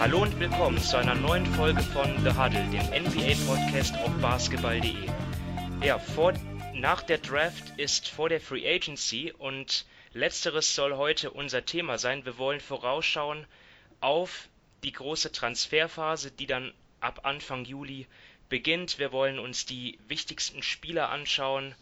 Hallo 0.00 0.22
und 0.22 0.40
willkommen 0.40 0.78
zu 0.78 0.96
einer 0.96 1.14
neuen 1.14 1.44
Folge 1.44 1.82
von 1.82 2.16
The 2.24 2.30
Huddle, 2.30 2.66
dem 2.70 3.04
NBA-Podcast 3.04 3.98
auf 3.98 4.10
basketball.de. 4.22 4.94
Ja, 5.84 5.98
vor, 5.98 6.32
nach 6.72 7.02
der 7.02 7.18
Draft 7.18 7.78
ist 7.78 8.08
vor 8.08 8.30
der 8.30 8.40
Free 8.40 8.66
Agency 8.66 9.30
und 9.36 9.84
letzteres 10.14 10.74
soll 10.74 10.96
heute 10.96 11.30
unser 11.30 11.66
Thema 11.66 11.98
sein. 11.98 12.24
Wir 12.24 12.38
wollen 12.38 12.60
vorausschauen 12.60 13.46
auf 14.00 14.48
die 14.84 14.92
große 14.92 15.32
Transferphase, 15.32 16.30
die 16.30 16.46
dann 16.46 16.72
ab 17.00 17.26
Anfang 17.26 17.66
Juli 17.66 18.06
beginnt. 18.48 18.98
Wir 18.98 19.12
wollen 19.12 19.38
uns 19.38 19.66
die 19.66 19.98
wichtigsten 20.08 20.62
Spieler 20.62 21.10
anschauen, 21.10 21.74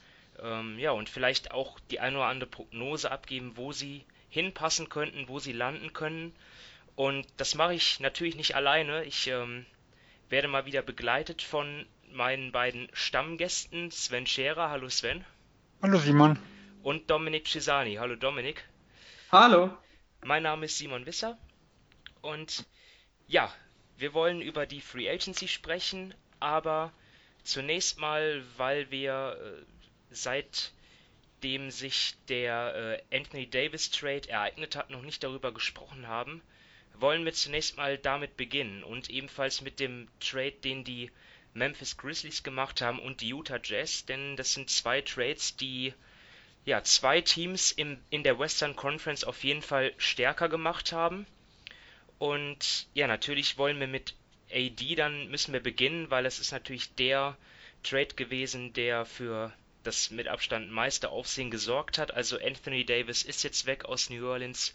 ähm, 0.42 0.76
ja, 0.80 0.90
und 0.90 1.08
vielleicht 1.08 1.52
auch 1.52 1.78
die 1.92 2.00
eine 2.00 2.16
oder 2.16 2.26
andere 2.26 2.50
Prognose 2.50 3.12
abgeben, 3.12 3.52
wo 3.54 3.70
sie 3.70 4.04
hinpassen 4.28 4.88
könnten, 4.88 5.28
wo 5.28 5.38
sie 5.38 5.52
landen 5.52 5.92
können. 5.92 6.34
Und 6.98 7.28
das 7.36 7.54
mache 7.54 7.74
ich 7.74 8.00
natürlich 8.00 8.34
nicht 8.34 8.56
alleine. 8.56 9.04
Ich 9.04 9.28
ähm, 9.28 9.64
werde 10.30 10.48
mal 10.48 10.66
wieder 10.66 10.82
begleitet 10.82 11.42
von 11.42 11.86
meinen 12.10 12.50
beiden 12.50 12.88
Stammgästen, 12.92 13.92
Sven 13.92 14.26
Scherer. 14.26 14.70
Hallo 14.70 14.88
Sven. 14.88 15.24
Hallo 15.80 15.98
Simon. 15.98 16.40
Und 16.82 17.08
Dominik 17.08 17.46
Cisani. 17.46 17.94
Hallo 18.00 18.16
Dominik. 18.16 18.64
Hallo. 19.30 19.70
Mein 20.24 20.42
Name 20.42 20.66
ist 20.66 20.76
Simon 20.76 21.06
Wisser. 21.06 21.38
Und 22.20 22.66
ja, 23.28 23.54
wir 23.96 24.12
wollen 24.12 24.42
über 24.42 24.66
die 24.66 24.80
Free 24.80 25.08
Agency 25.08 25.46
sprechen, 25.46 26.12
aber 26.40 26.92
zunächst 27.44 28.00
mal, 28.00 28.42
weil 28.56 28.90
wir 28.90 29.38
äh, 29.40 29.64
seitdem 30.10 31.70
sich 31.70 32.16
der 32.26 32.98
äh, 33.12 33.16
Anthony 33.16 33.48
Davis 33.48 33.92
Trade 33.92 34.28
ereignet 34.28 34.74
hat, 34.74 34.90
noch 34.90 35.02
nicht 35.02 35.22
darüber 35.22 35.54
gesprochen 35.54 36.08
haben, 36.08 36.42
wollen 37.00 37.24
wir 37.24 37.32
zunächst 37.32 37.76
mal 37.76 37.98
damit 37.98 38.36
beginnen 38.36 38.82
und 38.82 39.10
ebenfalls 39.10 39.60
mit 39.60 39.80
dem 39.80 40.08
Trade, 40.20 40.52
den 40.52 40.84
die 40.84 41.10
Memphis 41.54 41.96
Grizzlies 41.96 42.42
gemacht 42.42 42.80
haben 42.80 42.98
und 42.98 43.20
die 43.20 43.28
Utah 43.28 43.60
Jazz, 43.62 44.04
denn 44.04 44.36
das 44.36 44.52
sind 44.52 44.70
zwei 44.70 45.00
Trades, 45.00 45.56
die 45.56 45.94
ja 46.64 46.82
zwei 46.82 47.20
Teams 47.20 47.72
im, 47.72 47.98
in 48.10 48.22
der 48.22 48.38
Western 48.38 48.76
Conference 48.76 49.24
auf 49.24 49.42
jeden 49.42 49.62
Fall 49.62 49.92
stärker 49.96 50.48
gemacht 50.48 50.92
haben. 50.92 51.26
Und 52.18 52.88
ja, 52.94 53.06
natürlich 53.06 53.58
wollen 53.58 53.80
wir 53.80 53.86
mit 53.86 54.14
AD, 54.52 54.94
dann 54.96 55.28
müssen 55.28 55.52
wir 55.52 55.60
beginnen, 55.60 56.10
weil 56.10 56.26
es 56.26 56.38
ist 56.38 56.52
natürlich 56.52 56.94
der 56.94 57.36
Trade 57.82 58.14
gewesen, 58.14 58.72
der 58.72 59.04
für 59.04 59.52
das 59.82 60.10
mit 60.10 60.28
Abstand 60.28 60.70
meiste 60.70 61.10
Aufsehen 61.10 61.50
gesorgt 61.50 61.98
hat. 61.98 62.12
Also 62.12 62.38
Anthony 62.38 62.84
Davis 62.84 63.22
ist 63.22 63.42
jetzt 63.44 63.66
weg 63.66 63.84
aus 63.84 64.10
New 64.10 64.26
Orleans 64.26 64.74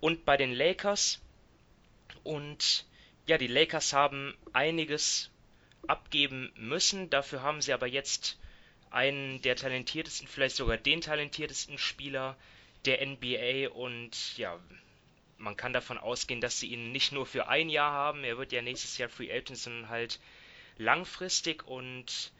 und 0.00 0.24
bei 0.24 0.36
den 0.36 0.52
Lakers. 0.52 1.20
Und 2.24 2.86
ja, 3.26 3.38
die 3.38 3.46
Lakers 3.46 3.92
haben 3.92 4.34
einiges 4.52 5.30
abgeben 5.86 6.52
müssen. 6.56 7.10
Dafür 7.10 7.42
haben 7.42 7.62
sie 7.62 7.72
aber 7.72 7.86
jetzt 7.86 8.38
einen 8.90 9.40
der 9.42 9.56
talentiertesten, 9.56 10.28
vielleicht 10.28 10.56
sogar 10.56 10.76
den 10.76 11.00
talentiertesten 11.00 11.78
Spieler 11.78 12.36
der 12.84 13.06
NBA 13.06 13.70
und 13.70 14.36
ja, 14.36 14.58
man 15.38 15.56
kann 15.56 15.72
davon 15.72 15.98
ausgehen, 15.98 16.40
dass 16.40 16.60
sie 16.60 16.68
ihn 16.68 16.92
nicht 16.92 17.12
nur 17.12 17.26
für 17.26 17.48
ein 17.48 17.68
Jahr 17.68 17.92
haben, 17.92 18.24
er 18.24 18.38
wird 18.38 18.52
ja 18.52 18.62
nächstes 18.62 18.98
Jahr 18.98 19.08
Free 19.08 19.32
Agent, 19.32 19.58
sondern 19.58 19.88
halt 19.88 20.20
langfristig 20.78 21.66
und 21.66 22.32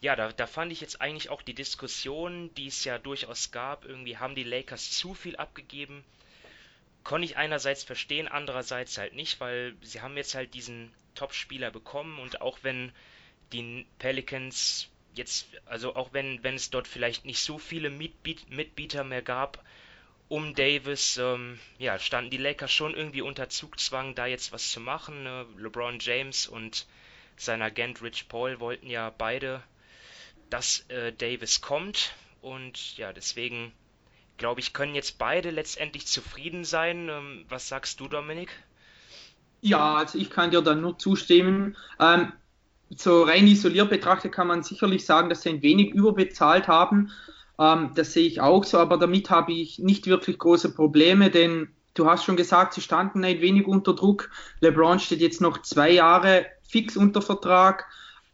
ja, 0.00 0.16
da, 0.16 0.32
da 0.32 0.46
fand 0.46 0.72
ich 0.72 0.80
jetzt 0.80 1.00
eigentlich 1.00 1.28
auch 1.28 1.42
die 1.42 1.54
Diskussion, 1.54 2.54
die 2.54 2.68
es 2.68 2.84
ja 2.84 2.98
durchaus 2.98 3.50
gab, 3.50 3.84
irgendwie 3.84 4.16
haben 4.16 4.34
die 4.34 4.44
Lakers 4.44 4.92
zu 4.92 5.14
viel 5.14 5.36
abgegeben. 5.36 6.04
Konnte 7.04 7.24
ich 7.24 7.36
einerseits 7.36 7.84
verstehen, 7.84 8.28
andererseits 8.28 8.98
halt 8.98 9.14
nicht, 9.14 9.40
weil 9.40 9.74
sie 9.80 10.00
haben 10.00 10.16
jetzt 10.16 10.34
halt 10.34 10.54
diesen 10.54 10.92
Top-Spieler 11.14 11.70
bekommen 11.70 12.18
und 12.18 12.40
auch 12.40 12.58
wenn 12.62 12.92
die 13.52 13.86
Pelicans 13.98 14.88
jetzt, 15.14 15.48
also 15.66 15.96
auch 15.96 16.12
wenn, 16.12 16.42
wenn 16.44 16.54
es 16.54 16.70
dort 16.70 16.86
vielleicht 16.86 17.24
nicht 17.24 17.40
so 17.40 17.58
viele 17.58 17.90
Mitbieter 17.90 19.04
mehr 19.04 19.22
gab 19.22 19.64
um 20.28 20.54
Davis, 20.54 21.16
ähm, 21.16 21.58
ja, 21.78 21.98
standen 21.98 22.30
die 22.30 22.36
Lakers 22.36 22.70
schon 22.70 22.94
irgendwie 22.94 23.22
unter 23.22 23.48
Zugzwang, 23.48 24.14
da 24.14 24.26
jetzt 24.26 24.52
was 24.52 24.70
zu 24.70 24.78
machen. 24.78 25.24
Ne? 25.24 25.44
LeBron 25.56 25.98
James 25.98 26.46
und 26.46 26.86
sein 27.36 27.60
Agent 27.62 28.00
Rich 28.00 28.28
Paul 28.28 28.60
wollten 28.60 28.88
ja 28.88 29.10
beide 29.10 29.60
dass 30.50 30.80
äh, 30.88 31.12
Davis 31.12 31.60
kommt. 31.60 32.12
Und 32.42 32.96
ja, 32.96 33.12
deswegen 33.12 33.72
glaube 34.40 34.60
ich, 34.60 34.72
können 34.72 34.96
jetzt 34.96 35.18
beide 35.18 35.50
letztendlich 35.50 36.06
zufrieden 36.06 36.64
sein. 36.64 37.08
Ähm, 37.08 37.44
was 37.48 37.68
sagst 37.68 38.00
du, 38.00 38.08
Dominik? 38.08 38.48
Ja, 39.60 39.96
also 39.96 40.18
ich 40.18 40.30
kann 40.30 40.50
dir 40.50 40.62
da 40.62 40.74
nur 40.74 40.98
zustimmen. 40.98 41.76
Ähm, 42.00 42.32
so 42.88 43.22
rein 43.22 43.46
isoliert 43.46 43.90
betrachtet 43.90 44.32
kann 44.32 44.48
man 44.48 44.64
sicherlich 44.64 45.04
sagen, 45.04 45.28
dass 45.28 45.42
sie 45.42 45.50
ein 45.50 45.62
wenig 45.62 45.90
überbezahlt 45.90 46.66
haben. 46.66 47.10
Ähm, 47.58 47.92
das 47.94 48.14
sehe 48.14 48.26
ich 48.26 48.40
auch 48.40 48.64
so, 48.64 48.78
aber 48.78 48.96
damit 48.96 49.30
habe 49.30 49.52
ich 49.52 49.78
nicht 49.78 50.06
wirklich 50.06 50.38
große 50.38 50.74
Probleme, 50.74 51.30
denn 51.30 51.68
du 51.92 52.08
hast 52.08 52.24
schon 52.24 52.36
gesagt, 52.36 52.72
sie 52.72 52.80
standen 52.80 53.22
ein 53.22 53.42
wenig 53.42 53.66
unter 53.66 53.94
Druck. 53.94 54.30
LeBron 54.60 54.98
steht 54.98 55.20
jetzt 55.20 55.42
noch 55.42 55.60
zwei 55.62 55.90
Jahre 55.90 56.46
fix 56.62 56.96
unter 56.96 57.20
Vertrag. 57.20 57.84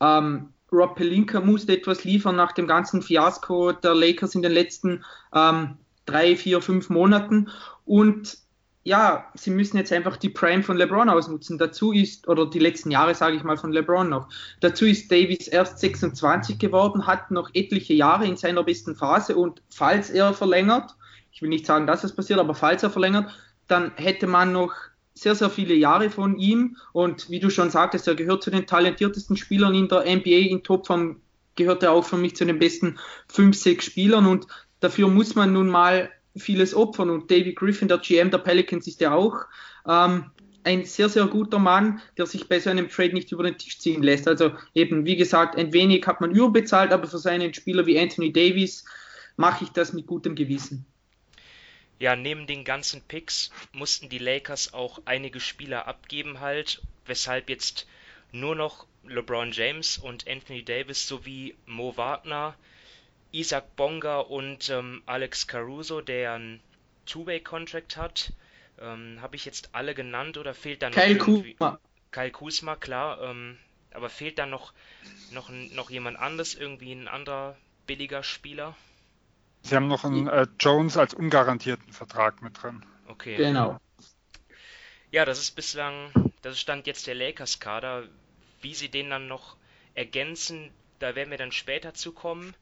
Ähm, 0.00 0.53
Rob 0.71 0.95
Pelinka 0.95 1.41
musste 1.41 1.72
etwas 1.72 2.05
liefern 2.05 2.37
nach 2.37 2.53
dem 2.53 2.69
ganzen 2.69 3.03
Fiasko 3.03 3.72
der 3.72 3.95
Lakers 3.95 4.34
in 4.37 4.43
den 4.43 4.53
letzten 4.53 5.05
ähm, 5.34 5.78
drei, 6.06 6.37
vier, 6.37 6.62
fünf 6.62 6.89
Monaten. 6.89 7.49
Und 7.84 8.39
ja, 8.87 9.27
sie 9.34 9.50
müssen 9.50 9.77
jetzt 9.77 9.93
einfach 9.93 10.17
die 10.17 10.28
Prime 10.28 10.62
von 10.62 10.77
LeBron 10.77 11.09
ausnutzen. 11.09 11.59
Dazu 11.59 11.93
ist, 11.93 12.28
oder 12.28 12.49
die 12.49 12.61
letzten 12.61 12.93
Jahre 12.93 13.17
sage 13.17 13.37
ich 13.37 13.43
mal 13.43 13.56
von 13.56 13.72
LeBron 13.72 14.09
noch, 14.09 14.28
dazu 14.61 14.87
ist 14.87 15.11
Davis 15.11 15.49
erst 15.49 15.81
26 15.81 16.59
geworden, 16.59 17.06
hat 17.06 17.33
noch 17.33 17.50
etliche 17.53 17.95
Jahre 17.95 18.27
in 18.27 18.37
seiner 18.37 18.62
besten 18.62 18.95
Phase. 18.95 19.34
Und 19.34 19.61
falls 19.71 20.11
er 20.11 20.33
verlängert, 20.33 20.95
ich 21.33 21.43
will 21.43 21.49
nicht 21.49 21.66
sagen, 21.66 21.89
dass 21.89 22.05
es 22.05 22.15
passiert, 22.15 22.39
aber 22.39 22.55
falls 22.55 22.84
er 22.84 22.91
verlängert, 22.91 23.28
dann 23.66 23.91
hätte 23.97 24.28
man 24.28 24.53
noch 24.53 24.72
sehr, 25.15 25.34
sehr 25.34 25.50
viele 25.50 25.75
Jahre 25.75 26.09
von 26.09 26.39
ihm. 26.39 26.77
Und 26.93 27.28
wie 27.28 27.41
du 27.41 27.50
schon 27.50 27.71
sagtest, 27.71 28.06
er 28.06 28.15
gehört 28.15 28.45
zu 28.45 28.50
den 28.50 28.66
talentiertesten 28.66 29.37
Spielern 29.37 29.75
in 29.75 29.89
der 29.89 30.03
NBA 30.03 30.49
in 30.49 30.62
Topform, 30.62 31.21
gehört 31.56 31.83
er 31.83 31.91
auch 31.91 32.05
für 32.05 32.19
mich 32.19 32.37
zu 32.37 32.45
den 32.45 32.59
besten 32.59 32.99
fünf, 33.27 33.56
sechs 33.56 33.87
Spielern. 33.87 34.27
Und 34.27 34.47
dafür 34.81 35.09
muss 35.09 35.35
man 35.35 35.53
nun 35.53 35.69
mal 35.69 36.11
vieles 36.37 36.75
opfern 36.75 37.11
und 37.11 37.31
David 37.31 37.57
Griffin, 37.57 37.89
der 37.89 37.99
GM 37.99 38.31
der 38.31 38.39
Pelicans, 38.39 38.87
ist 38.87 39.01
ja 39.01 39.15
auch 39.15 39.45
ähm, 39.89 40.31
ein 40.65 40.85
sehr, 40.85 41.09
sehr 41.09 41.27
guter 41.27 41.59
Mann, 41.59 42.03
der 42.19 42.27
sich 42.27 42.49
bei 42.49 42.59
so 42.59 42.71
einem 42.71 42.89
Trade 42.89 43.15
nicht 43.15 43.33
über 43.33 43.45
den 43.45 43.57
Tisch 43.57 43.79
ziehen 43.79 44.03
lässt. 44.03 44.27
Also 44.27 44.53
eben, 44.75 45.07
wie 45.07 45.17
gesagt, 45.17 45.57
ein 45.57 45.73
wenig 45.73 46.07
hat 46.07 46.21
man 46.21 46.33
überbezahlt, 46.33 46.93
aber 46.93 47.07
für 47.07 47.19
seinen 47.19 47.55
Spieler 47.55 47.87
wie 47.87 47.99
Anthony 47.99 48.33
Davis 48.33 48.85
mache 49.37 49.65
ich 49.65 49.71
das 49.71 49.93
mit 49.93 50.07
gutem 50.07 50.35
Gewissen. 50.35 50.85
Ja, 51.99 52.17
neben 52.17 52.47
den 52.47 52.65
ganzen 52.65 53.01
Picks 53.01 53.51
mussten 53.73 54.09
die 54.09 54.19
Lakers 54.19 54.75
auch 54.75 55.01
einige 55.07 55.41
Spieler 55.41 55.87
abgeben 55.87 56.41
halt, 56.41 56.83
weshalb 57.07 57.49
jetzt 57.49 57.87
nur 58.33 58.55
noch 58.55 58.87
LeBron 59.07 59.53
James 59.53 59.97
und 59.99 60.29
Anthony 60.29 60.63
Davis 60.63 61.07
sowie 61.07 61.55
Mo 61.65 61.97
Wagner, 61.97 62.55
Isaac 63.33 63.77
Bonga 63.77 64.21
und 64.21 64.69
ähm, 64.71 65.03
Alex 65.07 65.47
Caruso, 65.47 66.01
der 66.01 66.35
ein 66.35 66.61
Two-Way-Contract 67.07 67.97
hat, 67.97 68.33
ähm, 68.81 69.19
habe 69.21 69.37
ich 69.37 69.45
jetzt 69.45 69.71
alle 69.73 69.95
genannt 69.95 70.39
oder 70.39 70.55
fehlt 70.55 70.83
dann 70.83 70.93
Kyle 70.93 71.17
noch 71.17 71.25
Kuzma. 71.25 71.79
Kyle 72.11 72.31
Kuzma, 72.31 72.77
klar, 72.77 73.21
ähm, 73.23 73.59
aber 73.93 74.11
fehlt 74.11 74.39
dann 74.39 74.51
noch, 74.51 74.73
noch, 75.33 75.51
noch 75.51 75.91
jemand 75.91 76.19
anderes, 76.19 76.55
irgendwie 76.55 76.93
ein 76.93 77.09
anderer 77.09 77.57
billiger 77.87 78.23
Spieler? 78.23 78.77
Sie 79.63 79.75
haben 79.75 79.89
noch 79.89 80.05
einen 80.05 80.29
äh, 80.29 80.47
Jones 80.61 80.97
als 80.97 81.15
ungarantierten 81.15 81.93
Vertrag 81.93 82.43
mit 82.43 82.63
drin. 82.63 82.84
Okay. 83.09 83.37
Genau. 83.37 83.81
Ja, 85.11 85.25
das 85.25 85.39
ist 85.41 85.53
bislang, 85.53 86.11
das 86.43 86.61
stand 86.61 86.87
jetzt 86.87 87.07
der 87.07 87.15
Lakers-Kader. 87.15 88.05
Wie 88.61 88.75
sie 88.75 88.89
den 88.89 89.11
dann 89.11 89.29
noch 89.29 89.57
ergänzen, 89.95 90.71
da 90.99 91.15
werden 91.15 91.31
wir 91.31 91.39
dann 91.39 91.53
später 91.53 91.95
zu 91.95 92.13
kommen. 92.13 92.55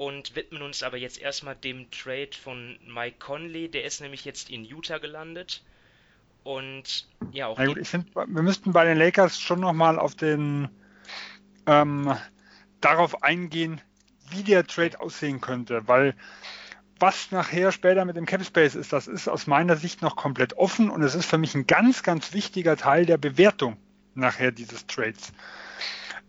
Und 0.00 0.34
widmen 0.34 0.62
uns 0.62 0.82
aber 0.82 0.96
jetzt 0.96 1.20
erstmal 1.20 1.54
dem 1.54 1.90
Trade 1.90 2.30
von 2.42 2.78
Mike 2.86 3.18
Conley. 3.18 3.70
Der 3.70 3.84
ist 3.84 4.00
nämlich 4.00 4.24
jetzt 4.24 4.48
in 4.48 4.64
Utah 4.64 4.96
gelandet. 4.96 5.62
Und 6.42 7.06
ja, 7.32 7.48
auch. 7.48 7.58
Na 7.58 7.66
gut, 7.66 7.76
ich 7.76 7.90
finde, 7.90 8.08
wir 8.14 8.42
müssten 8.42 8.72
bei 8.72 8.86
den 8.86 8.96
Lakers 8.96 9.38
schon 9.38 9.60
nochmal 9.60 9.98
auf 9.98 10.14
den 10.14 10.70
ähm, 11.66 12.16
darauf 12.80 13.22
eingehen, 13.22 13.82
wie 14.30 14.42
der 14.42 14.66
Trade 14.66 14.98
aussehen 15.02 15.42
könnte, 15.42 15.86
weil 15.86 16.14
was 16.98 17.30
nachher 17.30 17.70
später 17.70 18.06
mit 18.06 18.16
dem 18.16 18.24
Cap 18.24 18.42
Space 18.42 18.76
ist, 18.76 18.94
das 18.94 19.06
ist 19.06 19.28
aus 19.28 19.46
meiner 19.46 19.76
Sicht 19.76 20.00
noch 20.00 20.16
komplett 20.16 20.54
offen 20.54 20.88
und 20.88 21.02
es 21.02 21.14
ist 21.14 21.26
für 21.26 21.36
mich 21.36 21.54
ein 21.54 21.66
ganz, 21.66 22.02
ganz 22.02 22.32
wichtiger 22.32 22.78
Teil 22.78 23.04
der 23.04 23.18
Bewertung 23.18 23.76
nachher 24.14 24.50
dieses 24.50 24.86
Trades. 24.86 25.34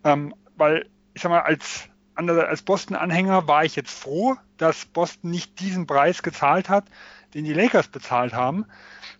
Ähm, 0.03 0.35
weil, 0.57 0.89
ich 1.13 1.21
sag 1.21 1.29
mal, 1.29 1.39
als, 1.39 1.87
als 2.15 2.61
Boston-Anhänger 2.61 3.47
war 3.47 3.65
ich 3.65 3.75
jetzt 3.75 3.97
froh, 3.97 4.35
dass 4.57 4.85
Boston 4.85 5.31
nicht 5.31 5.59
diesen 5.59 5.87
Preis 5.87 6.23
gezahlt 6.23 6.69
hat, 6.69 6.85
den 7.33 7.45
die 7.45 7.53
Lakers 7.53 7.87
bezahlt 7.87 8.33
haben. 8.33 8.65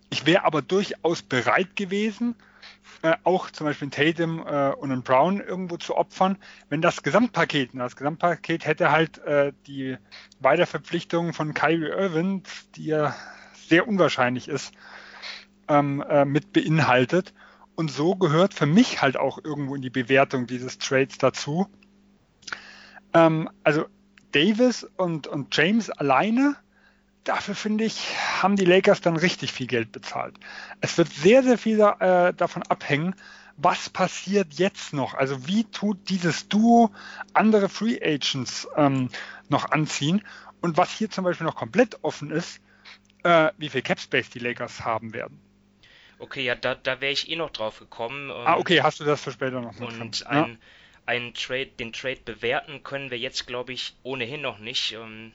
Ich 0.10 0.26
wäre 0.26 0.44
aber 0.44 0.62
durchaus 0.62 1.22
bereit 1.22 1.76
gewesen, 1.76 2.36
äh, 3.02 3.16
auch 3.24 3.50
zum 3.50 3.66
Beispiel 3.66 3.88
einen 3.88 4.14
Tatum 4.16 4.40
äh, 4.46 4.74
und 4.74 4.92
einen 4.92 5.04
Brown 5.04 5.40
irgendwo 5.40 5.78
zu 5.78 5.96
opfern, 5.96 6.38
wenn 6.70 6.82
das 6.82 7.02
Gesamtpaket, 7.02 7.72
das 7.74 7.96
Gesamtpaket 7.96 8.66
hätte 8.66 8.92
halt 8.92 9.18
äh, 9.20 9.54
die 9.66 9.98
Weiterverpflichtung 10.40 11.34
von 11.34 11.54
Kyrie 11.54 11.90
Irving, 11.90 12.44
die 12.76 12.86
ja 12.86 13.16
sehr 13.68 13.88
unwahrscheinlich 13.88 14.48
ist, 14.48 14.74
ähm, 15.68 16.04
äh, 16.08 16.26
mit 16.26 16.54
beinhaltet. 16.54 17.34
Und 17.76 17.90
so 17.90 18.16
gehört 18.16 18.54
für 18.54 18.66
mich 18.66 19.02
halt 19.02 19.18
auch 19.18 19.40
irgendwo 19.44 19.76
in 19.76 19.82
die 19.82 19.90
Bewertung 19.90 20.46
dieses 20.46 20.78
Trades 20.78 21.18
dazu. 21.18 21.68
Ähm, 23.14 23.50
also 23.64 23.86
Davis 24.32 24.88
und, 24.98 25.28
und 25.28 25.56
James 25.56 25.90
alleine, 25.90 26.56
dafür 27.24 27.56
finde 27.56 27.84
ich, 27.84 28.16
haben 28.42 28.56
die 28.56 28.66
Lakers 28.66 29.02
dann 29.02 29.18
richtig 29.18 29.52
viel 29.52 29.68
Geld 29.68 29.92
bezahlt. 29.92 30.36
Es 30.80 30.98
wird 30.98 31.10
sehr, 31.10 31.44
sehr 31.44 31.58
viel 31.58 31.80
äh, 31.80 32.34
davon 32.34 32.64
abhängen, 32.64 33.16
was 33.58 33.90
passiert 33.90 34.54
jetzt 34.54 34.94
noch? 34.94 35.14
Also 35.14 35.48
wie 35.48 35.66
tut 35.66 36.10
dieses 36.10 36.48
Duo 36.48 36.92
andere 37.34 37.70
Free 37.70 38.00
Agents 38.02 38.68
ähm, 38.76 39.10
noch 39.50 39.72
anziehen? 39.72 40.24
Und 40.62 40.78
was 40.78 40.92
hier 40.92 41.10
zum 41.10 41.24
Beispiel 41.24 41.46
noch 41.46 41.56
komplett 41.56 42.04
offen 42.04 42.32
ist, 42.32 42.62
äh, 43.24 43.52
wie 43.58 43.70
viel 43.70 43.82
Cap 43.82 44.00
Space 44.00 44.30
die 44.30 44.40
Lakers 44.40 44.84
haben 44.84 45.14
werden. 45.14 45.40
Okay, 46.20 46.44
ja, 46.44 46.56
da, 46.56 46.76
da 46.76 47.02
wäre 47.02 47.12
ich 47.12 47.30
eh 47.30 47.36
noch 47.36 47.50
drauf 47.50 47.80
gekommen. 47.80 48.30
Ah, 48.32 48.58
okay, 48.58 48.82
hast 48.82 49.00
du 49.00 49.04
das 49.04 49.22
für 49.24 49.32
später 49.32 49.60
noch? 49.60 49.80
Und 49.80 50.28
ein, 50.28 50.38
ja. 50.38 50.58
Ein 51.12 51.34
Trade, 51.34 51.68
den 51.68 51.92
Trade 51.92 52.22
bewerten 52.24 52.84
können 52.84 53.12
wir 53.12 53.20
jetzt, 53.20 53.46
glaube 53.46 53.74
ich, 53.74 53.94
ohnehin 54.04 54.42
noch 54.42 54.60
nicht. 54.60 54.94
Ähm, 54.94 55.34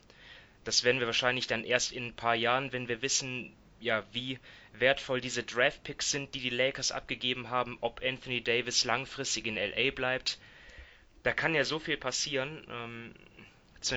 das 0.65 0.85
werden 0.85 1.01
wir 1.01 1.07
wahrscheinlich 1.07 1.47
dann 1.47 1.65
erst 1.65 1.93
in 1.93 2.07
ein 2.07 2.17
paar 2.17 2.35
Jahren, 2.35 2.73
wenn 2.73 2.89
wir 2.89 3.03
wissen, 3.03 3.53
ja, 3.79 4.03
wie 4.13 4.39
wertvoll 4.73 5.21
diese 5.21 5.43
Draft-Picks 5.43 6.11
sind, 6.11 6.35
die 6.35 6.41
die 6.41 6.51
Lakers 6.51 6.93
abgegeben 6.93 7.51
haben, 7.51 7.77
ob 7.83 8.01
Anthony 8.03 8.43
Davis 8.43 8.85
langfristig 8.85 9.47
in 9.47 9.57
LA 9.57 9.91
bleibt. 9.95 10.39
Da 11.23 11.33
kann 11.33 11.55
ja 11.55 11.65
so 11.65 11.79
viel 11.79 11.99
passieren. 11.99 12.67
Ähm, 12.71 13.15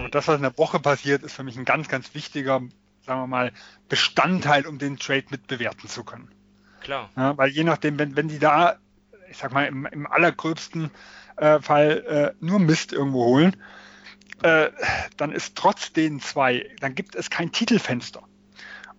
und 0.03 0.13
das, 0.13 0.27
was 0.27 0.35
in 0.35 0.43
der 0.43 0.57
Woche 0.57 0.79
passiert, 0.79 1.23
ist 1.23 1.33
für 1.33 1.43
mich 1.43 1.57
ein 1.57 1.65
ganz, 1.65 1.87
ganz 1.87 2.13
wichtiger 2.13 2.61
sagen 3.05 3.21
wir 3.21 3.27
mal, 3.27 3.51
Bestandteil, 3.87 4.67
um 4.67 4.77
den 4.77 4.99
Trade 4.99 5.25
mitbewerten 5.29 5.89
zu 5.89 6.03
können. 6.03 6.29
Klar. 6.81 7.09
Ja, 7.15 7.37
weil 7.37 7.49
je 7.49 7.63
nachdem, 7.63 7.97
wenn, 7.97 8.15
wenn 8.15 8.27
die 8.27 8.37
da, 8.37 8.77
ich 9.29 9.37
sag 9.37 9.51
mal, 9.53 9.65
im, 9.65 9.85
im 9.85 10.07
allergröbsten 10.07 10.91
äh, 11.37 11.59
Fall 11.59 12.35
äh, 12.39 12.45
nur 12.45 12.59
Mist 12.59 12.93
irgendwo 12.93 13.25
holen, 13.25 13.55
äh, 14.43 14.69
dann 15.17 15.31
ist 15.31 15.55
trotz 15.55 15.93
den 15.93 16.19
zwei, 16.19 16.69
dann 16.79 16.95
gibt 16.95 17.15
es 17.15 17.29
kein 17.29 17.51
Titelfenster. 17.51 18.23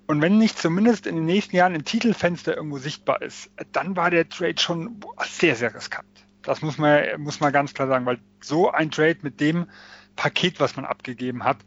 Und 0.06 0.20
wenn 0.20 0.38
nicht 0.38 0.58
zumindest 0.58 1.06
in 1.06 1.14
den 1.14 1.24
nächsten 1.24 1.54
Jahren 1.54 1.74
ein 1.74 1.84
Titelfenster 1.84 2.56
irgendwo 2.56 2.78
sichtbar 2.78 3.22
ist, 3.22 3.48
dann 3.72 3.94
war 3.94 4.10
der 4.10 4.28
Trade 4.28 4.58
schon 4.58 5.00
sehr, 5.24 5.54
sehr 5.54 5.72
riskant. 5.72 6.08
Das 6.42 6.62
muss 6.62 6.78
man, 6.78 7.20
muss 7.20 7.40
man 7.40 7.52
ganz 7.52 7.74
klar 7.74 7.86
sagen, 7.86 8.06
weil 8.06 8.18
so 8.40 8.70
ein 8.70 8.90
Trade 8.90 9.18
mit 9.22 9.40
dem 9.40 9.66
Paket, 10.16 10.58
was 10.58 10.74
man 10.76 10.84
abgegeben 10.84 11.44
hat, 11.44 11.58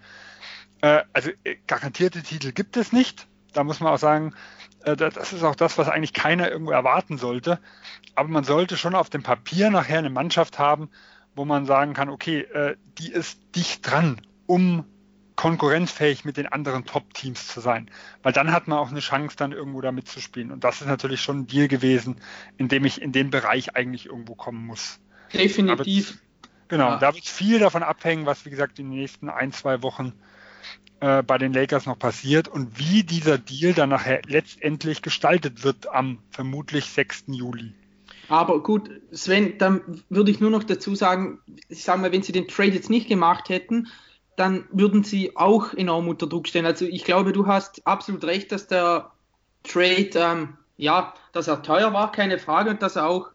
äh, 0.81 1.03
also 1.13 1.31
äh, 1.43 1.55
garantierte 1.67 2.21
Titel 2.21 2.51
gibt 2.51 2.75
es 2.75 2.91
nicht. 2.91 3.27
Da 3.53 3.63
muss 3.63 3.79
man 3.79 3.93
auch 3.93 3.99
sagen, 3.99 4.33
das 4.83 5.33
ist 5.33 5.43
auch 5.43 5.55
das, 5.55 5.77
was 5.77 5.89
eigentlich 5.89 6.13
keiner 6.13 6.49
irgendwo 6.51 6.71
erwarten 6.71 7.17
sollte. 7.17 7.59
Aber 8.15 8.29
man 8.29 8.43
sollte 8.43 8.77
schon 8.77 8.95
auf 8.95 9.09
dem 9.09 9.23
Papier 9.23 9.69
nachher 9.69 9.99
eine 9.99 10.09
Mannschaft 10.09 10.59
haben, 10.59 10.89
wo 11.35 11.45
man 11.45 11.65
sagen 11.65 11.93
kann, 11.93 12.09
okay, 12.09 12.41
äh, 12.41 12.75
die 12.97 13.11
ist 13.11 13.39
dicht 13.55 13.89
dran, 13.89 14.21
um 14.45 14.85
konkurrenzfähig 15.35 16.25
mit 16.25 16.37
den 16.37 16.47
anderen 16.47 16.85
Top-Teams 16.85 17.47
zu 17.47 17.59
sein. 17.59 17.89
Weil 18.21 18.33
dann 18.33 18.51
hat 18.51 18.67
man 18.67 18.77
auch 18.77 18.91
eine 18.91 18.99
Chance, 18.99 19.35
dann 19.35 19.51
irgendwo 19.51 19.81
da 19.81 19.91
mitzuspielen. 19.91 20.51
Und 20.51 20.63
das 20.63 20.81
ist 20.81 20.87
natürlich 20.87 21.21
schon 21.21 21.39
ein 21.39 21.47
Deal 21.47 21.67
gewesen, 21.67 22.17
in 22.57 22.67
dem 22.67 22.85
ich 22.85 23.01
in 23.01 23.11
den 23.11 23.29
Bereich 23.29 23.75
eigentlich 23.75 24.05
irgendwo 24.05 24.35
kommen 24.35 24.65
muss. 24.65 24.99
Definitiv. 25.33 26.19
genau, 26.67 26.89
ja. 26.91 26.97
da 26.97 27.15
wird 27.15 27.25
viel 27.25 27.57
davon 27.57 27.81
abhängen, 27.81 28.27
was, 28.27 28.45
wie 28.45 28.51
gesagt, 28.51 28.77
in 28.77 28.91
den 28.91 28.99
nächsten 28.99 29.29
ein, 29.29 29.51
zwei 29.51 29.81
Wochen 29.81 30.09
äh, 30.09 30.32
bei 30.99 31.37
den 31.37 31.51
Lakers 31.51 31.85
noch 31.85 31.99
passiert 31.99 32.47
und 32.47 32.79
wie 32.79 33.03
dieser 33.03 33.37
Deal 33.37 33.73
dann 33.73 33.89
nachher 33.89 34.21
letztendlich 34.25 35.01
gestaltet 35.01 35.65
wird 35.65 35.87
am 35.89 36.19
vermutlich 36.31 36.85
6. 36.85 37.25
Juli. 37.27 37.73
Aber 38.29 38.63
gut, 38.63 38.89
Sven, 39.11 39.57
dann 39.57 40.01
würde 40.09 40.31
ich 40.31 40.39
nur 40.39 40.49
noch 40.49 40.63
dazu 40.63 40.95
sagen, 40.95 41.39
ich 41.67 41.83
sage 41.83 42.01
mal, 42.01 42.11
wenn 42.11 42.23
sie 42.23 42.31
den 42.31 42.47
Trade 42.47 42.71
jetzt 42.71 42.89
nicht 42.89 43.09
gemacht 43.09 43.49
hätten, 43.49 43.89
dann 44.35 44.65
würden 44.71 45.03
sie 45.03 45.35
auch 45.35 45.73
enorm 45.73 46.07
unter 46.07 46.27
Druck 46.27 46.47
stehen. 46.47 46.65
Also 46.65 46.85
ich 46.85 47.03
glaube, 47.03 47.33
du 47.33 47.47
hast 47.47 47.85
absolut 47.85 48.23
recht, 48.23 48.51
dass 48.51 48.67
der 48.67 49.11
Trade, 49.63 50.09
ähm, 50.15 50.57
ja, 50.77 51.13
dass 51.33 51.47
er 51.47 51.61
teuer 51.61 51.93
war, 51.93 52.11
keine 52.11 52.39
Frage, 52.39 52.71
und 52.71 52.81
dass 52.81 52.95
er 52.95 53.07
auch 53.07 53.29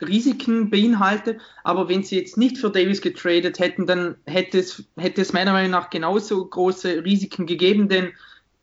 Risiken 0.00 0.70
beinhaltet. 0.70 1.40
Aber 1.64 1.88
wenn 1.88 2.02
sie 2.02 2.16
jetzt 2.16 2.36
nicht 2.36 2.58
für 2.58 2.70
Davis 2.70 3.00
getradet 3.00 3.58
hätten, 3.58 3.86
dann 3.86 4.16
hätte 4.26 4.58
es, 4.58 4.84
hätte 4.96 5.22
es 5.22 5.32
meiner 5.32 5.52
Meinung 5.52 5.70
nach 5.70 5.90
genauso 5.90 6.44
große 6.44 7.04
Risiken 7.04 7.46
gegeben, 7.46 7.88
denn 7.88 8.12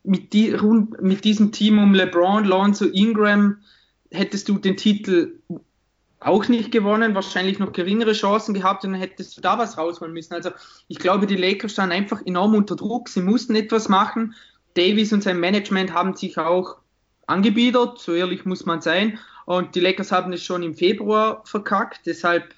mit, 0.03 0.33
die, 0.33 0.55
mit 1.01 1.23
diesem 1.23 1.51
Team 1.51 1.79
um 1.79 1.93
LeBron, 1.93 2.43
Lonzo, 2.43 2.85
Ingram 2.85 3.57
hättest 4.11 4.49
du 4.49 4.57
den 4.57 4.77
Titel 4.77 5.39
auch 6.19 6.47
nicht 6.47 6.71
gewonnen, 6.71 7.15
wahrscheinlich 7.15 7.59
noch 7.59 7.73
geringere 7.73 8.13
Chancen 8.13 8.53
gehabt 8.53 8.85
und 8.85 8.93
dann 8.93 9.01
hättest 9.01 9.37
du 9.37 9.41
da 9.41 9.57
was 9.57 9.77
rausholen 9.77 10.13
müssen. 10.13 10.33
Also 10.33 10.51
ich 10.87 10.99
glaube, 10.99 11.27
die 11.27 11.35
Lakers 11.35 11.73
standen 11.73 11.95
einfach 11.95 12.21
enorm 12.25 12.55
unter 12.55 12.75
Druck, 12.75 13.09
sie 13.09 13.21
mussten 13.21 13.55
etwas 13.55 13.89
machen. 13.89 14.35
Davis 14.75 15.13
und 15.13 15.23
sein 15.23 15.39
Management 15.39 15.93
haben 15.93 16.15
sich 16.15 16.37
auch 16.37 16.77
angebiedert, 17.27 17.99
so 17.99 18.13
ehrlich 18.13 18.45
muss 18.45 18.65
man 18.65 18.81
sein. 18.81 19.19
Und 19.45 19.75
die 19.75 19.79
Lakers 19.79 20.11
haben 20.11 20.33
es 20.33 20.43
schon 20.43 20.63
im 20.63 20.73
Februar 20.73 21.43
verkackt, 21.45 22.01
deshalb 22.05 22.53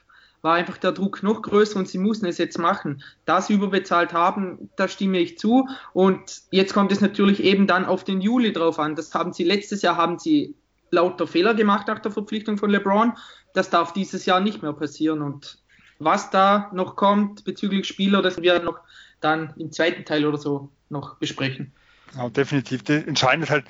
war 0.45 0.53
einfach 0.53 0.77
der 0.77 0.91
Druck 0.91 1.23
noch 1.23 1.41
größer 1.41 1.79
und 1.79 1.87
sie 1.87 1.97
mussten 1.97 2.27
es 2.27 2.37
jetzt 2.37 2.59
machen. 2.59 3.01
Da 3.25 3.41
sie 3.41 3.53
überbezahlt 3.53 4.13
haben, 4.13 4.69
da 4.75 4.87
stimme 4.87 5.17
ich 5.17 5.39
zu. 5.39 5.67
Und 5.91 6.43
jetzt 6.51 6.71
kommt 6.71 6.91
es 6.91 7.01
natürlich 7.01 7.43
eben 7.43 7.65
dann 7.65 7.83
auf 7.83 8.03
den 8.03 8.21
Juli 8.21 8.53
drauf 8.53 8.77
an. 8.77 8.95
Das 8.95 9.13
haben 9.15 9.33
sie 9.33 9.43
letztes 9.43 9.81
Jahr 9.81 9.97
haben 9.97 10.19
sie 10.19 10.53
lauter 10.91 11.25
Fehler 11.25 11.55
gemacht 11.55 11.87
nach 11.87 11.97
der 11.97 12.11
Verpflichtung 12.11 12.59
von 12.59 12.69
LeBron. 12.69 13.13
Das 13.55 13.71
darf 13.71 13.91
dieses 13.93 14.27
Jahr 14.27 14.39
nicht 14.39 14.61
mehr 14.61 14.73
passieren. 14.73 15.23
Und 15.23 15.57
was 15.97 16.29
da 16.29 16.69
noch 16.73 16.95
kommt 16.95 17.43
bezüglich 17.43 17.87
Spieler, 17.87 18.21
das 18.21 18.39
werden 18.39 18.63
wir 18.63 18.71
noch 18.71 18.81
dann 19.21 19.51
im 19.57 19.71
zweiten 19.71 20.05
Teil 20.05 20.27
oder 20.27 20.37
so 20.37 20.69
noch 20.89 21.15
besprechen. 21.15 21.73
Ja, 22.15 22.29
definitiv. 22.29 22.87
Entscheidend 22.87 23.45
ist 23.45 23.49
halt, 23.49 23.65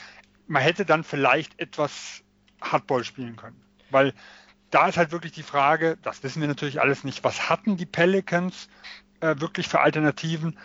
man 0.47 0.61
hätte 0.61 0.85
dann 0.85 1.05
vielleicht 1.05 1.57
etwas 1.57 2.21
Hardball 2.61 3.03
spielen 3.03 3.35
können. 3.35 3.61
Weil 3.89 4.13
da 4.71 4.87
ist 4.87 4.97
halt 4.97 5.11
wirklich 5.11 5.31
die 5.31 5.43
Frage, 5.43 5.97
das 6.01 6.23
wissen 6.23 6.41
wir 6.41 6.47
natürlich 6.47 6.81
alles 6.81 7.03
nicht, 7.03 7.23
was 7.23 7.49
hatten 7.49 7.77
die 7.77 7.85
Pelicans 7.85 8.67
äh, 9.21 9.35
wirklich 9.39 9.67
für 9.67 9.79
Alternativen? 9.79 10.57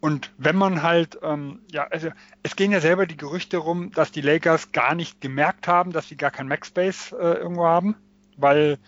Und 0.00 0.32
wenn 0.36 0.56
man 0.56 0.82
halt, 0.82 1.18
ähm, 1.22 1.60
ja, 1.70 1.84
also 1.84 2.10
es 2.42 2.56
gehen 2.56 2.72
ja 2.72 2.80
selber 2.80 3.06
die 3.06 3.16
Gerüchte 3.16 3.56
rum, 3.56 3.90
dass 3.92 4.12
die 4.12 4.20
Lakers 4.20 4.72
gar 4.72 4.94
nicht 4.94 5.22
gemerkt 5.22 5.66
haben, 5.66 5.92
dass 5.92 6.08
sie 6.08 6.16
gar 6.16 6.30
kein 6.30 6.46
Max-Space 6.46 7.12
äh, 7.12 7.38
irgendwo 7.38 7.64
haben, 7.64 7.96
weil 8.36 8.78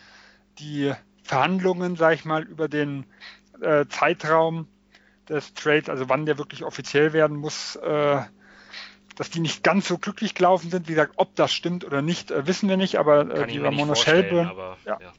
die 0.58 0.92
Verhandlungen, 1.22 1.96
sag 1.96 2.14
ich 2.14 2.24
mal, 2.26 2.42
über 2.42 2.68
den 2.68 3.06
äh, 3.62 3.86
Zeitraum 3.88 4.68
des 5.28 5.54
Trades, 5.54 5.88
also 5.88 6.08
wann 6.08 6.26
der 6.26 6.38
wirklich 6.38 6.64
offiziell 6.64 7.12
werden 7.12 7.38
muss, 7.38 7.76
äh, 7.76 8.20
dass 9.16 9.30
die 9.30 9.40
nicht 9.40 9.64
ganz 9.64 9.88
so 9.88 9.98
glücklich 9.98 10.34
gelaufen 10.34 10.70
sind. 10.70 10.88
Wie 10.88 10.92
gesagt, 10.92 11.14
ob 11.16 11.34
das 11.34 11.52
stimmt 11.52 11.84
oder 11.84 12.02
nicht, 12.02 12.30
äh, 12.30 12.46
wissen 12.46 12.68
wir 12.68 12.76
nicht, 12.76 12.96
aber 12.96 13.28
äh, 13.28 13.46
die 13.46 13.58
Ramona 13.58 13.94
Shelburne. 13.94 14.52
Ja. 14.84 14.98
Ja. 15.00 15.12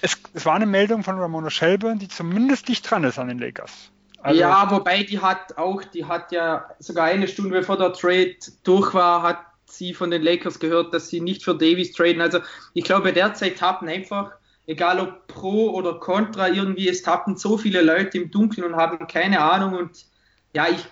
Es, 0.00 0.16
es, 0.34 0.46
war 0.46 0.54
eine 0.54 0.66
Meldung 0.66 1.02
von 1.02 1.18
Ramona 1.18 1.50
Shelburne, 1.50 1.98
die 1.98 2.08
zumindest 2.08 2.68
dicht 2.68 2.88
dran 2.88 3.02
ist 3.02 3.18
an 3.18 3.28
den 3.28 3.38
Lakers. 3.38 3.90
Also, 4.22 4.40
ja, 4.40 4.70
wobei 4.70 5.02
die 5.02 5.20
hat 5.20 5.56
auch, 5.58 5.82
die 5.82 6.04
hat 6.04 6.32
ja 6.32 6.68
sogar 6.78 7.06
eine 7.06 7.26
Stunde 7.26 7.50
bevor 7.50 7.76
der 7.76 7.92
Trade 7.92 8.36
durch 8.64 8.94
war, 8.94 9.22
hat 9.22 9.38
sie 9.66 9.94
von 9.94 10.10
den 10.10 10.22
Lakers 10.22 10.58
gehört, 10.58 10.92
dass 10.94 11.08
sie 11.08 11.20
nicht 11.20 11.44
für 11.44 11.54
Davis 11.54 11.92
traden. 11.92 12.20
Also 12.20 12.40
ich 12.74 12.84
glaube, 12.84 13.12
derzeit 13.12 13.58
tappen 13.58 13.88
einfach, 13.88 14.32
egal 14.66 15.00
ob 15.00 15.26
pro 15.28 15.70
oder 15.70 15.94
contra, 15.94 16.48
irgendwie 16.48 16.88
es 16.88 17.02
tappen 17.02 17.36
so 17.36 17.58
viele 17.58 17.82
Leute 17.82 18.18
im 18.18 18.30
Dunkeln 18.30 18.66
und 18.66 18.76
haben 18.76 19.06
keine 19.06 19.40
Ahnung. 19.40 19.74
Und 19.74 20.06
ja, 20.52 20.66
ich 20.68 20.84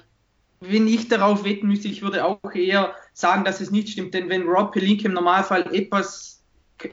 wenn 0.60 0.86
ich 0.86 1.08
darauf 1.08 1.44
wetten 1.44 1.68
müsste, 1.68 1.88
ich 1.88 2.02
würde 2.02 2.24
auch 2.24 2.52
eher 2.54 2.94
sagen, 3.12 3.44
dass 3.44 3.60
es 3.60 3.70
nicht 3.70 3.88
stimmt. 3.88 4.14
Denn 4.14 4.28
wenn 4.28 4.46
Rob 4.46 4.72
Pelinka 4.72 5.06
im 5.06 5.12
Normalfall 5.12 5.74
etwas, 5.74 6.42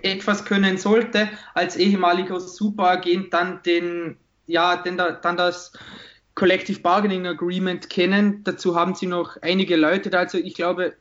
etwas 0.02 0.46
können 0.46 0.78
sollte, 0.78 1.30
als 1.54 1.78
ehemaliger 1.78 2.40
Superagent, 2.40 3.34
dann 3.34 3.62
den, 3.64 4.18
ja, 4.48 4.76
den, 4.78 4.98
dann 4.98 5.38
das 5.38 5.74
Collective 6.36 6.80
Bargaining 6.80 7.28
Agreement 7.28 7.90
kennen. 7.90 8.44
Dazu 8.44 8.76
haben 8.76 8.96
sie 8.96 9.08
noch 9.08 9.38
einige 9.42 9.76
Leute. 9.76 10.18
Also 10.18 10.38
ich 10.38 10.56
glaube 10.56 10.96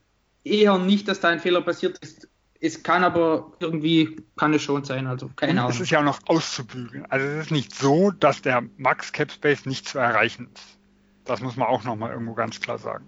eher 0.45 0.79
nicht, 0.79 1.09
dass 1.09 1.21
da 1.21 1.29
ein 1.29 1.41
Fehler 1.41 1.63
passiert 1.63 1.99
ist. 1.99 2.29
Es 2.61 2.85
kann 2.85 3.03
aber 3.03 3.53
irgendwie, 3.59 4.21
kann 4.37 4.55
es 4.55 4.63
schon 4.63 4.85
sein, 4.85 5.09
also 5.09 5.29
keine 5.35 5.61
Ahnung. 5.61 5.73
Es 5.73 5.81
ist 5.81 5.91
ja 5.91 5.99
auch 5.99 6.05
noch 6.05 6.21
auszubügeln. 6.27 7.05
Also 7.09 7.27
es 7.27 7.47
ist 7.47 7.51
nicht 7.51 7.75
so, 7.75 8.13
dass 8.13 8.41
der 8.41 8.63
Max 8.77 9.11
Cap 9.11 9.33
Space 9.33 9.67
nicht 9.67 9.89
zu 9.89 9.99
erreichen 9.99 10.49
ist. 10.55 10.79
Das 11.25 11.41
muss 11.41 11.57
man 11.57 11.69
auch 11.69 11.85
nochmal 11.85 12.13
irgendwo 12.13 12.35
ganz 12.35 12.61
klar 12.61 12.79
sagen. 12.79 13.07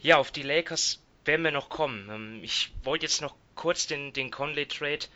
Ja, 0.00 0.18
auf 0.18 0.32
die 0.32 0.42
Lakers 0.42 1.02
werden 1.24 1.44
wir 1.44 1.52
noch 1.52 1.68
kommen. 1.68 2.08
Ähm, 2.10 2.40
ich 2.42 2.72
wollte 2.82 3.06
jetzt 3.06 3.22
noch 3.22 3.34
kurz 3.54 3.86
den, 3.86 4.12
den 4.12 4.30
Conley-Trade 4.30 5.06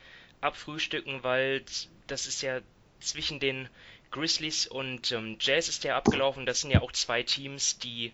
abfrühstücken, 0.40 1.22
weil 1.22 1.64
das 2.06 2.26
ist 2.26 2.42
ja 2.42 2.60
zwischen 3.00 3.40
den 3.40 3.68
Grizzlies 4.10 4.66
und 4.66 5.10
ähm, 5.12 5.36
Jazz 5.40 5.68
ist 5.68 5.84
der 5.84 5.96
abgelaufen. 5.96 6.46
Das 6.46 6.60
sind 6.60 6.70
ja 6.70 6.80
auch 6.82 6.92
zwei 6.92 7.22
Teams, 7.22 7.78
die 7.78 8.12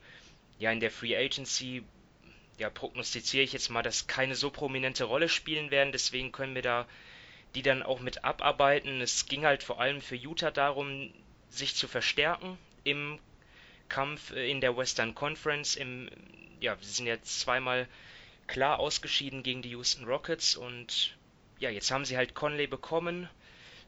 ja 0.58 0.72
in 0.72 0.80
der 0.80 0.90
Free 0.90 1.16
Agency, 1.16 1.82
ja 2.58 2.70
prognostiziere 2.70 3.44
ich 3.44 3.52
jetzt 3.52 3.70
mal, 3.70 3.82
dass 3.82 4.06
keine 4.06 4.34
so 4.34 4.50
prominente 4.50 5.04
Rolle 5.04 5.28
spielen 5.28 5.70
werden. 5.70 5.92
Deswegen 5.92 6.32
können 6.32 6.54
wir 6.54 6.62
da 6.62 6.86
die 7.54 7.62
dann 7.62 7.82
auch 7.82 8.00
mit 8.00 8.24
abarbeiten. 8.24 9.00
Es 9.00 9.26
ging 9.26 9.44
halt 9.44 9.62
vor 9.62 9.80
allem 9.80 10.00
für 10.00 10.16
Utah 10.16 10.50
darum, 10.50 11.12
sich 11.50 11.74
zu 11.74 11.86
verstärken 11.86 12.58
im 12.84 13.18
Kampf 13.92 14.32
äh, 14.32 14.50
in 14.50 14.60
der 14.60 14.76
Western 14.76 15.14
Conference. 15.14 15.76
Im, 15.76 16.08
ja, 16.60 16.78
wir 16.78 16.86
sind 16.86 17.06
jetzt 17.06 17.40
zweimal 17.40 17.86
klar 18.46 18.78
ausgeschieden 18.78 19.42
gegen 19.42 19.62
die 19.62 19.70
Houston 19.70 20.06
Rockets 20.06 20.56
und 20.56 21.16
ja, 21.58 21.70
jetzt 21.70 21.90
haben 21.90 22.04
sie 22.04 22.16
halt 22.16 22.34
Conley 22.34 22.66
bekommen, 22.66 23.28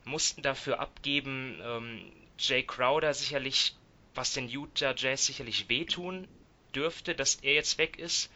mussten 0.05 0.43
dafür 0.43 0.79
abgeben. 0.79 1.59
Ähm, 1.63 2.13
Jay 2.39 2.63
Crowder 2.63 3.15
sicherlich, 3.15 3.75
was 4.15 4.33
den 4.33 4.49
Utah 4.49 4.95
Jazz 4.97 5.27
sicherlich 5.27 5.69
wehtun 5.69 6.29
dürfte, 6.75 7.15
dass 7.15 7.37
er 7.37 7.55
jetzt 7.55 7.79
weg 7.79 7.99
ist. 7.99 8.31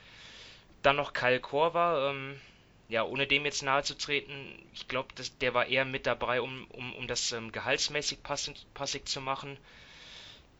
Dann 0.82 0.96
noch 0.96 1.12
Kyle 1.12 1.40
Korver, 1.40 2.10
ähm, 2.10 2.40
ja, 2.88 3.04
ohne 3.04 3.26
dem 3.26 3.44
jetzt 3.44 3.62
nahe 3.62 3.82
zu 3.82 3.96
treten, 3.96 4.32
ich 4.72 4.88
glaube, 4.88 5.08
der 5.40 5.52
war 5.52 5.66
eher 5.66 5.84
mit 5.84 6.06
dabei, 6.06 6.40
um, 6.40 6.66
um, 6.70 6.94
um 6.94 7.06
das 7.06 7.32
ähm, 7.32 7.52
gehaltsmäßig 7.52 8.22
passend, 8.22 8.66
passig 8.74 9.06
zu 9.06 9.20
machen. 9.20 9.58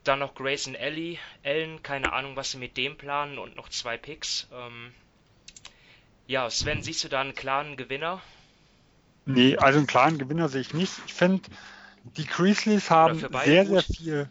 Dann 0.09 0.17
noch 0.17 0.33
Grayson 0.33 0.73
Ellie, 0.73 1.19
Allen, 1.45 1.83
keine 1.83 2.13
Ahnung, 2.13 2.35
was 2.35 2.49
sie 2.49 2.57
mit 2.57 2.77
dem 2.77 2.97
planen 2.97 3.37
und 3.37 3.55
noch 3.55 3.69
zwei 3.69 3.95
Picks. 3.95 4.47
Ähm, 4.51 4.91
ja, 6.25 6.49
Sven, 6.49 6.81
siehst 6.81 7.03
du 7.03 7.09
da 7.09 7.21
einen 7.21 7.35
klaren 7.35 7.77
Gewinner? 7.77 8.19
Nee, 9.27 9.55
also 9.57 9.77
einen 9.77 9.85
klaren 9.85 10.17
Gewinner 10.17 10.49
sehe 10.49 10.61
ich 10.61 10.73
nicht. 10.73 10.93
Ich 11.05 11.13
finde, 11.13 11.43
die 12.17 12.25
Grizzlies 12.25 12.89
haben 12.89 13.19
sehr, 13.19 13.65
gut. 13.65 13.83
sehr 13.83 13.83
viel, 13.83 14.29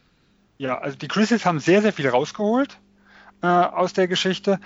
ja, 0.56 0.78
also 0.78 0.98
die 0.98 1.06
Grizzlies 1.06 1.46
haben 1.46 1.60
sehr, 1.60 1.80
sehr 1.80 1.92
viel 1.92 2.08
rausgeholt 2.08 2.76
äh, 3.42 3.46
aus 3.46 3.92
der 3.92 4.08
Geschichte. 4.08 4.58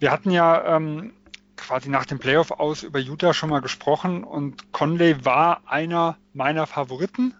Wir 0.00 0.10
hatten 0.10 0.30
ja 0.30 0.76
ähm, 0.76 1.14
quasi 1.56 1.88
nach 1.88 2.04
dem 2.04 2.18
Playoff 2.18 2.50
aus 2.50 2.82
über 2.82 2.98
Utah 2.98 3.32
schon 3.32 3.48
mal 3.48 3.62
gesprochen 3.62 4.22
und 4.22 4.70
Conley 4.70 5.24
war 5.24 5.62
einer 5.64 6.18
meiner 6.34 6.66
Favoriten, 6.66 7.34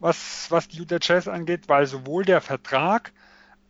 was, 0.00 0.46
was 0.50 0.68
die 0.68 0.78
Utah 0.78 0.98
Jazz 1.00 1.28
angeht, 1.28 1.68
weil 1.68 1.86
sowohl 1.86 2.24
der 2.24 2.40
Vertrag 2.40 3.12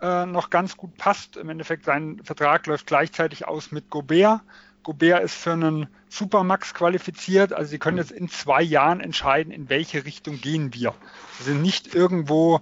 äh, 0.00 0.26
noch 0.26 0.50
ganz 0.50 0.76
gut 0.76 0.96
passt. 0.96 1.36
Im 1.36 1.48
Endeffekt 1.48 1.84
sein 1.84 2.20
Vertrag 2.24 2.66
läuft 2.66 2.86
gleichzeitig 2.86 3.46
aus 3.46 3.72
mit 3.72 3.90
Gobert. 3.90 4.40
Gobert 4.82 5.22
ist 5.22 5.34
für 5.34 5.52
einen 5.52 5.88
Supermax 6.08 6.74
qualifiziert. 6.74 7.52
Also 7.52 7.70
sie 7.70 7.78
können 7.78 7.96
jetzt 7.96 8.12
in 8.12 8.28
zwei 8.28 8.62
Jahren 8.62 9.00
entscheiden, 9.00 9.52
in 9.52 9.68
welche 9.70 10.04
Richtung 10.04 10.40
gehen 10.40 10.74
wir. 10.74 10.94
Sie 11.38 11.44
sind 11.44 11.62
nicht 11.62 11.94
irgendwo 11.94 12.60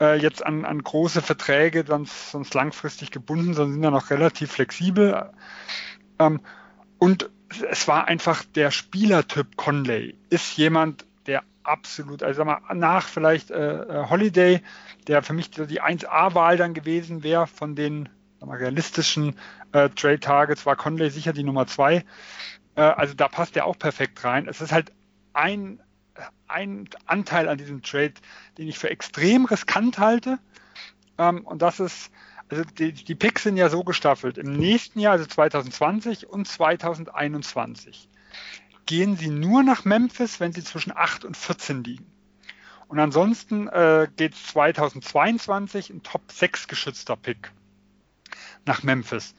äh, 0.00 0.18
jetzt 0.18 0.44
an, 0.44 0.64
an 0.64 0.82
große 0.82 1.20
Verträge 1.20 1.84
sonst, 1.86 2.30
sonst 2.30 2.54
langfristig 2.54 3.10
gebunden, 3.10 3.54
sondern 3.54 3.74
sind 3.74 3.82
ja 3.82 3.90
noch 3.90 4.10
relativ 4.10 4.52
flexibel. 4.52 5.30
Ähm, 6.18 6.40
und 6.98 7.28
es 7.70 7.88
war 7.88 8.06
einfach 8.06 8.44
der 8.44 8.70
Spielertyp 8.70 9.56
Conley. 9.56 10.16
Ist 10.30 10.56
jemand, 10.56 11.04
absolut, 11.64 12.22
also 12.22 12.44
sag 12.44 12.46
mal, 12.46 12.74
nach 12.74 13.08
vielleicht 13.08 13.50
äh, 13.50 13.82
äh 13.82 14.08
Holiday, 14.08 14.60
der 15.06 15.22
für 15.22 15.32
mich 15.32 15.50
die 15.50 15.82
1A-Wahl 15.82 16.56
dann 16.56 16.74
gewesen 16.74 17.22
wäre 17.22 17.46
von 17.46 17.74
den 17.74 18.08
mal, 18.40 18.58
realistischen 18.58 19.36
äh, 19.72 19.88
Trade-Targets, 19.90 20.66
war 20.66 20.76
Conley 20.76 21.10
sicher 21.10 21.32
die 21.32 21.44
Nummer 21.44 21.66
2. 21.66 22.04
Äh, 22.74 22.80
also 22.80 23.14
da 23.14 23.28
passt 23.28 23.56
er 23.56 23.66
auch 23.66 23.78
perfekt 23.78 24.22
rein. 24.24 24.48
Es 24.48 24.60
ist 24.60 24.72
halt 24.72 24.92
ein, 25.32 25.80
ein 26.48 26.88
Anteil 27.06 27.48
an 27.48 27.58
diesem 27.58 27.82
Trade, 27.82 28.14
den 28.58 28.68
ich 28.68 28.78
für 28.78 28.90
extrem 28.90 29.44
riskant 29.44 29.98
halte. 29.98 30.38
Ähm, 31.18 31.46
und 31.46 31.62
das 31.62 31.80
ist, 31.80 32.10
also 32.48 32.64
die, 32.64 32.92
die 32.92 33.14
Picks 33.14 33.44
sind 33.44 33.56
ja 33.56 33.68
so 33.68 33.84
gestaffelt. 33.84 34.38
Im 34.38 34.52
nächsten 34.52 35.00
Jahr, 35.00 35.12
also 35.12 35.26
2020 35.26 36.28
und 36.28 36.46
2021, 36.46 38.08
gehen 38.86 39.16
sie 39.16 39.28
nur 39.28 39.62
nach 39.62 39.84
Memphis, 39.84 40.40
wenn 40.40 40.52
sie 40.52 40.64
zwischen 40.64 40.92
8 40.94 41.24
und 41.24 41.36
14 41.36 41.84
liegen. 41.84 42.06
Und 42.88 42.98
ansonsten 42.98 43.68
äh, 43.68 44.08
geht 44.16 44.34
2022 44.34 45.90
ein 45.90 46.02
Top 46.02 46.30
6 46.30 46.68
geschützter 46.68 47.16
Pick 47.16 47.52
nach 48.66 48.82
Memphis. 48.82 49.34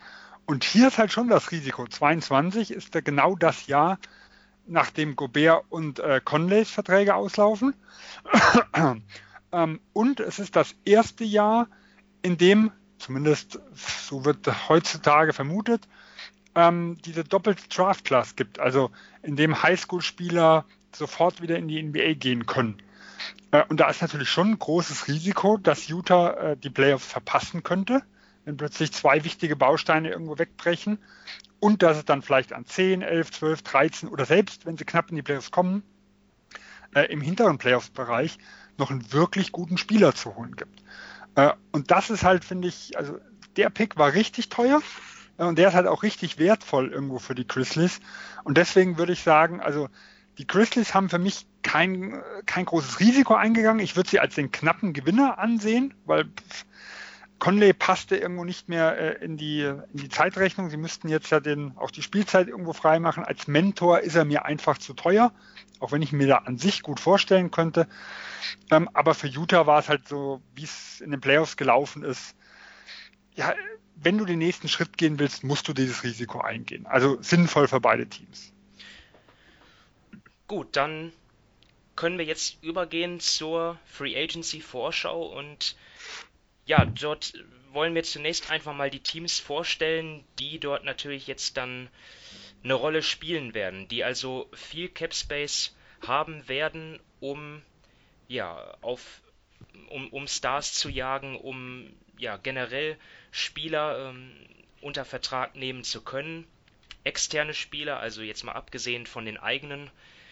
Und 0.45 0.63
hier 0.63 0.87
ist 0.87 0.97
halt 0.97 1.11
schon 1.11 1.27
das 1.27 1.51
Risiko. 1.51 1.87
22 1.87 2.71
ist 2.71 2.95
da 2.95 3.01
genau 3.01 3.35
das 3.35 3.67
Jahr, 3.67 3.99
nachdem 4.65 5.15
Gobert 5.15 5.65
und 5.69 5.99
äh, 5.99 6.19
Conleys 6.23 6.69
Verträge 6.69 7.15
auslaufen. 7.15 7.75
ähm, 9.51 9.79
und 9.93 10.19
es 10.19 10.39
ist 10.39 10.55
das 10.55 10.75
erste 10.83 11.23
Jahr, 11.23 11.67
in 12.21 12.37
dem 12.37 12.71
zumindest 12.97 13.59
so 13.75 14.25
wird 14.25 14.69
heutzutage 14.69 15.33
vermutet, 15.33 15.87
ähm, 16.55 16.97
diese 17.05 17.23
doppelte 17.23 17.67
Draft 17.69 18.05
Class 18.05 18.35
gibt, 18.35 18.59
also 18.59 18.91
in 19.21 19.35
dem 19.35 19.61
Highschool-Spieler 19.61 20.65
sofort 20.95 21.41
wieder 21.41 21.57
in 21.57 21.67
die 21.67 21.81
NBA 21.81 22.13
gehen 22.13 22.45
können. 22.45 22.77
Äh, 23.51 23.63
und 23.69 23.79
da 23.79 23.89
ist 23.89 24.01
natürlich 24.01 24.29
schon 24.29 24.51
ein 24.51 24.59
großes 24.59 25.07
Risiko, 25.07 25.57
dass 25.57 25.87
Utah 25.87 26.31
äh, 26.33 26.57
die 26.57 26.69
Playoffs 26.69 27.07
verpassen 27.07 27.63
könnte, 27.63 28.03
wenn 28.45 28.57
plötzlich 28.57 28.91
zwei 28.91 29.23
wichtige 29.23 29.55
Bausteine 29.55 30.09
irgendwo 30.09 30.37
wegbrechen 30.37 30.99
und 31.59 31.81
dass 31.81 31.97
es 31.97 32.05
dann 32.05 32.21
vielleicht 32.21 32.53
an 32.53 32.65
10, 32.65 33.01
11, 33.01 33.31
12, 33.31 33.61
13 33.61 34.09
oder 34.09 34.25
selbst, 34.25 34.65
wenn 34.65 34.77
sie 34.77 34.85
knapp 34.85 35.09
in 35.09 35.15
die 35.15 35.21
Playoffs 35.21 35.51
kommen, 35.51 35.83
äh, 36.93 37.11
im 37.11 37.21
hinteren 37.21 37.57
Playoffs-Bereich 37.57 38.37
noch 38.77 38.91
einen 38.91 39.11
wirklich 39.13 39.51
guten 39.51 39.77
Spieler 39.77 40.13
zu 40.13 40.35
holen 40.35 40.55
gibt. 40.55 40.83
Äh, 41.35 41.51
und 41.71 41.89
das 41.91 42.09
ist 42.09 42.23
halt, 42.23 42.43
finde 42.43 42.67
ich, 42.67 42.97
also 42.97 43.17
der 43.55 43.69
Pick 43.69 43.97
war 43.97 44.13
richtig 44.13 44.49
teuer 44.49 44.81
und 45.37 45.57
der 45.57 45.69
ist 45.69 45.73
halt 45.73 45.87
auch 45.87 46.03
richtig 46.03 46.37
wertvoll 46.37 46.91
irgendwo 46.91 47.19
für 47.19 47.35
die 47.35 47.47
Grizzlies. 47.47 47.99
Und 48.43 48.57
deswegen 48.57 48.97
würde 48.97 49.13
ich 49.13 49.23
sagen, 49.23 49.61
also 49.61 49.89
die 50.37 50.47
Grizzlies 50.47 50.93
haben 50.93 51.09
für 51.09 51.19
mich 51.19 51.45
kein, 51.61 52.21
kein 52.45 52.65
großes 52.65 52.99
Risiko 52.99 53.35
eingegangen. 53.35 53.83
Ich 53.83 53.95
würde 53.95 54.09
sie 54.09 54.19
als 54.19 54.35
den 54.35 54.51
knappen 54.51 54.93
Gewinner 54.93 55.37
ansehen, 55.37 55.93
weil 56.05 56.25
Conley 57.39 57.73
passte 57.73 58.15
irgendwo 58.15 58.45
nicht 58.45 58.69
mehr 58.69 58.97
äh, 58.97 59.25
in, 59.25 59.37
die, 59.37 59.61
in 59.61 59.99
die 59.99 60.09
Zeitrechnung. 60.09 60.69
Sie 60.69 60.77
müssten 60.77 61.09
jetzt 61.09 61.29
ja 61.29 61.39
den, 61.39 61.77
auch 61.77 61.91
die 61.91 62.01
Spielzeit 62.01 62.47
irgendwo 62.47 62.73
freimachen. 62.73 63.25
Als 63.25 63.47
Mentor 63.47 63.99
ist 63.99 64.15
er 64.15 64.23
mir 64.23 64.45
einfach 64.45 64.77
zu 64.77 64.93
teuer, 64.93 65.33
auch 65.79 65.91
wenn 65.91 66.01
ich 66.01 66.13
mir 66.13 66.27
da 66.27 66.37
an 66.37 66.57
sich 66.57 66.83
gut 66.83 66.99
vorstellen 66.99 67.51
könnte. 67.51 67.87
Ähm, 68.71 68.89
aber 68.93 69.13
für 69.13 69.27
Utah 69.27 69.67
war 69.67 69.79
es 69.79 69.89
halt 69.89 70.07
so, 70.07 70.41
wie 70.55 70.63
es 70.63 71.01
in 71.01 71.11
den 71.11 71.19
Playoffs 71.19 71.57
gelaufen 71.57 72.03
ist. 72.03 72.35
Ja, 73.35 73.53
wenn 74.03 74.17
du 74.17 74.25
den 74.25 74.39
nächsten 74.39 74.67
Schritt 74.67 74.97
gehen 74.97 75.19
willst, 75.19 75.43
musst 75.43 75.67
du 75.67 75.73
dieses 75.73 76.03
Risiko 76.03 76.41
eingehen. 76.41 76.85
Also 76.85 77.21
sinnvoll 77.21 77.67
für 77.67 77.79
beide 77.79 78.07
Teams. 78.07 78.51
Gut, 80.47 80.75
dann 80.75 81.11
können 81.95 82.17
wir 82.17 82.25
jetzt 82.25 82.63
übergehen 82.63 83.19
zur 83.19 83.79
Free 83.85 84.15
Agency 84.15 84.61
Vorschau 84.61 85.25
und 85.25 85.75
ja, 86.65 86.85
dort 86.85 87.33
wollen 87.71 87.95
wir 87.95 88.03
zunächst 88.03 88.51
einfach 88.51 88.73
mal 88.73 88.89
die 88.89 88.99
Teams 88.99 89.39
vorstellen, 89.39 90.23
die 90.39 90.59
dort 90.59 90.85
natürlich 90.85 91.27
jetzt 91.27 91.57
dann 91.57 91.89
eine 92.63 92.73
Rolle 92.73 93.01
spielen 93.01 93.53
werden, 93.53 93.87
die 93.87 94.03
also 94.03 94.49
viel 94.53 94.89
Cap 94.89 95.13
Space 95.13 95.75
haben 96.05 96.47
werden, 96.47 96.99
um 97.19 97.61
ja, 98.27 98.77
auf, 98.81 99.21
um, 99.89 100.09
um 100.09 100.27
Stars 100.27 100.73
zu 100.73 100.89
jagen, 100.89 101.35
um 101.35 101.91
ja, 102.17 102.37
generell 102.37 102.97
Spieler 103.33 104.09
ähm, 104.09 104.31
unter 104.79 105.05
Vertrag 105.05 105.55
nehmen 105.55 105.83
zu 105.83 106.01
können. 106.01 106.45
Externe 107.03 107.55
Spieler, 107.55 107.99
also 107.99 108.21
jetzt 108.21 108.43
mal 108.43 108.53
abgesehen 108.53 109.07
von 109.07 109.25
den 109.25 109.37
eigenen 109.37 109.89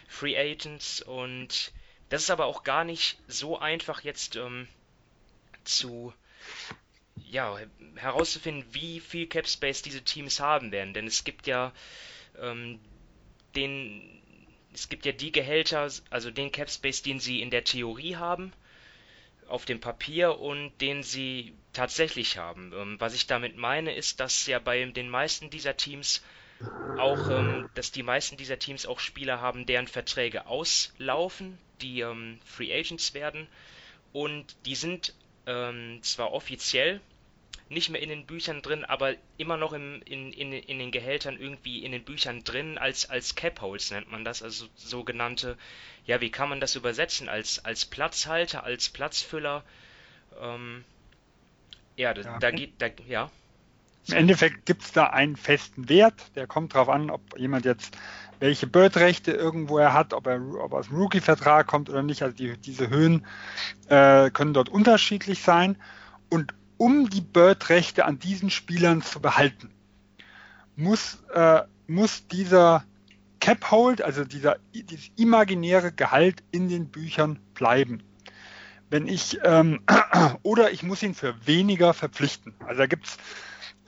Free 0.08 0.38
Agents. 0.38 1.02
Und 1.02 1.74
das 2.10 2.22
ist 2.22 2.30
aber 2.30 2.46
auch 2.46 2.64
gar 2.64 2.84
nicht 2.84 3.18
so 3.28 3.58
einfach 3.58 4.04
jetzt 4.04 4.36
ähm, 4.36 4.68
zu 5.64 6.14
ja, 7.16 7.58
herauszufinden, 7.96 8.66
wie 8.72 9.00
viel 9.00 9.26
Cap 9.26 9.48
Space 9.48 9.82
diese 9.82 10.04
Teams 10.04 10.40
haben 10.40 10.72
werden. 10.72 10.94
Denn 10.94 11.08
es 11.08 11.24
gibt 11.24 11.48
ja 11.48 11.74
ähm, 12.40 12.80
den 13.56 14.22
es 14.74 14.90
gibt 14.90 15.06
ja 15.06 15.12
die 15.12 15.32
Gehälter, 15.32 15.90
also 16.12 16.32
den 16.32 16.52
Cap 16.52 16.70
Space, 16.70 17.02
den 17.02 17.20
sie 17.20 17.42
in 17.42 17.50
der 17.50 17.64
Theorie 17.64 18.16
haben, 18.16 18.54
auf 19.48 19.66
dem 19.66 19.82
Papier 19.82 20.40
und 20.40 20.72
den 20.80 21.04
sie 21.04 21.54
tatsächlich 21.74 22.38
haben. 22.38 22.74
Ähm, 22.74 23.00
was 23.00 23.14
ich 23.14 23.28
damit 23.28 23.58
meine, 23.58 23.96
ist, 23.96 24.20
dass 24.20 24.46
ja 24.48 24.60
bei 24.60 24.84
den 24.86 25.10
meisten 25.10 25.50
dieser 25.50 25.78
Teams 25.78 26.22
auch, 26.96 27.30
ähm, 27.30 27.68
dass 27.74 27.92
die 27.92 28.04
meisten 28.04 28.38
dieser 28.38 28.60
Teams 28.60 28.86
auch 28.86 29.00
Spieler 29.00 29.42
haben, 29.42 29.66
deren 29.66 29.88
Verträge 29.88 30.48
auslaufen, 30.48 31.58
die 31.82 32.02
ähm, 32.02 32.40
Free 32.46 32.74
Agents 32.74 33.14
werden 33.14 33.48
und 34.14 34.56
die 34.66 34.76
sind 34.76 35.14
ähm, 35.48 36.00
zwar 36.04 36.32
offiziell 36.34 37.02
nicht 37.70 37.90
mehr 37.90 38.02
in 38.02 38.10
den 38.10 38.26
Büchern 38.26 38.62
drin, 38.62 38.84
aber 38.84 39.16
immer 39.38 39.56
noch 39.56 39.72
im, 39.72 40.02
in, 40.04 40.34
in, 40.34 40.52
in 40.52 40.78
den 40.80 40.92
Gehältern 40.92 41.40
irgendwie 41.40 41.84
in 41.86 41.94
den 41.94 42.04
Büchern 42.04 42.44
drin, 42.44 42.78
als, 42.78 43.10
als 43.10 43.36
Cap-Holes 43.36 43.92
nennt 43.92 44.12
man 44.12 44.26
das, 44.26 44.44
also 44.44 44.68
sogenannte, 44.76 45.58
ja, 46.06 46.20
wie 46.20 46.32
kann 46.32 46.50
man 46.50 46.60
das 46.60 46.76
übersetzen, 46.76 47.30
als, 47.30 47.64
als 47.64 47.86
Platzhalter, 47.86 48.66
als 48.66 48.90
Platzfüller, 48.90 49.64
ähm, 50.42 50.84
ja, 51.96 52.14
da, 52.14 52.22
ja. 52.22 52.40
da 52.40 52.52
geht, 52.52 52.74
da, 52.80 52.88
ja. 53.08 53.30
Im 54.08 54.16
Endeffekt 54.16 54.66
gibt 54.66 54.82
es 54.82 54.92
da 54.92 55.08
einen 55.08 55.36
festen 55.36 55.88
Wert, 55.88 56.36
der 56.36 56.48
kommt 56.48 56.74
darauf 56.74 56.90
an, 56.90 57.12
ob 57.12 57.22
jemand 57.38 57.66
jetzt 57.66 57.96
welche 58.42 58.66
Bird-Rechte 58.66 59.32
irgendwo 59.32 59.78
er 59.78 59.94
hat, 59.94 60.14
ob 60.14 60.26
er 60.26 60.42
ob 60.56 60.74
aus 60.74 60.88
dem 60.88 60.98
Rookie-Vertrag 60.98 61.68
kommt 61.68 61.90
oder 61.92 62.02
nicht. 62.02 62.24
Also 62.24 62.36
die, 62.36 62.58
diese 62.58 62.90
Höhen 62.90 63.26
äh, 63.88 64.32
können 64.32 64.56
dort 64.56 64.68
unterschiedlich 64.68 65.44
sein. 65.44 65.78
Und 66.30 66.56
um 66.78 67.08
die 67.10 67.22
Bird-Rechte 67.22 68.04
an 68.04 68.18
diesen 68.18 68.50
Spielern 68.50 69.04
zu 69.04 69.22
behalten, 69.22 69.70
muss, 70.76 71.22
äh, 71.34 71.62
muss 71.86 72.28
dieser 72.28 72.84
Cap-Hold, 73.40 74.02
also 74.02 74.26
dieser, 74.26 74.58
dieses 74.74 75.12
imaginäre 75.18 75.92
Gehalt 75.92 76.42
in 76.52 76.68
den 76.68 76.88
Büchern 76.88 77.40
bleiben. 77.54 78.02
Wenn 78.92 79.08
ich, 79.08 79.40
ähm, 79.44 79.82
oder 80.44 80.72
ich 80.72 80.84
muss 80.84 81.02
ihn 81.02 81.16
für 81.16 81.36
weniger 81.48 81.96
verpflichten. 81.96 82.54
Also 82.60 82.80
da 82.80 82.86
gibt's, 82.86 83.18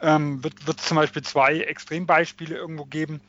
ähm, 0.02 0.44
wird 0.44 0.56
es 0.68 0.86
zum 0.88 0.96
Beispiel 0.96 1.22
zwei 1.22 1.60
Extrembeispiele 1.60 2.56
irgendwo 2.56 2.86
geben 2.86 3.22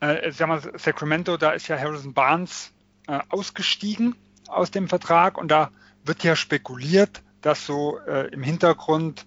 äh, 0.00 0.30
sagen 0.32 0.52
wir, 0.52 0.78
Sacramento, 0.78 1.36
da 1.36 1.50
ist 1.50 1.68
ja 1.68 1.78
Harrison 1.78 2.14
Barnes 2.14 2.72
äh, 3.06 3.18
ausgestiegen 3.28 4.14
aus 4.46 4.70
dem 4.70 4.88
Vertrag 4.88 5.38
und 5.38 5.48
da 5.48 5.70
wird 6.04 6.22
ja 6.24 6.36
spekuliert, 6.36 7.22
dass 7.40 7.66
so 7.66 7.98
äh, 8.06 8.28
im 8.28 8.42
Hintergrund 8.42 9.26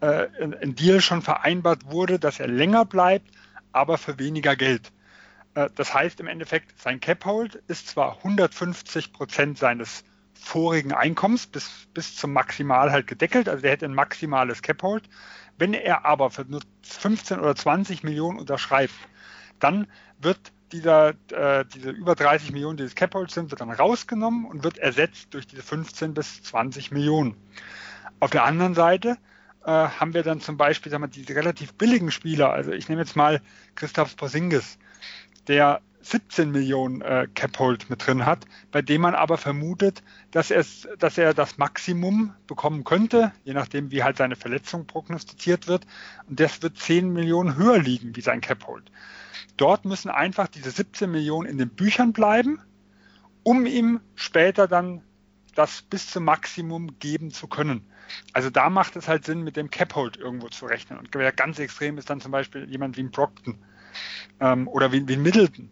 äh, 0.00 0.26
ein 0.40 0.74
Deal 0.74 1.00
schon 1.00 1.22
vereinbart 1.22 1.90
wurde, 1.90 2.18
dass 2.18 2.40
er 2.40 2.48
länger 2.48 2.84
bleibt, 2.84 3.30
aber 3.72 3.98
für 3.98 4.18
weniger 4.18 4.56
Geld. 4.56 4.92
Äh, 5.54 5.70
das 5.74 5.94
heißt 5.94 6.20
im 6.20 6.26
Endeffekt, 6.26 6.80
sein 6.80 7.00
Cap-Hold 7.00 7.56
ist 7.68 7.88
zwar 7.88 8.18
150 8.18 9.12
Prozent 9.12 9.58
seines 9.58 10.04
vorigen 10.40 10.92
Einkommens 10.92 11.46
bis, 11.46 11.86
bis 11.94 12.16
zum 12.16 12.32
Maximal 12.32 12.92
halt 12.92 13.06
gedeckelt, 13.06 13.48
also 13.48 13.64
er 13.64 13.72
hätte 13.72 13.86
ein 13.86 13.94
maximales 13.94 14.62
Cap-Hold. 14.62 15.04
Wenn 15.58 15.74
er 15.74 16.04
aber 16.04 16.30
für 16.30 16.44
nur 16.44 16.60
15 16.82 17.40
oder 17.40 17.54
20 17.54 18.02
Millionen 18.02 18.38
unterschreibt, 18.38 18.94
dann 19.58 19.86
wird 20.20 20.52
dieser, 20.72 21.10
äh, 21.32 21.64
diese 21.74 21.90
über 21.90 22.14
30 22.14 22.52
Millionen, 22.52 22.76
die 22.76 22.84
das 22.84 22.94
Cap-Hold 22.94 23.30
sind, 23.30 23.50
wird 23.50 23.60
dann 23.60 23.70
rausgenommen 23.70 24.44
und 24.44 24.64
wird 24.64 24.78
ersetzt 24.78 25.32
durch 25.34 25.46
diese 25.46 25.62
15 25.62 26.14
bis 26.14 26.42
20 26.42 26.90
Millionen. 26.90 27.36
Auf 28.20 28.30
der 28.30 28.44
anderen 28.44 28.74
Seite 28.74 29.16
äh, 29.64 29.70
haben 29.70 30.14
wir 30.14 30.22
dann 30.22 30.40
zum 30.40 30.56
Beispiel 30.56 30.90
sagen 30.90 31.04
wir, 31.04 31.08
diese 31.08 31.34
relativ 31.34 31.74
billigen 31.74 32.10
Spieler, 32.10 32.52
also 32.52 32.72
ich 32.72 32.88
nehme 32.88 33.02
jetzt 33.02 33.16
mal 33.16 33.40
Christoph 33.74 34.16
Porzingis, 34.16 34.78
der 35.48 35.80
17 36.10 36.50
Millionen 36.50 37.00
äh, 37.00 37.26
Cap-Hold 37.34 37.90
mit 37.90 38.06
drin 38.06 38.24
hat, 38.24 38.44
bei 38.70 38.82
dem 38.82 39.00
man 39.00 39.14
aber 39.14 39.38
vermutet, 39.38 40.02
dass, 40.30 40.52
dass 40.98 41.18
er 41.18 41.34
das 41.34 41.58
Maximum 41.58 42.34
bekommen 42.46 42.84
könnte, 42.84 43.32
je 43.44 43.54
nachdem, 43.54 43.90
wie 43.90 44.02
halt 44.02 44.16
seine 44.16 44.36
Verletzung 44.36 44.86
prognostiziert 44.86 45.66
wird. 45.66 45.86
Und 46.28 46.38
das 46.38 46.62
wird 46.62 46.78
10 46.78 47.12
Millionen 47.12 47.56
höher 47.56 47.78
liegen 47.78 48.14
wie 48.14 48.20
sein 48.20 48.40
Cap-Hold. 48.40 48.90
Dort 49.56 49.84
müssen 49.84 50.10
einfach 50.10 50.48
diese 50.48 50.70
17 50.70 51.10
Millionen 51.10 51.48
in 51.48 51.58
den 51.58 51.70
Büchern 51.70 52.12
bleiben, 52.12 52.60
um 53.42 53.66
ihm 53.66 54.00
später 54.14 54.68
dann 54.68 55.02
das 55.54 55.82
bis 55.82 56.10
zum 56.10 56.24
Maximum 56.24 56.98
geben 56.98 57.30
zu 57.30 57.48
können. 57.48 57.84
Also 58.32 58.50
da 58.50 58.70
macht 58.70 58.96
es 58.96 59.08
halt 59.08 59.24
Sinn, 59.24 59.42
mit 59.42 59.56
dem 59.56 59.70
Cap-Hold 59.70 60.16
irgendwo 60.16 60.48
zu 60.48 60.66
rechnen. 60.66 60.98
Und 60.98 61.10
ganz 61.10 61.58
extrem 61.58 61.98
ist 61.98 62.10
dann 62.10 62.20
zum 62.20 62.30
Beispiel 62.30 62.68
jemand 62.70 62.96
wie 62.96 63.02
ein 63.02 63.10
Brockton 63.10 63.58
ähm, 64.40 64.68
oder 64.68 64.92
wie, 64.92 65.08
wie 65.08 65.14
ein 65.14 65.22
Middleton, 65.22 65.70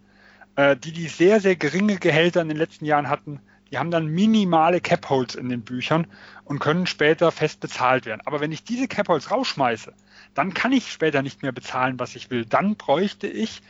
äh, 0.56 0.76
die 0.76 0.92
die 0.92 1.08
sehr, 1.08 1.40
sehr 1.40 1.56
geringe 1.56 1.98
Gehälter 1.98 2.40
in 2.40 2.48
den 2.48 2.56
letzten 2.56 2.84
Jahren 2.84 3.08
hatten, 3.08 3.40
die 3.70 3.78
haben 3.78 3.90
dann 3.90 4.06
minimale 4.06 4.80
Cap-Holds 4.80 5.34
in 5.34 5.48
den 5.48 5.62
Büchern 5.62 6.06
und 6.44 6.60
können 6.60 6.86
später 6.86 7.32
fest 7.32 7.60
bezahlt 7.60 8.06
werden. 8.06 8.20
Aber 8.24 8.40
wenn 8.40 8.52
ich 8.52 8.62
diese 8.62 8.86
Cap-Holds 8.86 9.30
rausschmeiße, 9.30 9.92
dann 10.34 10.54
kann 10.54 10.72
ich 10.72 10.92
später 10.92 11.22
nicht 11.22 11.42
mehr 11.42 11.52
bezahlen, 11.52 11.98
was 11.98 12.14
ich 12.14 12.30
will. 12.30 12.44
Dann 12.44 12.76
bräuchte 12.76 13.26
ich 13.26 13.62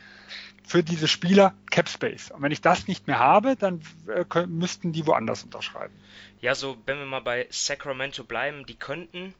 für 0.63 0.83
diese 0.83 1.07
Spieler 1.07 1.53
Cap 1.71 1.89
Space. 1.89 2.31
Und 2.31 2.41
wenn 2.41 2.51
ich 2.51 2.61
das 2.61 2.87
nicht 2.87 3.07
mehr 3.07 3.19
habe, 3.19 3.55
dann 3.55 3.81
äh, 4.07 4.45
müssten 4.45 4.91
die 4.91 5.05
woanders 5.05 5.43
unterschreiben. 5.43 5.93
Ja, 6.41 6.55
so 6.55 6.77
wenn 6.85 6.97
wir 6.99 7.05
mal 7.05 7.21
bei 7.21 7.47
Sacramento 7.49 8.23
bleiben, 8.23 8.65
die 8.65 8.75
könnten 8.75 9.33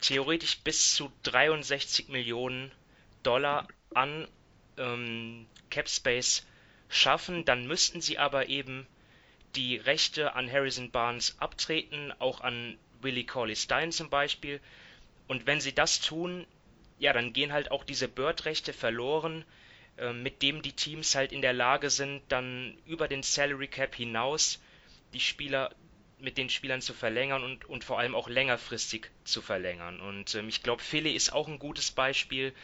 theoretisch 0.00 0.60
bis 0.60 0.94
zu 0.94 1.10
63 1.24 2.08
Millionen 2.08 2.70
Dollar 3.22 3.66
an 3.94 4.28
ähm, 4.76 5.46
Cap 5.70 5.88
Space 5.88 6.46
schaffen, 6.88 7.44
dann 7.44 7.66
müssten 7.66 8.00
sie 8.00 8.18
aber 8.18 8.48
eben 8.48 8.86
die 9.54 9.76
Rechte 9.76 10.34
an 10.34 10.50
Harrison 10.50 10.90
Barnes 10.90 11.36
abtreten, 11.40 12.12
auch 12.18 12.40
an 12.40 12.78
Willie 13.00 13.24
Corley 13.24 13.56
Stein 13.56 13.92
zum 13.92 14.10
Beispiel. 14.10 14.60
Und 15.28 15.46
wenn 15.46 15.60
sie 15.60 15.72
das 15.72 16.00
tun, 16.00 16.46
ja, 16.98 17.12
dann 17.12 17.32
gehen 17.32 17.52
halt 17.52 17.70
auch 17.70 17.84
diese 17.84 18.08
Bird-Rechte 18.08 18.72
verloren, 18.72 19.44
äh, 19.98 20.12
mit 20.12 20.42
dem 20.42 20.62
die 20.62 20.72
Teams 20.72 21.14
halt 21.14 21.32
in 21.32 21.42
der 21.42 21.52
Lage 21.52 21.90
sind, 21.90 22.22
dann 22.28 22.76
über 22.86 23.08
den 23.08 23.22
Salary 23.22 23.68
Cap 23.68 23.94
hinaus 23.94 24.60
die 25.12 25.20
Spieler 25.20 25.74
mit 26.18 26.38
den 26.38 26.48
Spielern 26.48 26.80
zu 26.80 26.94
verlängern 26.94 27.44
und, 27.44 27.66
und 27.66 27.84
vor 27.84 27.98
allem 27.98 28.14
auch 28.14 28.28
längerfristig 28.28 29.10
zu 29.24 29.42
verlängern. 29.42 30.00
Und 30.00 30.34
ähm, 30.34 30.48
ich 30.48 30.62
glaube, 30.62 30.82
Philly 30.82 31.12
ist 31.12 31.32
auch 31.32 31.48
ein 31.48 31.58
gutes 31.58 31.90
Beispiel. 31.90 32.54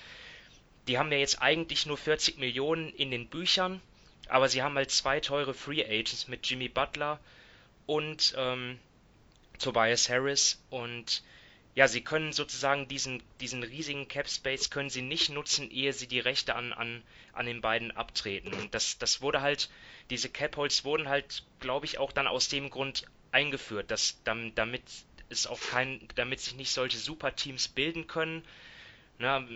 Die 0.89 0.99
haben 0.99 1.13
ja 1.13 1.19
jetzt 1.19 1.41
eigentlich 1.41 1.87
nur 1.87 1.99
40 1.99 2.39
Millionen 2.39 2.89
in 2.95 3.11
den 3.11 3.29
Büchern, 3.29 3.81
aber 4.33 4.49
sie 4.49 4.63
haben 4.63 4.77
halt 4.77 4.91
zwei 4.91 5.21
teure 5.21 5.53
Free 5.53 5.85
Agents 5.85 6.27
mit 6.27 6.47
Jimmy 6.47 6.71
Butler 6.71 7.21
und 7.85 8.35
ähm, 8.39 8.79
Tobias 9.59 10.09
Harris 10.09 10.59
und 10.71 11.23
ja, 11.75 11.87
sie 11.87 12.01
können 12.01 12.33
sozusagen 12.33 12.89
diesen, 12.89 13.23
diesen 13.41 13.63
riesigen 13.63 14.09
Cap 14.09 14.29
Space 14.29 14.71
können 14.71 14.89
sie 14.89 15.03
nicht 15.03 15.29
nutzen, 15.29 15.71
ehe 15.71 15.93
sie 15.93 16.07
die 16.07 16.19
Rechte 16.19 16.55
an, 16.55 16.73
an, 16.73 17.03
an 17.35 17.45
den 17.45 17.61
beiden 17.61 17.91
abtreten. 17.91 18.55
Und 18.55 18.73
das, 18.75 18.97
das 18.97 19.21
wurde 19.21 19.43
halt, 19.43 19.69
diese 20.09 20.31
Cap 20.31 20.57
Holds 20.57 20.85
wurden 20.85 21.09
halt, 21.09 21.45
glaube 21.61 21.85
ich, 21.85 21.99
auch 21.99 22.13
dann 22.13 22.27
aus 22.27 22.49
dem 22.49 22.71
Grund 22.71 23.05
eingeführt, 23.33 23.91
dass 23.91 24.19
damit 24.25 24.83
es 25.29 25.47
auch 25.47 25.61
kein, 25.61 26.09
damit 26.15 26.41
sich 26.41 26.55
nicht 26.55 26.73
solche 26.73 26.99
Superteams 26.99 27.69
bilden 27.69 28.07
können. 28.07 28.43
Na, 29.19 29.47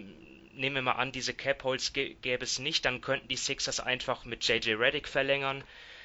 nehmen 0.57 0.77
wir 0.77 0.83
mal 0.83 0.93
an, 0.93 1.13
diese 1.13 1.35
Cap 1.35 1.65
Holds 1.65 1.93
gäbe 1.93 2.45
es 2.45 2.59
nicht, 2.59 2.85
dann 2.85 3.01
könnten 3.01 3.29
die 3.29 3.37
Sixers 3.37 3.81
einfach 3.81 4.25
mit 4.25 4.47
JJ 4.47 4.75
Reddick 4.75 5.09
verlängern, 5.09 5.63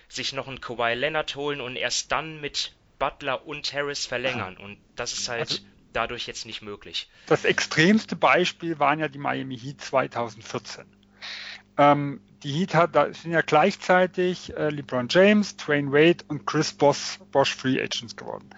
sich 0.08 0.34
noch 0.34 0.48
einen 0.48 0.62
Kawhi 0.62 0.94
Leonard 0.94 1.36
holen 1.36 1.62
und 1.62 1.76
erst 1.76 2.12
dann 2.12 2.42
mit 2.42 2.74
Butler 3.00 3.48
und 3.48 3.74
Harris 3.74 4.06
verlängern. 4.06 4.58
Und 4.58 4.78
das 4.96 5.14
ist 5.14 5.28
halt 5.30 5.50
also, 5.50 5.64
dadurch 5.94 6.28
jetzt 6.28 6.46
nicht 6.46 6.62
möglich. 6.62 7.10
Das 7.26 7.46
extremste 7.46 8.16
Beispiel 8.16 8.80
waren 8.80 9.00
ja 9.00 9.08
die 9.08 9.18
Miami 9.18 9.58
Heat 9.58 9.82
2014. 9.82 10.86
Ähm, 11.78 12.22
die 12.44 12.52
Heat 12.52 12.76
hat, 12.76 12.96
da 12.96 13.14
sind 13.14 13.32
ja 13.32 13.42
gleichzeitig 13.42 14.56
äh, 14.56 14.70
LeBron 14.70 15.08
James, 15.10 15.58
Dwayne 15.58 15.92
Wade 15.92 16.24
und 16.28 16.46
Chris 16.46 16.74
Boss, 16.74 17.20
Bosch 17.32 17.56
Free 17.56 17.82
Agents 17.82 18.16
geworden. 18.16 18.50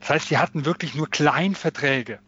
Das 0.00 0.10
heißt, 0.10 0.30
die 0.30 0.38
hatten 0.38 0.64
wirklich 0.64 0.94
nur 0.94 1.08
Kleinverträge. 1.08 2.20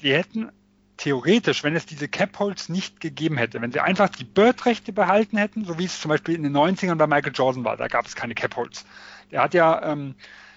Die 0.00 0.12
hätten 0.12 0.50
theoretisch, 0.96 1.62
wenn 1.62 1.76
es 1.76 1.86
diese 1.86 2.08
Cap-Holds 2.08 2.68
nicht 2.68 3.00
gegeben 3.00 3.36
hätte, 3.36 3.60
wenn 3.60 3.72
sie 3.72 3.80
einfach 3.80 4.08
die 4.08 4.24
Bird-Rechte 4.24 4.92
behalten 4.92 5.36
hätten, 5.36 5.64
so 5.64 5.78
wie 5.78 5.84
es 5.84 6.00
zum 6.00 6.08
Beispiel 6.08 6.34
in 6.34 6.42
den 6.42 6.56
90ern 6.56 6.96
bei 6.96 7.06
Michael 7.06 7.34
Jordan 7.34 7.64
war, 7.64 7.76
da 7.76 7.88
gab 7.88 8.06
es 8.06 8.16
keine 8.16 8.34
Cap-Holds. 8.34 8.86
Der 9.30 9.42
hat 9.42 9.54
ja 9.54 9.82
ähm, 9.82 10.14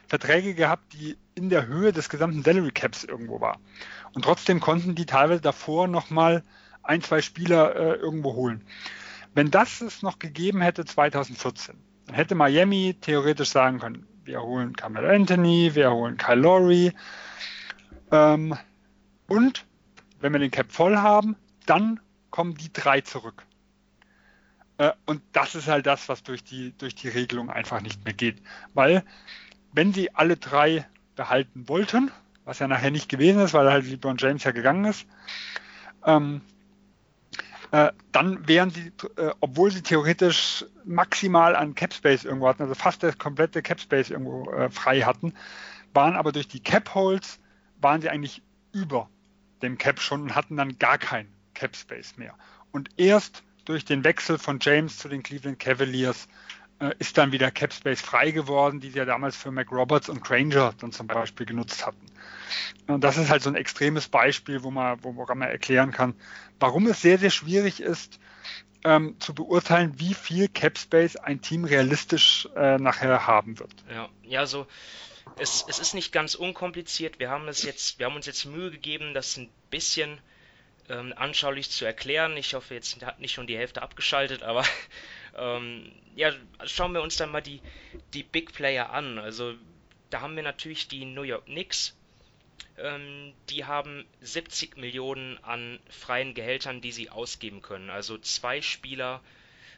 Verträge 0.07 0.53
gehabt, 0.55 0.93
die 0.93 1.17
in 1.35 1.49
der 1.49 1.67
Höhe 1.67 1.93
des 1.93 2.09
gesamten 2.09 2.43
Salary 2.43 2.71
Caps 2.71 3.03
irgendwo 3.03 3.41
war. 3.41 3.59
Und 4.13 4.23
trotzdem 4.23 4.59
konnten 4.59 4.95
die 4.95 5.05
teilweise 5.05 5.41
davor 5.41 5.87
nochmal 5.87 6.43
ein, 6.83 7.01
zwei 7.01 7.21
Spieler 7.21 7.75
äh, 7.75 7.93
irgendwo 7.95 8.33
holen. 8.33 8.63
Wenn 9.35 9.51
das 9.51 9.81
es 9.81 10.01
noch 10.01 10.19
gegeben 10.19 10.61
hätte 10.61 10.85
2014, 10.85 11.75
dann 12.07 12.15
hätte 12.15 12.35
Miami 12.35 12.95
theoretisch 12.99 13.49
sagen 13.49 13.79
können, 13.79 14.07
wir 14.23 14.41
holen 14.41 14.75
Carmelo 14.75 15.09
Anthony, 15.09 15.75
wir 15.75 15.91
holen 15.91 16.17
Kyle 16.17 16.35
Lowry 16.35 16.91
ähm, 18.11 18.57
und 19.27 19.65
wenn 20.19 20.33
wir 20.33 20.39
den 20.39 20.51
Cap 20.51 20.71
voll 20.71 20.97
haben, 20.97 21.35
dann 21.65 21.99
kommen 22.29 22.55
die 22.55 22.71
drei 22.71 23.01
zurück. 23.01 23.45
Äh, 24.77 24.91
und 25.05 25.21
das 25.33 25.55
ist 25.55 25.67
halt 25.67 25.85
das, 25.85 26.09
was 26.09 26.23
durch 26.23 26.43
die, 26.43 26.73
durch 26.77 26.95
die 26.95 27.09
Regelung 27.09 27.49
einfach 27.49 27.81
nicht 27.81 28.03
mehr 28.05 28.13
geht. 28.13 28.41
Weil 28.73 29.03
wenn 29.73 29.93
sie 29.93 30.15
alle 30.15 30.37
drei 30.37 30.87
behalten 31.15 31.67
wollten, 31.67 32.11
was 32.45 32.59
ja 32.59 32.67
nachher 32.67 32.91
nicht 32.91 33.09
gewesen 33.09 33.41
ist, 33.41 33.53
weil 33.53 33.69
halt 33.69 33.85
LeBron 33.85 34.17
James 34.17 34.43
ja 34.43 34.51
gegangen 34.51 34.85
ist, 34.85 35.05
ähm, 36.05 36.41
äh, 37.71 37.91
dann 38.11 38.47
wären 38.47 38.71
sie, 38.71 38.91
äh, 39.17 39.31
obwohl 39.41 39.69
sie 39.69 39.83
theoretisch 39.83 40.65
maximal 40.85 41.55
an 41.55 41.75
Cap 41.75 41.93
Space 41.93 42.23
irgendwo 42.23 42.47
hatten, 42.47 42.63
also 42.63 42.73
fast 42.73 43.03
das 43.03 43.17
komplette 43.17 43.61
Cap 43.61 43.79
Space 43.79 44.09
irgendwo 44.09 44.49
äh, 44.49 44.71
frei 44.71 45.01
hatten, 45.01 45.33
waren 45.93 46.15
aber 46.15 46.31
durch 46.31 46.47
die 46.47 46.61
Cap 46.61 46.95
Holes, 46.95 47.39
waren 47.79 48.01
sie 48.01 48.09
eigentlich 48.09 48.41
über 48.71 49.09
dem 49.61 49.77
Cap 49.77 49.99
schon 49.99 50.21
und 50.21 50.35
hatten 50.35 50.57
dann 50.57 50.77
gar 50.79 50.97
keinen 50.97 51.33
Cap 51.53 51.75
Space 51.75 52.17
mehr. 52.17 52.35
Und 52.71 52.89
erst 52.97 53.43
durch 53.65 53.85
den 53.85 54.03
Wechsel 54.03 54.37
von 54.37 54.59
James 54.61 54.97
zu 54.97 55.09
den 55.09 55.23
Cleveland 55.23 55.59
Cavaliers 55.59 56.27
äh, 56.79 56.91
ist 56.99 57.17
dann 57.17 57.31
wieder 57.31 57.51
Cap 57.51 57.73
Space 57.73 58.01
frei 58.01 58.31
geworden, 58.31 58.79
die 58.79 58.89
sie 58.89 58.99
ja 58.99 59.05
damals 59.05 59.35
für 59.35 59.51
McRoberts 59.51 60.09
und 60.09 60.23
Granger 60.23 60.73
dann 60.79 60.91
zum 60.91 61.07
Beispiel 61.07 61.45
genutzt 61.45 61.85
hatten. 61.85 62.05
Und 62.87 63.03
das 63.03 63.17
ist 63.17 63.29
halt 63.29 63.43
so 63.43 63.49
ein 63.49 63.55
extremes 63.55 64.07
Beispiel, 64.07 64.63
wo 64.63 64.71
man, 64.71 65.03
woran 65.03 65.37
man 65.37 65.49
erklären 65.49 65.91
kann, 65.91 66.15
warum 66.59 66.87
es 66.87 67.01
sehr, 67.01 67.19
sehr 67.19 67.29
schwierig 67.29 67.81
ist, 67.81 68.19
ähm, 68.85 69.15
zu 69.19 69.33
beurteilen, 69.33 69.99
wie 69.99 70.13
viel 70.13 70.47
Cap 70.47 70.77
Space 70.77 71.17
ein 71.17 71.41
Team 71.41 71.65
realistisch 71.65 72.47
äh, 72.55 72.77
nachher 72.77 73.27
haben 73.27 73.59
wird. 73.59 73.73
Ja, 73.93 74.09
ja, 74.23 74.45
so 74.45 74.67
es, 75.37 75.65
es 75.67 75.79
ist 75.79 75.93
nicht 75.93 76.11
ganz 76.11 76.35
unkompliziert. 76.35 77.19
Wir 77.19 77.29
haben 77.29 77.47
es 77.47 77.63
jetzt, 77.63 77.99
wir 77.99 78.05
haben 78.05 78.15
uns 78.15 78.25
jetzt 78.25 78.45
Mühe 78.45 78.71
gegeben, 78.71 79.13
das 79.13 79.37
ein 79.37 79.49
bisschen 79.69 80.19
ähm, 80.89 81.13
anschaulich 81.15 81.69
zu 81.69 81.85
erklären. 81.85 82.35
Ich 82.37 82.53
hoffe, 82.53 82.73
jetzt 82.73 83.03
hat 83.05 83.19
nicht 83.19 83.33
schon 83.33 83.47
die 83.47 83.57
Hälfte 83.57 83.81
abgeschaltet, 83.81 84.43
aber 84.43 84.65
ähm, 85.37 85.91
ja, 86.15 86.33
schauen 86.65 86.93
wir 86.93 87.01
uns 87.01 87.17
dann 87.17 87.31
mal 87.31 87.41
die, 87.41 87.61
die 88.13 88.23
Big 88.23 88.53
Player 88.53 88.91
an. 88.91 89.19
Also 89.19 89.55
da 90.09 90.21
haben 90.21 90.35
wir 90.35 90.43
natürlich 90.43 90.87
die 90.87 91.05
New 91.05 91.23
York 91.23 91.45
Knicks. 91.45 91.95
Ähm, 92.77 93.33
die 93.49 93.65
haben 93.65 94.05
70 94.21 94.77
Millionen 94.77 95.37
an 95.43 95.79
freien 95.89 96.33
Gehältern, 96.33 96.81
die 96.81 96.91
sie 96.91 97.09
ausgeben 97.09 97.61
können. 97.61 97.89
Also 97.89 98.17
zwei 98.17 98.61
Spieler 98.61 99.21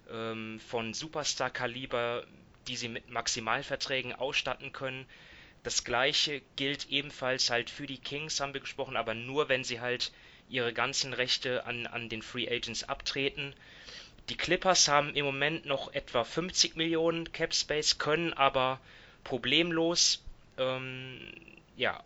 ähm, 0.10 0.60
von 0.60 0.94
Superstar-Kaliber, 0.94 2.26
die 2.68 2.76
sie 2.76 2.90
mit 2.90 3.10
Maximalverträgen 3.10 4.14
ausstatten 4.14 4.72
können. 4.72 5.06
Das 5.64 5.84
gleiche 5.84 6.42
gilt 6.56 6.90
ebenfalls 6.90 7.50
halt 7.50 7.70
für 7.70 7.86
die 7.86 8.00
Kings, 8.00 8.40
haben 8.40 8.54
wir 8.54 8.62
gesprochen, 8.62 8.98
aber 8.98 9.14
nur 9.14 9.48
wenn 9.48 9.64
sie 9.64 9.80
halt 9.80 10.12
ihre 10.50 10.74
ganzen 10.74 11.14
Rechte 11.14 11.66
an, 11.66 11.88
an 11.88 12.10
den 12.10 12.22
Free 12.22 12.50
Agents 12.50 12.84
abtreten. 12.84 13.54
Die 14.30 14.38
Clippers 14.38 14.88
haben 14.88 15.16
im 15.16 15.26
Moment 15.26 15.66
noch 15.66 15.94
etwa 15.94 16.24
50 16.24 16.76
Millionen 16.76 17.32
Cap 17.32 17.54
Space, 17.54 17.98
können 17.98 18.34
aber 18.34 18.80
problemlos 19.24 20.24
ähm, 20.58 21.20
ja, 21.78 22.04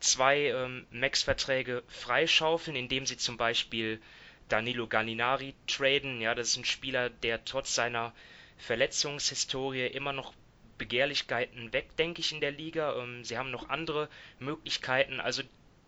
zwei 0.00 0.48
ähm, 0.48 0.86
Max-Verträge 0.90 1.82
freischaufeln, 1.88 2.76
indem 2.76 3.06
sie 3.06 3.16
zum 3.16 3.36
Beispiel 3.36 4.00
Danilo 4.48 4.86
Gallinari 4.86 5.54
traden. 5.66 6.20
Ja, 6.20 6.34
das 6.34 6.48
ist 6.48 6.56
ein 6.56 6.64
Spieler, 6.64 7.10
der 7.10 7.44
trotz 7.44 7.74
seiner 7.74 8.12
Verletzungshistorie 8.58 9.86
immer 9.86 10.12
noch 10.12 10.32
Begehrlichkeiten 10.78 11.72
weg, 11.72 11.96
denke 11.96 12.20
ich, 12.20 12.32
in 12.32 12.40
der 12.40 12.52
Liga. 12.52 12.96
Ähm, 12.96 13.24
sie 13.24 13.38
haben 13.38 13.50
noch 13.50 13.68
andere 13.68 14.08
Möglichkeiten. 14.38 15.20
Also 15.20 15.42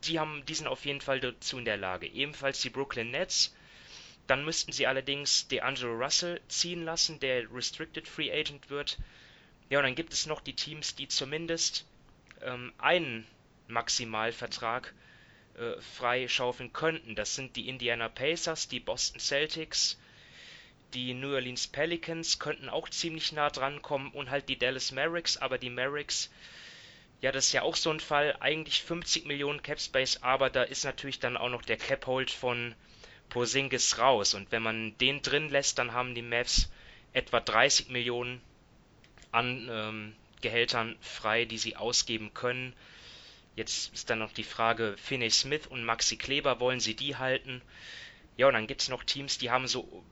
die 0.05 0.19
haben, 0.19 0.45
die 0.47 0.55
sind 0.55 0.67
auf 0.67 0.85
jeden 0.85 1.01
Fall 1.01 1.21
dazu 1.21 1.59
in 1.59 1.65
der 1.65 1.77
Lage. 1.77 2.07
Ebenfalls 2.07 2.61
die 2.61 2.71
Brooklyn 2.71 3.11
Nets. 3.11 3.55
Dann 4.27 4.45
müssten 4.45 4.73
sie 4.73 4.87
allerdings 4.87 5.47
DeAngelo 5.49 5.95
Russell 5.95 6.41
ziehen 6.49 6.85
lassen, 6.85 7.21
der 7.21 7.53
Restricted 7.53 8.09
Free 8.09 8.33
Agent 8.33 8.71
wird. 8.71 8.99
Ja, 9.71 9.79
und 9.79 9.85
dann 9.85 9.95
gibt 9.95 10.13
es 10.13 10.27
noch 10.27 10.41
die 10.41 10.55
Teams, 10.55 10.97
die 10.97 11.09
zumindest 11.09 11.87
ähm, 12.43 12.73
einen 12.79 13.27
Maximalvertrag 13.69 14.93
äh, 15.57 15.81
freischaufeln 15.81 16.73
könnten. 16.73 17.15
Das 17.15 17.35
sind 17.35 17.57
die 17.57 17.69
Indiana 17.69 18.09
Pacers, 18.09 18.69
die 18.69 18.81
Boston 18.81 19.21
Celtics, 19.21 19.99
die 20.97 21.13
New 21.13 21.35
Orleans 21.35 21.67
Pelicans 21.67 22.39
könnten 22.39 22.71
auch 22.71 22.89
ziemlich 22.89 23.31
nah 23.31 23.51
dran 23.51 23.83
kommen 23.83 24.11
und 24.13 24.31
halt 24.31 24.49
die 24.49 24.59
Dallas 24.59 24.93
Mavericks, 24.93 25.37
aber 25.37 25.59
die 25.59 25.69
Mavericks, 25.69 26.31
ja, 27.21 27.31
das 27.33 27.49
ist 27.49 27.53
ja 27.53 27.61
auch 27.61 27.77
so 27.77 27.91
ein 27.91 28.01
Fall, 28.01 28.35
eigentlich 28.41 28.83
50 28.83 29.27
Millionen 29.27 29.63
Cap 29.63 29.79
Space, 29.79 30.23
aber 30.23 30.49
da 30.49 30.63
ist 30.63 30.85
natürlich 30.85 31.21
dann 31.21 31.37
auch 31.37 31.51
noch 31.51 31.61
der 31.61 31.77
Cap 31.77 32.07
Hold 32.07 32.31
von 32.31 32.75
Porzingis 33.29 33.99
raus 33.99 34.33
und 34.33 34.51
wenn 34.53 34.63
man 34.63 34.97
den 34.97 35.21
drin 35.21 35.51
lässt, 35.51 35.79
dann 35.79 35.93
haben 35.93 36.15
die 36.15 36.23
Mavs 36.23 36.71
etwa 37.13 37.41
30 37.41 37.91
Millionen 37.91 38.41
an 39.33 39.69
ähm, 39.71 40.17
Gehältern 40.41 40.97
frei, 41.03 41.45
die 41.45 41.59
sie 41.59 41.77
ausgeben 41.77 42.33
können. 42.33 42.73
Jetzt 43.55 43.93
ist 43.93 44.09
dann 44.09 44.21
noch 44.21 44.33
die 44.33 44.45
Frage, 44.45 44.97
Finney 44.97 45.31
Smith 45.31 45.67
und 45.67 45.85
Maxi 45.85 46.17
Kleber, 46.17 46.59
wollen 46.59 46.81
sie 46.81 46.95
die 46.95 47.17
halten? 47.17 47.61
Ja, 48.39 48.49
und 48.49 48.55
dann 48.55 48.67
gibt 48.67 48.81
es 48.81 48.89
noch 48.89 49.05
Teams, 49.05 49.37
die 49.37 49.51
haben 49.51 49.67
so 49.67 50.05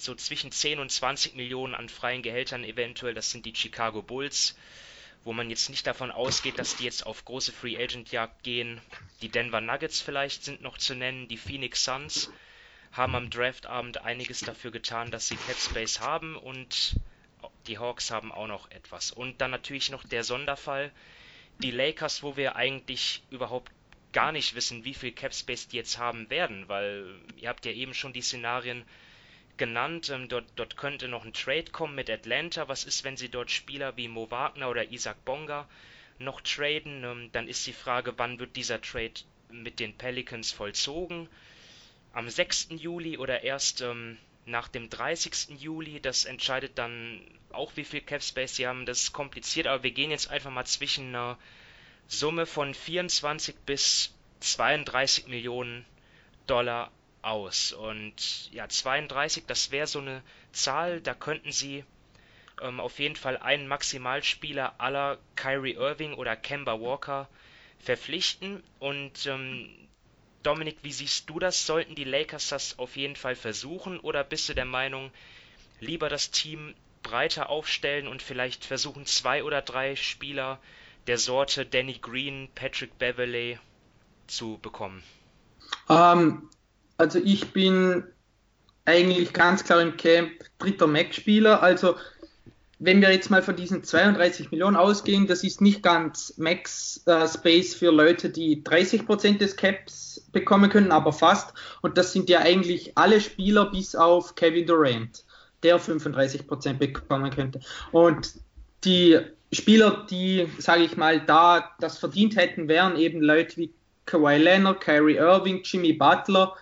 so 0.00 0.14
zwischen 0.14 0.52
10 0.52 0.78
und 0.78 0.90
20 0.90 1.34
Millionen 1.34 1.74
an 1.74 1.88
freien 1.88 2.22
Gehältern 2.22 2.64
eventuell. 2.64 3.14
Das 3.14 3.30
sind 3.30 3.46
die 3.46 3.54
Chicago 3.54 4.02
Bulls, 4.02 4.56
wo 5.24 5.32
man 5.32 5.50
jetzt 5.50 5.70
nicht 5.70 5.86
davon 5.86 6.10
ausgeht, 6.10 6.58
dass 6.58 6.76
die 6.76 6.84
jetzt 6.84 7.06
auf 7.06 7.24
große 7.24 7.52
Free 7.52 7.76
Agent 7.76 8.12
Jagd 8.12 8.42
gehen. 8.42 8.80
Die 9.22 9.28
Denver 9.28 9.60
Nuggets 9.60 10.00
vielleicht 10.00 10.44
sind 10.44 10.62
noch 10.62 10.78
zu 10.78 10.94
nennen. 10.94 11.28
Die 11.28 11.36
Phoenix 11.36 11.84
Suns 11.84 12.30
haben 12.92 13.14
am 13.14 13.30
Draftabend 13.30 13.98
einiges 14.02 14.40
dafür 14.40 14.70
getan, 14.70 15.10
dass 15.10 15.28
sie 15.28 15.36
Cap 15.36 15.56
Space 15.56 16.00
haben 16.00 16.36
und 16.36 16.96
die 17.66 17.78
Hawks 17.78 18.10
haben 18.10 18.32
auch 18.32 18.46
noch 18.46 18.70
etwas. 18.70 19.10
Und 19.10 19.40
dann 19.40 19.50
natürlich 19.50 19.90
noch 19.90 20.04
der 20.04 20.24
Sonderfall, 20.24 20.92
die 21.58 21.70
Lakers, 21.70 22.22
wo 22.22 22.36
wir 22.36 22.56
eigentlich 22.56 23.22
überhaupt 23.30 23.72
gar 24.12 24.32
nicht 24.32 24.54
wissen, 24.54 24.84
wie 24.84 24.94
viel 24.94 25.12
Cap 25.12 25.34
Space 25.34 25.68
die 25.68 25.76
jetzt 25.76 25.98
haben 25.98 26.30
werden, 26.30 26.68
weil 26.68 27.20
ihr 27.36 27.48
habt 27.48 27.66
ja 27.66 27.72
eben 27.72 27.92
schon 27.92 28.12
die 28.12 28.22
Szenarien 28.22 28.84
genannt. 29.56 30.10
Ähm, 30.10 30.28
dort, 30.28 30.46
dort 30.56 30.76
könnte 30.76 31.08
noch 31.08 31.24
ein 31.24 31.32
Trade 31.32 31.70
kommen 31.70 31.94
mit 31.94 32.10
Atlanta. 32.10 32.68
Was 32.68 32.84
ist, 32.84 33.04
wenn 33.04 33.16
sie 33.16 33.28
dort 33.28 33.50
Spieler 33.50 33.96
wie 33.96 34.08
Mo 34.08 34.30
Wagner 34.30 34.70
oder 34.70 34.90
Isaac 34.90 35.24
Bonga 35.24 35.68
noch 36.18 36.40
traden? 36.40 37.04
Ähm, 37.04 37.30
dann 37.32 37.48
ist 37.48 37.66
die 37.66 37.72
Frage, 37.72 38.14
wann 38.16 38.38
wird 38.38 38.56
dieser 38.56 38.80
Trade 38.80 39.14
mit 39.50 39.80
den 39.80 39.96
Pelicans 39.96 40.52
vollzogen? 40.52 41.28
Am 42.12 42.28
6. 42.28 42.68
Juli 42.70 43.18
oder 43.18 43.42
erst 43.42 43.82
ähm, 43.82 44.18
nach 44.46 44.68
dem 44.68 44.88
30. 44.88 45.60
Juli? 45.60 46.00
Das 46.00 46.24
entscheidet 46.24 46.78
dann 46.78 47.20
auch, 47.50 47.72
wie 47.76 47.84
viel 47.84 48.00
Cap 48.00 48.22
Space 48.22 48.56
sie 48.56 48.66
haben. 48.66 48.86
Das 48.86 49.02
ist 49.02 49.12
kompliziert, 49.12 49.66
aber 49.66 49.82
wir 49.82 49.90
gehen 49.90 50.10
jetzt 50.10 50.30
einfach 50.30 50.50
mal 50.50 50.64
zwischen 50.64 51.08
einer 51.08 51.38
Summe 52.08 52.46
von 52.46 52.72
24 52.72 53.56
bis 53.66 54.14
32 54.40 55.26
Millionen 55.26 55.84
Dollar 56.46 56.92
aus. 57.26 57.72
Und 57.72 58.50
ja, 58.52 58.68
32, 58.68 59.44
das 59.46 59.70
wäre 59.70 59.86
so 59.86 59.98
eine 59.98 60.22
Zahl, 60.52 61.00
da 61.00 61.14
könnten 61.14 61.52
sie 61.52 61.84
ähm, 62.62 62.80
auf 62.80 62.98
jeden 62.98 63.16
Fall 63.16 63.36
einen 63.36 63.68
Maximalspieler 63.68 64.74
aller 64.78 65.18
Kyrie 65.34 65.74
Irving 65.74 66.14
oder 66.14 66.36
Kemba 66.36 66.80
Walker 66.80 67.28
verpflichten. 67.80 68.62
Und 68.78 69.26
ähm, 69.26 69.68
Dominik, 70.42 70.78
wie 70.82 70.92
siehst 70.92 71.28
du 71.28 71.38
das? 71.38 71.66
Sollten 71.66 71.94
die 71.94 72.04
Lakers 72.04 72.48
das 72.48 72.78
auf 72.78 72.96
jeden 72.96 73.16
Fall 73.16 73.34
versuchen 73.34 73.98
oder 74.00 74.24
bist 74.24 74.48
du 74.48 74.54
der 74.54 74.64
Meinung, 74.64 75.10
lieber 75.80 76.08
das 76.08 76.30
Team 76.30 76.74
breiter 77.02 77.50
aufstellen 77.50 78.08
und 78.08 78.22
vielleicht 78.22 78.64
versuchen, 78.64 79.06
zwei 79.06 79.44
oder 79.44 79.62
drei 79.62 79.96
Spieler 79.96 80.58
der 81.06 81.18
Sorte 81.18 81.66
Danny 81.66 81.98
Green, 82.00 82.48
Patrick 82.54 82.98
Beverley 82.98 83.58
zu 84.26 84.58
bekommen? 84.58 85.02
Ähm, 85.88 86.48
also 86.96 87.18
ich 87.22 87.52
bin 87.52 88.04
eigentlich 88.84 89.32
ganz 89.32 89.64
klar 89.64 89.82
im 89.82 89.96
Camp 89.96 90.30
dritter 90.58 90.86
Max-Spieler. 90.86 91.62
Also 91.62 91.96
wenn 92.78 93.00
wir 93.00 93.10
jetzt 93.10 93.30
mal 93.30 93.42
von 93.42 93.56
diesen 93.56 93.82
32 93.82 94.50
Millionen 94.50 94.76
ausgehen, 94.76 95.26
das 95.26 95.42
ist 95.42 95.60
nicht 95.60 95.82
ganz 95.82 96.34
Max-Space 96.36 97.74
äh, 97.74 97.78
für 97.78 97.90
Leute, 97.90 98.30
die 98.30 98.62
30 98.62 99.06
Prozent 99.06 99.40
des 99.40 99.56
Caps 99.56 100.28
bekommen 100.32 100.70
können, 100.70 100.92
aber 100.92 101.12
fast. 101.12 101.54
Und 101.80 101.96
das 101.96 102.12
sind 102.12 102.28
ja 102.28 102.40
eigentlich 102.40 102.92
alle 102.96 103.20
Spieler 103.20 103.70
bis 103.70 103.94
auf 103.94 104.34
Kevin 104.34 104.66
Durant, 104.66 105.24
der 105.62 105.78
35 105.78 106.46
Prozent 106.46 106.78
bekommen 106.78 107.30
könnte. 107.30 107.60
Und 107.92 108.34
die 108.84 109.18
Spieler, 109.52 110.06
die, 110.10 110.46
sage 110.58 110.84
ich 110.84 110.96
mal, 110.96 111.20
da 111.20 111.70
das 111.80 111.98
verdient 111.98 112.36
hätten, 112.36 112.68
wären 112.68 112.96
eben 112.96 113.22
Leute 113.22 113.56
wie 113.56 113.72
Kawhi 114.04 114.36
Leonard, 114.36 114.82
Kyrie 114.82 115.16
Irving, 115.16 115.62
Jimmy 115.64 115.94
Butler, 115.94 116.54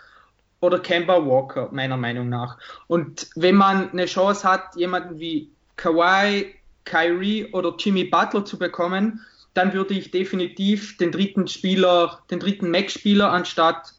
oder 0.65 0.79
Kemba 0.79 1.25
Walker, 1.25 1.69
meiner 1.73 1.97
Meinung 1.97 2.29
nach. 2.29 2.59
Und 2.87 3.29
wenn 3.37 3.55
man 3.55 3.91
eine 3.91 4.07
Chance 4.07 4.49
hat, 4.49 4.75
jemanden 4.77 5.19
wie 5.19 5.51
Kawhi, 5.77 6.55
Kyrie 6.85 7.47
oder 7.53 7.75
Jimmy 7.79 8.05
Butler 8.05 8.45
zu 8.45 8.59
bekommen, 8.59 9.21
dann 9.55 9.73
würde 9.73 9.95
ich 9.95 10.11
definitiv 10.11 10.97
den 10.97 11.13
dritten 11.13 11.47
Spieler, 11.47 12.21
den 12.31 12.41
dritten 12.41 12.71
Max-Spieler 12.71 13.31
anstatt 13.31 13.95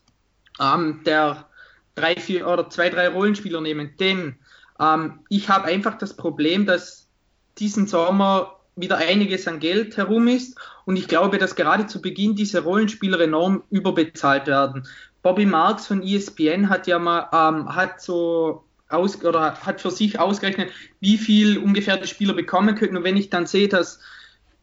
ähm, 0.60 1.01
der 1.06 1.45
drei, 1.95 2.15
vier 2.15 2.47
oder 2.47 2.69
zwei, 2.69 2.89
drei 2.89 3.08
Rollenspieler 3.08 3.62
nehmen. 3.62 3.95
Denn 3.99 4.36
ähm, 4.80 5.19
ich 5.30 5.49
habe 5.49 5.65
einfach 5.65 5.97
das 5.97 6.15
Problem, 6.15 6.65
dass 6.65 7.08
diesen 7.58 7.88
Sommer 7.88 8.60
wieder 8.75 8.97
einiges 8.97 9.47
an 9.47 9.60
Geld 9.60 9.95
herum 9.95 10.28
ist 10.28 10.60
und 10.84 10.97
ich 10.97 11.08
glaube, 11.08 11.38
dass 11.38 11.56
gerade 11.56 11.88
zu 11.88 12.01
Beginn 12.01 12.36
diese 12.36 12.63
Rollenspieler 12.63 13.19
enorm 13.21 13.63
überbezahlt 13.69 14.47
werden. 14.47 14.86
Bobby 15.26 15.48
Marks 15.48 15.88
von 15.88 16.04
ESPN 16.04 16.70
hat 16.70 16.86
ja 16.86 17.00
mal 17.00 17.28
ähm, 17.34 17.76
hat 17.76 18.00
so 18.00 18.64
aus 18.90 19.26
oder 19.26 19.56
hat 19.56 19.82
für 19.82 19.90
sich 19.90 20.20
ausgerechnet, 20.20 20.70
wie 21.00 21.18
viel 21.18 21.58
ungefähr 21.58 21.98
die 21.98 22.08
Spieler 22.08 22.36
bekommen 22.36 22.76
könnten. 22.76 22.96
Und 22.96 23.06
wenn 23.06 23.18
ich 23.18 23.32
dann 23.32 23.48
sehe, 23.48 23.68
dass 23.68 24.00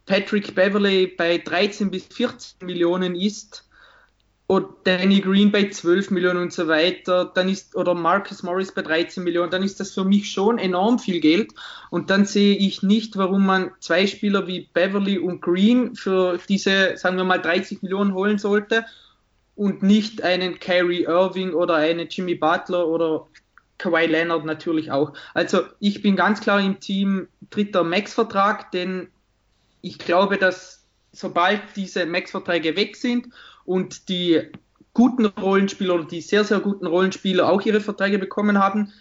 Patrick 0.06 0.54
Beverley 0.54 1.08
bei 1.08 1.38
13 1.38 1.90
bis 1.90 2.06
14 2.06 2.64
Millionen 2.64 3.16
ist 3.16 3.68
oder 4.46 4.68
Danny 4.84 5.20
Green 5.20 5.50
bei 5.50 5.68
12 5.68 6.12
Millionen 6.12 6.42
und 6.42 6.52
so 6.52 6.68
weiter, 6.68 7.32
dann 7.34 7.48
ist, 7.48 7.74
oder 7.74 7.94
Marcus 7.94 8.44
Morris 8.44 8.72
bei 8.72 8.82
13 8.82 9.24
Millionen, 9.24 9.50
dann 9.50 9.64
ist 9.64 9.80
das 9.80 9.90
für 9.90 10.04
mich 10.04 10.30
schon 10.30 10.58
enorm 10.58 11.00
viel 11.00 11.18
Geld. 11.18 11.52
Und 11.90 12.08
dann 12.08 12.24
sehe 12.24 12.54
ich 12.54 12.84
nicht, 12.84 13.16
warum 13.16 13.46
man 13.46 13.72
zwei 13.80 14.06
Spieler 14.06 14.46
wie 14.46 14.68
Beverly 14.72 15.18
und 15.18 15.42
Green 15.42 15.96
für 15.96 16.38
diese, 16.48 16.96
sagen 16.96 17.16
wir 17.16 17.24
mal, 17.24 17.42
30 17.42 17.82
Millionen 17.82 18.14
holen 18.14 18.38
sollte 18.38 18.84
und 19.54 19.82
nicht 19.82 20.22
einen 20.22 20.58
Kyrie 20.58 21.04
Irving 21.04 21.52
oder 21.52 21.76
einen 21.76 22.08
Jimmy 22.08 22.34
Butler 22.34 22.86
oder 22.86 23.28
Kawhi 23.78 24.06
Leonard 24.06 24.44
natürlich 24.44 24.90
auch. 24.90 25.12
Also 25.34 25.62
ich 25.80 26.02
bin 26.02 26.16
ganz 26.16 26.40
klar 26.40 26.60
im 26.60 26.80
Team 26.80 27.28
dritter 27.50 27.84
Max-Vertrag, 27.84 28.70
denn 28.70 29.08
ich 29.80 29.98
glaube, 29.98 30.38
dass 30.38 30.84
sobald 31.12 31.60
diese 31.76 32.06
Max-Verträge 32.06 32.76
weg 32.76 32.96
sind 32.96 33.28
und 33.64 34.08
die 34.08 34.40
guten 34.94 35.26
Rollenspieler 35.26 35.94
oder 35.94 36.04
die 36.04 36.20
sehr, 36.20 36.44
sehr 36.44 36.60
guten 36.60 36.86
Rollenspieler 36.86 37.48
auch 37.48 37.62
ihre 37.62 37.80
Verträge 37.80 38.18
bekommen 38.18 38.58
haben, 38.58 38.92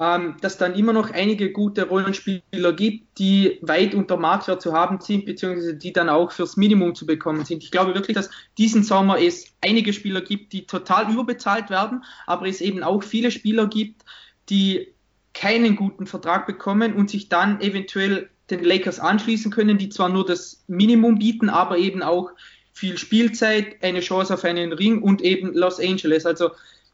ähm, 0.00 0.36
dass 0.40 0.58
dann 0.58 0.74
immer 0.74 0.92
noch 0.92 1.10
einige 1.10 1.50
gute 1.50 1.88
Rollenspieler 1.88 2.72
gibt, 2.72 3.18
die 3.18 3.58
weit 3.62 3.94
unter 3.94 4.16
Marktwert 4.16 4.62
zu 4.62 4.72
haben 4.72 5.00
sind, 5.00 5.26
beziehungsweise 5.26 5.74
die 5.74 5.92
dann 5.92 6.08
auch 6.08 6.30
fürs 6.30 6.56
Minimum 6.56 6.94
zu 6.94 7.04
bekommen 7.04 7.44
sind. 7.44 7.64
Ich 7.64 7.70
glaube 7.70 7.94
wirklich, 7.94 8.14
dass 8.14 8.30
diesen 8.58 8.84
Sommer 8.84 9.20
es 9.20 9.52
einige 9.60 9.92
Spieler 9.92 10.20
gibt, 10.20 10.52
die 10.52 10.66
total 10.66 11.10
überbezahlt 11.12 11.68
werden, 11.68 12.04
aber 12.26 12.46
es 12.46 12.60
eben 12.60 12.82
auch 12.84 13.02
viele 13.02 13.30
Spieler 13.30 13.66
gibt, 13.66 14.02
die 14.50 14.88
keinen 15.34 15.76
guten 15.76 16.06
Vertrag 16.06 16.46
bekommen 16.46 16.94
und 16.94 17.10
sich 17.10 17.28
dann 17.28 17.60
eventuell 17.60 18.30
den 18.50 18.64
Lakers 18.64 19.00
anschließen 19.00 19.50
können, 19.50 19.78
die 19.78 19.88
zwar 19.88 20.08
nur 20.08 20.24
das 20.24 20.64
Minimum 20.68 21.18
bieten, 21.18 21.48
aber 21.48 21.76
eben 21.76 22.02
auch 22.02 22.30
viel 22.72 22.96
Spielzeit, 22.96 23.82
eine 23.82 24.00
Chance 24.00 24.34
auf 24.34 24.44
einen 24.44 24.72
Ring 24.72 25.02
und 25.02 25.22
eben 25.22 25.52
Los 25.54 25.80
Angeles. 25.80 26.24
Also 26.24 26.50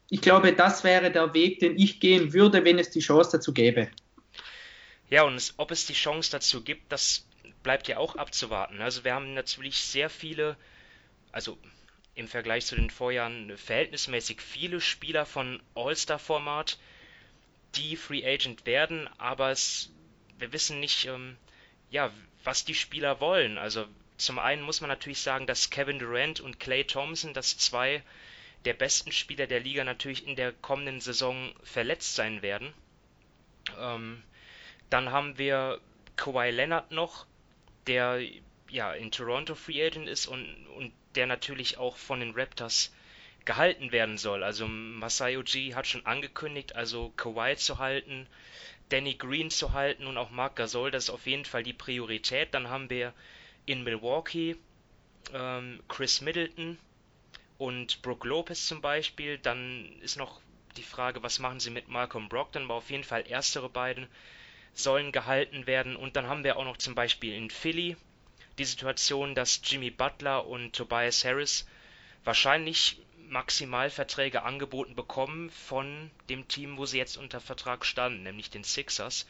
ich 0.09 0.21
glaube, 0.21 0.53
das 0.53 0.83
wäre 0.83 1.11
der 1.11 1.33
Weg, 1.33 1.59
den 1.59 1.77
ich 1.77 1.99
gehen 1.99 2.33
würde, 2.33 2.63
wenn 2.63 2.79
es 2.79 2.91
die 2.91 2.99
Chance 2.99 3.31
dazu 3.33 3.53
gäbe. 3.53 3.89
Ja, 5.09 5.23
und 5.23 5.35
es, 5.35 5.53
ob 5.57 5.71
es 5.71 5.85
die 5.85 5.93
Chance 5.93 6.31
dazu 6.31 6.63
gibt, 6.63 6.91
das 6.91 7.27
bleibt 7.63 7.87
ja 7.87 7.97
auch 7.97 8.15
abzuwarten. 8.15 8.81
Also 8.81 9.03
wir 9.03 9.13
haben 9.13 9.33
natürlich 9.33 9.77
sehr 9.77 10.09
viele, 10.09 10.55
also 11.31 11.57
im 12.13 12.27
Vergleich 12.27 12.65
zu 12.65 12.75
den 12.75 12.89
Vorjahren 12.89 13.57
verhältnismäßig 13.57 14.41
viele 14.41 14.79
Spieler 14.79 15.25
von 15.25 15.61
All-Star-Format, 15.75 16.77
die 17.75 17.95
Free 17.97 18.25
Agent 18.25 18.65
werden, 18.65 19.09
aber 19.17 19.51
es, 19.51 19.91
wir 20.39 20.53
wissen 20.53 20.79
nicht, 20.79 21.05
ähm, 21.05 21.35
ja, 21.89 22.11
was 22.43 22.63
die 22.63 22.75
Spieler 22.75 23.19
wollen. 23.19 23.57
Also 23.57 23.85
zum 24.17 24.39
einen 24.39 24.61
muss 24.61 24.79
man 24.79 24.89
natürlich 24.89 25.19
sagen, 25.19 25.45
dass 25.45 25.69
Kevin 25.69 25.99
Durant 25.99 26.39
und 26.39 26.59
Clay 26.59 26.85
Thompson, 26.85 27.33
das 27.33 27.57
zwei 27.57 28.01
der 28.65 28.73
besten 28.73 29.11
Spieler 29.11 29.47
der 29.47 29.59
Liga 29.59 29.83
natürlich 29.83 30.27
in 30.27 30.35
der 30.35 30.51
kommenden 30.51 30.99
Saison 30.99 31.53
verletzt 31.63 32.15
sein 32.15 32.41
werden. 32.41 32.73
Ähm, 33.79 34.23
dann 34.89 35.11
haben 35.11 35.37
wir 35.37 35.79
Kawhi 36.15 36.51
Leonard 36.51 36.91
noch, 36.91 37.25
der 37.87 38.21
ja 38.69 38.93
in 38.93 39.11
Toronto 39.11 39.55
Free 39.55 39.85
Agent 39.85 40.07
ist 40.07 40.27
und, 40.27 40.67
und 40.75 40.91
der 41.15 41.27
natürlich 41.27 41.77
auch 41.77 41.97
von 41.97 42.19
den 42.19 42.33
Raptors 42.35 42.93
gehalten 43.45 43.91
werden 43.91 44.17
soll. 44.17 44.43
Also 44.43 44.67
Masai 44.67 45.37
Ujiri 45.37 45.71
hat 45.71 45.87
schon 45.87 46.05
angekündigt, 46.05 46.75
also 46.75 47.13
Kawhi 47.15 47.55
zu 47.55 47.77
halten, 47.77 48.27
Danny 48.89 49.15
Green 49.15 49.49
zu 49.49 49.73
halten 49.73 50.07
und 50.07 50.17
auch 50.17 50.31
Marc 50.31 50.55
Gasol, 50.55 50.91
das 50.91 51.05
ist 51.05 51.09
auf 51.09 51.25
jeden 51.25 51.45
Fall 51.45 51.63
die 51.63 51.73
Priorität. 51.73 52.53
Dann 52.53 52.69
haben 52.69 52.89
wir 52.89 53.13
in 53.65 53.83
Milwaukee 53.83 54.57
ähm, 55.33 55.81
Chris 55.87 56.21
Middleton, 56.21 56.77
und 57.57 58.01
Brooke 58.01 58.27
Lopez 58.27 58.67
zum 58.67 58.81
Beispiel. 58.81 59.37
Dann 59.37 59.89
ist 60.01 60.17
noch 60.17 60.41
die 60.77 60.83
Frage, 60.83 61.23
was 61.23 61.39
machen 61.39 61.59
sie 61.59 61.69
mit 61.69 61.87
Malcolm 61.87 62.29
Brogdon, 62.29 62.63
aber 62.63 62.75
auf 62.75 62.89
jeden 62.89 63.03
Fall 63.03 63.25
erstere 63.27 63.69
beiden 63.69 64.07
sollen 64.73 65.11
gehalten 65.11 65.67
werden. 65.67 65.95
Und 65.95 66.15
dann 66.15 66.27
haben 66.27 66.43
wir 66.43 66.57
auch 66.57 66.65
noch 66.65 66.77
zum 66.77 66.95
Beispiel 66.95 67.33
in 67.33 67.49
Philly 67.49 67.95
die 68.57 68.65
Situation, 68.65 69.35
dass 69.35 69.61
Jimmy 69.63 69.89
Butler 69.89 70.47
und 70.47 70.73
Tobias 70.73 71.23
Harris 71.25 71.65
wahrscheinlich 72.23 73.01
Maximalverträge 73.29 74.43
angeboten 74.43 74.95
bekommen 74.95 75.49
von 75.49 76.11
dem 76.29 76.47
Team, 76.47 76.77
wo 76.77 76.85
sie 76.85 76.97
jetzt 76.97 77.17
unter 77.17 77.39
Vertrag 77.39 77.85
standen, 77.85 78.23
nämlich 78.23 78.49
den 78.49 78.63
Sixers. 78.63 79.25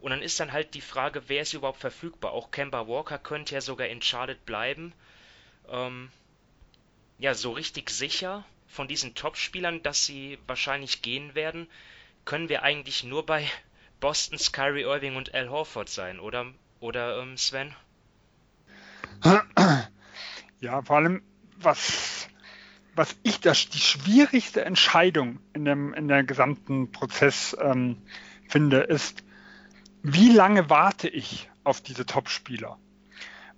Und 0.00 0.10
dann 0.10 0.22
ist 0.22 0.38
dann 0.38 0.52
halt 0.52 0.74
die 0.74 0.80
Frage, 0.80 1.28
wer 1.28 1.42
ist 1.42 1.54
überhaupt 1.54 1.80
verfügbar? 1.80 2.32
Auch 2.32 2.50
Kemba 2.50 2.86
Walker 2.86 3.18
könnte 3.18 3.54
ja 3.54 3.60
sogar 3.60 3.88
in 3.88 4.02
Charlotte 4.02 4.40
bleiben. 4.44 4.92
Ähm, 5.68 6.10
ja, 7.18 7.34
so 7.34 7.52
richtig 7.52 7.90
sicher 7.90 8.44
von 8.68 8.88
diesen 8.88 9.14
Top-Spielern, 9.14 9.82
dass 9.82 10.06
sie 10.06 10.38
wahrscheinlich 10.46 11.02
gehen 11.02 11.34
werden, 11.34 11.68
können 12.24 12.48
wir 12.48 12.62
eigentlich 12.62 13.04
nur 13.04 13.26
bei 13.26 13.46
Bostons 14.00 14.52
Kyrie 14.52 14.82
Irving 14.82 15.16
und 15.16 15.34
Al 15.34 15.50
Horford 15.50 15.88
sein, 15.88 16.20
oder, 16.20 16.46
oder 16.80 17.20
ähm, 17.20 17.36
Sven? 17.36 17.74
Ja, 20.60 20.82
vor 20.82 20.96
allem, 20.96 21.22
was, 21.60 22.28
was 22.96 23.14
ich 23.22 23.38
das, 23.38 23.68
die 23.68 23.78
schwierigste 23.78 24.64
Entscheidung 24.64 25.38
in 25.52 25.64
dem, 25.64 25.94
in 25.94 26.08
der 26.08 26.24
gesamten 26.24 26.90
Prozess 26.90 27.56
ähm, 27.60 28.02
finde, 28.48 28.78
ist, 28.78 29.22
wie 30.02 30.32
lange 30.32 30.68
warte 30.68 31.08
ich 31.08 31.48
auf 31.62 31.80
diese 31.80 32.06
Top-Spieler? 32.06 32.76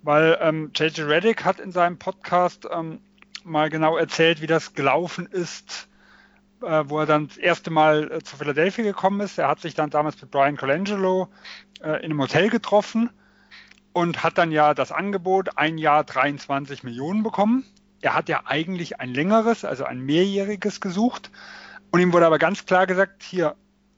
Weil 0.03 0.37
ähm, 0.41 0.71
JJ 0.75 1.01
Reddick 1.01 1.43
hat 1.43 1.59
in 1.59 1.71
seinem 1.71 1.97
Podcast 1.97 2.67
ähm, 2.71 3.01
mal 3.43 3.69
genau 3.69 3.97
erzählt, 3.97 4.41
wie 4.41 4.47
das 4.47 4.73
gelaufen 4.73 5.25
ist, 5.25 5.87
äh, 6.61 6.83
wo 6.87 6.99
er 6.99 7.05
dann 7.05 7.27
das 7.27 7.37
erste 7.37 7.71
Mal 7.71 8.11
äh, 8.11 8.23
zu 8.23 8.37
Philadelphia 8.37 8.83
gekommen 8.83 9.21
ist. 9.21 9.37
Er 9.37 9.47
hat 9.47 9.59
sich 9.59 9.73
dann 9.73 9.89
damals 9.89 10.21
mit 10.21 10.31
Brian 10.31 10.57
Colangelo 10.57 11.29
äh, 11.81 11.97
in 11.97 12.11
einem 12.11 12.21
Hotel 12.21 12.49
getroffen 12.49 13.09
und 13.93 14.23
hat 14.23 14.37
dann 14.37 14.51
ja 14.51 14.73
das 14.73 14.91
Angebot 14.91 15.57
ein 15.57 15.77
Jahr 15.77 16.03
23 16.03 16.83
Millionen 16.83 17.23
bekommen. 17.23 17.65
Er 18.01 18.15
hat 18.15 18.29
ja 18.29 18.43
eigentlich 18.45 18.99
ein 18.99 19.13
längeres, 19.13 19.65
also 19.65 19.83
ein 19.83 20.01
mehrjähriges 20.01 20.81
gesucht. 20.81 21.31
Und 21.91 21.99
ihm 21.99 22.13
wurde 22.13 22.25
aber 22.25 22.39
ganz 22.39 22.65
klar 22.65 22.87
gesagt, 22.87 23.21
hier, 23.21 23.55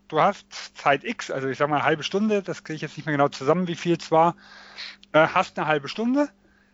du 0.07 0.19
hast 0.19 0.77
Zeit 0.77 1.03
X, 1.03 1.31
also 1.31 1.47
ich 1.47 1.57
sage 1.57 1.69
mal 1.69 1.77
eine 1.77 1.85
halbe 1.85 2.03
Stunde, 2.03 2.41
das 2.41 2.63
kriege 2.63 2.75
ich 2.75 2.81
jetzt 2.81 2.97
nicht 2.97 3.05
mehr 3.05 3.15
genau 3.15 3.29
zusammen, 3.29 3.67
wie 3.67 3.75
viel 3.75 3.97
es 3.97 4.11
war, 4.11 4.35
äh, 5.11 5.27
hast 5.27 5.57
eine 5.57 5.67
halbe 5.67 5.87
Stunde 5.87 6.29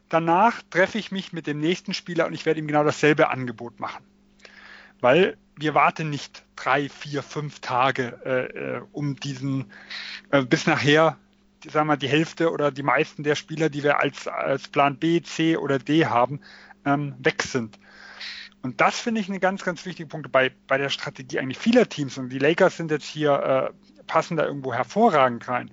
danach 0.09 0.61
treffe 0.69 0.97
ich 0.97 1.11
mich 1.11 1.33
mit 1.33 1.47
dem 1.47 1.59
nächsten 1.59 1.93
Spieler 1.93 2.27
und 2.27 2.33
ich 2.33 2.45
werde 2.45 2.59
ihm 2.59 2.67
genau 2.67 2.83
dasselbe 2.83 3.29
Angebot 3.29 3.79
machen. 3.79 4.03
Weil 4.99 5.37
wir 5.55 5.73
warten 5.75 6.09
nicht 6.09 6.43
drei, 6.55 6.89
vier, 6.89 7.23
fünf 7.23 7.59
Tage, 7.59 8.19
äh, 8.25 8.77
äh 8.77 8.81
um 8.91 9.15
diesen, 9.15 9.71
äh, 10.31 10.43
bis 10.43 10.67
nachher, 10.67 11.17
sagen 11.63 11.87
wir 11.87 11.93
mal, 11.93 11.97
die 11.97 12.09
Hälfte 12.09 12.51
oder 12.51 12.71
die 12.71 12.83
meisten 12.83 13.23
der 13.23 13.35
Spieler, 13.35 13.69
die 13.69 13.83
wir 13.83 13.99
als, 13.99 14.27
als 14.27 14.67
Plan 14.67 14.97
B, 14.97 15.21
C 15.21 15.57
oder 15.57 15.79
D 15.79 16.05
haben, 16.05 16.41
ähm, 16.85 17.15
weg 17.19 17.43
sind. 17.43 17.79
Und 18.61 18.81
das 18.81 18.99
finde 18.99 19.21
ich 19.21 19.29
eine 19.29 19.39
ganz, 19.39 19.63
ganz 19.63 19.85
wichtige 19.85 20.09
Punkt 20.09 20.31
bei, 20.31 20.51
bei 20.67 20.77
der 20.77 20.89
Strategie 20.89 21.39
eigentlich 21.39 21.57
vieler 21.57 21.87
Teams. 21.87 22.17
Und 22.17 22.29
die 22.29 22.39
Lakers 22.39 22.75
sind 22.75 22.91
jetzt 22.91 23.05
hier, 23.05 23.71
äh, 23.71 24.03
passen 24.05 24.37
da 24.37 24.45
irgendwo 24.45 24.73
hervorragend 24.73 25.47
rein. 25.47 25.71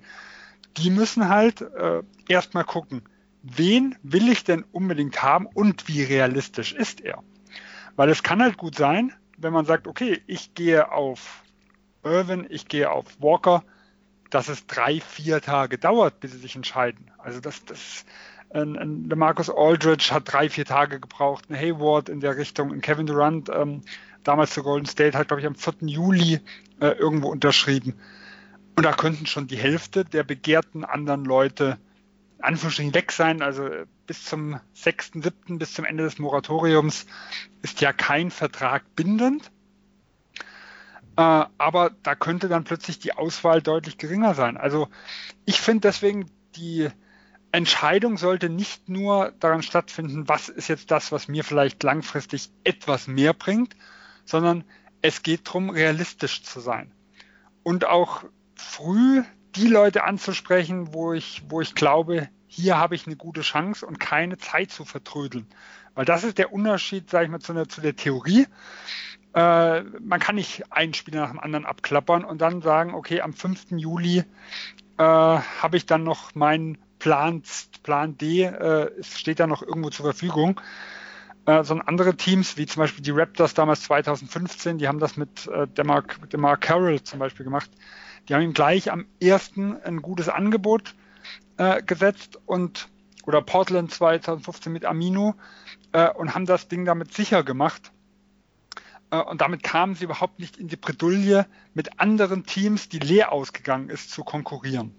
Die 0.77 0.89
müssen 0.89 1.27
halt 1.27 1.61
äh, 1.61 2.03
erstmal 2.29 2.63
gucken, 2.63 3.01
wen 3.55 3.95
will 4.03 4.29
ich 4.29 4.43
denn 4.43 4.63
unbedingt 4.71 5.21
haben 5.21 5.45
und 5.45 5.87
wie 5.87 6.03
realistisch 6.03 6.73
ist 6.73 7.01
er? 7.01 7.23
Weil 7.95 8.09
es 8.09 8.23
kann 8.23 8.41
halt 8.41 8.57
gut 8.57 8.75
sein, 8.75 9.13
wenn 9.37 9.53
man 9.53 9.65
sagt, 9.65 9.87
okay, 9.87 10.21
ich 10.27 10.53
gehe 10.53 10.91
auf 10.91 11.43
Irvin, 12.03 12.45
ich 12.49 12.67
gehe 12.67 12.91
auf 12.91 13.05
Walker, 13.19 13.63
dass 14.29 14.49
es 14.49 14.67
drei, 14.67 14.99
vier 14.99 15.41
Tage 15.41 15.77
dauert, 15.77 16.19
bis 16.19 16.31
sie 16.31 16.39
sich 16.39 16.55
entscheiden. 16.55 17.11
Also 17.17 17.39
das, 17.39 17.63
das 17.65 18.05
ein, 18.49 18.77
ein 18.77 19.07
Marcus 19.15 19.49
Aldridge 19.49 20.09
hat 20.11 20.31
drei, 20.31 20.49
vier 20.49 20.65
Tage 20.65 20.99
gebraucht, 20.99 21.49
ein 21.49 21.55
Hayward 21.55 22.09
in 22.09 22.19
der 22.19 22.37
Richtung, 22.37 22.71
ein 22.71 22.81
Kevin 22.81 23.05
Durant, 23.05 23.49
ähm, 23.49 23.81
damals 24.23 24.53
zu 24.53 24.63
Golden 24.63 24.85
State, 24.85 25.17
hat, 25.17 25.27
glaube 25.27 25.41
ich, 25.41 25.47
am 25.47 25.55
4. 25.55 25.73
Juli 25.81 26.39
äh, 26.79 26.87
irgendwo 26.87 27.29
unterschrieben. 27.29 27.95
Und 28.75 28.83
da 28.83 28.93
könnten 28.93 29.25
schon 29.25 29.47
die 29.47 29.57
Hälfte 29.57 30.05
der 30.05 30.23
begehrten 30.23 30.85
anderen 30.85 31.25
Leute 31.25 31.77
Anführungsstrichen 32.39 32.93
weg 32.93 33.11
sein. 33.11 33.41
Also 33.41 33.69
bis 34.05 34.25
zum 34.25 34.59
6.7., 34.75 35.57
bis 35.57 35.73
zum 35.73 35.85
Ende 35.85 36.03
des 36.03 36.19
Moratoriums 36.19 37.05
ist 37.61 37.81
ja 37.81 37.93
kein 37.93 38.31
Vertrag 38.31 38.83
bindend. 38.95 39.51
Äh, 41.17 41.45
aber 41.57 41.91
da 42.03 42.15
könnte 42.15 42.47
dann 42.47 42.63
plötzlich 42.63 42.99
die 42.99 43.13
Auswahl 43.13 43.61
deutlich 43.61 43.97
geringer 43.97 44.35
sein. 44.35 44.57
Also 44.57 44.87
ich 45.45 45.59
finde 45.59 45.81
deswegen, 45.87 46.29
die 46.55 46.89
Entscheidung 47.51 48.17
sollte 48.17 48.49
nicht 48.49 48.87
nur 48.87 49.33
daran 49.39 49.63
stattfinden, 49.63 50.27
was 50.27 50.49
ist 50.49 50.67
jetzt 50.67 50.91
das, 50.91 51.11
was 51.11 51.27
mir 51.27 51.43
vielleicht 51.43 51.81
langfristig 51.81 52.51
etwas 52.63 53.07
mehr 53.07 53.33
bringt, 53.33 53.75
sondern 54.25 54.63
es 55.01 55.23
geht 55.23 55.47
darum, 55.47 55.69
realistisch 55.69 56.43
zu 56.43 56.59
sein. 56.59 56.91
Und 57.63 57.85
auch 57.85 58.23
früh 58.55 59.23
die 59.57 59.67
Leute 59.67 60.03
anzusprechen, 60.03 60.93
wo 60.93 61.13
ich, 61.13 61.43
wo 61.49 61.61
ich 61.61 61.75
glaube, 61.75 62.29
hier 62.47 62.77
habe 62.77 62.95
ich 62.95 63.07
eine 63.07 63.15
gute 63.15 63.41
Chance 63.41 63.85
und 63.85 63.99
keine 63.99 64.37
Zeit 64.37 64.71
zu 64.71 64.85
vertrödeln. 64.85 65.47
Weil 65.95 66.05
das 66.05 66.23
ist 66.23 66.37
der 66.37 66.53
Unterschied, 66.53 67.09
sage 67.09 67.25
ich 67.25 67.31
mal, 67.31 67.39
zu, 67.39 67.53
einer, 67.53 67.67
zu 67.67 67.81
der 67.81 67.95
Theorie. 67.95 68.45
Äh, 69.33 69.81
man 69.81 70.19
kann 70.19 70.35
nicht 70.35 70.71
einen 70.71 70.93
Spieler 70.93 71.21
nach 71.21 71.31
dem 71.31 71.39
anderen 71.39 71.65
abklappern 71.65 72.23
und 72.23 72.39
dann 72.39 72.61
sagen, 72.61 72.93
okay, 72.93 73.21
am 73.21 73.33
5. 73.33 73.71
Juli 73.71 74.19
äh, 74.19 74.23
habe 75.03 75.77
ich 75.77 75.85
dann 75.87 76.03
noch 76.03 76.35
meinen 76.35 76.77
Plan, 76.99 77.41
Plan 77.83 78.17
D, 78.17 78.43
äh, 78.43 79.03
steht 79.03 79.39
da 79.39 79.47
noch 79.47 79.63
irgendwo 79.63 79.89
zur 79.89 80.05
Verfügung. 80.05 80.61
Äh, 81.47 81.63
sondern 81.63 81.87
andere 81.87 82.15
Teams, 82.15 82.57
wie 82.57 82.65
zum 82.65 82.81
Beispiel 82.81 83.03
die 83.03 83.11
Raptors 83.11 83.53
damals 83.53 83.83
2015, 83.83 84.79
die 84.79 84.87
haben 84.87 84.99
das 84.99 85.15
mit 85.15 85.47
äh, 85.47 85.65
Demar, 85.65 86.03
Demar 86.31 86.57
Carroll 86.57 87.01
zum 87.01 87.19
Beispiel 87.19 87.45
gemacht. 87.45 87.71
Die 88.27 88.33
haben 88.33 88.41
ihm 88.41 88.53
gleich 88.53 88.91
am 88.91 89.05
ersten 89.21 89.81
ein 89.83 90.01
gutes 90.01 90.29
Angebot 90.29 90.95
äh, 91.57 91.81
gesetzt 91.81 92.39
und 92.45 92.89
oder 93.25 93.41
Portland 93.41 93.91
2015 93.91 94.71
mit 94.71 94.85
Amino 94.85 95.35
äh, 95.91 96.09
und 96.09 96.33
haben 96.33 96.45
das 96.45 96.69
Ding 96.69 96.85
damit 96.85 97.13
sicher 97.13 97.43
gemacht. 97.43 97.91
Äh, 99.11 99.17
und 99.17 99.41
damit 99.41 99.63
kamen 99.63 99.95
sie 99.95 100.05
überhaupt 100.05 100.39
nicht 100.39 100.57
in 100.57 100.67
die 100.67 100.77
Bredouille, 100.77 101.45
mit 101.73 101.99
anderen 101.99 102.45
Teams, 102.45 102.89
die 102.89 102.99
leer 102.99 103.31
ausgegangen 103.31 103.89
ist, 103.89 104.11
zu 104.11 104.23
konkurrieren. 104.23 104.95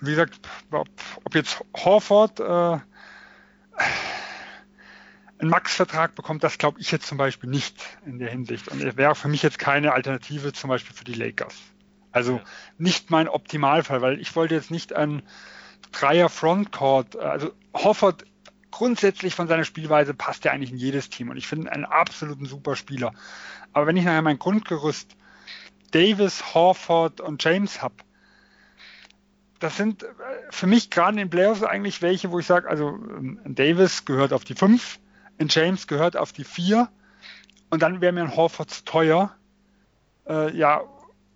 Und 0.00 0.06
wie 0.06 0.10
gesagt, 0.10 0.38
ob, 0.70 0.88
ob 1.24 1.34
jetzt 1.34 1.64
Horford 1.74 2.40
äh, 2.40 2.78
einen 5.38 5.50
Max-Vertrag 5.50 6.14
bekommt, 6.14 6.44
das 6.44 6.58
glaube 6.58 6.80
ich 6.80 6.90
jetzt 6.90 7.06
zum 7.06 7.18
Beispiel 7.18 7.48
nicht 7.48 7.82
in 8.04 8.18
der 8.18 8.30
Hinsicht. 8.30 8.68
Und 8.68 8.82
er 8.82 8.96
wäre 8.96 9.14
für 9.14 9.28
mich 9.28 9.42
jetzt 9.42 9.58
keine 9.58 9.92
Alternative 9.92 10.52
zum 10.52 10.68
Beispiel 10.68 10.94
für 10.94 11.04
die 11.04 11.14
Lakers. 11.14 11.54
Also 12.14 12.36
ja. 12.36 12.42
nicht 12.78 13.10
mein 13.10 13.28
Optimalfall, 13.28 14.00
weil 14.00 14.20
ich 14.20 14.34
wollte 14.36 14.54
jetzt 14.54 14.70
nicht 14.70 14.94
ein 14.94 15.22
Dreier 15.92 16.28
Frontcourt, 16.28 17.16
also 17.16 17.52
Hoffert 17.74 18.24
grundsätzlich 18.70 19.34
von 19.34 19.48
seiner 19.48 19.64
Spielweise 19.64 20.14
passt 20.14 20.46
er 20.46 20.52
eigentlich 20.52 20.70
in 20.70 20.76
jedes 20.76 21.10
Team 21.10 21.28
und 21.28 21.36
ich 21.36 21.48
finde 21.48 21.72
einen 21.72 21.84
absoluten 21.84 22.46
super 22.46 22.76
Spieler. 22.76 23.12
Aber 23.72 23.86
wenn 23.86 23.96
ich 23.96 24.04
nachher 24.04 24.22
mein 24.22 24.38
Grundgerüst 24.38 25.16
Davis, 25.90 26.54
Horford 26.54 27.20
und 27.20 27.42
James 27.42 27.82
habe, 27.82 27.96
das 29.58 29.76
sind 29.76 30.06
für 30.50 30.68
mich 30.68 30.90
gerade 30.90 31.12
in 31.12 31.16
den 31.16 31.30
Playoffs 31.30 31.64
eigentlich 31.64 32.00
welche, 32.00 32.30
wo 32.30 32.38
ich 32.38 32.46
sage, 32.46 32.68
also 32.68 32.96
Davis 33.44 34.04
gehört 34.04 34.32
auf 34.32 34.44
die 34.44 34.54
5, 34.54 35.00
ein 35.40 35.48
James 35.50 35.88
gehört 35.88 36.16
auf 36.16 36.32
die 36.32 36.44
4 36.44 36.88
und 37.70 37.82
dann 37.82 38.00
wäre 38.00 38.12
mir 38.12 38.22
ein 38.22 38.36
Horford 38.36 38.70
zu 38.70 38.84
teuer. 38.84 39.34
Äh, 40.28 40.56
ja, 40.56 40.82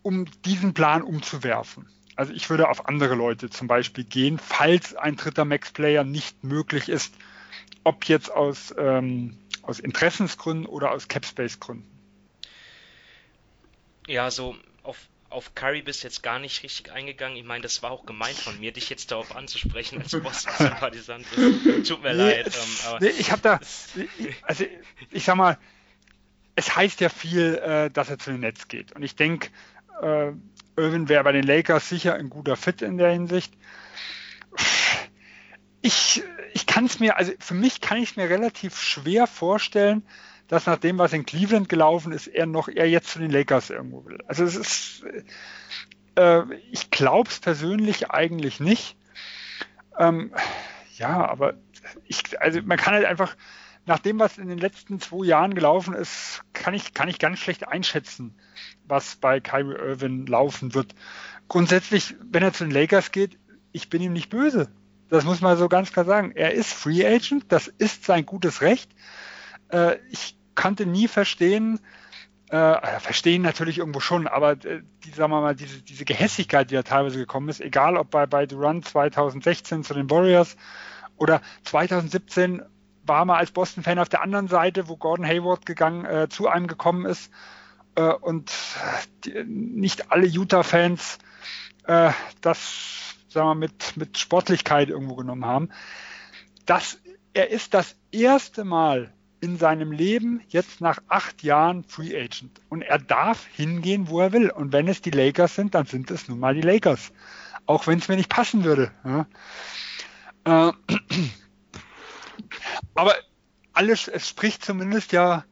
um 0.03 0.27
diesen 0.45 0.75
Plan 0.75 1.03
umzuwerfen. 1.03 1.89
Also 2.17 2.33
ich 2.33 2.51
würde 2.51 2.69
auf 2.69 2.87
andere 2.87 3.15
Leute 3.15 3.49
zum 3.49 3.69
Beispiel 3.69 4.05
gehen, 4.05 4.39
falls 4.39 4.95
ein 4.95 5.17
dritter 5.17 5.45
Max-Player 5.45 6.03
nicht 6.03 6.43
möglich 6.43 6.89
ist, 6.89 7.15
ob 7.85 8.07
jetzt 8.07 8.31
aus, 8.31 8.75
ähm, 8.77 9.39
aus 9.63 9.79
Interessensgründen 9.79 10.67
oder 10.67 10.91
aus 10.91 11.07
Capspace-Gründen. 11.07 11.87
Ja, 14.09 14.31
so 14.31 14.57
auf, 14.83 14.97
auf 15.31 15.55
Curry 15.55 15.83
bist 15.83 16.03
jetzt 16.03 16.23
gar 16.23 16.39
nicht 16.39 16.63
richtig 16.63 16.91
eingegangen. 16.91 17.37
Ich 17.37 17.45
meine, 17.45 17.63
das 17.63 17.83
war 17.83 17.91
auch 17.91 18.05
gemeint 18.05 18.37
von 18.37 18.59
mir, 18.59 18.73
dich 18.73 18.91
jetzt 18.91 19.13
darauf 19.13 19.37
anzusprechen 19.37 20.03
als 20.03 20.11
Boston-Sympathisant. 20.23 21.27
Tut 21.87 22.03
mir 22.03 22.15
nee, 22.15 22.43
leid. 22.43 22.47
Ähm, 22.47 22.97
nee, 23.01 23.09
ich 23.11 23.31
habe 23.31 23.43
da, 23.43 23.61
also 24.43 24.65
ich 25.11 25.25
sag 25.25 25.37
mal, 25.37 25.59
es 26.57 26.75
heißt 26.75 27.01
ja 27.01 27.09
viel, 27.09 27.55
äh, 27.55 27.91
dass 27.91 28.11
er 28.11 28.19
zu 28.19 28.33
den 28.33 28.41
Netz 28.41 28.67
geht. 28.67 28.91
Und 28.93 29.05
ich 29.05 29.15
denke, 29.15 29.51
äh, 30.03 30.33
Irvin 30.77 31.09
wäre 31.09 31.25
bei 31.25 31.33
den 31.33 31.45
Lakers 31.45 31.89
sicher 31.89 32.15
ein 32.15 32.31
guter 32.31 32.57
Fit 32.57 32.83
in 32.83 32.99
der 32.99 33.11
Hinsicht. 33.11 33.53
Ich, 35.81 36.23
ich 36.55 36.67
kann 36.67 36.87
es 36.87 37.01
mir, 37.01 37.17
also 37.17 37.33
für 37.39 37.55
mich 37.55 37.81
kann 37.81 37.99
ich 37.99 38.11
es 38.11 38.17
mir 38.17 38.29
relativ 38.29 38.81
schwer 38.81 39.27
vorstellen, 39.27 40.05
dass 40.49 40.67
nach 40.67 40.79
dem, 40.79 40.99
was 40.99 41.13
in 41.13 41.27
Cleveland 41.27 41.69
gelaufen 41.69 42.13
ist, 42.13 42.27
er 42.27 42.47
noch 42.47 42.69
eher 42.69 42.89
jetzt 42.89 43.11
zu 43.11 43.19
den 43.19 43.31
Lakers 43.31 43.71
irgendwo 43.71 44.05
will. 44.07 44.19
Also 44.27 44.45
es 44.45 44.57
ist, 44.57 45.05
äh, 46.17 46.43
ich 46.71 46.91
glaube 46.91 47.29
es 47.29 47.39
persönlich 47.39 48.11
eigentlich 48.11 48.59
nicht. 48.59 48.97
Ähm, 49.99 50.33
ja, 50.97 51.29
aber 51.29 51.55
ich, 52.07 52.41
also 52.41 52.61
man 52.63 52.79
kann 52.79 52.95
halt 52.95 53.05
einfach, 53.05 53.37
nach 53.89 53.99
dem, 53.99 54.19
was 54.21 54.39
in 54.39 54.49
den 54.49 54.59
letzten 54.59 55.01
zwei 55.01 55.25
Jahren 55.25 55.55
gelaufen 55.55 55.95
ist, 55.95 56.43
kann 56.53 56.75
ich, 56.75 56.93
kann 56.93 57.09
ich 57.09 57.19
ganz 57.19 57.39
schlecht 57.39 57.67
einschätzen, 57.67 58.35
was 58.87 59.17
bei 59.17 59.41
Kyrie 59.41 59.75
Irving 59.75 60.27
laufen 60.27 60.75
wird. 60.75 60.95
Grundsätzlich, 61.49 62.15
wenn 62.31 62.43
er 62.43 62.53
zu 62.53 62.65
den 62.65 62.71
Lakers 62.71 63.11
geht, 63.11 63.39
ich 63.73 63.89
bin 63.89 64.03
ihm 64.03 64.13
nicht 64.13 64.29
böse. 64.29 64.69
Das 65.09 65.25
muss 65.25 65.41
man 65.41 65.57
so 65.57 65.69
ganz 65.69 65.91
klar 65.91 66.05
sagen. 66.05 66.33
Er 66.35 66.53
ist 66.53 66.73
Free 66.73 67.05
Agent, 67.07 67.47
das 67.49 67.67
ist 67.67 68.05
sein 68.05 68.27
gutes 68.27 68.61
Recht. 68.61 68.91
Äh, 69.71 69.97
ich 70.11 70.37
konnte 70.55 70.85
nie 70.85 71.09
verstehen, 71.09 71.81
äh, 72.51 73.01
verstehen 73.01 73.41
natürlich 73.41 73.79
irgendwo 73.79 74.01
schon, 74.01 74.27
aber 74.27 74.53
äh, 74.53 74.83
die, 75.05 75.11
sagen 75.13 75.33
wir 75.33 75.41
mal, 75.41 75.57
diese, 75.57 75.81
diese 75.81 76.05
Gehässigkeit, 76.05 76.71
die 76.71 76.75
da 76.75 76.83
teilweise 76.83 77.19
gekommen 77.19 77.49
ist, 77.49 77.63
egal 77.63 77.97
ob 77.97 78.11
bei, 78.11 78.27
bei 78.27 78.45
Durant 78.45 78.87
2016 78.87 79.83
zu 79.83 79.95
den 79.95 80.11
Warriors 80.11 80.57
oder 81.17 81.41
2017 81.65 82.63
war 83.09 83.25
mal 83.25 83.39
als 83.39 83.51
Boston-Fan 83.51 83.99
auf 83.99 84.09
der 84.09 84.23
anderen 84.23 84.49
Seite, 84.49 84.89
wo 84.89 84.97
Gordon 84.97 85.27
Hayward 85.27 85.67
gegangen, 85.67 86.05
äh, 86.05 86.29
zu 86.29 86.49
einem 86.49 86.67
gekommen 86.67 87.07
ist 87.07 87.31
äh, 87.97 88.13
und 88.13 88.53
die, 89.25 89.45
nicht 89.45 90.13
alle 90.13 90.27
Utah-Fans 90.27 91.19
äh, 91.89 92.13
das 92.43 93.17
sagen 93.29 93.49
wir, 93.49 93.55
mit, 93.55 93.97
mit 93.97 94.19
Sportlichkeit 94.19 94.91
irgendwo 94.91 95.17
genommen 95.17 95.47
haben. 95.47 95.71
Das, 96.67 97.01
er 97.33 97.51
ist 97.51 97.75
das 97.75 97.97
erste 98.13 98.65
Mal 98.65 99.13
in 99.41 99.57
seinem 99.57 99.93
Leben 99.93 100.43
jetzt 100.49 100.81
nach 100.81 100.99
acht 101.09 101.43
Jahren 101.43 101.85
Free 101.85 102.15
Agent. 102.15 102.61
Und 102.69 102.83
er 102.83 102.99
darf 102.99 103.47
hingehen, 103.47 104.09
wo 104.09 104.21
er 104.21 104.33
will. 104.33 104.51
Und 104.51 104.73
wenn 104.73 104.89
es 104.89 105.01
die 105.01 105.11
Lakers 105.11 105.55
sind, 105.55 105.75
dann 105.75 105.87
sind 105.87 106.11
es 106.11 106.29
nun 106.29 106.41
mal 106.41 106.55
die 106.55 106.61
Lakers. 106.61 107.13
Auch 107.65 107.87
wenn 107.87 107.99
es 107.99 108.09
mir 108.09 108.17
nicht 108.17 108.29
passen 108.29 108.65
würde. 108.65 108.91
Ja. 110.45 110.69
Äh, 110.69 110.73
aber 112.95 113.15
alles, 113.73 114.09
es 114.09 114.29
spricht 114.29 114.65
zumindest 114.65 115.13
ja 115.13 115.45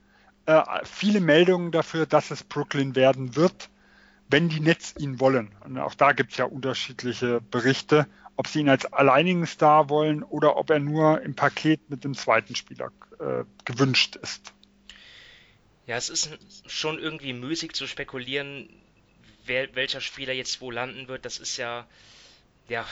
äh, 0.46 0.62
viele 0.85 1.20
Meldungen 1.20 1.72
dafür, 1.72 2.07
dass 2.07 2.31
es 2.31 2.44
Brooklyn 2.44 2.94
werden 2.94 3.37
wird, 3.37 3.68
wenn 4.29 4.49
die 4.49 4.61
Nets 4.61 4.94
ihn 4.99 5.20
wollen. 5.20 5.55
Und 5.64 5.79
auch 5.79 5.94
da 5.94 6.12
gibt 6.12 6.33
es 6.33 6.38
ja 6.38 6.44
unterschiedliche 6.44 7.40
Berichte, 7.40 8.07
ob 8.37 8.49
sie 8.49 8.61
ihn 8.61 8.68
als 8.68 8.92
alleinigen 8.92 9.46
Star 9.46 9.88
wollen 9.88 10.22
oder 10.22 10.57
ob 10.57 10.70
er 10.70 10.79
nur 10.79 11.22
im 11.22 11.35
Paket 11.35 11.88
mit 11.90 12.05
dem 12.05 12.14
zweiten 12.14 12.55
Spieler 12.55 12.92
äh, 13.18 13.44
gewünscht 13.64 14.16
ist. 14.16 14.53
Ja, 15.87 15.96
es 15.96 16.09
ist 16.09 16.37
schon 16.66 16.99
irgendwie 16.99 17.33
müßig 17.33 17.72
zu 17.72 17.87
spekulieren, 17.87 18.68
wer, 19.44 19.75
welcher 19.75 20.01
Spieler 20.01 20.33
jetzt 20.33 20.61
wo 20.61 20.70
landen 20.70 21.09
wird. 21.09 21.25
Das 21.25 21.38
ist 21.38 21.57
ja, 21.57 21.87
ja, 22.68 22.85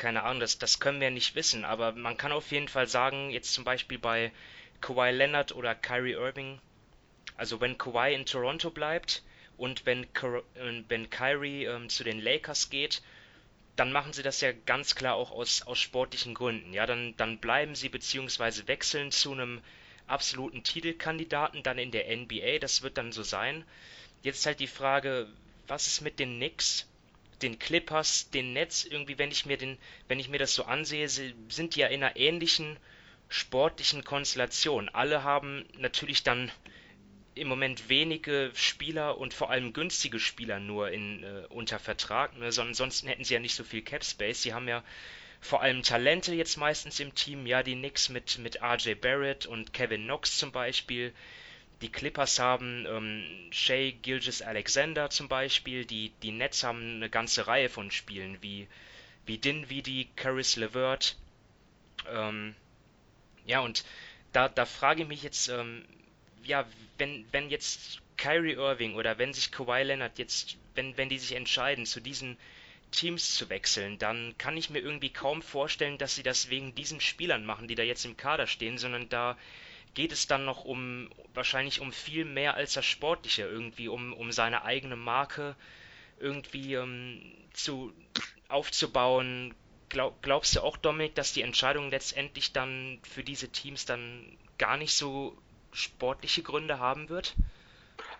keine 0.00 0.22
Ahnung, 0.22 0.40
das, 0.40 0.58
das 0.58 0.80
können 0.80 1.00
wir 1.00 1.10
nicht 1.10 1.34
wissen, 1.34 1.66
aber 1.66 1.92
man 1.92 2.16
kann 2.16 2.32
auf 2.32 2.50
jeden 2.52 2.68
Fall 2.68 2.88
sagen, 2.88 3.30
jetzt 3.30 3.52
zum 3.52 3.64
Beispiel 3.64 3.98
bei 3.98 4.32
Kawhi 4.80 5.10
Leonard 5.10 5.54
oder 5.54 5.74
Kyrie 5.74 6.14
Irving, 6.14 6.58
also 7.36 7.60
wenn 7.60 7.76
Kawhi 7.76 8.14
in 8.14 8.24
Toronto 8.24 8.70
bleibt 8.70 9.22
und 9.58 9.84
wenn, 9.84 10.06
wenn 10.88 11.10
Kyrie 11.10 11.66
ähm, 11.66 11.90
zu 11.90 12.02
den 12.02 12.18
Lakers 12.18 12.70
geht, 12.70 13.02
dann 13.76 13.92
machen 13.92 14.14
sie 14.14 14.22
das 14.22 14.40
ja 14.40 14.52
ganz 14.52 14.94
klar 14.94 15.16
auch 15.16 15.30
aus, 15.32 15.62
aus 15.62 15.78
sportlichen 15.78 16.32
Gründen. 16.32 16.72
Ja, 16.72 16.86
dann, 16.86 17.14
dann 17.18 17.38
bleiben 17.38 17.74
sie 17.74 17.90
beziehungsweise 17.90 18.66
wechseln 18.68 19.10
zu 19.10 19.32
einem 19.32 19.60
absoluten 20.06 20.64
Titelkandidaten 20.64 21.62
dann 21.62 21.78
in 21.78 21.90
der 21.90 22.14
NBA, 22.16 22.58
das 22.58 22.80
wird 22.80 22.96
dann 22.96 23.12
so 23.12 23.22
sein. 23.22 23.64
Jetzt 24.22 24.46
halt 24.46 24.60
die 24.60 24.66
Frage, 24.66 25.28
was 25.66 25.86
ist 25.86 26.00
mit 26.00 26.18
den 26.18 26.36
Knicks? 26.36 26.89
Den 27.42 27.58
Clippers, 27.58 28.30
den 28.30 28.52
Nets, 28.52 28.84
irgendwie, 28.84 29.18
wenn 29.18 29.30
ich 29.30 29.46
mir 29.46 29.56
den, 29.56 29.78
wenn 30.08 30.20
ich 30.20 30.28
mir 30.28 30.38
das 30.38 30.54
so 30.54 30.64
ansehe, 30.64 31.08
sind 31.08 31.74
die 31.74 31.80
ja 31.80 31.88
in 31.88 32.02
einer 32.02 32.16
ähnlichen 32.16 32.76
sportlichen 33.28 34.04
Konstellation. 34.04 34.88
Alle 34.88 35.22
haben 35.22 35.64
natürlich 35.78 36.22
dann 36.22 36.50
im 37.34 37.48
Moment 37.48 37.88
wenige 37.88 38.50
Spieler 38.54 39.18
und 39.18 39.32
vor 39.32 39.50
allem 39.50 39.72
günstige 39.72 40.18
Spieler 40.18 40.58
nur 40.58 40.90
in, 40.90 41.22
äh, 41.22 41.46
unter 41.48 41.78
Vertrag, 41.78 42.36
ne? 42.36 42.50
sondern 42.52 42.72
ansonsten 42.72 43.08
hätten 43.08 43.24
sie 43.24 43.34
ja 43.34 43.40
nicht 43.40 43.54
so 43.54 43.64
viel 43.64 43.82
Cap 43.82 44.04
Space. 44.04 44.42
Sie 44.42 44.52
haben 44.52 44.68
ja 44.68 44.82
vor 45.40 45.62
allem 45.62 45.82
Talente 45.82 46.34
jetzt 46.34 46.56
meistens 46.56 47.00
im 47.00 47.14
Team, 47.14 47.46
ja, 47.46 47.62
die 47.62 47.74
Knicks 47.74 48.08
mit, 48.08 48.38
mit 48.38 48.60
RJ 48.62 48.94
Barrett 48.94 49.46
und 49.46 49.72
Kevin 49.72 50.04
Knox 50.04 50.36
zum 50.36 50.52
Beispiel, 50.52 51.14
die 51.82 51.90
Clippers 51.90 52.38
haben 52.38 52.86
ähm, 52.86 53.24
Shea 53.50 53.90
Gilgis 53.90 54.42
Alexander 54.42 55.10
zum 55.10 55.28
Beispiel, 55.28 55.84
die, 55.84 56.12
die 56.22 56.32
Nets 56.32 56.62
haben 56.62 56.96
eine 56.96 57.08
ganze 57.08 57.46
Reihe 57.46 57.68
von 57.68 57.90
Spielen 57.90 58.42
wie, 58.42 58.68
wie 59.26 59.38
Dinwiddie, 59.38 60.08
Caris 60.16 60.56
LeVert. 60.56 61.16
Ähm, 62.08 62.54
ja, 63.46 63.60
und 63.60 63.84
da, 64.32 64.48
da 64.48 64.66
frage 64.66 65.02
ich 65.02 65.08
mich 65.08 65.22
jetzt, 65.22 65.48
ähm, 65.48 65.84
ja, 66.44 66.66
wenn, 66.98 67.24
wenn 67.32 67.50
jetzt 67.50 68.00
Kyrie 68.16 68.52
Irving 68.52 68.94
oder 68.94 69.18
wenn 69.18 69.32
sich 69.32 69.50
Kawhi 69.50 69.82
Leonard 69.82 70.18
jetzt, 70.18 70.56
wenn, 70.74 70.96
wenn 70.98 71.08
die 71.08 71.18
sich 71.18 71.34
entscheiden, 71.34 71.86
zu 71.86 72.00
diesen 72.00 72.36
Teams 72.90 73.34
zu 73.34 73.48
wechseln, 73.48 73.98
dann 73.98 74.34
kann 74.36 74.56
ich 74.56 74.68
mir 74.68 74.80
irgendwie 74.80 75.10
kaum 75.10 75.42
vorstellen, 75.42 75.96
dass 75.96 76.16
sie 76.16 76.22
das 76.22 76.50
wegen 76.50 76.74
diesen 76.74 77.00
Spielern 77.00 77.46
machen, 77.46 77.68
die 77.68 77.74
da 77.74 77.82
jetzt 77.82 78.04
im 78.04 78.16
Kader 78.16 78.46
stehen, 78.46 78.78
sondern 78.78 79.08
da 79.08 79.38
geht 79.94 80.12
es 80.12 80.26
dann 80.26 80.44
noch 80.44 80.64
um 80.64 81.08
wahrscheinlich 81.34 81.80
um 81.80 81.92
viel 81.92 82.24
mehr 82.24 82.54
als 82.54 82.74
das 82.74 82.84
Sportliche, 82.84 83.42
irgendwie 83.42 83.88
um, 83.88 84.12
um 84.12 84.32
seine 84.32 84.64
eigene 84.64 84.96
Marke 84.96 85.56
irgendwie 86.18 86.74
ähm, 86.74 87.20
zu 87.52 87.92
aufzubauen. 88.48 89.54
Glaub, 89.88 90.22
glaubst 90.22 90.54
du 90.54 90.60
auch, 90.60 90.76
Dominik, 90.76 91.14
dass 91.14 91.32
die 91.32 91.42
Entscheidung 91.42 91.90
letztendlich 91.90 92.52
dann 92.52 92.98
für 93.02 93.24
diese 93.24 93.48
Teams 93.48 93.86
dann 93.86 94.24
gar 94.58 94.76
nicht 94.76 94.94
so 94.94 95.36
sportliche 95.72 96.42
Gründe 96.42 96.78
haben 96.78 97.08
wird? 97.08 97.34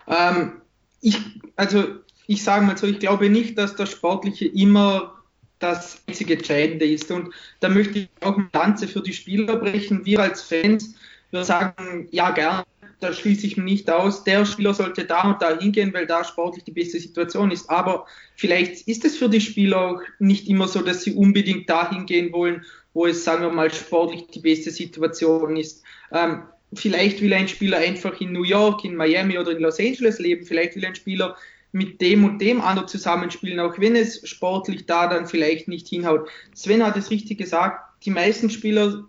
Ähm, 0.08 0.60
ich, 1.00 1.16
also 1.56 1.84
ich 2.26 2.42
sage 2.42 2.64
mal 2.64 2.76
so, 2.76 2.86
ich 2.86 2.98
glaube 2.98 3.28
nicht, 3.30 3.58
dass 3.58 3.76
das 3.76 3.90
Sportliche 3.90 4.46
immer 4.46 5.20
das 5.60 6.02
einzige 6.06 6.34
Entscheidende 6.34 6.86
ist. 6.86 7.10
Und 7.10 7.32
da 7.60 7.68
möchte 7.68 8.00
ich 8.00 8.08
auch 8.20 8.36
eine 8.36 8.48
Lanze 8.52 8.88
für 8.88 9.02
die 9.02 9.12
Spieler 9.12 9.56
brechen. 9.56 10.04
Wir 10.04 10.20
als 10.20 10.42
Fans, 10.42 10.94
wir 11.30 11.44
sagen, 11.44 12.08
ja, 12.10 12.30
gern, 12.30 12.62
da 13.00 13.12
schließe 13.12 13.46
ich 13.46 13.56
mich 13.56 13.64
nicht 13.64 13.90
aus. 13.90 14.24
Der 14.24 14.44
Spieler 14.44 14.74
sollte 14.74 15.04
da 15.04 15.22
und 15.22 15.42
da 15.42 15.58
hingehen, 15.58 15.92
weil 15.94 16.06
da 16.06 16.22
sportlich 16.22 16.64
die 16.64 16.72
beste 16.72 17.00
Situation 17.00 17.50
ist. 17.50 17.68
Aber 17.70 18.06
vielleicht 18.36 18.86
ist 18.86 19.04
es 19.04 19.16
für 19.16 19.28
die 19.28 19.40
Spieler 19.40 19.80
auch 19.80 20.00
nicht 20.18 20.48
immer 20.48 20.68
so, 20.68 20.82
dass 20.82 21.02
sie 21.02 21.14
unbedingt 21.14 21.68
da 21.68 21.90
hingehen 21.90 22.32
wollen, 22.32 22.64
wo 22.92 23.06
es, 23.06 23.24
sagen 23.24 23.42
wir 23.42 23.50
mal, 23.50 23.72
sportlich 23.72 24.26
die 24.26 24.40
beste 24.40 24.70
Situation 24.70 25.56
ist. 25.56 25.82
Ähm, 26.12 26.42
vielleicht 26.72 27.20
will 27.22 27.32
ein 27.32 27.48
Spieler 27.48 27.78
einfach 27.78 28.20
in 28.20 28.32
New 28.32 28.44
York, 28.44 28.84
in 28.84 28.96
Miami 28.96 29.38
oder 29.38 29.52
in 29.52 29.62
Los 29.62 29.80
Angeles 29.80 30.18
leben. 30.18 30.44
Vielleicht 30.44 30.76
will 30.76 30.84
ein 30.84 30.94
Spieler 30.94 31.36
mit 31.72 32.00
dem 32.00 32.24
und 32.24 32.40
dem 32.40 32.60
anderen 32.60 32.88
zusammenspielen, 32.88 33.60
auch 33.60 33.78
wenn 33.78 33.94
es 33.94 34.28
sportlich 34.28 34.86
da 34.86 35.06
dann 35.06 35.26
vielleicht 35.26 35.68
nicht 35.68 35.88
hinhaut. 35.88 36.28
Sven 36.54 36.84
hat 36.84 36.96
es 36.96 37.10
richtig 37.10 37.38
gesagt, 37.38 37.80
die 38.04 38.10
meisten 38.10 38.50
Spieler 38.50 39.04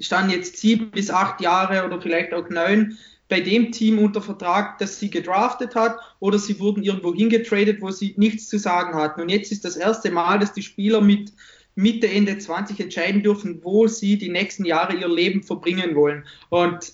standen 0.00 0.32
jetzt 0.32 0.56
sieben 0.56 0.90
bis 0.90 1.10
acht 1.10 1.40
Jahre 1.40 1.84
oder 1.84 2.00
vielleicht 2.00 2.32
auch 2.34 2.48
neun 2.48 2.98
bei 3.28 3.40
dem 3.40 3.70
Team 3.70 3.98
unter 3.98 4.20
Vertrag, 4.20 4.78
das 4.78 4.98
sie 4.98 5.08
gedraftet 5.08 5.76
hat, 5.76 5.96
oder 6.18 6.38
sie 6.38 6.58
wurden 6.58 6.82
irgendwo 6.82 7.14
hingetradet, 7.14 7.80
wo 7.80 7.90
sie 7.90 8.14
nichts 8.16 8.48
zu 8.48 8.58
sagen 8.58 8.94
hatten. 8.94 9.20
Und 9.20 9.28
jetzt 9.28 9.52
ist 9.52 9.64
das 9.64 9.76
erste 9.76 10.10
Mal, 10.10 10.40
dass 10.40 10.52
die 10.52 10.62
Spieler 10.62 11.00
mit 11.00 11.32
Mitte, 11.76 12.08
Ende 12.08 12.36
20 12.36 12.80
entscheiden 12.80 13.22
dürfen, 13.22 13.60
wo 13.62 13.86
sie 13.86 14.18
die 14.18 14.30
nächsten 14.30 14.64
Jahre 14.64 14.96
ihr 14.96 15.08
Leben 15.08 15.44
verbringen 15.44 15.94
wollen. 15.94 16.24
Und 16.48 16.92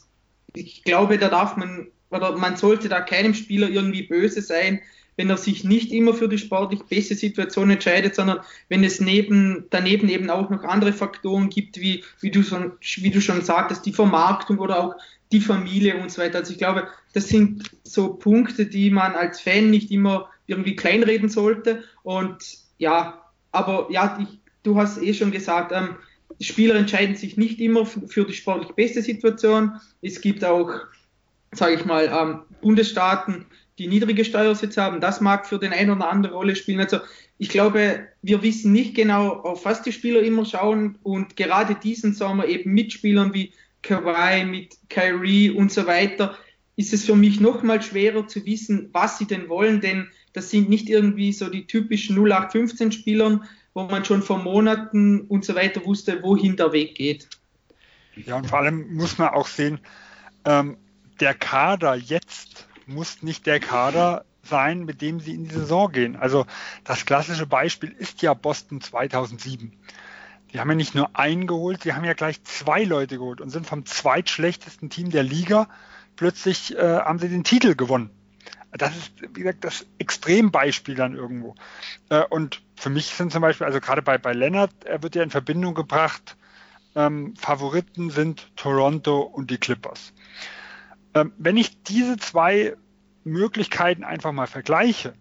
ich 0.55 0.85
glaube, 0.85 1.17
da 1.19 1.31
darf 1.31 1.57
man, 1.57 1.89
oder 2.11 2.37
man 2.37 2.57
sollte 2.57 2.89
da 2.89 3.01
keinem 3.01 3.33
Spieler 3.33 3.69
irgendwie 3.69 4.03
böse 4.03 4.43
sein, 4.43 4.81
wenn 5.17 5.31
er 5.31 5.37
sich 5.37 5.65
nicht 5.65 5.93
immer 5.93 6.15
für 6.15 6.29
die 6.29 6.39
sportlich 6.39 6.83
beste 6.85 7.15
Situation 7.15 7.71
entscheidet, 7.71 8.15
sondern 8.15 8.41
wenn 8.69 8.85
es 8.85 9.01
neben, 9.01 9.65
daneben 9.71 10.09
eben 10.09 10.31
auch 10.31 10.51
noch 10.51 10.63
andere 10.65 10.93
Faktoren 10.93 11.49
gibt, 11.49 11.81
wie, 11.81 12.05
wie, 12.21 12.31
du, 12.31 12.43
schon, 12.43 12.73
wie 12.81 13.11
du 13.11 13.21
schon 13.21 13.43
sagtest, 13.43 13.87
die 13.87 13.93
Vermarktung 13.93 14.59
oder 14.59 14.79
auch 14.79 14.95
die 15.33 15.41
Familie 15.41 15.97
und 15.97 16.11
so 16.11 16.23
weiter. 16.23 16.39
Also 16.39 16.53
ich 16.53 16.59
glaube, 16.59 16.89
das 17.15 17.29
sind 17.29 17.71
so 17.83 18.15
Punkte, 18.15 18.67
die 18.67 18.91
man 18.91 19.15
als 19.15 19.41
Fan 19.41 19.71
nicht 19.71 19.91
immer 19.91 20.29
irgendwie 20.47 20.77
kleinreden 20.77 21.29
sollte. 21.29 21.83
Und 22.03 22.59
ja, 22.79 23.23
aber 23.53 23.89
ja, 23.91 24.19
ich, 24.21 24.39
du 24.63 24.77
hast 24.77 25.03
eh 25.03 25.15
schon 25.15 25.33
gesagt, 25.33 25.73
ähm, 25.75 25.97
Spieler 26.41 26.75
entscheiden 26.75 27.17
sich 27.17 27.37
nicht 27.37 27.61
immer 27.61 27.87
für 27.87 28.25
die 28.25 28.35
sportlich 28.35 28.73
beste 28.73 29.01
Situation. 29.01 29.73
Es 30.03 30.21
gibt 30.21 30.45
auch, 30.45 30.71
sage 31.53 31.75
ich 31.75 31.85
mal, 31.87 32.07
ähm, 32.13 32.43
Bundesstaaten, 32.61 33.47
die 33.79 33.89
niedrige 33.89 34.25
Steuersätze 34.25 34.83
haben. 34.83 35.01
Das 35.01 35.21
mag 35.21 35.47
für 35.47 35.59
den 35.59 35.73
einen 35.73 35.91
oder 35.91 36.09
anderen 36.09 36.35
Rolle 36.35 36.57
spielen. 36.57 36.81
Also 36.81 37.01
ich 37.39 37.49
glaube, 37.49 38.07
wir 38.23 38.43
wissen 38.43 38.73
nicht 38.73 38.95
genau, 38.95 39.29
auf 39.29 39.65
was 39.65 39.83
die 39.83 39.93
Spieler 39.93 40.23
immer 40.23 40.45
schauen. 40.45 40.99
Und 41.03 41.37
gerade 41.37 41.75
diesen 41.75 42.15
Sommer 42.15 42.47
eben 42.47 42.73
mit 42.73 42.93
Spielern 42.93 43.35
wie 43.35 43.53
Kawhi, 43.83 44.45
mit 44.45 44.77
Kyrie 44.89 45.51
und 45.51 45.71
so 45.71 45.87
weiter, 45.87 46.37
ist 46.77 46.93
es 46.93 47.05
für 47.05 47.17
mich 47.17 47.41
noch 47.41 47.63
mal 47.63 47.83
schwerer 47.83 48.27
zu 48.27 48.45
wissen, 48.45 48.91
was 48.93 49.19
sie 49.19 49.27
denn 49.27 49.49
wollen, 49.49 49.81
denn 49.81 50.09
das 50.35 50.51
sind 50.51 50.69
nicht 50.69 50.91
irgendwie 50.91 51.33
so 51.33 51.49
die 51.49 51.67
typischen 51.67 52.17
0815 52.17 52.93
Spielern, 52.93 53.45
wo 53.73 53.85
man 53.85 54.05
schon 54.05 54.23
vor 54.23 54.39
Monaten 54.39 55.23
und 55.23 55.45
so 55.45 55.55
weiter 55.55 55.85
wusste, 55.85 56.23
wohin 56.23 56.57
der 56.57 56.73
Weg 56.73 56.95
geht. 56.95 57.29
Ja, 58.17 58.37
und 58.37 58.47
vor 58.47 58.59
allem 58.59 58.95
muss 58.95 59.17
man 59.17 59.29
auch 59.29 59.47
sehen, 59.47 59.81
ähm, 60.45 60.77
der 61.21 61.35
Kader 61.35 61.95
jetzt 61.95 62.66
muss 62.87 63.23
nicht 63.23 63.47
der 63.47 63.61
Kader 63.61 64.25
sein, 64.43 64.85
mit 64.85 65.03
dem 65.03 65.21
sie 65.21 65.35
in 65.35 65.45
die 65.45 65.55
Saison 65.55 65.91
gehen. 65.91 66.17
Also 66.17 66.47
das 66.85 67.05
klassische 67.05 67.47
Beispiel 67.47 67.91
ist 67.91 68.23
ja 68.23 68.35
Boston 68.35 68.81
2007. 68.81 69.73
Die 70.53 70.61
haben 70.61 70.71
ja 70.71 70.77
nicht 70.77 70.95
nur 70.95 71.11
einen 71.19 71.47
geholt, 71.47 71.85
die 71.85 71.93
haben 71.93 72.05
ja 72.05 72.15
gleich 72.15 72.43
zwei 72.45 72.85
Leute 72.85 73.19
geholt 73.19 73.41
und 73.41 73.51
sind 73.51 73.67
vom 73.67 73.85
zweitschlechtesten 73.85 74.89
Team 74.91 75.11
der 75.11 75.25
Liga 75.25 75.69
plötzlich 76.17 76.77
äh, 76.77 76.99
haben 77.01 77.19
sie 77.19 77.29
den 77.29 77.45
Titel 77.45 77.75
gewonnen. 77.75 78.11
Das 78.73 78.97
ist, 78.97 79.13
wie 79.21 79.41
gesagt, 79.41 79.65
das 79.65 79.87
Extrembeispiel 79.99 80.95
dann 80.95 81.15
irgendwo. 81.15 81.55
Äh, 82.09 82.25
und 82.25 82.63
für 82.75 82.91
mich 82.91 83.07
sind 83.07 83.33
zum 83.33 83.43
Beispiel, 83.43 83.67
also 83.67 83.81
gerade 83.81 84.03
bei, 84.03 84.19
bei 84.19 84.33
Leonard, 84.33 84.73
er 84.85 85.03
wird 85.03 85.15
ja 85.15 85.23
in 85.23 85.31
Verbindung 85.31 85.75
gebracht, 85.75 86.37
ähm, 86.95 87.35
Favoriten 87.37 88.11
sind 88.11 88.51
Toronto 88.57 89.21
und 89.21 89.51
die 89.51 89.59
Clippers. 89.59 90.13
Ähm, 91.17 91.33
wenn 91.39 91.57
ich 91.57 91.83
diese 91.83 92.19
zwei 92.19 92.77
Möglichkeiten 93.25 94.05
einfach 94.05 94.33
mal 94.33 94.47
vergleiche, 94.47 95.15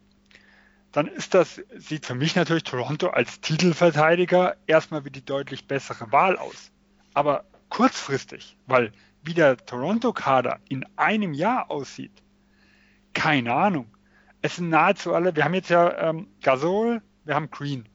dann 0.92 1.08
ist 1.08 1.34
das, 1.34 1.62
sieht 1.78 2.06
für 2.06 2.16
mich 2.16 2.36
natürlich 2.36 2.64
Toronto 2.64 3.08
als 3.08 3.40
Titelverteidiger 3.40 4.58
erstmal 4.68 5.06
wie 5.06 5.10
die 5.10 5.24
deutlich 5.24 5.68
bessere 5.68 6.12
Wahl 6.12 6.38
aus. 6.38 6.72
Aber 7.14 7.46
kurzfristig, 7.70 8.58
weil 8.68 8.92
wie 9.24 9.34
der 9.34 9.56
Toronto-Kader 9.56 10.60
in 10.68 10.86
einem 10.98 11.34
Jahr 11.34 11.72
aussieht, 11.72 12.22
keine 13.14 13.54
Ahnung. 13.54 13.88
Es 14.42 14.58
sind 14.58 14.70
nahezu 14.70 15.14
alle, 15.14 15.34
wir 15.36 15.46
haben 15.46 15.54
jetzt 15.54 15.70
ja 15.70 16.10
ähm, 16.10 16.28
Gasol, 16.44 17.02
wir 17.24 17.36
haben 17.36 17.50
Green. 17.50 17.88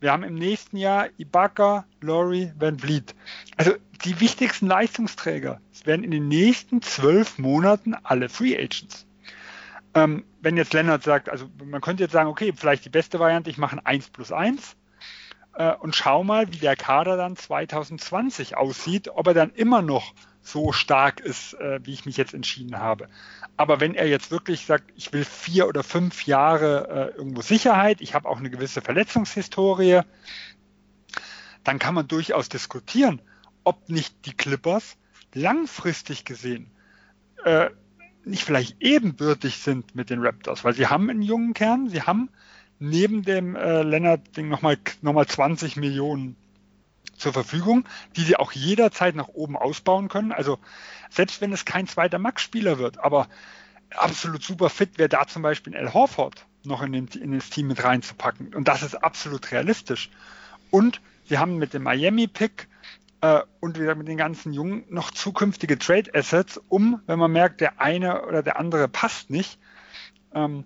Wir 0.00 0.12
haben 0.12 0.24
im 0.24 0.34
nächsten 0.34 0.78
Jahr 0.78 1.08
Ibaka, 1.18 1.84
Laurie, 2.00 2.52
Van 2.58 2.78
Vliet. 2.78 3.14
Also 3.58 3.74
die 4.04 4.18
wichtigsten 4.18 4.66
Leistungsträger 4.66 5.60
werden 5.84 6.04
in 6.04 6.10
den 6.10 6.28
nächsten 6.28 6.80
zwölf 6.80 7.38
Monaten 7.38 7.94
alle 8.02 8.30
Free 8.30 8.56
Agents. 8.56 9.06
Ähm, 9.94 10.24
wenn 10.40 10.56
jetzt 10.56 10.72
Lennart 10.72 11.02
sagt, 11.02 11.28
also 11.28 11.50
man 11.64 11.82
könnte 11.82 12.04
jetzt 12.04 12.12
sagen, 12.12 12.30
okay, 12.30 12.52
vielleicht 12.56 12.84
die 12.84 12.90
beste 12.90 13.18
Variante, 13.18 13.50
ich 13.50 13.58
mache 13.58 13.76
ein 13.76 13.84
1 13.84 14.10
plus 14.10 14.32
1 14.32 14.76
äh, 15.54 15.74
und 15.74 15.94
schau 15.94 16.24
mal, 16.24 16.50
wie 16.50 16.58
der 16.58 16.76
Kader 16.76 17.16
dann 17.16 17.36
2020 17.36 18.56
aussieht, 18.56 19.08
ob 19.08 19.26
er 19.26 19.34
dann 19.34 19.50
immer 19.50 19.82
noch 19.82 20.14
so 20.42 20.72
stark 20.72 21.20
ist, 21.20 21.54
äh, 21.54 21.80
wie 21.84 21.92
ich 21.92 22.06
mich 22.06 22.16
jetzt 22.16 22.34
entschieden 22.34 22.78
habe. 22.78 23.08
Aber 23.56 23.80
wenn 23.80 23.94
er 23.94 24.08
jetzt 24.08 24.30
wirklich 24.30 24.66
sagt, 24.66 24.90
ich 24.96 25.12
will 25.12 25.24
vier 25.24 25.68
oder 25.68 25.82
fünf 25.82 26.26
Jahre 26.26 27.12
äh, 27.14 27.16
irgendwo 27.16 27.42
Sicherheit, 27.42 28.00
ich 28.00 28.14
habe 28.14 28.28
auch 28.28 28.38
eine 28.38 28.50
gewisse 28.50 28.80
Verletzungshistorie, 28.80 30.00
dann 31.64 31.78
kann 31.78 31.94
man 31.94 32.08
durchaus 32.08 32.48
diskutieren, 32.48 33.20
ob 33.64 33.88
nicht 33.88 34.24
die 34.24 34.32
Clippers 34.32 34.96
langfristig 35.34 36.24
gesehen 36.24 36.70
äh, 37.44 37.70
nicht 38.24 38.44
vielleicht 38.44 38.76
ebenbürtig 38.80 39.56
sind 39.56 39.94
mit 39.94 40.10
den 40.10 40.20
Raptors, 40.20 40.64
weil 40.64 40.74
sie 40.74 40.86
haben 40.86 41.08
einen 41.08 41.22
jungen 41.22 41.54
Kern, 41.54 41.88
sie 41.88 42.02
haben 42.02 42.30
neben 42.78 43.22
dem 43.22 43.56
äh, 43.56 43.82
Leonard-Ding 43.82 44.48
nochmal 44.48 44.78
noch 45.02 45.12
mal 45.12 45.26
20 45.26 45.76
Millionen 45.76 46.36
zur 47.20 47.32
Verfügung, 47.32 47.84
die 48.16 48.22
sie 48.22 48.36
auch 48.36 48.52
jederzeit 48.52 49.14
nach 49.14 49.28
oben 49.28 49.56
ausbauen 49.56 50.08
können. 50.08 50.32
Also 50.32 50.58
selbst 51.10 51.40
wenn 51.40 51.52
es 51.52 51.64
kein 51.64 51.86
zweiter 51.86 52.18
Max-Spieler 52.18 52.78
wird, 52.78 52.98
aber 52.98 53.28
absolut 53.96 54.42
super 54.42 54.70
fit 54.70 54.98
wäre 54.98 55.08
da 55.08 55.26
zum 55.26 55.42
Beispiel 55.42 55.76
Al 55.76 55.92
Horford 55.92 56.46
noch 56.64 56.82
in, 56.82 56.92
den, 56.92 57.06
in 57.08 57.32
das 57.32 57.50
Team 57.50 57.68
mit 57.68 57.82
reinzupacken. 57.82 58.54
Und 58.54 58.68
das 58.68 58.82
ist 58.82 58.94
absolut 58.94 59.50
realistisch. 59.52 60.10
Und 60.70 61.00
sie 61.24 61.38
haben 61.38 61.56
mit 61.56 61.74
dem 61.74 61.84
Miami-Pick 61.84 62.68
äh, 63.22 63.40
und 63.60 63.78
wieder 63.78 63.94
mit 63.94 64.08
den 64.08 64.16
ganzen 64.16 64.52
Jungen 64.52 64.84
noch 64.88 65.10
zukünftige 65.10 65.78
Trade-Assets, 65.78 66.60
um, 66.68 67.00
wenn 67.06 67.18
man 67.18 67.32
merkt, 67.32 67.60
der 67.60 67.80
eine 67.80 68.26
oder 68.26 68.42
der 68.42 68.58
andere 68.58 68.88
passt 68.88 69.30
nicht, 69.30 69.58
ähm, 70.34 70.64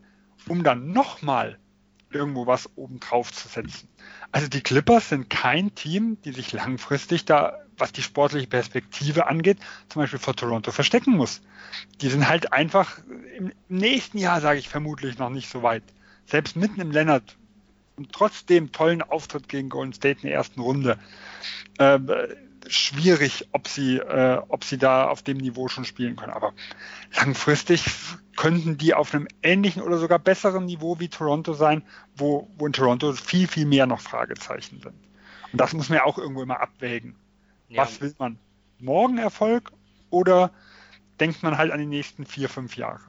um 0.49 0.63
dann 0.63 0.93
nochmal 0.93 1.59
irgendwo 2.11 2.47
was 2.47 2.71
obendrauf 2.77 3.33
zu 3.33 3.49
setzen. 3.49 3.89
Also 4.35 4.49
die 4.49 4.63
Clippers 4.63 5.11
sind 5.11 5.31
kein 5.31 5.77
Team, 5.77 6.19
die 6.25 6.33
sich 6.33 6.53
langfristig 6.53 7.25
da, 7.25 7.61
was 7.79 7.93
die 7.93 8.03
sportliche 8.03 8.49
Perspektive 8.49 9.29
angeht, 9.29 9.59
zum 9.89 10.03
Beispiel 10.03 10.19
vor 10.19 10.35
Toronto 10.35 10.73
verstecken 10.73 11.13
muss. 11.13 11.41
Die 12.01 12.09
sind 12.09 12.29
halt 12.29 12.53
einfach 12.53 12.99
im 13.39 13.53
nächsten 13.69 14.19
Jahr, 14.19 14.41
sage 14.41 14.59
ich 14.59 14.69
vermutlich, 14.69 15.19
noch 15.19 15.31
nicht 15.31 15.49
so 15.49 15.63
weit. 15.63 15.85
Selbst 16.27 16.57
mitten 16.57 16.81
im 16.81 16.91
Leonard 16.91 17.37
und 17.95 18.11
trotzdem 18.11 18.73
tollen 18.73 19.03
Auftritt 19.03 19.49
gegen 19.49 19.69
Golden 19.69 19.93
State 19.93 20.23
in 20.23 20.27
der 20.31 20.35
ersten 20.35 20.61
Runde. 20.61 20.99
Äh, 21.79 22.01
schwierig, 22.69 23.49
ob 23.53 23.69
sie, 23.69 23.99
äh, 23.99 24.41
ob 24.49 24.65
sie 24.65 24.79
da 24.79 25.09
auf 25.09 25.23
dem 25.23 25.39
Niveau 25.39 25.69
schon 25.69 25.85
spielen 25.85 26.17
können. 26.17 26.33
Aber 26.33 26.53
langfristig 27.17 27.85
könnten 28.37 28.79
die 28.79 28.95
auf 28.95 29.15
einem 29.15 29.29
ähnlichen 29.43 29.83
oder 29.83 29.99
sogar 29.99 30.19
besseren 30.19 30.65
Niveau 30.65 30.99
wie 31.01 31.09
Toronto 31.09 31.53
sein, 31.53 31.83
wo, 32.17 32.51
wo 32.57 32.67
in 32.67 32.73
Toronto 32.73 33.13
viel, 33.13 33.47
viel 33.49 33.67
mehr 33.67 33.87
noch 33.87 34.01
Fragezeichen 34.01 34.81
sind. 34.81 34.95
Und 35.53 35.61
das 35.61 35.73
muss 35.73 35.89
man 35.89 35.99
ja 35.99 36.05
auch 36.05 36.19
irgendwo 36.19 36.43
immer 36.43 36.61
abwägen. 36.61 37.17
Ja. 37.69 37.83
Was 37.83 38.01
will 38.01 38.15
man? 38.19 38.39
Morgen 38.79 39.19
Erfolg 39.19 39.73
oder 40.11 40.51
denkt 41.21 41.43
man 41.43 41.57
halt 41.57 41.71
an 41.71 41.79
die 41.79 41.87
nächsten 41.87 42.27
vier, 42.27 42.49
fünf 42.49 42.77
Jahre? 42.77 43.01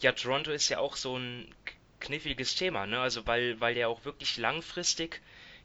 Ja, 0.00 0.12
Toronto 0.12 0.50
ist 0.50 0.68
ja 0.68 0.78
auch 0.78 0.96
so 0.96 1.16
ein 1.16 1.46
kniffliges 2.00 2.56
Thema, 2.56 2.86
ne? 2.86 2.98
Also 2.98 3.26
weil, 3.26 3.60
weil 3.60 3.76
ja 3.76 3.86
auch 3.86 4.04
wirklich 4.04 4.36
langfristig 4.36 5.20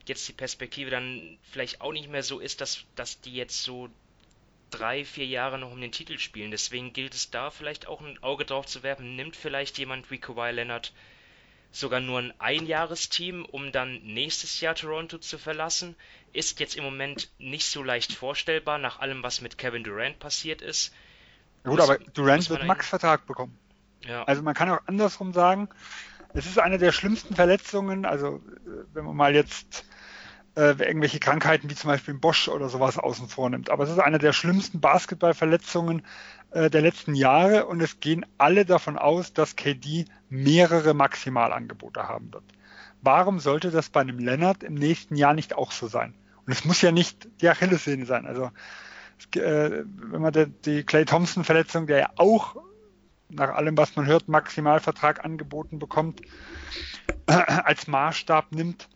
jetzt 0.08 0.28
die 0.28 0.32
Perspektive 0.32 0.90
dann 0.90 1.38
vielleicht 1.50 1.80
auch 1.80 1.92
nicht 1.92 2.10
mehr 2.10 2.22
so 2.22 2.40
ist, 2.40 2.60
dass, 2.60 2.84
dass 2.94 3.20
die 3.20 3.34
jetzt 3.34 3.62
so 3.62 3.88
drei, 4.70 5.04
vier 5.04 5.26
Jahre 5.26 5.58
noch 5.58 5.72
um 5.72 5.80
den 5.80 5.92
Titel 5.92 6.18
spielen. 6.18 6.50
Deswegen 6.50 6.92
gilt 6.92 7.14
es 7.14 7.30
da 7.30 7.50
vielleicht 7.50 7.86
auch 7.86 8.00
ein 8.00 8.22
Auge 8.22 8.44
drauf 8.44 8.66
zu 8.66 8.82
werfen. 8.82 9.16
Nimmt 9.16 9.36
vielleicht 9.36 9.78
jemand 9.78 10.10
wie 10.10 10.18
Kawhi 10.18 10.50
Leonard 10.50 10.92
sogar 11.70 12.00
nur 12.00 12.18
ein 12.18 12.34
Einjahresteam, 12.38 13.44
um 13.44 13.72
dann 13.72 14.02
nächstes 14.02 14.60
Jahr 14.60 14.74
Toronto 14.74 15.18
zu 15.18 15.38
verlassen? 15.38 15.94
Ist 16.32 16.60
jetzt 16.60 16.76
im 16.76 16.84
Moment 16.84 17.30
nicht 17.38 17.66
so 17.66 17.82
leicht 17.82 18.12
vorstellbar, 18.12 18.78
nach 18.78 19.00
allem, 19.00 19.22
was 19.22 19.40
mit 19.40 19.58
Kevin 19.58 19.84
Durant 19.84 20.18
passiert 20.18 20.62
ist. 20.62 20.92
Gut, 21.64 21.80
aber 21.80 21.98
Durant 21.98 22.48
wird 22.50 22.64
Max-Vertrag 22.64 23.26
bekommen. 23.26 23.58
Ja. 24.06 24.24
Also 24.24 24.42
man 24.42 24.54
kann 24.54 24.70
auch 24.70 24.80
andersrum 24.86 25.32
sagen, 25.32 25.68
es 26.34 26.46
ist 26.46 26.58
eine 26.58 26.78
der 26.78 26.92
schlimmsten 26.92 27.34
Verletzungen, 27.34 28.04
also 28.04 28.36
äh, 28.36 28.84
wenn 28.94 29.04
man 29.04 29.16
mal 29.16 29.34
jetzt 29.34 29.84
äh, 30.58 30.74
irgendwelche 30.84 31.20
Krankheiten 31.20 31.70
wie 31.70 31.76
zum 31.76 31.88
Beispiel 31.88 32.14
Bosch 32.14 32.48
oder 32.48 32.68
sowas 32.68 32.98
außen 32.98 33.28
vor 33.28 33.48
nimmt. 33.48 33.70
Aber 33.70 33.84
es 33.84 33.90
ist 33.90 34.00
eine 34.00 34.18
der 34.18 34.32
schlimmsten 34.32 34.80
Basketballverletzungen 34.80 36.02
äh, 36.50 36.68
der 36.68 36.82
letzten 36.82 37.14
Jahre 37.14 37.66
und 37.66 37.80
es 37.80 38.00
gehen 38.00 38.26
alle 38.38 38.64
davon 38.64 38.98
aus, 38.98 39.32
dass 39.32 39.54
KD 39.54 40.06
mehrere 40.30 40.94
Maximalangebote 40.94 42.08
haben 42.08 42.32
wird. 42.32 42.42
Warum 43.02 43.38
sollte 43.38 43.70
das 43.70 43.88
bei 43.88 44.00
einem 44.00 44.18
Leonard 44.18 44.64
im 44.64 44.74
nächsten 44.74 45.14
Jahr 45.14 45.32
nicht 45.32 45.54
auch 45.54 45.70
so 45.70 45.86
sein? 45.86 46.14
Und 46.44 46.52
es 46.52 46.64
muss 46.64 46.82
ja 46.82 46.90
nicht 46.90 47.28
die 47.40 47.48
Achillessehne 47.48 48.04
sein. 48.04 48.26
Also 48.26 48.50
äh, 49.36 49.84
wenn 49.84 50.20
man 50.20 50.32
die, 50.32 50.46
die 50.64 50.82
Clay 50.82 51.04
Thompson 51.04 51.44
Verletzung, 51.44 51.86
der 51.86 51.98
ja 51.98 52.10
auch 52.16 52.56
nach 53.28 53.50
allem, 53.50 53.76
was 53.76 53.94
man 53.94 54.06
hört, 54.06 54.26
Maximalvertrag 54.26 55.24
angeboten 55.24 55.78
bekommt, 55.78 56.20
als 57.26 57.86
Maßstab 57.86 58.50
nimmt, 58.50 58.88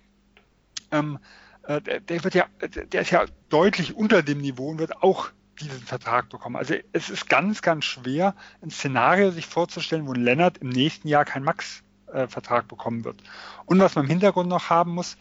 ähm, 0.91 1.21
äh, 1.65 1.81
der, 1.81 2.25
wird 2.25 2.35
ja, 2.35 2.47
der 2.61 3.03
ist 3.03 3.11
ja 3.11 3.25
deutlich 3.49 3.95
unter 3.95 4.23
dem 4.23 4.39
Niveau 4.39 4.69
und 4.69 4.79
wird 4.79 5.03
auch 5.03 5.31
diesen 5.61 5.81
Vertrag 5.81 6.29
bekommen. 6.29 6.57
Also 6.57 6.75
es 6.93 7.11
ist 7.11 7.29
ganz, 7.29 7.63
ganz 7.63 7.85
schwer, 7.85 8.35
ein 8.63 8.71
Szenario 8.71 9.31
sich 9.31 9.47
vorzustellen, 9.47 10.07
wo 10.07 10.13
Lennart 10.13 10.59
im 10.59 10.71
nächsten 10.71 11.09
Jahr 11.09 11.25
keinen 11.25 11.45
Max-Vertrag 11.45 12.69
bekommen 12.69 13.05
wird. 13.05 13.23
Und 13.67 13.79
was 13.79 13.95
man 13.95 14.05
im 14.05 14.11
Hintergrund 14.11 14.49
noch 14.49 14.71
haben 14.71 14.93
muss, 14.93 15.17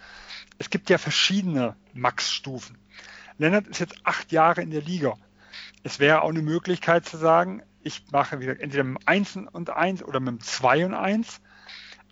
es 0.57 0.69
gibt 0.69 0.89
ja 0.89 0.97
verschiedene 0.97 1.75
Max-Stufen. 1.93 2.77
Lennart 3.37 3.67
ist 3.67 3.79
jetzt 3.79 3.95
acht 4.03 4.31
Jahre 4.31 4.61
in 4.61 4.71
der 4.71 4.81
Liga. 4.81 5.15
Es 5.83 5.99
wäre 5.99 6.21
auch 6.21 6.29
eine 6.29 6.41
Möglichkeit 6.41 7.05
zu 7.05 7.17
sagen, 7.17 7.63
ich 7.83 8.03
mache 8.11 8.39
wieder 8.39 8.59
entweder 8.59 8.83
mit 8.83 9.01
dem 9.01 9.07
1 9.07 9.39
und 9.51 9.69
1 9.69 10.03
oder 10.03 10.19
mit 10.19 10.29
dem 10.29 10.39
2 10.39 10.85
und 10.85 10.93
1. 10.93 11.41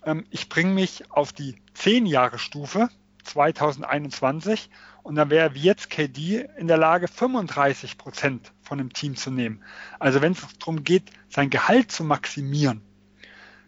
Ähm, 0.04 0.26
ich 0.30 0.48
bringe 0.48 0.72
mich 0.72 1.10
auf 1.10 1.32
die 1.32 1.56
10 1.74 2.06
Jahre 2.06 2.38
Stufe 2.38 2.88
2021 3.22 4.70
und 5.02 5.14
dann 5.14 5.30
wäre 5.30 5.54
wie 5.54 5.62
jetzt 5.62 5.90
KD 5.90 6.46
in 6.56 6.68
der 6.68 6.76
Lage, 6.76 7.08
35 7.08 7.98
Prozent 7.98 8.52
von 8.62 8.78
dem 8.78 8.92
Team 8.92 9.16
zu 9.16 9.30
nehmen. 9.30 9.62
Also 9.98 10.20
wenn 10.20 10.32
es 10.32 10.46
darum 10.58 10.84
geht, 10.84 11.10
sein 11.28 11.50
Gehalt 11.50 11.90
zu 11.90 12.04
maximieren, 12.04 12.82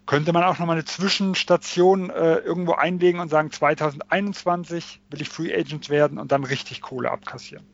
könnte 0.07 0.32
man 0.32 0.42
auch 0.42 0.59
nochmal 0.59 0.76
eine 0.76 0.84
Zwischenstation 0.84 2.11
äh, 2.11 2.36
irgendwo 2.36 2.72
einlegen 2.72 3.20
und 3.20 3.28
sagen, 3.28 3.50
2021 3.50 5.00
will 5.11 5.22
ich 5.22 5.28
Free 5.28 5.55
Agent 5.55 5.88
werden 5.88 6.18
und 6.18 6.32
dann 6.32 6.44
richtig 6.44 6.80
Kohle 6.80 7.11
abkassieren. 7.11 7.66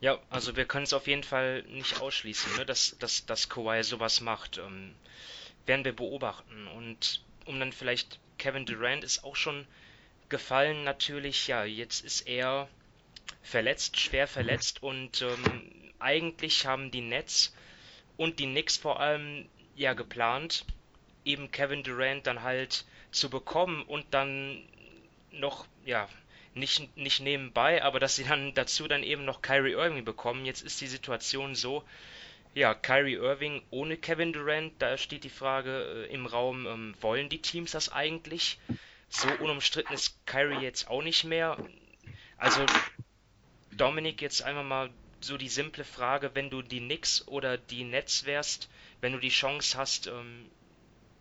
Ja, 0.00 0.18
also 0.30 0.56
wir 0.56 0.64
können 0.64 0.84
es 0.84 0.92
auf 0.92 1.06
jeden 1.06 1.24
Fall 1.24 1.62
nicht 1.64 2.00
ausschließen, 2.00 2.56
ne, 2.56 2.64
dass, 2.64 2.96
dass, 2.98 3.26
dass 3.26 3.48
Kawhi 3.48 3.82
sowas 3.82 4.20
macht. 4.20 4.58
Ähm, 4.58 4.94
werden 5.66 5.84
wir 5.84 5.94
beobachten. 5.94 6.66
Und 6.76 7.22
um 7.46 7.58
dann 7.60 7.72
vielleicht, 7.72 8.18
Kevin 8.38 8.66
Durant 8.66 9.04
ist 9.04 9.24
auch 9.24 9.36
schon 9.36 9.66
gefallen 10.30 10.84
natürlich, 10.84 11.48
ja, 11.48 11.64
jetzt 11.64 12.04
ist 12.04 12.26
er 12.26 12.68
verletzt, 13.42 13.98
schwer 13.98 14.26
verletzt 14.26 14.82
und 14.82 15.22
ähm, 15.22 15.92
eigentlich 15.98 16.66
haben 16.66 16.90
die 16.90 17.02
Nets 17.02 17.54
und 18.16 18.38
die 18.38 18.46
Knicks 18.46 18.76
vor 18.76 19.00
allem 19.00 19.48
ja 19.76 19.92
geplant, 19.92 20.64
eben 21.24 21.50
Kevin 21.50 21.82
Durant 21.82 22.26
dann 22.26 22.42
halt 22.42 22.84
zu 23.10 23.28
bekommen 23.30 23.82
und 23.82 24.06
dann 24.12 24.62
noch, 25.32 25.66
ja, 25.84 26.08
nicht, 26.54 26.96
nicht 26.96 27.20
nebenbei, 27.20 27.82
aber 27.82 28.00
dass 28.00 28.16
sie 28.16 28.24
dann 28.24 28.54
dazu 28.54 28.88
dann 28.88 29.02
eben 29.02 29.24
noch 29.24 29.42
Kyrie 29.42 29.72
Irving 29.72 30.04
bekommen. 30.04 30.44
Jetzt 30.44 30.62
ist 30.62 30.80
die 30.80 30.86
Situation 30.86 31.54
so, 31.54 31.84
ja, 32.54 32.74
Kyrie 32.74 33.14
Irving 33.14 33.62
ohne 33.70 33.96
Kevin 33.96 34.32
Durant, 34.32 34.72
da 34.80 34.98
steht 34.98 35.24
die 35.24 35.30
Frage 35.30 36.06
äh, 36.08 36.12
im 36.12 36.26
Raum, 36.26 36.66
ähm, 36.66 36.94
wollen 37.00 37.28
die 37.28 37.40
Teams 37.40 37.70
das 37.72 37.92
eigentlich? 37.92 38.58
So 39.10 39.28
unumstritten 39.40 39.92
ist 39.92 40.24
Kyrie 40.24 40.62
jetzt 40.62 40.88
auch 40.88 41.02
nicht 41.02 41.24
mehr. 41.24 41.56
Also 42.38 42.64
Dominik, 43.76 44.22
jetzt 44.22 44.42
einfach 44.42 44.64
mal 44.64 44.90
so 45.20 45.36
die 45.36 45.48
simple 45.48 45.84
Frage, 45.84 46.30
wenn 46.34 46.48
du 46.48 46.62
die 46.62 46.80
Knicks 46.80 47.26
oder 47.28 47.58
die 47.58 47.84
Nets 47.84 48.24
wärst, 48.24 48.70
wenn 49.00 49.12
du 49.12 49.18
die 49.18 49.28
Chance 49.28 49.76
hast, 49.76 50.06
ähm, 50.06 50.46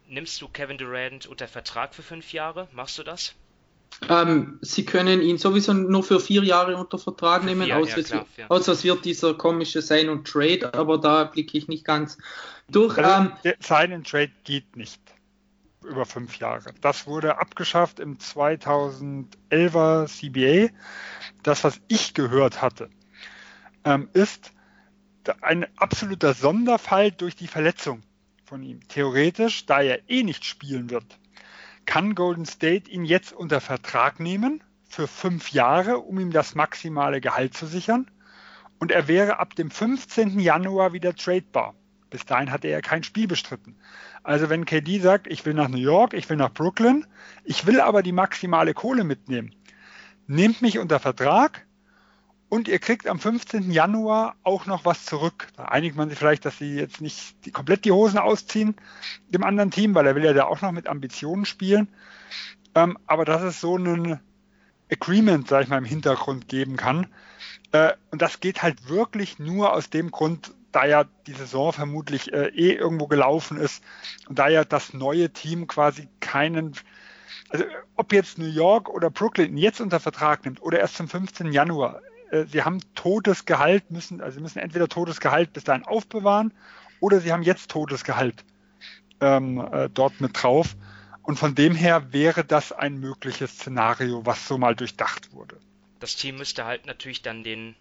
nimmst 0.07 0.41
du 0.41 0.47
Kevin 0.47 0.77
Durant 0.77 1.25
unter 1.25 1.47
Vertrag 1.47 1.93
für 1.93 2.03
fünf 2.03 2.31
Jahre? 2.31 2.69
Machst 2.71 2.97
du 2.97 3.03
das? 3.03 3.33
Ähm, 4.07 4.59
sie 4.61 4.85
können 4.85 5.21
ihn 5.21 5.37
sowieso 5.37 5.73
nur 5.73 6.03
für 6.03 6.19
vier 6.19 6.43
Jahre 6.43 6.77
unter 6.77 6.99
Vertrag 6.99 7.43
nehmen, 7.43 7.65
vier, 7.65 7.77
außer, 7.77 7.97
ja, 7.97 8.03
klar, 8.03 8.25
es, 8.31 8.37
ja. 8.37 8.47
außer, 8.47 8.71
es, 8.71 8.83
wird 8.83 9.03
dieser 9.03 9.33
komische 9.33 9.81
Sign 9.81 10.09
und 10.09 10.25
Trade, 10.25 10.73
aber 10.73 10.99
da 10.99 11.25
blicke 11.25 11.57
ich 11.57 11.67
nicht 11.67 11.83
ganz 11.83 12.17
durch. 12.69 12.97
Also, 12.97 13.31
ähm, 13.43 13.53
Sign 13.59 13.93
and 13.93 14.07
Trade 14.07 14.31
geht 14.43 14.75
nicht 14.77 15.01
über 15.83 16.05
fünf 16.05 16.37
Jahre. 16.39 16.73
Das 16.81 17.07
wurde 17.07 17.37
abgeschafft 17.39 17.99
im 17.99 18.17
2011er 18.17 20.07
CBA. 20.07 20.73
Das, 21.43 21.63
was 21.63 21.79
ich 21.87 22.13
gehört 22.13 22.61
hatte, 22.61 22.89
ähm, 23.85 24.09
ist 24.13 24.51
ein 25.41 25.65
absoluter 25.77 26.33
Sonderfall 26.33 27.11
durch 27.11 27.35
die 27.35 27.47
Verletzung 27.47 28.01
von 28.45 28.63
ihm. 28.63 28.87
Theoretisch, 28.87 29.65
da 29.65 29.81
er 29.81 30.09
eh 30.09 30.23
nicht 30.23 30.45
spielen 30.45 30.89
wird, 30.89 31.19
kann 31.85 32.15
Golden 32.15 32.45
State 32.45 32.89
ihn 32.89 33.05
jetzt 33.05 33.33
unter 33.33 33.61
Vertrag 33.61 34.19
nehmen 34.19 34.63
für 34.87 35.07
fünf 35.07 35.51
Jahre, 35.51 35.99
um 35.99 36.19
ihm 36.19 36.31
das 36.31 36.55
maximale 36.55 37.21
Gehalt 37.21 37.55
zu 37.55 37.67
sichern. 37.67 38.09
Und 38.79 38.91
er 38.91 39.07
wäre 39.07 39.39
ab 39.39 39.55
dem 39.55 39.69
15. 39.69 40.39
Januar 40.39 40.93
wieder 40.93 41.13
tradebar. 41.15 41.75
Bis 42.09 42.25
dahin 42.25 42.51
hatte 42.51 42.67
er 42.67 42.81
kein 42.81 43.03
Spiel 43.03 43.27
bestritten. 43.27 43.75
Also 44.23 44.49
wenn 44.49 44.65
KD 44.65 44.99
sagt, 44.99 45.27
ich 45.27 45.45
will 45.45 45.53
nach 45.53 45.69
New 45.69 45.77
York, 45.77 46.13
ich 46.13 46.29
will 46.29 46.37
nach 46.37 46.53
Brooklyn, 46.53 47.05
ich 47.43 47.65
will 47.65 47.79
aber 47.79 48.03
die 48.03 48.11
maximale 48.11 48.73
Kohle 48.73 49.03
mitnehmen, 49.03 49.53
nehmt 50.27 50.61
mich 50.61 50.79
unter 50.79 50.99
Vertrag 50.99 51.65
und 52.49 52.67
ihr 52.67 52.79
kriegt 52.79 53.07
am 53.07 53.19
15. 53.19 53.71
Januar 53.71 54.35
auch 54.43 54.65
noch 54.65 54.83
was 54.83 55.05
zurück. 55.05 55.47
Da 55.55 55.65
einigt 55.65 55.95
man 55.95 56.09
sich 56.09 56.17
vielleicht, 56.17 56.45
dass 56.45 56.57
sie 56.57 56.75
jetzt 56.75 56.99
nicht 56.99 57.45
die, 57.45 57.51
komplett 57.51 57.85
die 57.85 57.91
Hosen 57.91 58.17
ausziehen 58.17 58.75
dem 59.29 59.43
anderen 59.43 59.69
Team, 59.69 59.93
weil 59.93 60.07
er 60.07 60.15
will 60.15 60.25
ja 60.25 60.33
da 60.33 60.45
auch 60.45 60.61
noch 60.61 60.71
mit 60.71 60.87
Ambitionen 60.87 61.45
spielen. 61.45 61.87
Ähm, 62.73 62.97
aber 63.05 63.23
dass 63.23 63.43
es 63.43 63.61
so 63.61 63.77
ein 63.77 64.19
Agreement, 64.91 65.47
sag 65.47 65.63
ich 65.63 65.69
mal, 65.69 65.77
im 65.77 65.85
Hintergrund 65.85 66.47
geben 66.47 66.75
kann. 66.75 67.07
Äh, 67.71 67.93
und 68.09 68.21
das 68.21 68.39
geht 68.39 68.63
halt 68.63 68.89
wirklich 68.89 69.37
nur 69.37 69.73
aus 69.73 69.91
dem 69.91 70.09
Grund, 70.09 70.51
da 70.71 70.85
ja 70.85 71.05
die 71.27 71.33
Saison 71.33 71.73
vermutlich 71.73 72.31
äh, 72.33 72.47
eh 72.49 72.73
irgendwo 72.73 73.07
gelaufen 73.07 73.57
ist 73.57 73.83
und 74.27 74.39
da 74.39 74.47
ja 74.47 74.63
das 74.63 74.93
neue 74.93 75.31
Team 75.31 75.67
quasi 75.67 76.07
keinen, 76.19 76.73
also 77.49 77.65
ob 77.95 78.13
jetzt 78.13 78.37
New 78.37 78.45
York 78.45 78.89
oder 78.89 79.09
Brooklyn 79.09 79.57
jetzt 79.57 79.81
unter 79.81 79.99
Vertrag 79.99 80.45
nimmt 80.45 80.61
oder 80.61 80.79
erst 80.79 80.95
zum 80.95 81.07
15. 81.07 81.51
Januar, 81.51 82.01
äh, 82.31 82.45
sie 82.45 82.63
haben 82.63 82.79
totes 82.95 83.45
Gehalt, 83.45 83.89
müssen, 83.91 84.21
also 84.21 84.35
sie 84.35 84.41
müssen 84.41 84.59
entweder 84.59 84.87
totes 84.87 85.19
Gehalt 85.19 85.53
bis 85.53 85.63
dahin 85.63 85.85
aufbewahren 85.85 86.53
oder 86.99 87.19
sie 87.19 87.31
haben 87.31 87.43
jetzt 87.43 87.71
totes 87.71 88.03
Gehalt 88.03 88.43
ähm, 89.21 89.59
äh, 89.71 89.89
dort 89.89 90.21
mit 90.21 90.41
drauf. 90.41 90.75
Und 91.23 91.37
von 91.37 91.53
dem 91.53 91.75
her 91.75 92.11
wäre 92.11 92.43
das 92.43 92.71
ein 92.71 92.99
mögliches 92.99 93.51
Szenario, 93.51 94.25
was 94.25 94.47
so 94.47 94.57
mal 94.57 94.75
durchdacht 94.75 95.31
wurde. 95.31 95.59
Das 95.99 96.15
Team 96.15 96.37
müsste 96.37 96.65
halt 96.65 96.87
natürlich 96.87 97.21
dann 97.21 97.43
den, 97.43 97.75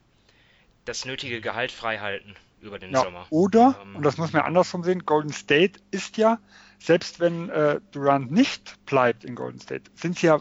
das 0.84 1.06
nötige 1.06 1.40
Gehalt 1.40 1.72
freihalten 1.72 2.36
über 2.60 2.78
den 2.78 2.92
ja, 2.92 3.02
Sommer. 3.02 3.26
Oder, 3.30 3.78
ähm, 3.82 3.96
und 3.96 4.02
das 4.04 4.18
muss 4.18 4.32
man 4.32 4.42
andersrum 4.42 4.82
sehen, 4.84 5.04
Golden 5.06 5.32
State 5.32 5.80
ist 5.90 6.16
ja, 6.16 6.38
selbst 6.78 7.20
wenn 7.20 7.48
äh, 7.50 7.80
Durant 7.92 8.30
nicht 8.30 8.84
bleibt 8.86 9.24
in 9.24 9.34
Golden 9.34 9.60
State, 9.60 9.90
sind 9.94 10.18
sie, 10.18 10.26
ja, 10.26 10.38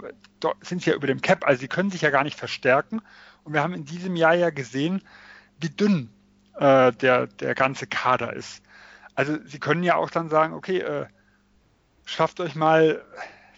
sind 0.61 0.81
sie 0.81 0.91
ja 0.91 0.95
über 0.95 1.07
dem 1.07 1.21
Cap, 1.21 1.45
also 1.45 1.59
sie 1.59 1.67
können 1.67 1.91
sich 1.91 2.01
ja 2.01 2.09
gar 2.09 2.23
nicht 2.23 2.37
verstärken. 2.37 3.01
Und 3.43 3.53
wir 3.53 3.63
haben 3.63 3.73
in 3.73 3.85
diesem 3.85 4.15
Jahr 4.15 4.35
ja 4.35 4.49
gesehen, 4.49 5.01
wie 5.59 5.69
dünn 5.69 6.09
äh, 6.55 6.91
der, 6.91 7.27
der 7.27 7.55
ganze 7.55 7.87
Kader 7.87 8.33
ist. 8.33 8.61
Also 9.15 9.37
sie 9.45 9.59
können 9.59 9.83
ja 9.83 9.95
auch 9.95 10.09
dann 10.09 10.29
sagen, 10.29 10.53
okay, 10.53 10.79
äh, 10.79 11.07
schafft 12.05 12.39
euch 12.39 12.55
mal, 12.55 13.03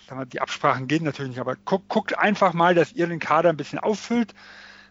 wir, 0.08 0.26
die 0.26 0.42
Absprachen 0.42 0.88
gehen 0.88 1.04
natürlich 1.04 1.32
nicht, 1.32 1.40
aber 1.40 1.56
guckt, 1.56 1.90
guckt 1.90 2.18
einfach 2.18 2.54
mal, 2.54 2.76
dass 2.76 2.94
ihr 2.94 3.08
den 3.08 3.20
Kader 3.20 3.50
ein 3.50 3.58
bisschen 3.58 3.80
auffüllt 3.80 4.34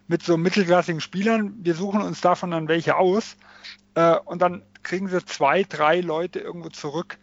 mit 0.06 0.22
so 0.22 0.36
mittelklassigen 0.36 1.00
Spielern. 1.00 1.54
Wir 1.60 1.74
suchen 1.74 2.02
uns 2.02 2.20
davon 2.20 2.50
dann 2.50 2.68
welche 2.68 2.96
aus 2.96 3.36
und 4.24 4.42
dann 4.42 4.62
kriegen 4.82 5.08
sie 5.08 5.24
zwei, 5.24 5.64
drei 5.64 6.00
Leute 6.00 6.40
irgendwo 6.40 6.68
zurück, 6.68 7.18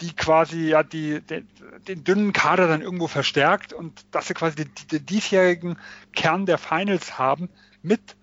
die 0.00 0.14
quasi 0.14 0.68
ja 0.68 0.82
die, 0.82 1.20
den, 1.20 1.48
den 1.86 2.04
dünnen 2.04 2.32
Kader 2.32 2.68
dann 2.68 2.82
irgendwo 2.82 3.08
verstärkt 3.08 3.72
und 3.72 4.06
dass 4.12 4.28
sie 4.28 4.34
quasi 4.34 4.56
den, 4.56 4.70
den 4.90 5.06
diesjährigen 5.06 5.78
Kern 6.12 6.46
der 6.46 6.58
Finals 6.58 7.18
haben 7.18 7.48
mit 7.82 8.16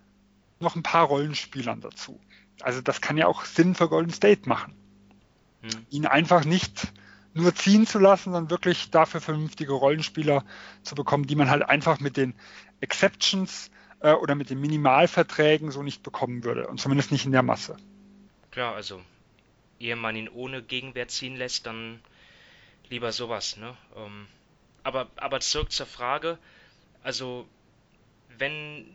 noch 0.60 0.76
ein 0.76 0.84
paar 0.84 1.06
Rollenspielern 1.06 1.82
dazu. 1.82 2.20
Also 2.62 2.82
das 2.82 3.02
kann 3.02 3.18
ja 3.18 3.28
auch 3.28 3.46
Sinn 3.46 3.76
für 3.76 3.89
Golden 3.89 4.14
State 4.14 4.48
machen. 4.48 4.74
Hm. 5.62 5.86
Ihn 5.89 6.06
einfach 6.06 6.46
nicht 6.46 6.93
nur 7.34 7.54
ziehen 7.54 7.86
zu 7.86 8.00
lassen, 8.00 8.32
sondern 8.32 8.50
wirklich 8.50 8.89
dafür 8.91 9.20
vernünftige 9.20 9.74
Rollenspieler 9.74 10.46
zu 10.84 10.96
bekommen, 10.96 11.28
die 11.28 11.36
man 11.36 11.50
halt 11.50 11.64
einfach 11.64 12.00
mit 12.00 12.16
den 12.16 12.34
Exceptions 12.80 13.70
äh, 14.06 14.14
oder 14.14 14.36
mit 14.36 14.51
den 14.51 14.62
Minimalverträgen 14.62 15.72
so 15.72 15.82
nicht 15.82 16.03
bekommen 16.03 16.43
würde. 16.43 16.68
Und 16.68 16.80
zumindest 16.80 17.12
nicht 17.12 17.26
in 17.26 17.32
der 17.32 17.41
Masse. 17.41 17.76
Klar, 18.51 18.76
also 18.76 19.01
ehe 19.80 19.95
man 19.95 20.16
ihn 20.16 20.30
ohne 20.30 20.62
Gegenwert 20.62 21.10
ziehen 21.10 21.36
lässt, 21.36 21.66
dann 21.66 21.99
lieber 22.89 23.12
sowas, 23.12 23.58
ne? 23.58 23.76
Ähm, 23.95 24.28
aber, 24.84 25.10
aber 25.16 25.39
zurück 25.39 25.72
zur 25.72 25.88
Frage, 25.88 26.38
also 27.01 27.47
wenn, 28.38 28.86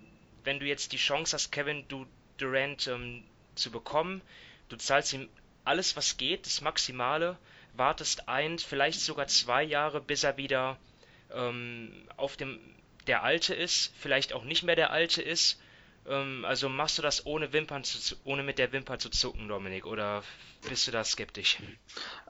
wenn 0.45 0.61
du 0.61 0.67
jetzt 0.67 0.93
die 0.93 0.97
Chance 0.97 1.35
hast, 1.35 1.51
Kevin 1.51 1.85
du, 1.89 2.07
Durant 2.39 2.87
ähm, 2.87 3.25
zu 3.57 3.73
bekommen, 3.73 4.23
du 4.69 4.77
zahlst 4.77 5.13
ihm 5.13 5.29
alles, 5.65 5.97
was 5.97 6.17
geht, 6.17 6.47
das 6.47 6.61
Maximale, 6.61 7.37
wartest 7.75 8.29
ein, 8.29 8.59
vielleicht 8.59 9.01
sogar 9.01 9.27
zwei 9.27 9.65
Jahre, 9.65 10.01
bis 10.01 10.23
er 10.23 10.37
wieder 10.37 10.79
ähm, 11.33 11.91
auf 12.17 12.37
dem 12.37 12.61
der 13.07 13.23
Alte 13.23 13.55
ist, 13.55 13.93
vielleicht 13.99 14.33
auch 14.33 14.45
nicht 14.45 14.63
mehr 14.63 14.77
der 14.77 14.91
Alte 14.91 15.23
ist. 15.23 15.59
Ähm, 16.09 16.45
also 16.45 16.69
machst 16.69 16.99
du 16.99 17.03
das 17.03 17.27
ohne 17.27 17.53
Wimpern 17.53 17.85
zu, 17.85 18.17
ohne 18.25 18.43
mit 18.43 18.59
der 18.59 18.73
Wimper 18.73 18.99
zu 18.99 19.11
zucken, 19.11 19.49
Dominik, 19.49 19.87
oder 19.87 20.23
bist 20.69 20.87
du 20.87 20.91
da 20.91 21.05
skeptisch? 21.05 21.59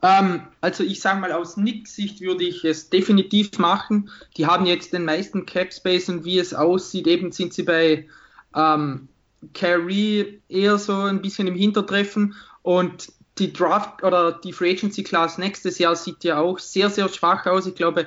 Ähm, 0.03 0.47
also 0.61 0.85
ich 0.85 1.01
sage 1.01 1.21
mal, 1.21 1.33
aus 1.33 1.55
Knicks 1.55 1.95
Sicht 1.95 2.21
würde 2.21 2.45
ich 2.45 2.65
es 2.65 2.91
definitiv 2.91 3.59
machen. 3.59 4.11
Die 4.37 4.47
haben 4.47 4.67
jetzt 4.67 4.93
den 4.93 5.05
meisten 5.05 5.47
Cap 5.47 5.73
Space 5.73 6.09
und 6.09 6.25
wie 6.25 6.39
es 6.39 6.55
aussieht, 6.55 7.07
eben 7.07 7.33
sind 7.33 7.55
sie 7.55 7.63
bei 7.63 8.09
ähm, 8.55 9.09
Carey 9.55 10.41
eher 10.49 10.79
so 10.79 10.95
ein 10.95 11.23
bisschen 11.23 11.47
im 11.47 11.55
Hintertreffen 11.55 12.35
und 12.63 13.13
die 13.39 13.53
Draft 13.53 14.03
oder 14.03 14.33
die 14.33 14.53
Free 14.53 14.73
Agency 14.73 15.03
Class 15.03 15.39
nächstes 15.39 15.79
Jahr 15.79 15.97
sieht 15.97 16.25
ja 16.25 16.39
auch 16.39 16.59
sehr, 16.59 16.91
sehr 16.91 17.09
schwach 17.09 17.47
aus. 17.47 17.67
Ich 17.67 17.75
glaube, 17.75 18.07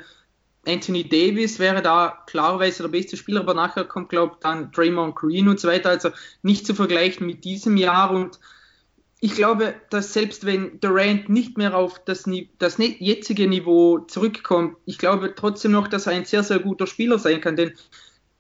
Anthony 0.66 1.08
Davis 1.08 1.60
wäre 1.60 1.82
da 1.82 2.24
klarerweise 2.28 2.84
der 2.84 2.90
beste 2.90 3.18
Spieler, 3.18 3.42
aber 3.42 3.54
nachher 3.54 3.84
kommt, 3.84 4.10
glaube 4.10 4.36
ich, 4.36 4.40
dann 4.40 4.72
Draymond 4.72 5.16
Green 5.16 5.48
und 5.50 5.60
so 5.60 5.68
weiter. 5.68 5.90
Also 5.90 6.10
nicht 6.42 6.66
zu 6.66 6.74
vergleichen 6.74 7.28
mit 7.28 7.44
diesem 7.44 7.76
Jahr. 7.76 8.12
Und 8.12 8.40
ich 9.20 9.36
glaube, 9.36 9.76
dass 9.90 10.14
selbst 10.14 10.46
wenn 10.46 10.80
Durant 10.80 11.28
nicht 11.28 11.58
mehr 11.58 11.76
auf 11.76 12.04
das, 12.06 12.30
das 12.60 12.78
jetzige 12.78 13.48
Niveau 13.48 14.00
zurückkommt, 14.00 14.78
ich 14.86 14.98
glaube 14.98 15.36
trotzdem 15.36 15.72
noch, 15.72 15.88
dass 15.90 16.08
er 16.08 16.14
ein 16.14 16.26
sehr, 16.26 16.44
sehr 16.44 16.60
guter 16.60 16.88
Spieler 16.88 17.20
sein 17.20 17.42
kann. 17.42 17.58
Denn 17.58 17.74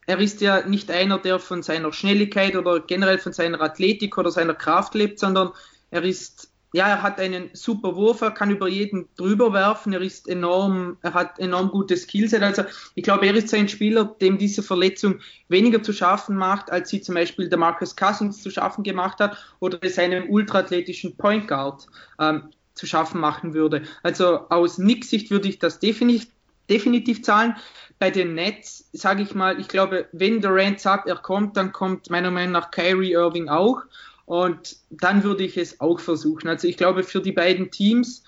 er 0.05 0.19
ist 0.19 0.39
ja 0.39 0.65
nicht 0.65 0.91
einer, 0.91 1.19
der 1.19 1.39
von 1.39 1.61
seiner 1.61 1.91
Schnelligkeit 1.91 2.55
oder 2.55 2.79
generell 2.79 3.17
von 3.17 3.33
seiner 3.33 3.59
Athletik 3.59 4.17
oder 4.17 4.31
seiner 4.31 4.53
Kraft 4.53 4.95
lebt, 4.95 5.19
sondern 5.19 5.51
er 5.91 6.03
ist 6.03 6.52
ja, 6.73 6.87
er 6.87 7.03
hat 7.03 7.19
einen 7.19 7.51
super 7.53 7.95
Wurf, 7.95 8.21
er 8.21 8.31
kann 8.31 8.49
über 8.49 8.67
jeden 8.67 9.07
drüber 9.15 9.53
werfen, 9.53 9.93
er 9.93 10.01
ist 10.01 10.27
enorm, 10.27 10.97
er 11.03 11.13
hat 11.13 11.37
enorm 11.37 11.69
gutes 11.69 12.03
Skillset. 12.03 12.41
Also 12.41 12.63
ich 12.95 13.03
glaube, 13.03 13.27
er 13.27 13.35
ist 13.35 13.53
ein 13.53 13.69
Spieler, 13.69 14.05
dem 14.05 14.39
diese 14.39 14.63
Verletzung 14.63 15.19
weniger 15.49 15.83
zu 15.83 15.93
schaffen 15.93 16.35
macht, 16.35 16.71
als 16.71 16.89
sie 16.89 16.99
zum 16.99 17.13
Beispiel 17.13 17.47
der 17.47 17.59
Marcus 17.59 17.95
Cousins 17.95 18.41
zu 18.41 18.49
schaffen 18.49 18.83
gemacht 18.83 19.19
hat 19.19 19.37
oder 19.59 19.77
es 19.81 19.99
einem 19.99 20.29
ultraathletischen 20.29 21.15
Point 21.15 21.47
Guard 21.47 21.85
ähm, 22.19 22.49
zu 22.73 22.87
schaffen 22.87 23.21
machen 23.21 23.53
würde. 23.53 23.83
Also 24.01 24.49
aus 24.49 24.77
Knicks 24.77 25.11
Sicht 25.11 25.29
würde 25.29 25.49
ich 25.49 25.59
das 25.59 25.77
definitiv, 25.77 26.27
definitiv 26.71 27.21
zahlen. 27.21 27.55
Bei 27.99 28.09
den 28.09 28.33
Nets 28.33 28.89
sage 28.93 29.21
ich 29.21 29.35
mal, 29.35 29.59
ich 29.59 29.67
glaube, 29.67 30.07
wenn 30.11 30.41
Durant 30.41 30.79
sagt, 30.79 31.07
er 31.07 31.17
kommt, 31.17 31.55
dann 31.55 31.71
kommt 31.71 32.09
meiner 32.09 32.31
Meinung 32.31 32.53
nach 32.53 32.71
Kyrie 32.71 33.11
Irving 33.11 33.47
auch. 33.47 33.83
Und 34.25 34.77
dann 34.89 35.23
würde 35.23 35.43
ich 35.43 35.57
es 35.57 35.81
auch 35.81 35.99
versuchen. 35.99 36.47
Also 36.47 36.67
ich 36.67 36.77
glaube, 36.77 37.03
für 37.03 37.21
die 37.21 37.31
beiden 37.31 37.71
Teams 37.71 38.23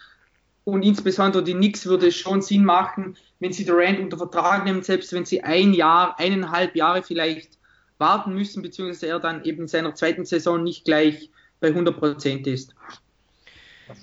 und 0.66 0.84
insbesondere 0.84 1.44
die 1.44 1.54
Knicks 1.54 1.86
würde 1.86 2.08
es 2.08 2.16
schon 2.16 2.42
Sinn 2.42 2.66
machen, 2.66 3.18
wenn 3.40 3.54
sie 3.54 3.66
Durant 3.66 4.00
unter 4.00 4.18
Vertrag 4.18 4.66
nehmen, 4.66 4.84
selbst 4.84 5.14
wenn 5.14 5.26
sie 5.26 5.44
ein 5.44 5.74
Jahr, 5.74 6.20
eineinhalb 6.20 6.76
Jahre 6.76 7.04
vielleicht 7.04 7.58
warten 7.98 8.34
müssen, 8.34 8.62
beziehungsweise 8.62 9.08
er 9.08 9.20
dann 9.20 9.44
eben 9.46 9.62
in 9.62 9.68
seiner 9.68 9.96
zweiten 9.96 10.26
Saison 10.26 10.64
nicht 10.64 10.84
gleich 10.86 11.30
bei 11.60 11.70
100 11.70 11.98
Prozent 11.98 12.48
ist. 12.48 12.76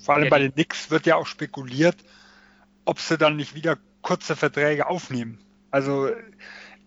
Vor 0.05 0.14
allem 0.14 0.30
bei 0.30 0.38
den 0.38 0.53
Knicks 0.53 0.90
wird 0.90 1.07
ja 1.07 1.16
auch 1.16 1.26
spekuliert, 1.26 1.97
ob 2.84 3.01
sie 3.01 3.18
dann 3.18 3.36
nicht 3.36 3.55
wieder 3.55 3.78
kurze 4.01 4.36
Verträge 4.36 4.86
aufnehmen. 4.86 5.38
Also 5.70 6.09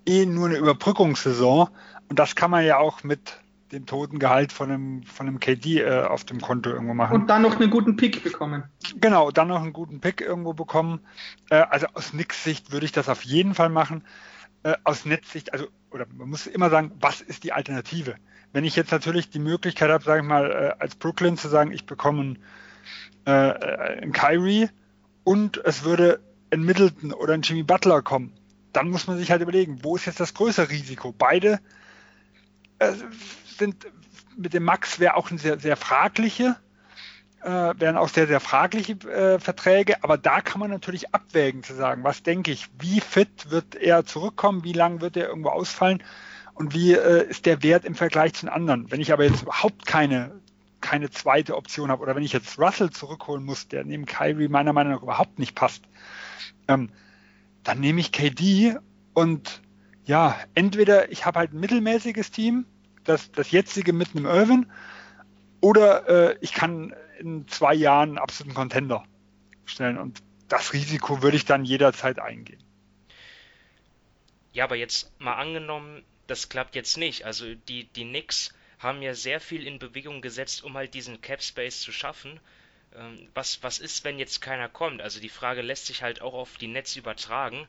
eh 0.05 0.25
nur 0.25 0.47
eine 0.47 0.57
Überbrückungssaison 0.57 1.69
und 2.09 2.19
das 2.19 2.35
kann 2.35 2.51
man 2.51 2.65
ja 2.65 2.77
auch 2.77 3.03
mit 3.03 3.39
dem 3.71 3.85
toten 3.85 4.19
Gehalt 4.19 4.51
von 4.51 4.71
einem, 4.71 5.03
von 5.03 5.27
einem 5.27 5.39
KD 5.39 5.81
äh, 5.81 6.03
auf 6.03 6.23
dem 6.23 6.39
Konto 6.39 6.69
irgendwo 6.69 6.93
machen. 6.93 7.15
Und 7.15 7.27
dann 7.29 7.41
noch 7.41 7.59
einen 7.59 7.69
guten 7.69 7.95
Pick 7.95 8.23
bekommen. 8.23 8.63
Genau, 8.99 9.31
dann 9.31 9.47
noch 9.47 9.61
einen 9.61 9.73
guten 9.73 10.01
Pick 10.01 10.21
irgendwo 10.21 10.53
bekommen. 10.53 10.99
Äh, 11.49 11.55
also 11.55 11.87
aus 11.93 12.13
Nix-Sicht 12.13 12.71
würde 12.71 12.85
ich 12.85 12.91
das 12.91 13.09
auf 13.09 13.23
jeden 13.23 13.55
Fall 13.55 13.69
machen. 13.69 14.03
Äh, 14.63 14.77
aus 14.83 15.05
Netzsicht, 15.05 15.53
also, 15.53 15.67
oder 15.91 16.05
man 16.15 16.29
muss 16.29 16.47
immer 16.47 16.71
sagen, 16.71 16.91
was 16.99 17.21
ist 17.21 17.43
die 17.43 17.53
Alternative? 17.53 18.15
Wenn 18.51 18.63
ich 18.63 18.75
jetzt 18.75 18.91
natürlich 18.91 19.29
die 19.29 19.39
Möglichkeit 19.39 19.91
habe, 19.91 20.03
sage 20.03 20.21
ich 20.21 20.27
mal, 20.27 20.51
äh, 20.51 20.81
als 20.81 20.95
Brooklyn 20.95 21.37
zu 21.37 21.49
sagen, 21.49 21.71
ich 21.71 21.85
bekomme 21.85 22.21
einen, 22.21 22.39
äh, 23.25 24.01
einen 24.01 24.11
Kyrie 24.11 24.69
und 25.23 25.57
es 25.63 25.83
würde 25.83 26.19
ein 26.51 26.63
Middleton 26.63 27.13
oder 27.13 27.33
ein 27.33 27.43
Jimmy 27.43 27.61
Butler 27.63 28.01
kommen, 28.01 28.33
dann 28.73 28.89
muss 28.89 29.07
man 29.07 29.17
sich 29.17 29.29
halt 29.29 29.41
überlegen, 29.41 29.83
wo 29.83 29.95
ist 29.95 30.05
jetzt 30.05 30.19
das 30.19 30.33
größere 30.33 30.69
Risiko? 30.69 31.13
Beide 31.15 31.59
äh, 32.79 32.91
sind 33.57 33.87
mit 34.37 34.53
dem 34.53 34.63
Max 34.63 34.99
wäre 34.99 35.15
auch 35.15 35.31
ein 35.31 35.37
sehr, 35.37 35.59
sehr 35.59 35.77
fragliche, 35.77 36.55
äh, 37.41 37.73
wären 37.77 37.97
auch 37.97 38.09
sehr, 38.09 38.27
sehr 38.27 38.39
fragliche 38.39 38.93
äh, 38.93 39.39
Verträge, 39.39 40.03
aber 40.03 40.17
da 40.17 40.41
kann 40.41 40.59
man 40.59 40.71
natürlich 40.71 41.13
abwägen 41.13 41.63
zu 41.63 41.73
sagen, 41.75 42.03
was 42.03 42.23
denke 42.23 42.51
ich, 42.51 42.67
wie 42.79 42.99
fit 42.99 43.49
wird 43.49 43.75
er 43.75 44.05
zurückkommen, 44.05 44.63
wie 44.63 44.73
lange 44.73 45.01
wird 45.01 45.17
er 45.17 45.27
irgendwo 45.27 45.49
ausfallen 45.49 46.03
und 46.53 46.73
wie 46.73 46.93
äh, 46.93 47.29
ist 47.29 47.45
der 47.45 47.63
Wert 47.63 47.85
im 47.85 47.95
Vergleich 47.95 48.33
zu 48.33 48.45
den 48.45 48.53
anderen. 48.53 48.91
Wenn 48.91 49.01
ich 49.01 49.13
aber 49.13 49.23
jetzt 49.23 49.43
überhaupt 49.43 49.85
keine, 49.85 50.41
keine 50.81 51.09
zweite 51.09 51.55
Option 51.55 51.91
habe 51.91 52.01
oder 52.01 52.15
wenn 52.15 52.23
ich 52.23 52.33
jetzt 52.33 52.57
Russell 52.59 52.89
zurückholen 52.89 53.43
muss, 53.43 53.67
der 53.67 53.83
neben 53.83 54.05
Kyrie 54.05 54.47
meiner 54.47 54.73
Meinung 54.73 54.93
nach 54.93 55.03
überhaupt 55.03 55.39
nicht 55.39 55.55
passt, 55.55 55.83
ähm, 56.67 56.89
dann 57.63 57.79
nehme 57.79 57.99
ich 57.99 58.11
KD 58.11 58.77
und 59.13 59.61
ja, 60.05 60.35
entweder 60.53 61.11
ich 61.11 61.25
habe 61.25 61.39
halt 61.39 61.53
ein 61.53 61.59
mittelmäßiges 61.59 62.31
Team, 62.31 62.65
das, 63.05 63.31
das 63.31 63.51
jetzige 63.51 63.93
mit 63.93 64.15
einem 64.15 64.25
Irvin 64.25 64.71
oder 65.61 66.07
äh, 66.31 66.37
ich 66.41 66.53
kann 66.53 66.93
in 67.19 67.47
zwei 67.47 67.73
Jahren 67.73 68.09
einen 68.09 68.17
absoluten 68.17 68.55
Contender 68.55 69.03
stellen 69.65 69.97
und 69.97 70.21
das 70.47 70.73
Risiko 70.73 71.23
würde 71.23 71.37
ich 71.37 71.45
dann 71.45 71.65
jederzeit 71.65 72.19
eingehen. 72.19 72.63
Ja, 74.53 74.65
aber 74.65 74.75
jetzt 74.75 75.11
mal 75.19 75.35
angenommen, 75.35 76.03
das 76.27 76.49
klappt 76.49 76.75
jetzt 76.75 76.97
nicht. 76.97 77.25
Also 77.25 77.55
die, 77.55 77.85
die 77.85 78.05
Knicks 78.05 78.53
haben 78.79 79.01
ja 79.01 79.13
sehr 79.13 79.39
viel 79.39 79.65
in 79.65 79.79
Bewegung 79.79 80.21
gesetzt, 80.21 80.63
um 80.63 80.75
halt 80.75 80.93
diesen 80.93 81.21
Cap 81.21 81.41
Space 81.41 81.81
zu 81.81 81.91
schaffen. 81.91 82.39
Ähm, 82.95 83.27
was, 83.33 83.63
was 83.63 83.79
ist, 83.79 84.03
wenn 84.03 84.19
jetzt 84.19 84.41
keiner 84.41 84.69
kommt? 84.69 85.01
Also 85.01 85.19
die 85.19 85.29
Frage 85.29 85.61
lässt 85.61 85.87
sich 85.87 86.03
halt 86.03 86.21
auch 86.21 86.33
auf 86.33 86.57
die 86.57 86.67
Netz 86.67 86.95
übertragen. 86.95 87.67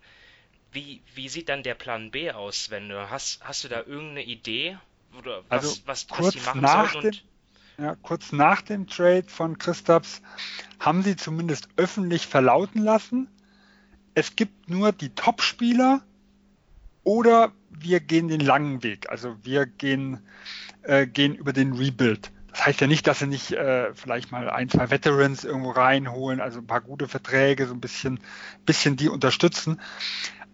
Wie, 0.72 1.03
wie 1.14 1.28
sieht 1.28 1.49
dann 1.49 1.62
der 1.62 1.74
Plan 1.74 2.11
B 2.11 2.30
aus, 2.30 2.70
wenn 2.70 2.89
du 2.89 3.11
hast, 3.11 3.43
hast 3.43 3.64
du 3.64 3.68
da 3.68 3.78
irgendeine 3.80 4.24
Idee? 4.24 4.78
Oder 5.18 5.42
was, 5.48 5.64
also 5.64 5.68
was, 5.86 5.86
was 5.86 6.08
kurz 6.08 6.54
nach 6.54 7.00
dem, 7.00 7.12
ja, 7.78 7.96
kurz 8.02 8.32
nach 8.32 8.62
dem 8.62 8.86
Trade 8.86 9.26
von 9.28 9.58
Christaps 9.58 10.22
haben 10.78 11.02
sie 11.02 11.16
zumindest 11.16 11.68
öffentlich 11.76 12.26
verlauten 12.26 12.82
lassen, 12.82 13.28
es 14.14 14.34
gibt 14.34 14.70
nur 14.70 14.92
die 14.92 15.10
Top-Spieler 15.10 16.02
oder 17.04 17.52
wir 17.70 18.00
gehen 18.00 18.28
den 18.28 18.40
langen 18.40 18.82
Weg. 18.82 19.10
Also 19.10 19.36
wir 19.42 19.66
gehen, 19.66 20.20
äh, 20.82 21.06
gehen 21.06 21.34
über 21.34 21.52
den 21.52 21.74
Rebuild. 21.74 22.32
Das 22.50 22.64
heißt 22.64 22.80
ja 22.80 22.86
nicht, 22.86 23.06
dass 23.06 23.18
sie 23.18 23.26
nicht 23.26 23.52
äh, 23.52 23.94
vielleicht 23.94 24.32
mal 24.32 24.48
ein, 24.48 24.70
zwei 24.70 24.90
Veterans 24.90 25.44
irgendwo 25.44 25.70
reinholen, 25.70 26.40
also 26.40 26.60
ein 26.60 26.66
paar 26.66 26.80
gute 26.80 27.06
Verträge, 27.06 27.66
so 27.66 27.74
ein 27.74 27.80
bisschen, 27.80 28.18
bisschen 28.64 28.96
die 28.96 29.10
unterstützen. 29.10 29.80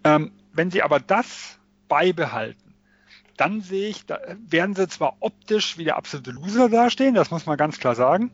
Ähm, 0.02 0.32
wenn 0.52 0.72
sie 0.72 0.82
aber 0.82 0.98
das 0.98 1.60
beibehalten, 1.86 2.71
dann 3.42 3.60
sehe 3.60 3.88
ich, 3.88 4.06
da 4.06 4.20
werden 4.48 4.76
sie 4.76 4.86
zwar 4.86 5.16
optisch 5.18 5.76
wie 5.76 5.82
der 5.82 5.96
absolute 5.96 6.30
Loser 6.30 6.68
dastehen, 6.68 7.16
das 7.16 7.32
muss 7.32 7.44
man 7.44 7.56
ganz 7.56 7.80
klar 7.80 7.96
sagen. 7.96 8.30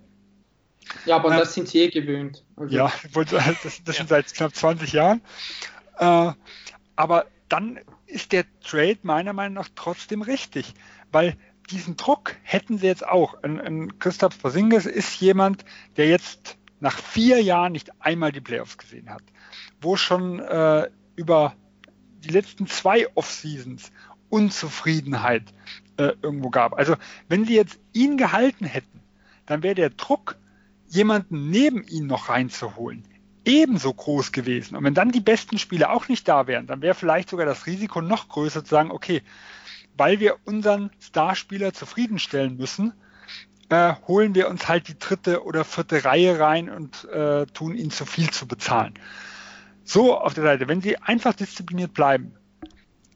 Ja, 1.07 1.17
aber 1.17 1.35
äh, 1.35 1.39
das 1.39 1.55
sind 1.55 1.67
sie 1.67 1.79
eh 1.79 1.89
gewöhnt. 1.89 2.45
Also. 2.57 2.77
Ja, 2.77 2.93
das, 3.13 3.83
das 3.85 3.97
sind 3.97 4.11
seit 4.11 4.35
knapp 4.35 4.55
20 4.55 4.93
Jahren. 4.93 5.23
Äh, 5.99 6.33
aber 6.95 7.25
dann 7.49 7.81
ist 8.05 8.33
der 8.33 8.45
Trade 8.61 8.99
meiner 9.01 9.33
Meinung 9.33 9.55
nach 9.55 9.71
trotzdem 9.75 10.21
richtig, 10.21 10.75
weil 11.11 11.39
diesen 11.71 11.97
Druck 11.97 12.37
hätten 12.43 12.77
sie 12.77 12.87
jetzt 12.87 13.07
auch. 13.07 13.43
Ein, 13.43 13.63
ein 13.63 13.99
Christoph 13.99 14.39
Porzingis 14.39 14.85
ist 14.85 15.19
jemand, 15.23 15.65
der 15.97 16.09
jetzt 16.09 16.59
nach 16.81 16.99
vier 16.99 17.43
Jahren 17.43 17.73
nicht 17.73 17.91
einmal 18.03 18.31
die 18.31 18.43
Playoffs 18.43 18.77
gesehen 18.77 19.09
hat, 19.09 19.23
wo 19.81 19.97
schon 19.97 20.39
äh, 20.39 20.91
über 21.17 21.55
die 22.21 22.29
letzten 22.29 22.67
zwei 22.67 23.07
Off-Seasons 23.15 23.91
Unzufriedenheit 24.31 25.45
äh, 25.97 26.13
irgendwo 26.23 26.51
gab. 26.51 26.75
Also 26.75 26.97
wenn 27.29 27.45
sie 27.45 27.55
jetzt 27.55 27.79
ihn 27.93 28.17
gehalten 28.17 28.65
hätten, 28.65 29.01
dann 29.47 29.63
wäre 29.63 29.75
der 29.75 29.91
Druck, 29.91 30.37
jemanden 30.89 31.51
neben 31.51 31.83
ihn 31.85 32.07
noch 32.07 32.29
reinzuholen, 32.29 33.05
ebenso 33.45 33.93
groß 33.93 34.33
gewesen. 34.33 34.77
Und 34.77 34.85
wenn 34.85 34.95
dann 34.95 35.13
die 35.13 35.21
besten 35.21 35.59
Spieler 35.59 35.91
auch 35.91 36.09
nicht 36.09 36.27
da 36.29 36.47
wären, 36.47 36.67
dann 36.67 36.83
wäre 36.83 36.95
vielleicht 36.95 37.31
sogar 37.31 37.47
das 37.47 37.67
Risiko 37.67 38.01
noch 38.01 38.29
größer 38.29 38.65
zu 38.65 38.71
sagen, 38.71 38.91
okay, 38.91 39.23
weil 39.97 40.21
wir 40.21 40.37
unseren 40.45 40.91
Starspieler 41.01 41.73
zufriedenstellen 41.75 42.57
müssen, 42.57 42.93
äh, 43.69 43.95
holen 44.07 44.35
wir 44.35 44.49
uns 44.49 44.69
halt 44.69 44.89
die 44.89 44.99
dritte 44.99 45.45
oder 45.45 45.65
vierte 45.65 46.05
Reihe 46.05 46.39
rein 46.39 46.71
und 46.71 47.05
äh, 47.05 47.47
tun 47.47 47.75
ihnen 47.75 47.91
zu 47.91 48.07
viel 48.07 48.31
zu 48.31 48.47
bezahlen. 48.47 48.95
So 49.85 50.19
auf 50.19 50.35
der 50.35 50.45
Seite, 50.45 50.69
wenn 50.69 50.81
sie 50.81 50.99
einfach 50.99 51.35
diszipliniert 51.35 51.95
bleiben 51.95 52.35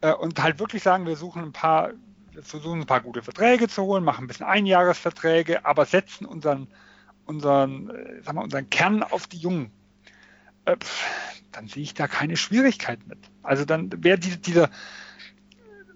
äh, 0.03 0.13
und 0.13 0.43
halt 0.43 0.59
wirklich 0.59 0.83
sagen, 0.83 1.07
wir 1.07 1.17
suchen 1.17 1.43
ein 1.43 1.53
paar, 1.53 1.93
wir 2.33 2.43
versuchen 2.43 2.81
ein 2.81 2.87
paar 2.87 3.01
gute 3.01 3.23
Verträge 3.23 3.69
zu 3.69 3.83
holen, 3.83 4.05
machen 4.05 4.25
ein 4.25 4.29
bisschen 4.29 4.47
Einjahresverträge, 4.47 5.65
aber 5.65 5.87
setzen 5.87 6.27
unseren, 6.27 6.69
unseren, 7.25 7.89
äh, 7.91 8.23
sag 8.23 8.35
mal, 8.35 8.43
unseren 8.43 8.69
Kern 8.69 9.03
auf 9.03 9.27
die 9.27 9.39
Jungen, 9.39 9.71
äh, 10.67 10.77
dann 11.53 11.69
sehe 11.69 11.83
ich 11.83 11.95
da 11.95 12.09
keine 12.09 12.37
Schwierigkeit 12.37 13.07
mit. 13.07 13.19
Also 13.43 13.65
dann 13.65 13.91
wäre 14.05 14.19
diese, 14.19 14.39
dieser 14.39 14.71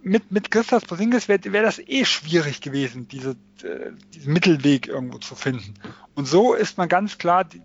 mit, 0.02 0.30
mit 0.30 0.52
Christas 0.52 0.84
Porzingis 0.84 1.26
wäre 1.26 1.52
wär 1.52 1.62
das 1.62 1.80
eh 1.80 2.04
schwierig 2.04 2.60
gewesen, 2.60 3.08
diese, 3.08 3.30
äh, 3.64 3.90
diesen 4.14 4.32
Mittelweg 4.32 4.86
irgendwo 4.86 5.18
zu 5.18 5.34
finden. 5.34 5.74
Und 6.14 6.26
so 6.26 6.54
ist 6.54 6.78
man 6.78 6.88
ganz 6.88 7.18
klar, 7.18 7.42
die, 7.44 7.60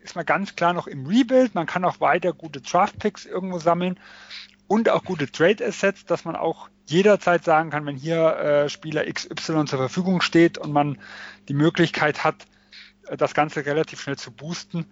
ist 0.00 0.16
man 0.16 0.24
ganz 0.24 0.56
klar 0.56 0.72
noch 0.72 0.86
im 0.86 1.06
Rebuild. 1.06 1.54
Man 1.54 1.66
kann 1.66 1.84
auch 1.84 2.00
weiter 2.00 2.32
gute 2.32 2.60
Draft-Picks 2.62 3.26
irgendwo 3.26 3.58
sammeln 3.58 3.98
und 4.68 4.88
auch 4.88 5.04
gute 5.04 5.30
Trade-Assets, 5.30 6.04
dass 6.06 6.24
man 6.24 6.36
auch 6.36 6.68
jederzeit 6.86 7.44
sagen 7.44 7.70
kann, 7.70 7.86
wenn 7.86 7.96
hier 7.96 8.36
äh, 8.36 8.68
Spieler 8.68 9.04
XY 9.04 9.64
zur 9.66 9.78
Verfügung 9.78 10.20
steht 10.20 10.58
und 10.58 10.72
man 10.72 10.98
die 11.48 11.54
Möglichkeit 11.54 12.24
hat, 12.24 12.46
äh, 13.08 13.16
das 13.16 13.34
Ganze 13.34 13.66
relativ 13.66 14.00
schnell 14.00 14.16
zu 14.16 14.30
boosten, 14.30 14.86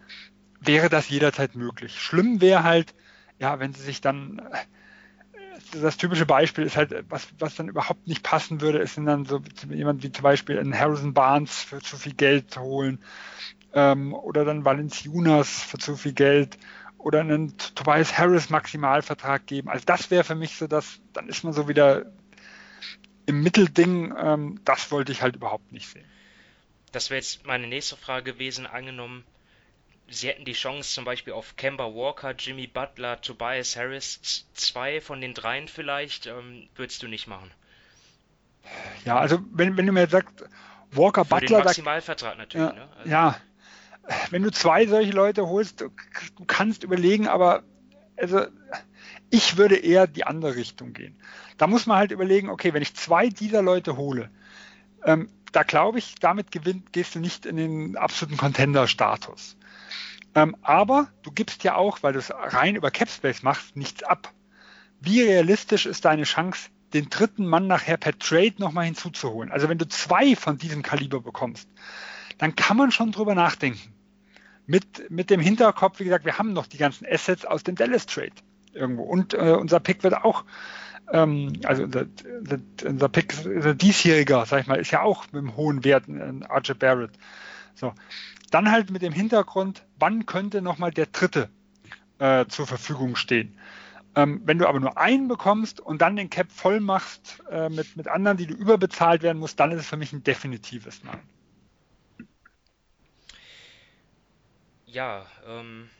wäre 0.60 0.88
das 0.88 1.08
jederzeit 1.08 1.54
möglich. 1.54 2.00
Schlimm 2.00 2.40
wäre 2.40 2.64
halt, 2.64 2.94
ja, 3.38 3.58
wenn 3.60 3.72
sie 3.72 3.82
sich 3.82 4.00
dann 4.00 4.38
äh, 4.38 5.78
das 5.80 5.96
typische 5.96 6.26
Beispiel 6.26 6.64
ist 6.64 6.76
halt, 6.76 7.04
was, 7.08 7.28
was 7.38 7.54
dann 7.54 7.68
überhaupt 7.68 8.06
nicht 8.06 8.22
passen 8.22 8.60
würde, 8.60 8.78
ist 8.78 8.98
dann 8.98 9.24
so 9.24 9.40
jemand 9.70 10.02
wie 10.02 10.12
zum 10.12 10.22
Beispiel 10.22 10.58
einen 10.58 10.78
Harrison 10.78 11.14
Barnes 11.14 11.62
für 11.62 11.80
zu 11.80 11.96
viel 11.96 12.14
Geld 12.14 12.50
zu 12.50 12.60
holen 12.60 12.98
ähm, 13.72 14.14
oder 14.14 14.44
dann 14.44 14.64
Valenciunas 14.64 15.48
für 15.48 15.78
zu 15.78 15.96
viel 15.96 16.12
Geld 16.12 16.58
oder 17.04 17.20
einen 17.20 17.56
Tobias 17.74 18.18
Harris 18.18 18.50
Maximalvertrag 18.50 19.46
geben. 19.46 19.68
Also 19.68 19.84
das 19.84 20.10
wäre 20.10 20.24
für 20.24 20.34
mich 20.34 20.56
so, 20.56 20.66
dass 20.66 21.00
dann 21.12 21.28
ist 21.28 21.44
man 21.44 21.52
so 21.52 21.68
wieder 21.68 22.06
im 23.26 23.42
Mittelding. 23.42 24.14
Ähm, 24.18 24.60
das 24.64 24.90
wollte 24.90 25.12
ich 25.12 25.22
halt 25.22 25.36
überhaupt 25.36 25.72
nicht 25.72 25.88
sehen. 25.88 26.04
Das 26.92 27.10
wäre 27.10 27.18
jetzt 27.18 27.46
meine 27.46 27.66
nächste 27.66 27.96
Frage 27.96 28.32
gewesen, 28.32 28.66
angenommen 28.66 29.24
sie 30.08 30.28
hätten 30.28 30.44
die 30.44 30.52
Chance 30.52 30.92
zum 30.94 31.04
Beispiel 31.04 31.32
auf 31.32 31.56
Kemba 31.56 31.84
Walker, 31.86 32.32
Jimmy 32.32 32.66
Butler, 32.66 33.20
Tobias 33.20 33.76
Harris, 33.76 34.46
zwei 34.52 35.00
von 35.00 35.20
den 35.20 35.34
dreien 35.34 35.68
vielleicht, 35.68 36.26
ähm, 36.26 36.68
würdest 36.74 37.02
du 37.02 37.08
nicht 37.08 37.26
machen. 37.26 37.50
Ja, 39.04 39.18
also 39.18 39.40
wenn, 39.52 39.76
wenn 39.76 39.86
du 39.86 39.92
mir 39.92 40.06
sagst, 40.08 40.44
Walker, 40.90 41.24
Für 41.24 41.36
Butler. 41.36 41.58
Den 41.58 41.64
Maximalvertrag 41.64 42.38
natürlich, 42.38 42.68
ja, 42.68 42.72
ne? 42.72 42.88
Also, 42.96 43.10
ja, 43.10 43.36
wenn 44.30 44.42
du 44.42 44.50
zwei 44.50 44.86
solche 44.86 45.12
Leute 45.12 45.48
holst, 45.48 45.80
du, 45.80 45.90
kannst 46.46 46.84
überlegen, 46.84 47.28
aber 47.28 47.62
also 48.16 48.46
ich 49.30 49.56
würde 49.56 49.76
eher 49.76 50.06
die 50.06 50.24
andere 50.24 50.56
Richtung 50.56 50.92
gehen. 50.92 51.16
Da 51.58 51.66
muss 51.66 51.86
man 51.86 51.98
halt 51.98 52.12
überlegen, 52.12 52.50
okay, 52.50 52.74
wenn 52.74 52.82
ich 52.82 52.94
zwei 52.94 53.28
dieser 53.28 53.62
Leute 53.62 53.96
hole, 53.96 54.30
ähm, 55.04 55.28
da 55.52 55.62
glaube 55.62 55.98
ich, 55.98 56.16
damit 56.16 56.50
gewinnt, 56.50 56.92
gehst 56.92 57.14
du 57.14 57.20
nicht 57.20 57.46
in 57.46 57.56
den 57.56 57.96
absoluten 57.96 58.36
Contender-Status. 58.36 59.56
Ähm, 60.34 60.56
aber 60.62 61.08
du 61.22 61.30
gibst 61.30 61.62
ja 61.62 61.76
auch, 61.76 62.02
weil 62.02 62.12
du 62.12 62.18
es 62.18 62.32
rein 62.32 62.74
über 62.74 62.90
Capspace 62.90 63.42
machst, 63.42 63.76
nichts 63.76 64.02
ab. 64.02 64.32
Wie 65.00 65.22
realistisch 65.22 65.86
ist 65.86 66.04
deine 66.04 66.24
Chance, 66.24 66.70
den 66.92 67.08
dritten 67.08 67.46
Mann 67.46 67.66
nachher 67.66 67.96
per 67.96 68.18
Trade 68.18 68.54
nochmal 68.58 68.86
hinzuzuholen? 68.86 69.52
Also 69.52 69.68
wenn 69.68 69.78
du 69.78 69.86
zwei 69.86 70.34
von 70.34 70.58
diesem 70.58 70.82
Kaliber 70.82 71.20
bekommst, 71.20 71.68
dann 72.38 72.56
kann 72.56 72.76
man 72.76 72.90
schon 72.90 73.12
drüber 73.12 73.34
nachdenken. 73.34 73.92
Mit, 74.66 75.10
mit 75.10 75.30
dem 75.30 75.40
Hinterkopf, 75.40 76.00
wie 76.00 76.04
gesagt, 76.04 76.24
wir 76.24 76.38
haben 76.38 76.52
noch 76.52 76.66
die 76.66 76.78
ganzen 76.78 77.06
Assets 77.06 77.44
aus 77.44 77.64
dem 77.64 77.74
Dallas 77.74 78.06
Trade 78.06 78.32
irgendwo. 78.72 79.02
Und 79.02 79.34
äh, 79.34 79.56
unser 79.58 79.80
Pick 79.80 80.02
wird 80.02 80.14
auch, 80.14 80.44
ähm, 81.12 81.52
also 81.64 81.84
unser, 81.84 82.06
unser 82.86 83.08
Pick, 83.08 83.34
unser 83.44 83.74
diesjähriger, 83.74 84.46
sag 84.46 84.62
ich 84.62 84.66
mal, 84.66 84.80
ist 84.80 84.90
ja 84.90 85.02
auch 85.02 85.26
mit 85.32 85.42
einem 85.42 85.56
hohen 85.56 85.84
Wert, 85.84 86.08
äh, 86.08 86.44
Archer 86.48 86.74
Barrett. 86.74 87.12
So. 87.74 87.92
Dann 88.50 88.70
halt 88.70 88.90
mit 88.90 89.02
dem 89.02 89.12
Hintergrund, 89.12 89.84
wann 89.98 90.26
könnte 90.26 90.62
nochmal 90.62 90.92
der 90.92 91.06
dritte 91.06 91.50
äh, 92.18 92.46
zur 92.46 92.66
Verfügung 92.66 93.16
stehen. 93.16 93.58
Ähm, 94.16 94.42
wenn 94.44 94.58
du 94.58 94.68
aber 94.68 94.78
nur 94.78 94.96
einen 94.96 95.26
bekommst 95.26 95.80
und 95.80 96.00
dann 96.00 96.14
den 96.14 96.30
Cap 96.30 96.52
voll 96.52 96.80
machst 96.80 97.42
äh, 97.50 97.68
mit, 97.68 97.96
mit 97.96 98.06
anderen, 98.06 98.36
die 98.36 98.46
du 98.46 98.54
überbezahlt 98.54 99.22
werden 99.22 99.38
musst, 99.38 99.58
dann 99.58 99.72
ist 99.72 99.80
es 99.80 99.88
für 99.88 99.96
mich 99.96 100.12
ein 100.12 100.22
definitives 100.22 101.02
Nein. 101.02 101.18
Ja, 104.94 105.26
ähm, 105.48 105.90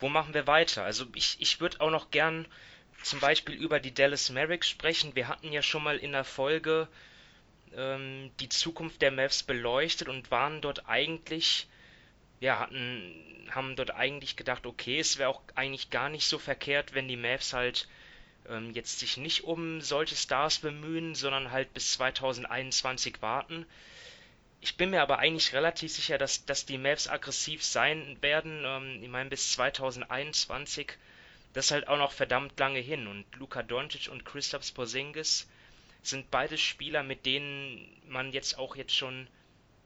wo 0.00 0.10
machen 0.10 0.34
wir 0.34 0.46
weiter? 0.46 0.84
Also 0.84 1.06
ich, 1.14 1.38
ich 1.40 1.60
würde 1.60 1.80
auch 1.80 1.90
noch 1.90 2.10
gern 2.10 2.46
zum 3.02 3.20
Beispiel 3.20 3.54
über 3.54 3.80
die 3.80 3.94
Dallas 3.94 4.28
Mavericks 4.28 4.68
sprechen. 4.68 5.16
Wir 5.16 5.28
hatten 5.28 5.50
ja 5.50 5.62
schon 5.62 5.82
mal 5.82 5.96
in 5.96 6.12
der 6.12 6.24
Folge 6.24 6.88
ähm, 7.74 8.30
die 8.40 8.50
Zukunft 8.50 9.00
der 9.00 9.12
Mavs 9.12 9.42
beleuchtet 9.42 10.08
und 10.08 10.30
waren 10.30 10.60
dort 10.60 10.86
eigentlich 10.88 11.68
ja, 12.40 12.58
hatten, 12.58 13.46
haben 13.50 13.76
dort 13.76 13.92
eigentlich 13.92 14.36
gedacht, 14.36 14.66
okay, 14.66 15.00
es 15.00 15.16
wäre 15.16 15.30
auch 15.30 15.40
eigentlich 15.54 15.88
gar 15.88 16.10
nicht 16.10 16.28
so 16.28 16.38
verkehrt, 16.38 16.92
wenn 16.92 17.08
die 17.08 17.16
Mavs 17.16 17.54
halt 17.54 17.88
ähm, 18.46 18.72
jetzt 18.74 18.98
sich 18.98 19.16
nicht 19.16 19.44
um 19.44 19.80
solche 19.80 20.16
Stars 20.16 20.58
bemühen, 20.58 21.14
sondern 21.14 21.50
halt 21.50 21.72
bis 21.72 21.92
2021 21.92 23.22
warten. 23.22 23.64
Ich 24.60 24.76
bin 24.76 24.90
mir 24.90 25.02
aber 25.02 25.18
eigentlich 25.20 25.52
relativ 25.52 25.92
sicher, 25.92 26.18
dass, 26.18 26.44
dass 26.44 26.66
die 26.66 26.78
Mavs 26.78 27.08
aggressiv 27.08 27.62
sein 27.62 28.16
werden. 28.20 28.62
Ähm, 28.64 29.02
ich 29.02 29.08
meine, 29.08 29.30
bis 29.30 29.52
2021, 29.52 30.92
das 31.52 31.66
ist 31.66 31.70
halt 31.70 31.88
auch 31.88 31.98
noch 31.98 32.12
verdammt 32.12 32.58
lange 32.58 32.80
hin. 32.80 33.06
Und 33.06 33.24
Luka 33.36 33.62
Doncic 33.62 34.08
und 34.10 34.24
Christoph 34.24 34.74
Porzingis 34.74 35.48
sind 36.02 36.30
beide 36.30 36.58
Spieler, 36.58 37.02
mit 37.02 37.24
denen 37.24 38.00
man 38.08 38.32
jetzt 38.32 38.58
auch 38.58 38.74
jetzt 38.74 38.94
schon 38.94 39.28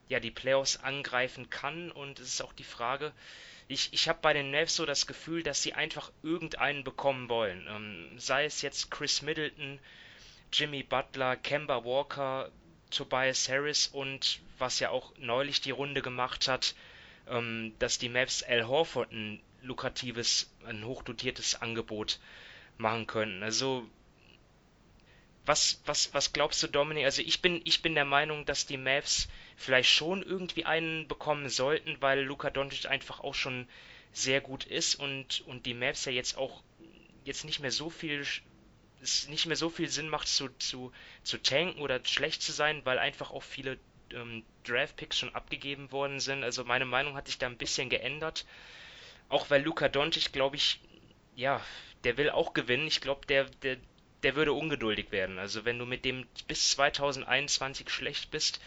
ja 0.09 0.21
die 0.21 0.31
Playoffs 0.31 0.79
angreifen 0.79 1.51
kann. 1.51 1.91
Und 1.91 2.19
es 2.19 2.29
ist 2.29 2.43
auch 2.43 2.55
die 2.55 2.65
Frage, 2.65 3.13
ich, 3.69 3.93
ich 3.93 4.09
habe 4.09 4.21
bei 4.23 4.33
den 4.33 4.51
Mavs 4.51 4.77
so 4.77 4.87
das 4.87 5.07
Gefühl, 5.07 5.43
dass 5.43 5.63
sie 5.63 5.75
einfach 5.75 6.11
irgendeinen 6.23 6.83
bekommen 6.83 7.29
wollen. 7.29 7.67
Ähm, 7.69 8.19
sei 8.19 8.47
es 8.47 8.63
jetzt 8.63 8.91
Chris 8.91 9.23
Middleton, 9.23 9.79
Jimmy 10.53 10.83
Butler, 10.83 11.37
Kemba 11.37 11.85
Walker, 11.85 12.51
Tobias 12.91 13.49
Harris 13.49 13.87
und 13.87 14.41
was 14.63 14.79
ja 14.79 14.89
auch 14.89 15.13
neulich 15.19 15.61
die 15.61 15.73
Runde 15.73 16.01
gemacht 16.01 16.49
hat, 16.49 16.75
ähm, 17.29 17.75
dass 17.79 17.99
die 17.99 18.09
Mavs 18.09 18.43
Al 18.43 18.67
Horford 18.67 19.13
ein 19.13 19.43
lukratives, 19.61 20.51
ein 20.65 20.85
hochdotiertes 20.87 21.61
Angebot 21.61 22.19
machen 22.79 23.07
können. 23.07 23.43
Also 23.43 23.87
was, 25.45 25.83
was, 25.85 26.15
was 26.15 26.33
glaubst 26.33 26.63
du, 26.63 26.69
Dominik? 26.69 27.05
Also 27.05 27.21
ich 27.21 27.43
bin, 27.43 27.61
ich 27.65 27.83
bin 27.83 27.95
der 27.95 28.05
Meinung, 28.05 28.47
dass 28.47 28.65
die 28.67 28.77
Mavs 28.77 29.29
vielleicht 29.57 29.91
schon 29.91 30.23
irgendwie 30.23 30.65
einen 30.65 31.09
bekommen 31.09 31.49
sollten, 31.49 31.97
weil 32.01 32.23
Luka 32.23 32.51
Doncic 32.51 32.87
einfach 32.87 33.21
auch 33.21 33.35
schon 33.35 33.69
sehr 34.13 34.41
gut 34.41 34.65
ist 34.65 34.95
und, 34.95 35.43
und 35.43 35.67
die 35.67 35.75
Mavs 35.75 36.05
ja 36.05 36.13
jetzt 36.13 36.39
auch 36.39 36.63
jetzt 37.25 37.45
nicht 37.45 37.61
mehr 37.61 37.71
so 37.71 37.91
viel 37.91 38.25
es 39.03 39.27
nicht 39.29 39.47
mehr 39.47 39.57
so 39.57 39.69
viel 39.69 39.89
Sinn 39.89 40.09
macht 40.09 40.29
zu, 40.29 40.49
zu, 40.59 40.93
zu 41.25 41.39
tanken 41.39 41.81
oder 41.81 42.01
schlecht 42.05 42.41
zu 42.41 42.53
sein, 42.53 42.83
weil 42.85 43.01
einfach 43.01 43.33
auch 43.33 43.43
viele 43.43 43.79
ähm, 44.15 44.43
Draft-Picks 44.65 45.19
schon 45.19 45.35
abgegeben 45.35 45.91
worden 45.93 46.21
sind. 46.21 46.45
Also 46.45 46.65
meine 46.65 46.85
Meinung 46.85 47.17
hat 47.17 47.27
sich 47.27 47.39
da 47.39 47.47
ein 47.47 47.57
bisschen 47.57 47.89
geändert. 47.89 48.45
Auch 49.29 49.51
weil 49.51 49.63
Luka 49.63 49.89
Doncic, 49.89 50.33
glaube 50.33 50.57
ich, 50.57 50.81
ja, 51.37 51.61
der 52.05 52.17
will 52.17 52.31
auch 52.31 52.53
gewinnen. 52.53 52.87
Ich 52.87 53.01
glaube, 53.01 53.27
der, 53.27 53.47
der, 53.63 53.77
der 54.23 54.37
würde 54.37 54.53
ungeduldig 54.53 55.11
werden. 55.11 55.39
Also 55.39 55.65
wenn 55.65 55.79
du 55.79 55.87
mit 55.87 56.05
dem 56.05 56.27
bis 56.47 56.71
2021 56.71 57.91
schlecht 57.91 58.31
bist, 58.31 58.61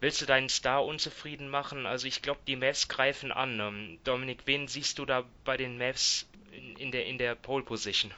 willst 0.00 0.20
du 0.20 0.26
deinen 0.26 0.48
Star 0.48 0.84
unzufrieden 0.84 1.48
machen? 1.48 1.86
Also 1.86 2.06
ich 2.06 2.22
glaube, 2.22 2.40
die 2.46 2.56
Mavs 2.56 2.88
greifen 2.88 3.32
an. 3.32 3.60
Ähm, 3.60 3.98
Dominik, 4.04 4.40
wen 4.46 4.68
siehst 4.68 4.98
du 4.98 5.04
da 5.04 5.24
bei 5.44 5.56
den 5.56 5.78
Mavs 5.78 6.26
in, 6.52 6.76
in 6.76 6.90
der, 6.92 7.06
in 7.06 7.18
der 7.18 7.34
Pole 7.34 7.64
Position? 7.64 8.12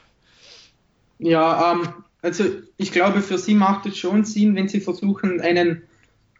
Ja, 1.18 1.72
ähm, 1.72 2.04
also 2.22 2.44
ich 2.76 2.92
glaube, 2.92 3.22
für 3.22 3.38
sie 3.38 3.54
macht 3.54 3.86
es 3.86 3.98
schon 3.98 4.24
Sinn, 4.24 4.54
wenn 4.54 4.68
sie 4.68 4.80
versuchen, 4.80 5.40
einen 5.40 5.87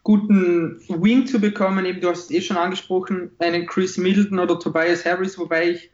guten 0.08 0.80
Wing 0.88 1.26
zu 1.26 1.38
bekommen. 1.38 1.84
Eben, 1.84 2.00
du 2.00 2.08
hast 2.08 2.24
es 2.24 2.30
eh 2.30 2.40
schon 2.40 2.56
angesprochen, 2.56 3.30
einen 3.40 3.66
Chris 3.66 3.98
Middleton 3.98 4.38
oder 4.38 4.58
Tobias 4.58 5.04
Harris, 5.04 5.36
wobei 5.36 5.72
ich 5.72 5.90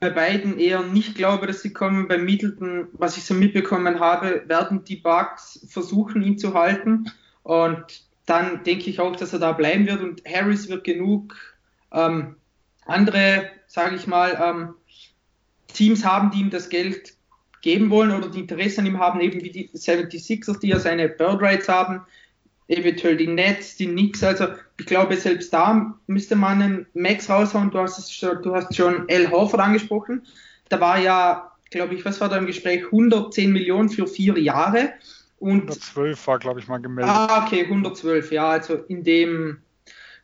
bei 0.00 0.08
beiden 0.08 0.58
eher 0.58 0.82
nicht 0.82 1.14
glaube, 1.14 1.46
dass 1.46 1.60
sie 1.60 1.74
kommen. 1.74 2.08
Bei 2.08 2.16
Middleton, 2.16 2.88
was 2.94 3.18
ich 3.18 3.24
so 3.24 3.34
mitbekommen 3.34 4.00
habe, 4.00 4.44
werden 4.46 4.82
die 4.84 4.96
Bugs 4.96 5.66
versuchen, 5.68 6.22
ihn 6.22 6.38
zu 6.38 6.54
halten. 6.54 7.12
Und 7.42 8.06
dann 8.24 8.64
denke 8.64 8.88
ich 8.88 8.98
auch, 8.98 9.14
dass 9.14 9.34
er 9.34 9.40
da 9.40 9.52
bleiben 9.52 9.86
wird. 9.86 10.00
Und 10.00 10.22
Harris 10.24 10.70
wird 10.70 10.82
genug 10.82 11.36
ähm, 11.92 12.36
andere, 12.86 13.50
sage 13.66 13.96
ich 13.96 14.06
mal, 14.06 14.40
ähm, 14.42 14.74
Teams 15.66 16.02
haben, 16.02 16.30
die 16.30 16.40
ihm 16.40 16.48
das 16.48 16.70
Geld 16.70 17.12
geben 17.60 17.90
wollen 17.90 18.12
oder 18.12 18.30
die 18.30 18.40
Interesse 18.40 18.80
an 18.80 18.86
ihm 18.86 19.00
haben, 19.00 19.20
eben 19.20 19.42
wie 19.42 19.50
die 19.50 19.68
76ers, 19.68 20.60
die 20.60 20.68
ja 20.68 20.78
seine 20.78 21.10
Bird 21.10 21.42
Rights 21.42 21.68
haben, 21.68 22.00
eventuell 22.68 23.16
die 23.16 23.26
Nets, 23.26 23.76
die 23.76 23.86
Knicks. 23.86 24.22
Also 24.22 24.48
ich 24.78 24.86
glaube, 24.86 25.16
selbst 25.16 25.52
da 25.52 25.94
müsste 26.06 26.36
man 26.36 26.62
einen 26.62 26.86
Max 26.94 27.28
raushauen. 27.28 27.70
Du 27.70 27.78
hast, 27.78 27.98
es 27.98 28.12
schon, 28.12 28.42
du 28.42 28.54
hast 28.54 28.74
schon 28.74 29.08
L. 29.08 29.30
Horford 29.30 29.60
angesprochen. 29.60 30.26
Da 30.68 30.80
war 30.80 30.98
ja, 30.98 31.52
glaube 31.70 31.94
ich, 31.94 32.04
was 32.04 32.20
war 32.20 32.28
da 32.28 32.36
im 32.36 32.46
Gespräch? 32.46 32.84
110 32.86 33.52
Millionen 33.52 33.88
für 33.88 34.06
vier 34.06 34.38
Jahre. 34.38 34.92
Und 35.38 35.62
112 35.62 36.26
war, 36.26 36.38
glaube 36.38 36.60
ich, 36.60 36.68
mal 36.68 36.78
gemeldet. 36.78 37.12
Ah, 37.14 37.44
okay, 37.44 37.64
112, 37.64 38.32
ja, 38.32 38.48
also 38.48 38.74
in 38.88 39.04
dem 39.04 39.58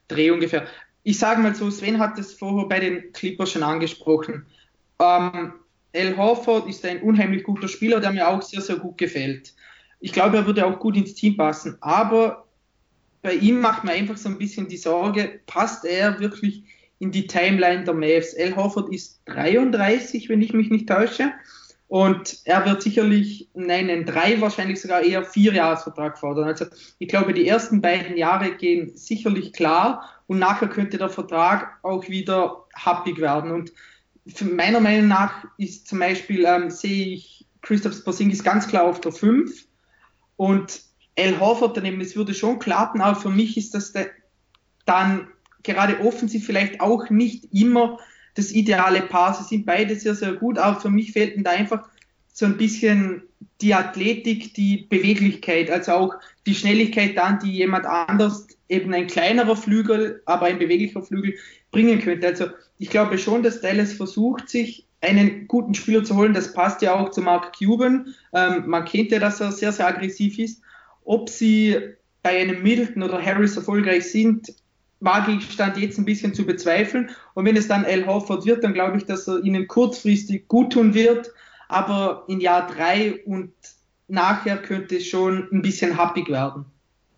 Dreh 0.09 0.31
ungefähr. 0.31 0.67
Ich 1.03 1.19
sage 1.19 1.41
mal 1.41 1.55
so, 1.55 1.71
Sven 1.71 1.99
hat 1.99 2.19
es 2.19 2.33
vorher 2.33 2.67
bei 2.69 2.81
den 2.81 3.13
Clippers 3.13 3.53
schon 3.53 3.63
angesprochen. 3.63 4.47
Ähm, 4.99 5.53
Al 5.95 6.17
Horford 6.17 6.69
ist 6.69 6.85
ein 6.85 7.03
unheimlich 7.03 7.43
guter 7.43 7.69
Spieler, 7.69 8.01
der 8.01 8.13
mir 8.13 8.29
auch 8.29 8.43
sehr, 8.43 8.61
sehr 8.61 8.77
gut 8.77 8.97
gefällt. 8.99 9.53
Ich 10.01 10.13
glaube, 10.13 10.39
er 10.39 10.47
würde 10.47 10.67
auch 10.67 10.79
gut 10.79 10.97
ins 10.97 11.15
Team 11.15 11.37
passen, 11.37 11.77
aber 11.81 12.47
bei 13.23 13.35
ihm 13.35 13.61
macht 13.61 13.85
mir 13.85 13.93
einfach 13.93 14.17
so 14.17 14.29
ein 14.29 14.39
bisschen 14.39 14.69
die 14.69 14.79
Sorge, 14.79 15.41
passt 15.47 15.85
er 15.85 16.21
wirklich 16.21 16.65
in 16.99 17.11
die 17.11 17.27
Timeline 17.27 17.85
der 17.85 17.95
Mavs? 17.95 18.35
Al 18.39 18.57
Horford 18.57 18.93
ist 18.93 19.21
33, 19.27 20.29
wenn 20.29 20.43
ich 20.43 20.53
mich 20.53 20.71
nicht 20.71 20.89
täusche. 20.89 21.33
Und 21.89 22.39
er 22.45 22.65
wird 22.67 22.83
sicherlich, 22.83 23.49
nein, 23.53 23.91
einen 23.91 24.07
drei, 24.07 24.41
wahrscheinlich 24.41 24.81
sogar 24.81 25.03
eher 25.03 25.25
vier 25.25 25.53
Jahresvertrag 25.53 26.19
fordern. 26.19 26.45
Also 26.45 26.67
ich 27.01 27.09
glaube, 27.09 27.33
die 27.35 27.49
ersten 27.49 27.81
beiden 27.81 28.17
Jahre 28.17 28.53
gehen 28.53 28.97
sicherlich 28.97 29.53
klar 29.53 30.09
und 30.29 30.39
nachher 30.39 30.69
könnte 30.69 30.99
der 30.99 31.09
Vertrag 31.09 31.79
auch 31.83 32.09
wieder 32.09 32.65
happig 32.77 33.19
werden. 33.21 33.51
Und 33.51 33.73
meiner 34.55 34.79
Meinung 34.79 35.09
nach 35.09 35.45
ist 35.59 35.89
zum 35.89 35.99
Beispiel, 35.99 36.45
ähm, 36.47 36.71
sehe 36.71 37.15
ich 37.15 37.45
Christoph 37.63 38.05
Porzingis 38.05 38.45
ganz 38.45 38.69
klar 38.69 38.85
auf 38.85 39.01
der 39.01 39.11
5 39.11 39.67
und 40.41 40.81
El 41.17 41.39
Horford 41.39 41.77
daneben, 41.77 41.99
das 41.99 42.17
würde 42.17 42.33
schon 42.33 42.59
klappen, 42.59 43.03
aber 43.03 43.21
für 43.21 43.29
mich 43.29 43.59
ist 43.59 43.75
das 43.75 43.93
dann 44.87 45.29
gerade 45.63 46.01
offensiv 46.01 46.47
vielleicht 46.47 46.81
auch 46.81 47.11
nicht 47.11 47.53
immer 47.53 47.99
das 48.37 48.51
ideale 48.51 49.03
Paar. 49.03 49.35
Sie 49.35 49.45
sind 49.45 49.67
beide 49.67 49.95
sehr, 49.97 50.15
sehr 50.15 50.33
gut, 50.33 50.57
aber 50.57 50.81
für 50.81 50.89
mich 50.89 51.13
fehlt 51.13 51.35
da 51.47 51.51
einfach 51.51 51.87
so 52.33 52.47
ein 52.47 52.57
bisschen 52.57 53.25
die 53.61 53.75
Athletik, 53.75 54.55
die 54.55 54.87
Beweglichkeit, 54.89 55.69
also 55.69 55.93
auch 55.93 56.15
die 56.47 56.55
Schnelligkeit 56.55 57.19
dann, 57.19 57.39
die 57.41 57.53
jemand 57.53 57.85
anders, 57.85 58.47
eben 58.71 58.95
ein 58.95 59.09
kleinerer 59.09 59.57
Flügel, 59.57 60.23
aber 60.25 60.47
ein 60.47 60.59
beweglicher 60.59 61.03
Flügel 61.03 61.35
bringen 61.71 62.01
könnte. 62.01 62.29
Also 62.29 62.47
ich 62.79 62.89
glaube 62.89 63.19
schon, 63.19 63.43
dass 63.43 63.61
Dallas 63.61 63.93
versucht, 63.93 64.49
sich 64.49 64.87
einen 65.01 65.49
guten 65.49 65.75
Spieler 65.75 66.05
zu 66.05 66.17
holen. 66.17 66.35
Das 66.35 66.53
passt 66.53 66.83
ja 66.83 66.95
auch 66.95 67.11
zu 67.11 67.23
Mark 67.23 67.57
Cuban. 67.59 68.15
Ähm, 68.33 68.65
man 68.67 68.85
kennt 68.85 69.11
ja, 69.11 69.19
dass 69.19 69.41
er 69.41 69.53
sehr, 69.53 69.73
sehr 69.73 69.87
aggressiv 69.87 70.39
ist. 70.39 70.63
Ob 71.05 71.29
sie 71.29 71.79
bei 72.23 72.41
einem 72.41 72.63
Middleton 72.63 73.03
oder 73.03 73.25
Harris 73.25 73.57
erfolgreich 73.57 74.11
sind, 74.11 74.53
wage 75.01 75.33
ich 75.33 75.51
Stand 75.51 75.79
jetzt 75.79 75.99
ein 75.99 76.05
bisschen 76.05 76.35
zu 76.35 76.45
bezweifeln. 76.45 77.11
Und 77.35 77.47
wenn 77.47 77.57
es 77.57 77.69
dann 77.69 77.85
Al 77.85 78.07
Horford 78.07 78.45
wird, 78.45 78.63
dann 78.63 78.75
glaube 78.75 78.99
ich, 78.99 79.07
dass 79.07 79.27
er 79.27 79.43
ihnen 79.43 79.67
kurzfristig 79.67 80.47
gut 80.49 80.75
tun 80.75 80.95
wird. 80.95 81.33
Aber 81.69 82.25
in 82.29 82.41
Jahr 82.41 82.67
drei 82.67 83.23
und 83.25 83.53
nachher 84.09 84.59
könnte 84.59 84.97
es 84.97 85.07
schon 85.07 85.49
ein 85.51 85.63
bisschen 85.63 85.97
happig 85.97 86.29
werden. 86.29 86.67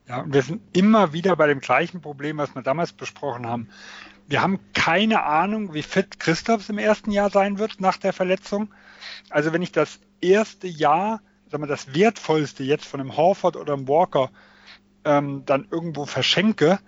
Ja, 0.09 0.20
und 0.20 0.35
wir 0.35 0.43
sind 0.43 0.61
immer 0.76 1.12
wieder 1.12 1.37
bei 1.37 1.47
dem 1.47 1.61
gleichen 1.61 2.01
Problem, 2.01 2.39
was 2.39 2.55
wir 2.55 2.62
damals 2.62 2.93
besprochen 2.93 3.47
haben. 3.47 3.68
Wir 4.33 4.41
haben 4.41 4.61
keine 4.72 5.24
Ahnung, 5.24 5.74
wie 5.74 5.83
fit 5.83 6.18
Christophs 6.18 6.70
im 6.70 6.78
ersten 6.78 7.11
Jahr 7.11 7.28
sein 7.28 7.59
wird 7.59 7.83
nach 7.83 7.99
der 7.99 8.14
Verletzung. 8.14 8.72
Also 9.28 9.53
wenn 9.53 9.61
ich 9.61 9.72
das 9.72 10.01
erste 10.22 10.68
Jahr, 10.68 11.20
sagen 11.51 11.62
wir, 11.62 11.68
das 11.68 11.93
wertvollste 11.93 12.62
jetzt 12.62 12.87
von 12.87 12.99
einem 12.99 13.14
Horford 13.14 13.57
oder 13.57 13.74
einem 13.74 13.89
Walker 13.89 14.30
ähm, 15.05 15.43
dann 15.45 15.68
irgendwo 15.70 16.07
verschenke, 16.07 16.78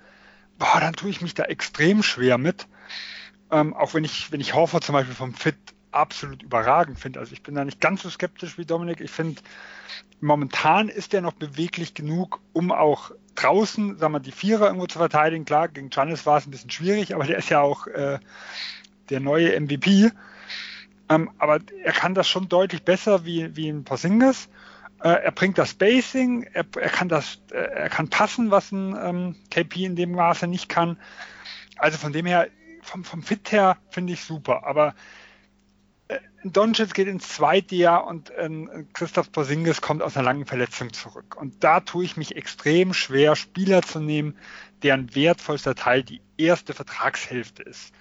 boah, 0.58 0.80
dann 0.80 0.94
tue 0.94 1.10
ich 1.10 1.20
mich 1.20 1.34
da 1.34 1.42
extrem 1.42 2.02
schwer 2.02 2.38
mit. 2.38 2.66
Ähm, 3.50 3.74
auch 3.74 3.92
wenn 3.92 4.04
ich, 4.04 4.32
wenn 4.32 4.40
ich 4.40 4.54
Horford 4.54 4.82
zum 4.82 4.94
Beispiel 4.94 5.14
vom 5.14 5.34
Fit 5.34 5.58
absolut 5.90 6.42
überragend 6.42 6.98
finde. 6.98 7.20
Also 7.20 7.34
ich 7.34 7.42
bin 7.42 7.54
da 7.56 7.66
nicht 7.66 7.78
ganz 7.78 8.04
so 8.04 8.08
skeptisch 8.08 8.56
wie 8.56 8.64
Dominik. 8.64 9.02
Ich 9.02 9.10
finde, 9.10 9.42
momentan 10.22 10.88
ist 10.88 11.12
er 11.12 11.20
noch 11.20 11.34
beweglich 11.34 11.92
genug, 11.92 12.40
um 12.54 12.72
auch 12.72 13.10
draußen, 13.34 13.98
sagen 13.98 14.12
wir, 14.12 14.20
die 14.20 14.32
Vierer 14.32 14.66
irgendwo 14.66 14.86
zu 14.86 14.98
verteidigen. 14.98 15.44
Klar, 15.44 15.68
gegen 15.68 15.90
Giannis 15.90 16.26
war 16.26 16.38
es 16.38 16.46
ein 16.46 16.50
bisschen 16.50 16.70
schwierig, 16.70 17.14
aber 17.14 17.24
der 17.24 17.38
ist 17.38 17.50
ja 17.50 17.60
auch 17.60 17.86
äh, 17.86 18.18
der 19.10 19.20
neue 19.20 19.58
MVP. 19.60 20.10
Ähm, 21.08 21.30
aber 21.38 21.58
er 21.82 21.92
kann 21.92 22.14
das 22.14 22.28
schon 22.28 22.48
deutlich 22.48 22.82
besser 22.82 23.24
wie, 23.24 23.54
wie 23.56 23.68
ein 23.68 23.84
Porzingis. 23.84 24.48
Äh, 25.02 25.24
er 25.24 25.32
bringt 25.32 25.58
das 25.58 25.70
Spacing, 25.70 26.44
er, 26.54 26.64
er, 26.80 26.88
kann 26.88 27.08
das, 27.08 27.40
äh, 27.52 27.56
er 27.56 27.88
kann 27.90 28.08
passen, 28.08 28.50
was 28.50 28.72
ein 28.72 28.96
ähm, 29.00 29.36
KP 29.50 29.84
in 29.84 29.96
dem 29.96 30.12
Maße 30.12 30.46
nicht 30.46 30.68
kann. 30.68 30.98
Also 31.76 31.98
von 31.98 32.12
dem 32.12 32.26
her, 32.26 32.48
vom, 32.82 33.04
vom 33.04 33.22
Fit 33.22 33.52
her 33.52 33.76
finde 33.90 34.14
ich 34.14 34.24
super. 34.24 34.66
Aber 34.66 34.94
Doncic 36.44 36.92
geht 36.92 37.08
ins 37.08 37.28
zweite 37.28 37.74
Jahr 37.74 38.06
und 38.06 38.30
äh, 38.30 38.50
Christoph 38.92 39.32
Porzingis 39.32 39.80
kommt 39.80 40.02
aus 40.02 40.16
einer 40.16 40.26
langen 40.26 40.44
Verletzung 40.44 40.92
zurück. 40.92 41.36
Und 41.40 41.64
da 41.64 41.80
tue 41.80 42.04
ich 42.04 42.18
mich 42.18 42.36
extrem 42.36 42.92
schwer, 42.92 43.34
Spieler 43.34 43.80
zu 43.80 43.98
nehmen, 44.00 44.36
deren 44.82 45.14
wertvollster 45.14 45.74
Teil 45.74 46.02
die 46.02 46.20
erste 46.36 46.74
Vertragshälfte 46.74 47.62
ist. 47.62 47.94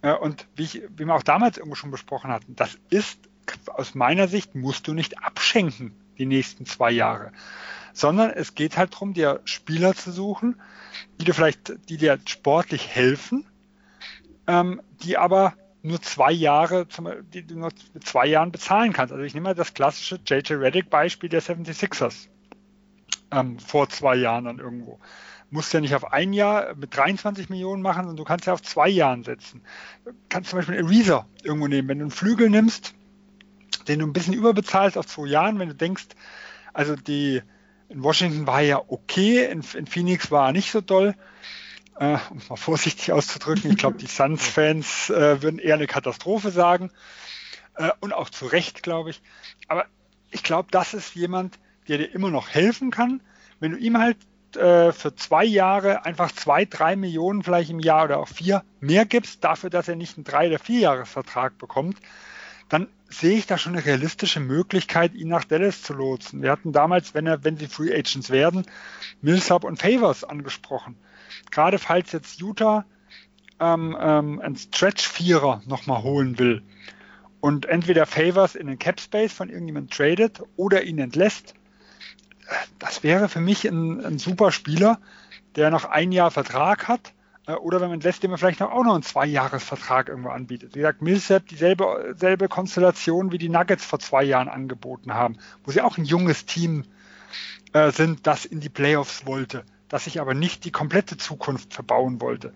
Äh, 0.00 0.14
und 0.14 0.46
wie, 0.56 0.62
ich, 0.62 0.82
wie 0.96 1.04
wir 1.04 1.14
auch 1.14 1.22
damals 1.22 1.58
irgendwo 1.58 1.74
schon 1.74 1.90
besprochen 1.90 2.30
hatten, 2.30 2.56
das 2.56 2.78
ist 2.88 3.18
aus 3.66 3.94
meiner 3.94 4.28
Sicht, 4.28 4.54
musst 4.54 4.88
du 4.88 4.94
nicht 4.94 5.22
abschenken 5.22 5.94
die 6.16 6.26
nächsten 6.26 6.64
zwei 6.64 6.90
Jahre, 6.90 7.32
sondern 7.92 8.30
es 8.30 8.54
geht 8.54 8.78
halt 8.78 8.94
darum, 8.94 9.12
dir 9.12 9.40
Spieler 9.44 9.94
zu 9.94 10.10
suchen, 10.10 10.60
die 11.20 11.26
dir 11.26 11.34
vielleicht, 11.34 11.88
die 11.90 11.98
dir 11.98 12.18
sportlich 12.26 12.88
helfen, 12.88 13.44
ähm, 14.46 14.80
die 15.02 15.18
aber 15.18 15.54
nur 15.84 16.00
zwei 16.00 16.32
Jahre, 16.32 16.86
die 17.34 17.46
du 17.46 17.58
nur 17.58 17.70
mit 17.92 18.06
zwei 18.06 18.26
Jahren 18.26 18.50
bezahlen 18.50 18.94
kannst. 18.94 19.12
Also 19.12 19.22
ich 19.22 19.34
nehme 19.34 19.50
mal 19.50 19.54
das 19.54 19.74
klassische 19.74 20.18
JJ 20.26 20.54
Reddick 20.54 20.88
Beispiel 20.88 21.28
der 21.28 21.42
76ers 21.42 22.28
ähm, 23.30 23.58
vor 23.58 23.90
zwei 23.90 24.16
Jahren 24.16 24.46
dann 24.46 24.58
irgendwo. 24.58 24.98
Musst 25.50 25.74
ja 25.74 25.80
nicht 25.80 25.94
auf 25.94 26.10
ein 26.10 26.32
Jahr 26.32 26.74
mit 26.74 26.96
23 26.96 27.50
Millionen 27.50 27.82
machen, 27.82 28.04
sondern 28.04 28.16
du 28.16 28.24
kannst 28.24 28.46
ja 28.46 28.54
auf 28.54 28.62
zwei 28.62 28.88
Jahren 28.88 29.24
setzen. 29.24 29.60
Du 30.06 30.12
kannst 30.30 30.50
zum 30.50 30.58
Beispiel 30.58 30.78
einen 30.78 30.88
Eraser 30.90 31.26
irgendwo 31.42 31.68
nehmen. 31.68 31.86
Wenn 31.88 31.98
du 31.98 32.04
einen 32.04 32.10
Flügel 32.10 32.48
nimmst, 32.48 32.94
den 33.86 33.98
du 33.98 34.06
ein 34.06 34.14
bisschen 34.14 34.34
überbezahlst 34.34 34.96
auf 34.96 35.06
zwei 35.06 35.26
Jahren, 35.26 35.58
wenn 35.58 35.68
du 35.68 35.74
denkst, 35.74 36.06
also 36.72 36.96
die 36.96 37.42
in 37.90 38.02
Washington 38.02 38.46
war 38.46 38.62
ja 38.62 38.80
okay, 38.88 39.44
in, 39.44 39.62
in 39.74 39.86
Phoenix 39.86 40.30
war 40.30 40.46
er 40.46 40.52
nicht 40.52 40.70
so 40.70 40.80
doll, 40.80 41.14
äh, 41.98 42.18
um 42.30 42.40
mal 42.48 42.56
vorsichtig 42.56 43.12
auszudrücken. 43.12 43.70
Ich 43.70 43.76
glaube, 43.76 43.98
die 43.98 44.06
Suns-Fans 44.06 45.10
äh, 45.10 45.42
würden 45.42 45.58
eher 45.58 45.74
eine 45.74 45.86
Katastrophe 45.86 46.50
sagen. 46.50 46.90
Äh, 47.76 47.90
und 48.00 48.12
auch 48.12 48.30
zu 48.30 48.46
Recht, 48.46 48.82
glaube 48.82 49.10
ich. 49.10 49.22
Aber 49.68 49.86
ich 50.30 50.42
glaube, 50.42 50.68
das 50.70 50.94
ist 50.94 51.14
jemand, 51.14 51.58
der 51.88 51.98
dir 51.98 52.14
immer 52.14 52.30
noch 52.30 52.48
helfen 52.48 52.90
kann. 52.90 53.20
Wenn 53.60 53.72
du 53.72 53.78
ihm 53.78 53.98
halt 53.98 54.16
äh, 54.56 54.92
für 54.92 55.14
zwei 55.14 55.44
Jahre 55.44 56.04
einfach 56.04 56.32
zwei, 56.32 56.64
drei 56.64 56.96
Millionen 56.96 57.42
vielleicht 57.42 57.70
im 57.70 57.80
Jahr 57.80 58.04
oder 58.04 58.18
auch 58.18 58.28
vier 58.28 58.62
mehr 58.80 59.04
gibst, 59.04 59.44
dafür, 59.44 59.70
dass 59.70 59.88
er 59.88 59.96
nicht 59.96 60.16
einen 60.16 60.24
drei- 60.24 60.48
oder 60.48 60.58
vierjahresvertrag 60.58 61.58
bekommt, 61.58 61.98
dann 62.68 62.88
sehe 63.08 63.36
ich 63.36 63.46
da 63.46 63.58
schon 63.58 63.74
eine 63.74 63.84
realistische 63.84 64.40
Möglichkeit, 64.40 65.14
ihn 65.14 65.28
nach 65.28 65.44
Dallas 65.44 65.82
zu 65.82 65.92
lotsen. 65.92 66.42
Wir 66.42 66.50
hatten 66.50 66.72
damals, 66.72 67.14
wenn 67.14 67.26
er, 67.26 67.44
wenn 67.44 67.56
sie 67.56 67.68
Free 67.68 67.94
Agents 67.94 68.30
werden, 68.30 68.66
Millsap 69.20 69.64
und 69.64 69.80
Favors 69.80 70.24
angesprochen 70.24 70.96
gerade 71.50 71.78
falls 71.78 72.12
jetzt 72.12 72.40
Utah 72.40 72.84
ähm, 73.60 73.96
ähm, 73.98 74.40
einen 74.40 74.56
Stretch-Vierer 74.56 75.62
nochmal 75.66 76.02
holen 76.02 76.38
will 76.38 76.62
und 77.40 77.66
entweder 77.66 78.06
Favors 78.06 78.54
in 78.54 78.66
den 78.66 78.78
Cap 78.78 79.00
Space 79.00 79.32
von 79.32 79.48
irgendjemandem 79.48 79.90
tradet 79.90 80.42
oder 80.56 80.82
ihn 80.82 80.98
entlässt, 80.98 81.54
das 82.78 83.02
wäre 83.02 83.28
für 83.28 83.40
mich 83.40 83.64
ein, 83.64 84.04
ein 84.04 84.18
super 84.18 84.52
Spieler, 84.52 84.98
der 85.56 85.70
noch 85.70 85.84
ein 85.84 86.12
Jahr 86.12 86.30
Vertrag 86.30 86.88
hat, 86.88 87.12
äh, 87.46 87.52
oder 87.52 87.80
wenn 87.80 87.90
man 87.90 88.00
lässt, 88.00 88.22
dem 88.22 88.30
man 88.30 88.38
vielleicht 88.38 88.60
noch, 88.60 88.70
auch 88.70 88.84
noch 88.84 88.94
einen 88.94 89.02
Zweijahresvertrag 89.02 90.08
irgendwo 90.08 90.30
anbietet. 90.30 90.74
Wie 90.74 90.78
gesagt, 90.78 91.02
Millsap, 91.02 91.46
dieselbe 91.48 92.14
selbe 92.18 92.48
Konstellation 92.48 93.32
wie 93.32 93.38
die 93.38 93.48
Nuggets 93.48 93.84
vor 93.84 93.98
zwei 93.98 94.24
Jahren 94.24 94.48
angeboten 94.48 95.14
haben, 95.14 95.36
wo 95.64 95.70
sie 95.70 95.80
auch 95.80 95.98
ein 95.98 96.04
junges 96.04 96.46
Team 96.46 96.84
äh, 97.72 97.90
sind, 97.90 98.26
das 98.26 98.44
in 98.44 98.60
die 98.60 98.68
Playoffs 98.68 99.26
wollte, 99.26 99.64
das 99.94 100.04
sich 100.04 100.20
aber 100.20 100.34
nicht 100.34 100.64
die 100.64 100.72
komplette 100.72 101.16
Zukunft 101.16 101.72
verbauen 101.72 102.20
wollte. 102.20 102.52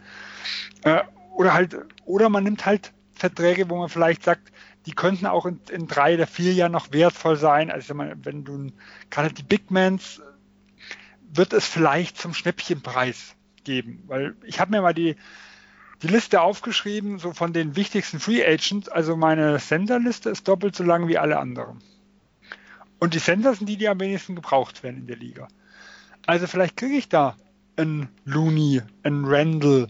Äh, 0.82 1.04
oder 1.36 1.54
halt, 1.54 1.76
oder 2.04 2.30
man 2.30 2.42
nimmt 2.42 2.66
halt 2.66 2.92
Verträge, 3.14 3.70
wo 3.70 3.76
man 3.76 3.88
vielleicht 3.88 4.24
sagt, 4.24 4.50
die 4.86 4.92
könnten 4.92 5.24
auch 5.24 5.46
in, 5.46 5.60
in 5.70 5.86
drei 5.86 6.14
oder 6.14 6.26
vier 6.26 6.52
Jahren 6.52 6.72
noch 6.72 6.90
wertvoll 6.90 7.36
sein. 7.36 7.70
Also 7.70 7.96
wenn 7.96 8.44
du 8.44 8.72
gerade 9.08 9.32
die 9.32 9.44
Big 9.44 9.70
Mans 9.70 10.20
wird 11.32 11.52
es 11.52 11.64
vielleicht 11.64 12.18
zum 12.18 12.34
Schnäppchenpreis 12.34 13.36
geben, 13.62 14.02
weil 14.08 14.34
ich 14.44 14.58
habe 14.58 14.72
mir 14.72 14.82
mal 14.82 14.94
die 14.94 15.14
die 16.02 16.08
Liste 16.08 16.40
aufgeschrieben, 16.40 17.20
so 17.20 17.32
von 17.32 17.52
den 17.52 17.76
wichtigsten 17.76 18.18
Free 18.18 18.44
Agents. 18.44 18.88
Also 18.88 19.16
meine 19.16 19.60
Sender-Liste 19.60 20.30
ist 20.30 20.48
doppelt 20.48 20.74
so 20.74 20.82
lang 20.82 21.06
wie 21.06 21.18
alle 21.18 21.38
anderen. 21.38 21.82
Und 22.98 23.14
die 23.14 23.20
Sender 23.20 23.54
sind 23.54 23.68
die, 23.68 23.76
die 23.76 23.88
am 23.88 24.00
wenigsten 24.00 24.34
gebraucht 24.34 24.82
werden 24.82 24.98
in 24.98 25.06
der 25.06 25.16
Liga. 25.16 25.48
Also 26.26 26.46
vielleicht 26.46 26.76
kriege 26.76 26.96
ich 26.96 27.08
da 27.08 27.36
einen 27.76 28.08
Looney, 28.24 28.82
einen 29.02 29.24
Randall, 29.24 29.88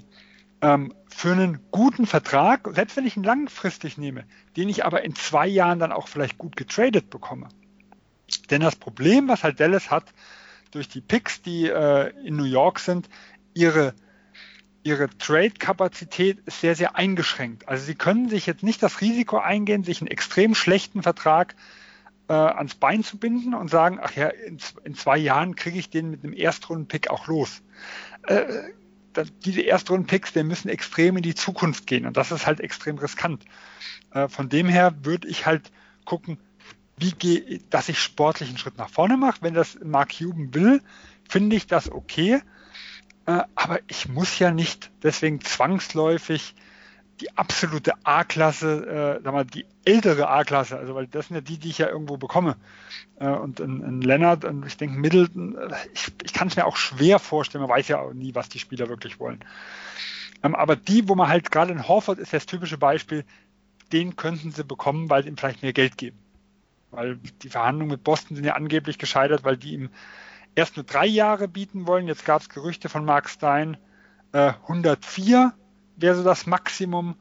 ähm, 0.60 0.94
für 1.08 1.32
einen 1.32 1.60
guten 1.70 2.06
Vertrag, 2.06 2.68
selbst 2.74 2.96
wenn 2.96 3.06
ich 3.06 3.16
ihn 3.16 3.24
langfristig 3.24 3.98
nehme, 3.98 4.24
den 4.56 4.68
ich 4.68 4.84
aber 4.84 5.02
in 5.02 5.14
zwei 5.14 5.46
Jahren 5.46 5.78
dann 5.78 5.92
auch 5.92 6.06
vielleicht 6.06 6.38
gut 6.38 6.56
getradet 6.56 7.10
bekomme. 7.10 7.48
Denn 8.50 8.60
das 8.60 8.76
Problem, 8.76 9.28
was 9.28 9.42
halt 9.42 9.58
Dallas 9.58 9.90
hat, 9.90 10.04
durch 10.70 10.88
die 10.88 11.00
Picks, 11.00 11.42
die 11.42 11.66
äh, 11.66 12.12
in 12.24 12.36
New 12.36 12.44
York 12.44 12.78
sind, 12.78 13.08
ihre, 13.54 13.94
ihre 14.82 15.08
Trade-Kapazität 15.08 16.38
ist 16.46 16.60
sehr, 16.60 16.74
sehr 16.74 16.94
eingeschränkt. 16.94 17.66
Also 17.68 17.84
sie 17.84 17.94
können 17.94 18.28
sich 18.28 18.46
jetzt 18.46 18.62
nicht 18.62 18.82
das 18.82 19.00
Risiko 19.00 19.38
eingehen, 19.38 19.82
sich 19.82 20.00
einen 20.00 20.10
extrem 20.10 20.54
schlechten 20.54 21.02
Vertrag 21.02 21.54
äh, 21.54 21.77
ans 22.34 22.74
Bein 22.74 23.02
zu 23.02 23.18
binden 23.18 23.54
und 23.54 23.70
sagen, 23.70 23.98
ach 24.02 24.14
ja, 24.14 24.28
in, 24.28 24.58
in 24.84 24.94
zwei 24.94 25.16
Jahren 25.16 25.56
kriege 25.56 25.78
ich 25.78 25.90
den 25.90 26.10
mit 26.10 26.24
einem 26.24 26.34
Erstrunden-Pick 26.34 27.10
auch 27.10 27.26
los. 27.26 27.62
Äh, 28.24 28.44
diese 29.44 29.62
Erstrunden-Picks, 29.62 30.32
die 30.32 30.42
müssen 30.42 30.68
extrem 30.68 31.16
in 31.16 31.22
die 31.22 31.34
Zukunft 31.34 31.86
gehen 31.86 32.06
und 32.06 32.16
das 32.16 32.30
ist 32.30 32.46
halt 32.46 32.60
extrem 32.60 32.98
riskant. 32.98 33.44
Äh, 34.12 34.28
von 34.28 34.48
dem 34.48 34.68
her 34.68 34.94
würde 35.02 35.28
ich 35.28 35.46
halt 35.46 35.72
gucken, 36.04 36.38
wie 36.98 37.12
gehe, 37.12 37.60
dass 37.70 37.88
ich 37.88 37.98
sportlichen 37.98 38.58
Schritt 38.58 38.76
nach 38.76 38.90
vorne 38.90 39.16
mache. 39.16 39.38
Wenn 39.40 39.54
das 39.54 39.78
Mark 39.82 40.18
Cuban 40.18 40.52
will, 40.54 40.82
finde 41.28 41.56
ich 41.56 41.66
das 41.66 41.90
okay. 41.90 42.42
Äh, 43.26 43.42
aber 43.54 43.80
ich 43.88 44.08
muss 44.08 44.38
ja 44.38 44.50
nicht 44.50 44.90
deswegen 45.02 45.40
zwangsläufig 45.40 46.54
die 47.20 47.36
absolute 47.36 47.92
A-Klasse, 48.04 49.18
äh, 49.18 49.22
sag 49.22 49.32
mal, 49.32 49.44
die 49.44 49.66
ältere 49.84 50.28
A-Klasse, 50.28 50.78
also 50.78 50.94
weil 50.94 51.06
das 51.06 51.28
sind 51.28 51.36
ja 51.36 51.40
die, 51.40 51.58
die 51.58 51.70
ich 51.70 51.78
ja 51.78 51.88
irgendwo 51.88 52.16
bekomme. 52.16 52.56
Äh, 53.18 53.28
und 53.28 53.60
in, 53.60 53.82
in 53.82 54.00
Leonard 54.00 54.44
und 54.44 54.66
ich 54.66 54.76
denke 54.76 54.98
Middleton, 54.98 55.56
äh, 55.56 55.74
ich, 55.92 56.12
ich 56.24 56.32
kann 56.32 56.48
es 56.48 56.56
mir 56.56 56.66
auch 56.66 56.76
schwer 56.76 57.18
vorstellen, 57.18 57.62
man 57.62 57.70
weiß 57.70 57.88
ja 57.88 58.00
auch 58.00 58.12
nie, 58.12 58.34
was 58.34 58.48
die 58.48 58.58
Spieler 58.58 58.88
wirklich 58.88 59.18
wollen. 59.18 59.40
Ähm, 60.42 60.54
aber 60.54 60.76
die, 60.76 61.08
wo 61.08 61.14
man 61.14 61.28
halt 61.28 61.50
gerade 61.50 61.72
in 61.72 61.86
Horford 61.88 62.18
ist 62.18 62.32
das 62.32 62.46
typische 62.46 62.78
Beispiel, 62.78 63.24
den 63.92 64.16
könnten 64.16 64.52
sie 64.52 64.64
bekommen, 64.64 65.10
weil 65.10 65.22
sie 65.22 65.28
ihm 65.28 65.36
vielleicht 65.36 65.62
mehr 65.62 65.72
Geld 65.72 65.96
geben. 65.96 66.18
Weil 66.90 67.16
die 67.42 67.48
Verhandlungen 67.48 67.92
mit 67.92 68.04
Boston 68.04 68.36
sind 68.36 68.44
ja 68.44 68.54
angeblich 68.54 68.98
gescheitert, 68.98 69.44
weil 69.44 69.56
die 69.56 69.74
ihm 69.74 69.90
erst 70.54 70.76
nur 70.76 70.84
drei 70.84 71.06
Jahre 71.06 71.48
bieten 71.48 71.86
wollen. 71.86 72.06
Jetzt 72.06 72.24
gab 72.24 72.40
es 72.40 72.48
Gerüchte 72.48 72.88
von 72.88 73.04
Mark 73.04 73.28
Stein, 73.28 73.76
äh, 74.32 74.52
104 74.62 75.52
wäre 76.00 76.14
so 76.14 76.24
das 76.24 76.46
Maximum, 76.46 77.16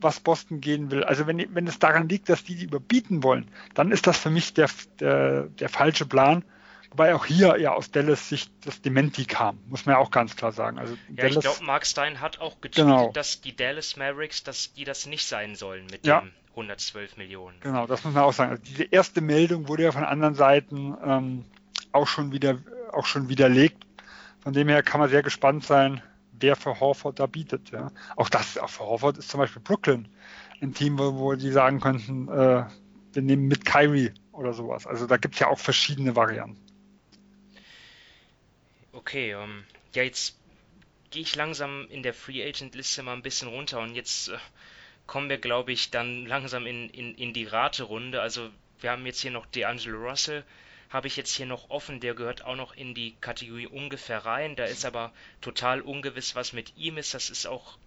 was 0.00 0.20
Boston 0.20 0.60
gehen 0.60 0.90
will. 0.90 1.04
Also 1.04 1.26
wenn, 1.26 1.54
wenn 1.54 1.66
es 1.66 1.78
daran 1.78 2.08
liegt, 2.08 2.28
dass 2.28 2.44
die 2.44 2.54
die 2.54 2.64
überbieten 2.64 3.22
wollen, 3.22 3.48
dann 3.74 3.92
ist 3.92 4.06
das 4.06 4.18
für 4.18 4.30
mich 4.30 4.54
der, 4.54 4.68
der, 4.98 5.42
der 5.44 5.68
falsche 5.68 6.06
Plan. 6.06 6.44
Wobei 6.90 7.14
auch 7.14 7.24
hier 7.24 7.56
ja 7.58 7.72
aus 7.72 7.92
Dallas 7.92 8.28
Sicht 8.28 8.50
das 8.64 8.82
Dementi 8.82 9.24
kam, 9.24 9.60
muss 9.68 9.86
man 9.86 9.94
ja 9.94 10.00
auch 10.00 10.10
ganz 10.10 10.34
klar 10.34 10.50
sagen. 10.50 10.78
Also 10.78 10.94
ja, 10.94 11.16
Dallas, 11.16 11.36
ich 11.36 11.40
glaube, 11.42 11.64
Mark 11.64 11.86
Stein 11.86 12.20
hat 12.20 12.40
auch 12.40 12.60
getweetet, 12.60 12.90
genau. 12.90 13.12
dass 13.12 13.40
die 13.40 13.54
Dallas 13.54 13.96
Mavericks, 13.96 14.42
dass 14.42 14.72
die 14.72 14.84
das 14.84 15.06
nicht 15.06 15.26
sein 15.26 15.54
sollen 15.54 15.86
mit 15.86 16.04
ja. 16.04 16.20
den 16.20 16.32
112 16.50 17.16
Millionen. 17.16 17.56
Genau, 17.60 17.86
das 17.86 18.02
muss 18.02 18.14
man 18.14 18.24
auch 18.24 18.32
sagen. 18.32 18.50
Also 18.50 18.62
diese 18.64 18.84
erste 18.84 19.20
Meldung 19.20 19.68
wurde 19.68 19.84
ja 19.84 19.92
von 19.92 20.02
anderen 20.02 20.34
Seiten 20.34 20.96
ähm, 21.04 21.44
auch 21.92 22.08
schon 22.08 22.32
wieder 22.32 22.58
auch 22.92 23.06
schon 23.06 23.28
widerlegt. 23.28 23.86
Von 24.40 24.52
dem 24.52 24.68
her 24.68 24.82
kann 24.82 25.00
man 25.00 25.10
sehr 25.10 25.22
gespannt 25.22 25.64
sein, 25.64 26.02
wer 26.40 26.56
für 26.56 26.80
Horford 26.80 27.18
da 27.18 27.26
bietet. 27.26 27.70
Ja. 27.70 27.90
Auch 28.16 28.28
das, 28.28 28.58
auch 28.58 28.70
für 28.70 28.84
Horford 28.84 29.18
ist 29.18 29.28
zum 29.28 29.38
Beispiel 29.38 29.62
Brooklyn 29.62 30.08
ein 30.60 30.74
Team, 30.74 30.98
wo, 30.98 31.14
wo 31.14 31.34
die 31.34 31.50
sagen 31.50 31.80
könnten, 31.80 32.28
äh, 32.28 32.64
wir 33.12 33.22
nehmen 33.22 33.48
mit 33.48 33.64
Kyrie 33.64 34.12
oder 34.32 34.52
sowas. 34.52 34.86
Also 34.86 35.06
da 35.06 35.16
gibt 35.16 35.34
es 35.34 35.40
ja 35.40 35.48
auch 35.48 35.58
verschiedene 35.58 36.16
Varianten. 36.16 36.60
Okay, 38.92 39.32
ähm, 39.32 39.64
ja, 39.94 40.02
jetzt 40.02 40.36
gehe 41.10 41.22
ich 41.22 41.34
langsam 41.34 41.86
in 41.90 42.02
der 42.02 42.14
Free 42.14 42.46
Agent 42.46 42.74
Liste 42.74 43.02
mal 43.02 43.14
ein 43.14 43.22
bisschen 43.22 43.48
runter 43.48 43.80
und 43.80 43.94
jetzt 43.94 44.28
äh, 44.28 44.36
kommen 45.06 45.28
wir, 45.28 45.38
glaube 45.38 45.72
ich, 45.72 45.90
dann 45.90 46.26
langsam 46.26 46.66
in, 46.66 46.88
in, 46.90 47.14
in 47.16 47.32
die 47.32 47.44
Raterunde. 47.44 48.20
Also 48.20 48.50
wir 48.80 48.90
haben 48.90 49.06
jetzt 49.06 49.20
hier 49.20 49.30
noch 49.30 49.46
D'Angelo 49.46 50.08
Russell, 50.08 50.44
habe 50.90 51.06
ich 51.06 51.16
jetzt 51.16 51.34
hier 51.34 51.46
noch 51.46 51.70
offen. 51.70 52.00
Der 52.00 52.14
gehört 52.14 52.44
auch 52.44 52.56
noch 52.56 52.76
in 52.76 52.94
die 52.94 53.14
Kategorie 53.20 53.68
ungefähr 53.68 54.26
rein. 54.26 54.56
Da 54.56 54.64
ist 54.64 54.84
aber 54.84 55.12
total 55.40 55.80
ungewiss, 55.80 56.34
was 56.34 56.52
mit 56.52 56.76
ihm 56.76 56.98
ist. 56.98 57.14
Das 57.14 57.30
ist 57.30 57.46
auch 57.46 57.78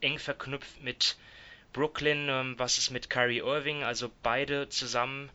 eng 0.00 0.18
verknüpft 0.18 0.82
mit 0.82 1.16
Brooklyn. 1.74 2.28
Ähm, 2.28 2.54
was 2.58 2.78
ist 2.78 2.90
mit 2.90 3.10
Kyrie 3.10 3.40
Irving? 3.40 3.84
Also 3.84 4.10
beide 4.22 4.68
zusammen 4.70 5.28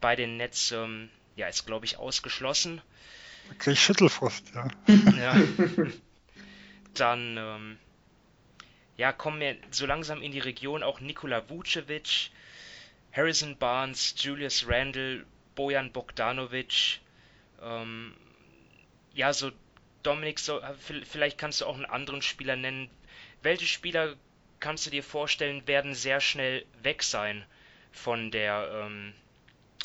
bei 0.00 0.16
den 0.16 0.38
Nets, 0.38 0.72
ähm, 0.72 1.10
ja, 1.36 1.46
ist 1.48 1.66
glaube 1.66 1.84
ich 1.84 1.98
ausgeschlossen. 1.98 2.80
Da 3.48 3.54
kriege 3.56 3.72
ich 3.72 3.82
Schüttelfrost, 3.82 4.52
ja. 4.54 4.68
ja. 5.16 5.36
Dann, 6.94 7.36
ähm, 7.36 7.78
ja, 8.96 9.12
kommen 9.12 9.40
wir 9.40 9.56
so 9.70 9.84
langsam 9.84 10.22
in 10.22 10.32
die 10.32 10.38
Region 10.38 10.82
auch 10.82 11.00
Nikola 11.00 11.48
Vucevic, 11.50 12.30
Harrison 13.12 13.56
Barnes, 13.58 14.14
Julius 14.16 14.66
Randle, 14.68 15.26
Bojan 15.54 15.92
Bogdanovic, 15.92 17.00
ähm, 17.62 18.12
ja, 19.14 19.32
so 19.32 19.50
Dominik, 20.02 20.38
so, 20.38 20.60
vielleicht 21.08 21.38
kannst 21.38 21.60
du 21.60 21.66
auch 21.66 21.76
einen 21.76 21.86
anderen 21.86 22.22
Spieler 22.22 22.56
nennen. 22.56 22.90
Welche 23.42 23.66
Spieler 23.66 24.14
kannst 24.60 24.86
du 24.86 24.90
dir 24.90 25.02
vorstellen, 25.02 25.66
werden 25.66 25.94
sehr 25.94 26.20
schnell 26.20 26.64
weg 26.82 27.02
sein 27.02 27.44
von 27.92 28.30
der, 28.30 28.68
ähm, 28.86 29.12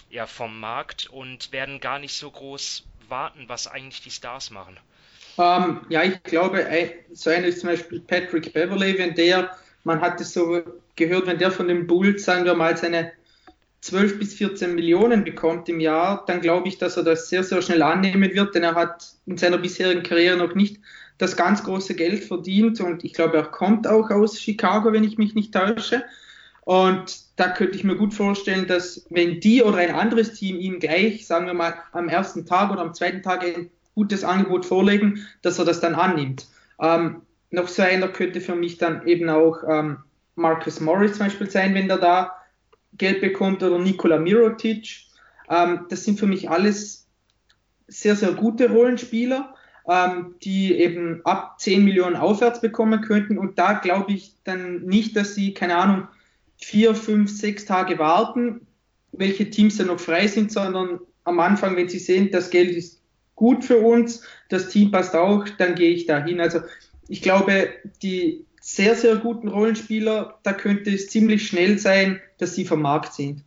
ja, 0.10 0.26
vom 0.26 0.60
Markt 0.60 1.08
und 1.08 1.52
werden 1.52 1.80
gar 1.80 2.00
nicht 2.00 2.14
so 2.14 2.30
groß 2.30 2.86
warten, 3.08 3.46
was 3.48 3.68
eigentlich 3.68 4.02
die 4.02 4.12
Stars 4.12 4.50
machen? 4.52 4.78
Ähm, 5.38 5.86
ja, 5.90 6.04
ich 6.04 6.22
glaube, 6.24 6.68
so 7.14 7.30
einer 7.30 7.48
ist 7.48 7.62
zum 7.62 7.70
Beispiel 7.70 8.02
Patrick 8.02 8.52
Beverley, 8.54 8.98
wenn 8.98 9.16
der, 9.16 9.56
man 9.84 10.02
hat 10.02 10.20
es 10.20 10.34
so 10.34 10.62
gehört, 10.96 11.28
wenn 11.28 11.38
der 11.38 11.52
von 11.52 11.68
den 11.68 11.88
Bulls, 11.88 12.26
sagen 12.26 12.46
wir 12.46 12.56
mal, 12.56 12.76
seine 12.76 13.14
12 13.82 14.20
bis 14.20 14.34
14 14.34 14.76
Millionen 14.76 15.24
bekommt 15.24 15.70
im 15.70 15.80
Jahr, 15.80 16.26
dann 16.28 16.42
glaube 16.42 16.68
ich, 16.68 16.78
dass 16.78 16.98
er 16.98 17.04
das 17.04 17.30
sehr, 17.30 17.44
sehr 17.44 17.62
schnell 17.62 17.82
annehmen 17.82 18.34
wird, 18.34 18.54
denn 18.54 18.64
er 18.64 18.76
hat 18.76 19.14
in 19.26 19.38
seiner 19.38 19.58
bisherigen 19.58 20.04
Karriere 20.04 20.38
noch 20.38 20.54
nicht 20.54 20.80
das 21.18 21.36
ganz 21.36 21.64
große 21.64 21.96
Geld 21.96 22.24
verdient 22.24 22.80
und 22.82 23.04
ich 23.04 23.14
glaube, 23.14 23.38
er 23.38 23.44
kommt 23.44 23.88
auch 23.88 24.10
aus 24.10 24.40
Chicago, 24.40 24.92
wenn 24.94 25.04
ich 25.04 25.18
mich 25.18 25.36
nicht 25.36 25.54
täusche. 25.54 26.04
Und 26.62 27.22
da 27.36 27.50
könnte 27.50 27.78
ich 27.78 27.84
mir 27.84 27.96
gut 27.96 28.14
vorstellen, 28.14 28.68
dass 28.68 29.06
wenn 29.10 29.40
die 29.40 29.64
oder 29.64 29.78
ein 29.78 29.94
anderes 29.94 30.34
Team 30.34 30.60
ihm 30.60 30.80
gleich, 30.80 31.26
sagen 31.26 31.48
wir 31.48 31.54
mal, 31.54 31.74
am 31.94 32.10
ersten 32.10 32.46
Tag 32.46 32.72
oder 32.72 32.82
am 32.82 32.94
zweiten 32.94 33.22
Tag 33.22 33.44
ein 33.44 33.70
gutes 33.96 34.24
Angebot 34.24 34.66
vorlegen, 34.66 35.26
dass 35.42 35.60
er 35.60 35.66
das 35.66 35.80
dann 35.80 35.96
annimmt. 35.96 36.48
Ähm, 36.80 37.22
noch 37.52 37.68
so 37.68 37.82
einer 37.82 38.08
könnte 38.08 38.40
für 38.40 38.56
mich 38.56 38.78
dann 38.78 39.06
eben 39.08 39.30
auch 39.30 39.64
ähm, 39.68 39.98
Marcus 40.36 40.80
Morris 40.80 41.14
zum 41.18 41.26
Beispiel 41.26 41.50
sein, 41.50 41.74
wenn 41.74 41.88
der 41.88 41.98
da 41.98 42.39
Geld 42.98 43.22
bekommt 43.22 43.64
oder 43.64 43.80
Nikola 43.80 44.18
Mirotic. 44.20 45.06
Ähm, 45.50 45.86
das 45.90 46.04
sind 46.04 46.20
für 46.20 46.28
mich 46.28 46.50
alles 46.50 47.08
sehr, 47.88 48.16
sehr 48.16 48.34
gute 48.34 48.70
Rollenspieler, 48.70 49.56
ähm, 49.88 50.36
die 50.44 50.76
eben 50.76 51.22
ab 51.26 51.60
10 51.60 51.84
Millionen 51.84 52.16
aufwärts 52.16 52.62
bekommen 52.62 53.02
könnten. 53.02 53.38
Und 53.38 53.58
da 53.58 53.74
glaube 53.74 54.14
ich 54.14 54.36
dann 54.44 54.84
nicht, 54.84 55.16
dass 55.16 55.36
sie, 55.36 55.54
keine 55.54 55.78
Ahnung, 55.78 56.08
vier, 56.58 56.94
fünf, 56.94 57.32
sechs 57.32 57.66
Tage 57.66 58.00
warten, 58.00 58.68
welche 59.12 59.50
Teams 59.50 59.78
dann 59.78 59.88
noch 59.88 60.00
frei 60.00 60.28
sind, 60.28 60.52
sondern 60.52 61.00
am 61.24 61.40
Anfang, 61.40 61.76
wenn 61.76 61.90
sie 61.90 62.00
sehen, 62.00 62.32
das 62.32 62.50
Geld 62.50 62.72
ist 62.72 63.02
gut 63.36 63.64
für 63.64 63.78
uns, 63.78 64.24
das 64.50 64.70
Team 64.70 64.92
passt 64.92 65.16
auch, 65.16 65.48
dann 65.58 65.76
gehe 65.76 65.92
ich 65.92 66.06
dahin. 66.06 66.42
Also 66.42 66.60
ich 67.08 67.22
glaube, 67.22 67.70
die 68.02 68.46
sehr, 68.60 68.96
sehr 68.96 69.18
guten 69.18 69.48
Rollenspieler, 69.48 70.40
da 70.44 70.54
könnte 70.54 70.92
es 70.92 71.10
ziemlich 71.10 71.48
schnell 71.48 71.78
sein, 71.80 72.22
dass 72.38 72.56
sie 72.56 72.66
vom 72.66 72.82
Markt 72.82 73.14
sind. 73.14 73.44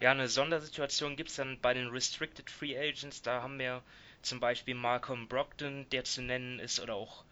Ja, 0.00 0.10
eine 0.10 0.28
Sondersituation 0.28 1.16
gibt 1.16 1.30
es 1.30 1.36
dann 1.36 1.58
bei 1.60 1.74
den 1.74 1.88
Restricted 1.88 2.50
Free 2.50 2.76
Agents. 2.76 3.22
Da 3.22 3.42
haben 3.42 3.58
wir 3.58 3.82
zum 4.22 4.40
Beispiel 4.40 4.74
Malcolm 4.74 5.28
Brogdon, 5.28 5.86
der 5.92 6.04
zu 6.04 6.22
nennen 6.22 6.58
ist, 6.58 6.80
oder 6.80 6.94
auch 6.94 7.24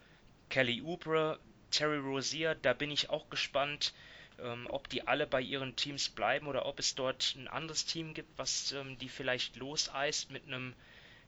Kelly 0.49 0.81
Oubre, 0.81 1.39
Terry 1.71 1.97
Rozier, 1.97 2.55
da 2.61 2.73
bin 2.73 2.91
ich 2.91 3.09
auch 3.09 3.29
gespannt, 3.29 3.93
ähm, 4.41 4.67
ob 4.69 4.89
die 4.89 5.07
alle 5.07 5.25
bei 5.25 5.41
ihren 5.41 5.75
Teams 5.75 6.09
bleiben 6.09 6.47
oder 6.47 6.65
ob 6.65 6.79
es 6.79 6.95
dort 6.95 7.35
ein 7.37 7.47
anderes 7.47 7.85
Team 7.85 8.13
gibt, 8.13 8.37
was 8.37 8.73
ähm, 8.73 8.97
die 8.99 9.09
vielleicht 9.09 9.55
loseist 9.55 10.31
mit 10.31 10.45
einem 10.47 10.73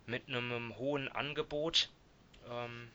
mit 0.05 0.27
einem 0.27 0.77
hohen 0.77 1.07
Angebot. 1.07 1.89
Ähm, 2.49 2.89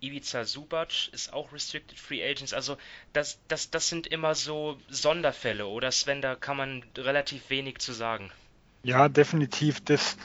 Ivica 0.00 0.44
Subac 0.44 1.08
ist 1.12 1.32
auch 1.32 1.52
Restricted 1.52 1.98
Free 1.98 2.22
Agents. 2.22 2.52
Also 2.52 2.76
das, 3.12 3.38
das, 3.48 3.70
das 3.70 3.88
sind 3.88 4.06
immer 4.06 4.34
so 4.34 4.78
Sonderfälle, 4.88 5.66
oder 5.66 5.90
Sven, 5.90 6.20
da 6.20 6.34
kann 6.34 6.56
man 6.56 6.84
relativ 6.96 7.50
wenig 7.50 7.78
zu 7.78 7.92
sagen. 7.92 8.30
Ja, 8.82 9.08
definitiv. 9.08 9.80
Das, 9.80 10.16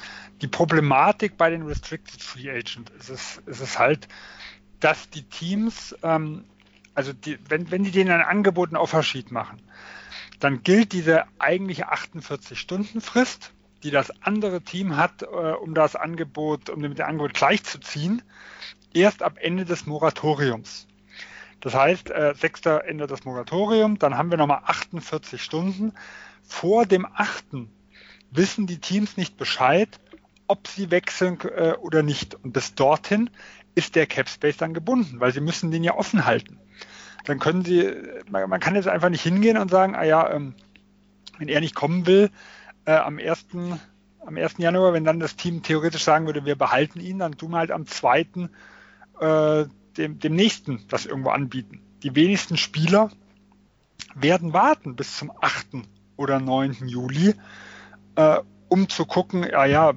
die 0.41 0.47
Problematik 0.47 1.37
bei 1.37 1.49
den 1.49 1.63
Restricted 1.63 2.21
Free 2.21 2.49
Agents 2.49 2.91
ist 2.99 3.09
es, 3.09 3.41
ist 3.45 3.61
es 3.61 3.79
halt, 3.79 4.07
dass 4.79 5.09
die 5.09 5.23
Teams, 5.23 5.95
ähm, 6.03 6.45
also 6.93 7.13
die, 7.13 7.39
wenn, 7.49 7.71
wenn 7.71 7.83
die 7.83 7.91
denen 7.91 8.11
ein 8.11 8.21
Angebot 8.21 8.69
einen 8.69 8.77
Offersheet 8.77 9.31
machen, 9.31 9.61
dann 10.39 10.63
gilt 10.63 10.91
diese 10.91 11.23
eigentliche 11.39 11.91
48-Stunden-Frist, 11.91 13.53
die 13.83 13.91
das 13.91 14.11
andere 14.21 14.61
Team 14.61 14.97
hat, 14.97 15.21
äh, 15.21 15.25
um 15.25 15.73
das 15.73 15.95
Angebot, 15.95 16.69
um 16.69 16.81
mit 16.81 16.97
dem 16.99 17.05
Angebot 17.05 17.33
gleichzuziehen 17.33 18.21
erst 18.93 19.23
ab 19.23 19.37
Ende 19.39 19.65
des 19.65 19.85
Moratoriums. 19.85 20.87
Das 21.59 21.75
heißt, 21.75 22.09
äh, 22.09 22.33
6. 22.35 22.65
Ende 22.87 23.07
des 23.07 23.23
Moratorium, 23.23 23.99
dann 23.99 24.17
haben 24.17 24.31
wir 24.31 24.37
nochmal 24.37 24.61
48 24.65 25.41
Stunden. 25.41 25.93
Vor 26.43 26.85
dem 26.85 27.05
8. 27.05 27.67
wissen 28.31 28.67
die 28.67 28.79
Teams 28.79 29.15
nicht 29.15 29.37
Bescheid, 29.37 29.99
ob 30.47 30.67
sie 30.67 30.91
wechseln 30.91 31.39
äh, 31.55 31.73
oder 31.79 32.03
nicht. 32.03 32.35
Und 32.35 32.53
bis 32.53 32.73
dorthin 32.73 33.29
ist 33.75 33.95
der 33.95 34.07
Cap 34.07 34.27
Space 34.27 34.57
dann 34.57 34.73
gebunden, 34.73 35.19
weil 35.19 35.31
sie 35.31 35.39
müssen 35.39 35.71
den 35.71 35.83
ja 35.83 35.95
offen 35.95 36.25
halten. 36.25 36.59
Dann 37.25 37.39
können 37.39 37.63
sie, 37.63 37.93
man, 38.29 38.49
man 38.49 38.59
kann 38.59 38.75
jetzt 38.75 38.87
einfach 38.87 39.09
nicht 39.09 39.21
hingehen 39.21 39.57
und 39.57 39.69
sagen, 39.69 39.95
ah 39.95 40.03
ja, 40.03 40.31
ähm, 40.31 40.55
wenn 41.37 41.47
er 41.47 41.61
nicht 41.61 41.75
kommen 41.75 42.07
will, 42.07 42.31
äh, 42.85 42.93
am 42.93 43.19
1 43.19 43.45
am 44.25 44.37
1. 44.37 44.55
Januar, 44.57 44.93
wenn 44.93 45.03
dann 45.03 45.19
das 45.19 45.35
Team 45.35 45.63
theoretisch 45.63 46.03
sagen 46.03 46.25
würde, 46.25 46.45
wir 46.45 46.55
behalten 46.55 46.99
ihn, 46.99 47.19
dann 47.19 47.37
tun 47.37 47.51
wir 47.51 47.57
halt 47.57 47.71
am 47.71 47.87
2 47.87 48.27
äh, 49.21 49.65
dem, 49.97 50.19
dem 50.19 50.35
nächsten 50.35 50.85
das 50.89 51.05
irgendwo 51.05 51.29
anbieten. 51.29 51.81
Die 52.03 52.15
wenigsten 52.15 52.57
Spieler 52.57 53.09
werden 54.15 54.53
warten 54.53 54.95
bis 54.95 55.15
zum 55.15 55.31
8. 55.39 55.83
oder 56.17 56.39
9. 56.39 56.87
Juli, 56.87 57.35
äh, 58.15 58.39
um 58.67 58.89
zu 58.89 59.05
gucken, 59.05 59.43
ja, 59.43 59.65
ja, 59.65 59.93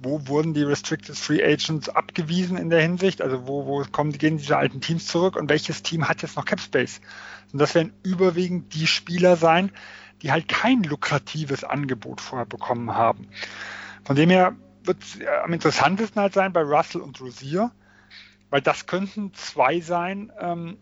wo 0.00 0.28
wurden 0.28 0.54
die 0.54 0.62
Restricted 0.62 1.16
Free 1.16 1.42
Agents 1.42 1.88
abgewiesen 1.88 2.56
in 2.56 2.70
der 2.70 2.80
Hinsicht? 2.80 3.20
Also 3.20 3.46
wo, 3.46 3.66
wo 3.66 3.84
kommen, 3.90 4.12
gehen 4.12 4.38
diese 4.38 4.56
alten 4.56 4.80
Teams 4.80 5.06
zurück 5.06 5.36
und 5.36 5.48
welches 5.50 5.82
Team 5.82 6.08
hat 6.08 6.22
jetzt 6.22 6.36
noch 6.36 6.44
Cap 6.44 6.60
Space? 6.60 7.00
Und 7.52 7.58
das 7.58 7.74
werden 7.74 7.92
überwiegend 8.04 8.74
die 8.74 8.86
Spieler 8.86 9.36
sein, 9.36 9.72
die 10.22 10.30
halt 10.30 10.48
kein 10.48 10.82
lukratives 10.82 11.64
Angebot 11.64 12.20
vorher 12.20 12.46
bekommen 12.46 12.94
haben. 12.94 13.28
Von 14.04 14.14
dem 14.14 14.30
her 14.30 14.54
wird 14.84 15.02
es 15.02 15.18
am 15.44 15.52
interessantesten 15.52 16.20
halt 16.20 16.34
sein 16.34 16.52
bei 16.52 16.62
Russell 16.62 17.00
und 17.00 17.20
Rosier, 17.20 17.72
weil 18.50 18.60
das 18.60 18.86
könnten 18.86 19.34
zwei 19.34 19.80
sein, 19.80 20.32
ähm, 20.38 20.78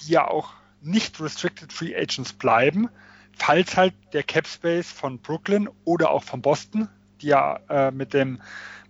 die 0.00 0.12
ja 0.12 0.28
auch 0.28 0.52
nicht 0.80 1.20
Restricted 1.20 1.72
Free 1.72 1.96
Agents 1.96 2.32
bleiben, 2.32 2.88
falls 3.36 3.76
halt 3.76 3.94
der 4.12 4.22
Cap 4.22 4.46
Space 4.46 4.90
von 4.90 5.18
Brooklyn 5.18 5.68
oder 5.84 6.10
auch 6.10 6.22
von 6.22 6.42
Boston, 6.42 6.88
die 7.20 7.28
ja 7.28 7.60
äh, 7.68 7.90
mit 7.90 8.14
dem 8.14 8.40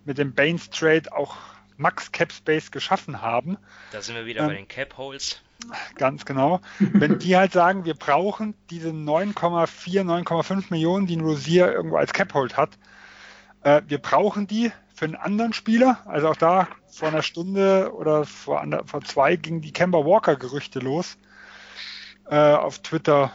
mit 0.05 0.17
dem 0.17 0.33
Baines 0.33 0.69
Trade 0.69 1.11
auch 1.11 1.37
Max 1.77 2.11
Cap 2.11 2.31
Space 2.31 2.71
geschaffen 2.71 3.21
haben. 3.21 3.57
Da 3.91 4.01
sind 4.01 4.15
wir 4.15 4.25
wieder 4.25 4.41
ähm, 4.41 4.47
bei 4.47 4.55
den 4.55 4.67
Cap 4.67 4.97
Holes. 4.97 5.41
Ganz 5.95 6.25
genau. 6.25 6.61
Wenn 6.79 7.19
die 7.19 7.35
halt 7.35 7.51
sagen, 7.51 7.85
wir 7.85 7.93
brauchen 7.93 8.55
diese 8.69 8.89
9,4, 8.89 10.03
9,5 10.03 10.65
Millionen, 10.69 11.05
die 11.05 11.17
ein 11.17 11.21
Rosier 11.21 11.71
irgendwo 11.71 11.97
als 11.97 12.13
Cap 12.13 12.33
Hold 12.33 12.57
hat, 12.57 12.77
äh, 13.63 13.81
wir 13.87 13.97
brauchen 13.97 14.47
die 14.47 14.71
für 14.99 15.05
einen 15.05 15.15
anderen 15.15 15.53
Spieler. 15.53 15.99
Also 16.05 16.27
auch 16.27 16.35
da 16.35 16.67
vor 16.87 17.07
einer 17.07 17.21
Stunde 17.21 17.93
oder 17.95 18.25
vor, 18.25 18.61
vor 18.85 19.01
zwei 19.01 19.37
gingen 19.37 19.61
die 19.61 19.71
Kemba 19.71 19.99
Walker 19.99 20.35
Gerüchte 20.35 20.79
los 20.79 21.17
äh, 22.29 22.35
auf 22.35 22.79
Twitter, 22.79 23.31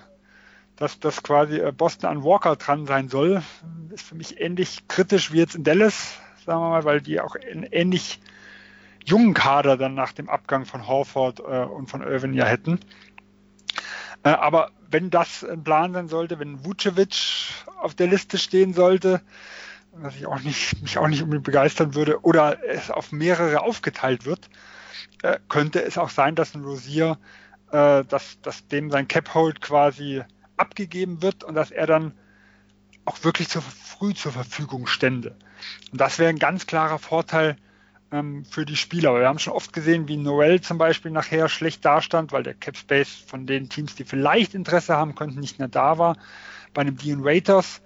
dass 0.76 1.00
das 1.00 1.22
quasi 1.22 1.58
äh, 1.58 1.72
Boston 1.72 2.10
an 2.10 2.22
Walker 2.22 2.56
dran 2.56 2.86
sein 2.86 3.08
soll. 3.08 3.42
Ist 3.94 4.06
für 4.06 4.14
mich 4.14 4.42
ähnlich 4.42 4.88
kritisch 4.88 5.32
wie 5.32 5.38
jetzt 5.38 5.54
in 5.54 5.64
Dallas, 5.64 6.18
sagen 6.44 6.60
wir 6.60 6.68
mal, 6.68 6.84
weil 6.84 7.00
die 7.00 7.18
auch 7.18 7.34
einen 7.34 7.62
ähnlich 7.62 8.20
jungen 9.06 9.32
Kader 9.32 9.78
dann 9.78 9.94
nach 9.94 10.12
dem 10.12 10.28
Abgang 10.28 10.66
von 10.66 10.86
Horford 10.86 11.40
äh, 11.40 11.64
und 11.64 11.88
von 11.88 12.02
Irvin 12.02 12.34
ja 12.34 12.44
hätten. 12.44 12.78
Äh, 14.22 14.28
aber 14.28 14.70
wenn 14.90 15.08
das 15.08 15.42
ein 15.42 15.64
Plan 15.64 15.94
sein 15.94 16.08
sollte, 16.08 16.38
wenn 16.38 16.62
Vucevic 16.62 17.16
auf 17.80 17.94
der 17.94 18.08
Liste 18.08 18.36
stehen 18.36 18.74
sollte, 18.74 19.22
was 19.96 20.16
ich 20.16 20.26
auch 20.26 20.40
nicht, 20.40 20.80
mich 20.82 20.98
auch 20.98 21.08
nicht 21.08 21.22
unbedingt 21.22 21.44
begeistern 21.44 21.94
würde, 21.94 22.22
oder 22.22 22.62
es 22.64 22.90
auf 22.90 23.12
mehrere 23.12 23.62
aufgeteilt 23.62 24.24
wird, 24.24 24.48
äh, 25.22 25.38
könnte 25.48 25.82
es 25.82 25.98
auch 25.98 26.10
sein, 26.10 26.34
dass 26.34 26.54
ein 26.54 26.64
Rosier, 26.64 27.18
äh, 27.70 28.04
dass, 28.04 28.40
dass 28.42 28.66
dem 28.68 28.90
sein 28.90 29.08
Cap-Hold 29.08 29.60
quasi 29.60 30.22
abgegeben 30.56 31.22
wird 31.22 31.44
und 31.44 31.54
dass 31.54 31.70
er 31.70 31.86
dann 31.86 32.12
auch 33.04 33.22
wirklich 33.24 33.48
zu 33.48 33.60
früh 33.60 34.14
zur 34.14 34.32
Verfügung 34.32 34.86
stände. 34.86 35.36
Und 35.92 36.00
das 36.00 36.18
wäre 36.18 36.30
ein 36.30 36.38
ganz 36.38 36.66
klarer 36.66 36.98
Vorteil 36.98 37.56
ähm, 38.12 38.44
für 38.44 38.64
die 38.64 38.76
Spieler. 38.76 39.18
Wir 39.18 39.28
haben 39.28 39.38
schon 39.38 39.52
oft 39.52 39.72
gesehen, 39.72 40.08
wie 40.08 40.16
Noel 40.16 40.60
zum 40.60 40.78
Beispiel 40.78 41.10
nachher 41.10 41.48
schlecht 41.48 41.84
dastand, 41.84 42.32
weil 42.32 42.42
der 42.42 42.54
Cap 42.54 42.76
Space 42.76 43.10
von 43.26 43.46
den 43.46 43.68
Teams, 43.68 43.94
die 43.94 44.04
vielleicht 44.04 44.54
Interesse 44.54 44.96
haben 44.96 45.14
könnten, 45.14 45.40
nicht 45.40 45.58
mehr 45.58 45.68
da 45.68 45.98
war. 45.98 46.16
Bei 46.72 46.82
einem 46.82 46.96
Dean 46.96 47.24
Waiters 47.24 47.82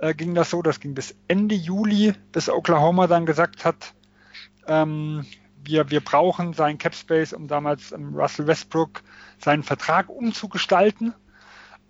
äh, 0.00 0.14
ging 0.14 0.34
das 0.34 0.50
so, 0.50 0.62
das 0.62 0.80
ging 0.80 0.94
bis 0.94 1.14
Ende 1.28 1.54
Juli, 1.54 2.14
bis 2.32 2.48
Oklahoma 2.48 3.06
dann 3.06 3.26
gesagt 3.26 3.64
hat, 3.64 3.94
ähm, 4.66 5.26
wir, 5.62 5.90
wir 5.90 6.00
brauchen 6.00 6.54
seinen 6.54 6.78
Cap 6.78 6.94
Space, 6.94 7.32
um 7.32 7.48
damals 7.48 7.92
ähm, 7.92 8.14
Russell 8.14 8.46
Westbrook 8.46 9.02
seinen 9.38 9.62
Vertrag 9.62 10.08
umzugestalten. 10.08 11.14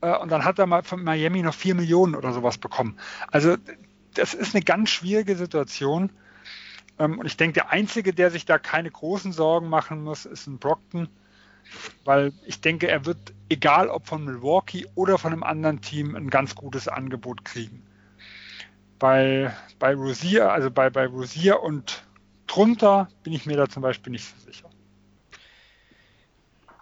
Äh, 0.01 0.17
und 0.17 0.31
dann 0.31 0.45
hat 0.45 0.59
er 0.59 0.67
mal 0.67 0.83
von 0.83 1.05
Miami 1.05 1.43
noch 1.43 1.55
vier 1.55 1.75
Millionen 1.75 2.15
oder 2.15 2.33
sowas 2.33 2.59
bekommen. 2.59 2.99
Also 3.31 3.57
das 4.15 4.35
ist 4.35 4.55
eine 4.55 4.65
ganz 4.65 4.91
schwierige 4.91 5.37
Situation. 5.37 6.11
Ähm, 6.99 7.19
und 7.19 7.27
ich 7.27 7.37
denke, 7.37 7.55
der 7.55 7.71
Einzige, 7.71 8.13
der 8.13 8.31
sich 8.31 8.45
da 8.45 8.59
keine 8.59 8.91
großen 8.91 9.33
Sorgen 9.33 9.69
machen 9.69 10.03
muss, 10.03 10.27
ist 10.27 10.49
ein 10.49 10.59
Brockton. 10.59 11.09
Weil 12.05 12.33
ich 12.45 12.61
denke, 12.61 12.89
er 12.89 13.07
wird, 13.07 13.35
egal 13.49 13.89
ob 13.89 14.09
von 14.09 14.25
Milwaukee 14.25 14.87
oder 14.97 15.19
von 15.19 15.33
einem 15.33 15.45
anderen 15.45 15.81
Team, 15.81 16.17
ein 16.17 16.31
ganz 16.31 16.57
gutes 16.57 16.89
Angebot 16.89 17.45
kriegen. 17.45 17.85
Bei, 19.01 19.53
bei 19.81 19.95
Rosier, 19.95 20.53
also 20.53 20.71
bei, 20.71 20.91
bei 20.91 21.07
Rosier 21.07 21.61
und 21.61 22.05
drunter 22.47 23.09
bin 23.25 23.33
ich 23.33 23.47
mir 23.47 23.57
da 23.57 23.69
zum 23.69 23.83
Beispiel 23.83 24.13
nicht 24.13 24.25
so 24.25 24.45
sicher. 24.45 24.71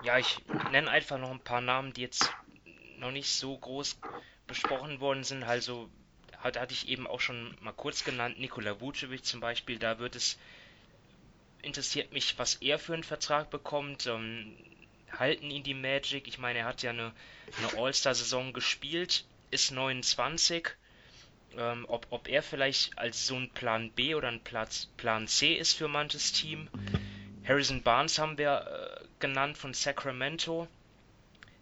Ja, 0.03 0.19
ich 0.19 0.45
nenne 0.71 0.91
einfach 0.91 1.19
noch 1.19 1.31
ein 1.31 1.41
paar 1.41 1.61
Namen, 1.61 1.95
die 1.95 2.03
jetzt 2.03 2.31
noch 2.99 3.11
nicht 3.11 3.31
so 3.31 3.57
groß 3.57 3.99
besprochen 4.47 5.01
worden 5.01 5.25
sind. 5.25 5.45
Also 5.45 5.89
hat, 6.39 6.59
hatte 6.59 6.73
ich 6.73 6.89
eben 6.89 7.07
auch 7.07 7.21
schon 7.21 7.57
mal 7.61 7.73
kurz 7.73 8.05
genannt, 8.05 8.39
Nikola 8.39 8.81
Vucevic 8.81 9.25
zum 9.25 9.41
Beispiel. 9.41 9.79
Da 9.79 9.99
wird 9.99 10.17
es 10.17 10.39
interessiert 11.63 12.13
mich, 12.13 12.39
was 12.39 12.57
er 12.57 12.79
für 12.79 12.95
einen 12.95 13.05
Vertrag 13.05 13.51
bekommt. 13.51 14.07
Ähm, 14.07 14.57
halten 15.17 15.51
ihn 15.51 15.63
die 15.63 15.75
Magic? 15.75 16.27
Ich 16.29 16.39
meine, 16.39 16.61
er 16.61 16.65
hat 16.65 16.83
ja 16.83 16.91
eine, 16.91 17.13
eine 17.59 17.83
All-Star-Saison 17.83 18.53
gespielt, 18.53 19.25
ist 19.51 19.73
29 19.73 20.69
ähm, 21.57 21.87
ob, 21.89 22.07
ob 22.11 22.29
er 22.29 22.43
vielleicht 22.43 22.99
als 22.99 23.27
so 23.27 23.37
ein 23.37 23.51
Plan 23.51 23.91
B 23.91 24.15
oder 24.15 24.29
ein 24.29 24.41
Platz, 24.41 24.87
Plan 24.97 25.27
C 25.27 25.55
ist 25.55 25.75
für 25.75 25.89
manches 25.89 26.33
Team. 26.33 26.69
Harrison 27.47 27.83
Barnes 27.83 28.19
haben 28.19 28.39
wir 28.39 29.01
äh, 29.01 29.05
genannt 29.19 29.57
von 29.57 29.75
Sacramento. 29.75 30.69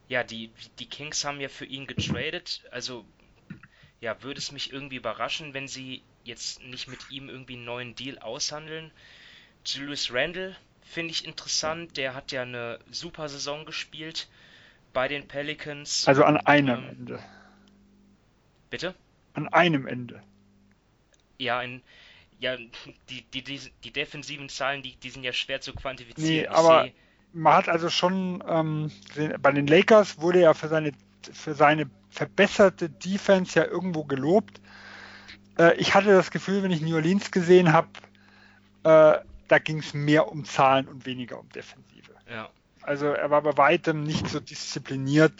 Ja, 0.08 0.24
die, 0.24 0.50
die 0.78 0.88
Kings 0.88 1.24
haben 1.24 1.40
ja 1.40 1.48
für 1.48 1.64
ihn 1.64 1.86
getradet. 1.86 2.62
Also, 2.70 3.04
ja, 4.00 4.22
würde 4.22 4.38
es 4.38 4.52
mich 4.52 4.72
irgendwie 4.72 4.96
überraschen, 4.96 5.54
wenn 5.54 5.68
sie 5.68 6.02
jetzt 6.24 6.62
nicht 6.62 6.88
mit 6.88 7.10
ihm 7.10 7.28
irgendwie 7.28 7.54
einen 7.54 7.64
neuen 7.64 7.94
Deal 7.94 8.18
aushandeln. 8.18 8.90
Julius 9.64 10.12
Randle 10.12 10.56
finde 10.82 11.12
ich 11.12 11.24
interessant. 11.24 11.96
Der 11.96 12.14
hat 12.14 12.32
ja 12.32 12.42
eine 12.42 12.78
super 12.90 13.28
Saison 13.28 13.64
gespielt 13.64 14.28
bei 14.92 15.08
den 15.08 15.28
Pelicans. 15.28 16.06
Also 16.06 16.24
an 16.24 16.36
einem 16.38 16.78
ähm, 16.78 16.88
Ende. 16.88 17.22
Bitte? 18.70 18.94
An 19.36 19.48
einem 19.48 19.86
Ende. 19.86 20.22
Ja, 21.38 21.62
in, 21.62 21.82
ja 22.38 22.56
die, 22.56 23.22
die, 23.32 23.42
die, 23.42 23.60
die 23.84 23.90
defensiven 23.92 24.48
Zahlen, 24.48 24.82
die, 24.82 24.96
die 24.96 25.10
sind 25.10 25.22
ja 25.22 25.32
schwer 25.32 25.60
zu 25.60 25.74
quantifizieren. 25.74 26.28
Nee, 26.28 26.46
aber 26.46 26.88
man 27.32 27.54
hat 27.54 27.68
also 27.68 27.90
schon 27.90 28.42
ähm, 28.48 28.90
bei 29.40 29.52
den 29.52 29.66
Lakers 29.66 30.20
wurde 30.20 30.40
ja 30.40 30.54
für 30.54 30.68
seine 30.68 30.92
für 31.32 31.54
seine 31.54 31.90
verbesserte 32.08 32.88
Defense 32.88 33.58
ja 33.58 33.66
irgendwo 33.66 34.04
gelobt. 34.04 34.60
äh, 35.58 35.74
ich 35.76 35.94
hatte 35.94 36.08
das 36.08 36.30
Gefühl, 36.30 36.62
wenn 36.62 36.70
ich 36.70 36.80
New 36.80 36.94
Orleans 36.94 37.30
gesehen 37.30 37.72
habe, 37.72 37.88
äh, 38.84 39.18
da 39.48 39.58
ging 39.58 39.78
es 39.80 39.92
mehr 39.92 40.30
um 40.30 40.44
Zahlen 40.44 40.88
und 40.88 41.04
weniger 41.04 41.38
um 41.38 41.48
Defensive. 41.50 42.12
Ja. 42.30 42.48
Also 42.82 43.06
er 43.06 43.30
war 43.30 43.42
bei 43.42 43.56
weitem 43.56 44.04
nicht 44.04 44.28
so 44.28 44.38
diszipliniert, 44.38 45.32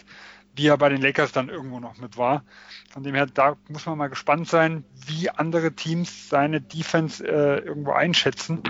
wie 0.57 0.67
er 0.67 0.77
bei 0.77 0.89
den 0.89 1.01
Lakers 1.01 1.31
dann 1.31 1.49
irgendwo 1.49 1.79
noch 1.79 1.97
mit 1.97 2.17
war. 2.17 2.43
Von 2.89 3.03
dem 3.03 3.15
her, 3.15 3.27
da 3.27 3.55
muss 3.69 3.85
man 3.85 3.97
mal 3.97 4.07
gespannt 4.07 4.49
sein, 4.49 4.83
wie 5.05 5.29
andere 5.29 5.73
Teams 5.73 6.29
seine 6.29 6.59
Defense 6.59 7.25
äh, 7.25 7.59
irgendwo 7.59 7.91
einschätzen. 7.91 8.63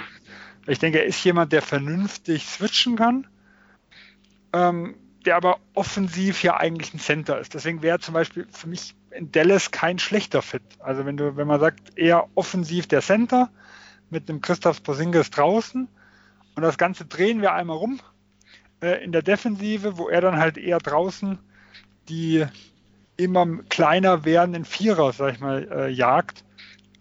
Ich 0.68 0.80
denke, 0.80 1.00
er 1.00 1.06
ist 1.06 1.24
jemand, 1.24 1.54
der 1.54 1.62
vernünftig 1.62 2.46
switchen 2.46 2.98
kann, 2.98 3.26
ähm, 4.52 4.96
der 5.26 5.38
aber 5.38 5.60
offensiv 5.74 6.44
ja 6.44 6.58
eigentlich 6.58 6.94
ein 6.94 7.00
Center 7.00 7.40
ist. 7.40 7.54
Deswegen 7.54 7.82
wäre 7.82 8.00
zum 8.00 8.14
Beispiel 8.14 8.48
für 8.52 8.68
mich 8.68 8.94
in 9.12 9.32
Dallas 9.32 9.72
kein 9.72 9.98
schlechter 9.98 10.42
Fit. 10.42 10.64
Also 10.80 11.06
wenn 11.06 11.16
du, 11.16 11.38
wenn 11.38 11.48
man 11.48 11.62
sagt, 11.62 11.98
eher 11.98 12.28
offensiv 12.36 12.88
der 12.88 13.02
Center 13.02 13.50
mit 14.10 14.28
dem 14.28 14.42
Christoph 14.42 14.84
Porzingis 14.84 15.30
draußen 15.30 15.88
und 16.56 16.62
das 16.62 16.78
Ganze 16.78 17.06
drehen 17.06 17.42
wir 17.42 17.54
einmal 17.54 17.78
rum 17.78 18.02
äh, 18.82 19.04
in 19.04 19.14
der 19.14 19.22
Defensive, 19.22 19.98
wo 19.98 20.10
er 20.10 20.20
dann 20.20 20.38
halt 20.38 20.58
eher 20.58 20.80
draußen 20.80 21.40
die 22.10 22.46
immer 23.18 23.46
kleiner 23.70 24.26
werdenden 24.26 24.66
Vierer, 24.66 25.12
sag 25.12 25.34
ich 25.34 25.40
mal, 25.40 25.68
äh, 25.72 25.90
jagt. 25.90 26.44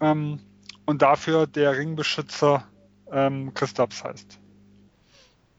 Ähm, 0.01 0.39
und 0.85 1.01
dafür 1.01 1.47
der 1.47 1.77
Ringbeschützer 1.77 2.67
ähm, 3.11 3.53
Christaps 3.53 4.03
heißt. 4.03 4.39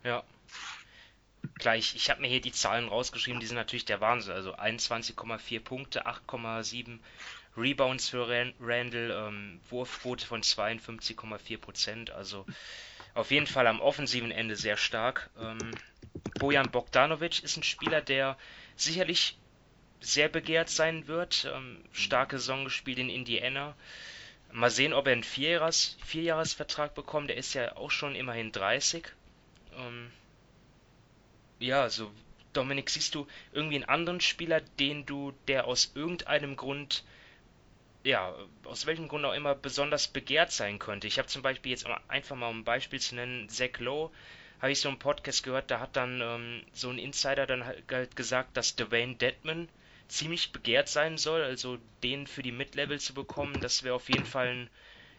Ja. 0.05 0.23
Gleich, 1.55 1.95
ich 1.97 2.09
habe 2.09 2.21
mir 2.21 2.29
hier 2.29 2.41
die 2.41 2.53
Zahlen 2.53 2.89
rausgeschrieben, 2.89 3.41
die 3.41 3.47
sind 3.47 3.57
natürlich 3.57 3.85
der 3.85 4.01
Wahnsinn. 4.01 4.33
Also 4.33 4.55
21,4 4.55 5.61
Punkte, 5.61 6.07
8,7 6.07 6.99
Rebounds 7.57 8.09
für 8.09 8.29
Randall, 8.61 9.11
ähm, 9.11 9.61
Wurfquote 9.69 10.25
von 10.25 10.43
52,4 10.43 11.59
Prozent. 11.59 12.11
Also 12.11 12.47
auf 13.19 13.33
jeden 13.33 13.49
Fall 13.49 13.67
am 13.67 13.81
offensiven 13.81 14.31
Ende 14.31 14.55
sehr 14.55 14.77
stark. 14.77 15.29
Ähm, 15.41 15.73
Bojan 16.39 16.71
Bogdanovic 16.71 17.43
ist 17.43 17.57
ein 17.57 17.65
Spieler, 17.65 18.01
der 18.01 18.39
sicherlich 18.77 19.37
sehr 20.01 20.29
begehrt 20.29 20.69
sein 20.69 21.09
wird. 21.09 21.51
Ähm, 21.53 21.85
starke 21.93 22.39
Saison 22.39 22.65
gespielt 22.65 22.99
in 22.99 23.11
Indiana. 23.11 23.75
Mal 24.53 24.71
sehen, 24.71 24.93
ob 24.93 25.09
er 25.09 25.15
einen 25.15 25.25
Vierjahres 25.25 25.99
Vierjahresvertrag 26.05 26.95
bekommt. 26.95 27.29
Der 27.29 27.37
ist 27.37 27.55
ja 27.55 27.75
auch 27.77 27.91
schon 27.91 28.15
immerhin 28.15 28.53
30. 28.53 29.09
Ähm, 29.77 30.13
ja, 31.59 31.89
so 31.91 32.13
Dominik, 32.53 32.89
siehst 32.89 33.17
du 33.17 33.27
irgendwie 33.53 33.77
einen 33.77 33.85
anderen 33.85 34.21
Spieler, 34.21 34.61
den 34.61 35.07
du, 35.07 35.33
der 35.49 35.67
aus 35.67 35.91
irgendeinem 35.97 36.55
Grund, 36.55 37.03
ja, 38.09 38.35
aus 38.65 38.87
welchem 38.87 39.07
Grund 39.07 39.27
auch 39.27 39.35
immer 39.35 39.55
besonders 39.55 40.09
begehrt 40.09 40.51
sein 40.51 40.79
könnte? 40.79 41.07
Ich 41.07 41.19
habe 41.19 41.29
zum 41.29 41.43
Beispiel 41.43 41.73
jetzt 41.73 41.87
einfach 42.09 42.37
mal 42.37 42.49
um 42.49 42.61
ein 42.61 42.65
Beispiel 42.65 42.99
zu 43.01 43.15
nennen, 43.15 43.51
Zach 43.51 43.79
Lowe, 43.81 44.11
habe 44.61 44.73
ich 44.73 44.81
so 44.81 44.89
einen 44.89 44.99
Podcast 44.99 45.43
gehört, 45.43 45.71
da 45.71 45.79
hat 45.81 45.95
dann 45.95 46.23
ähm, 46.23 46.63
so 46.73 46.89
ein 46.89 46.99
Insider 46.99 47.47
dann 47.47 47.67
halt 47.67 48.17
gesagt, 48.17 48.57
dass 48.57 48.77
Dwayne 48.77 49.17
Dedman 49.17 49.69
ziemlich 50.09 50.53
begehrt 50.53 50.89
sein 50.89 51.19
soll. 51.19 51.43
Also 51.43 51.79
den 52.03 52.27
für 52.27 52.43
die 52.43 52.51
Mid-Level 52.51 52.99
zu 52.99 53.13
bekommen, 53.13 53.61
das 53.61 53.83
wäre 53.83 53.95
auf 53.97 54.09
jeden 54.09 54.25
Fall 54.25 54.49
ein, 54.49 54.71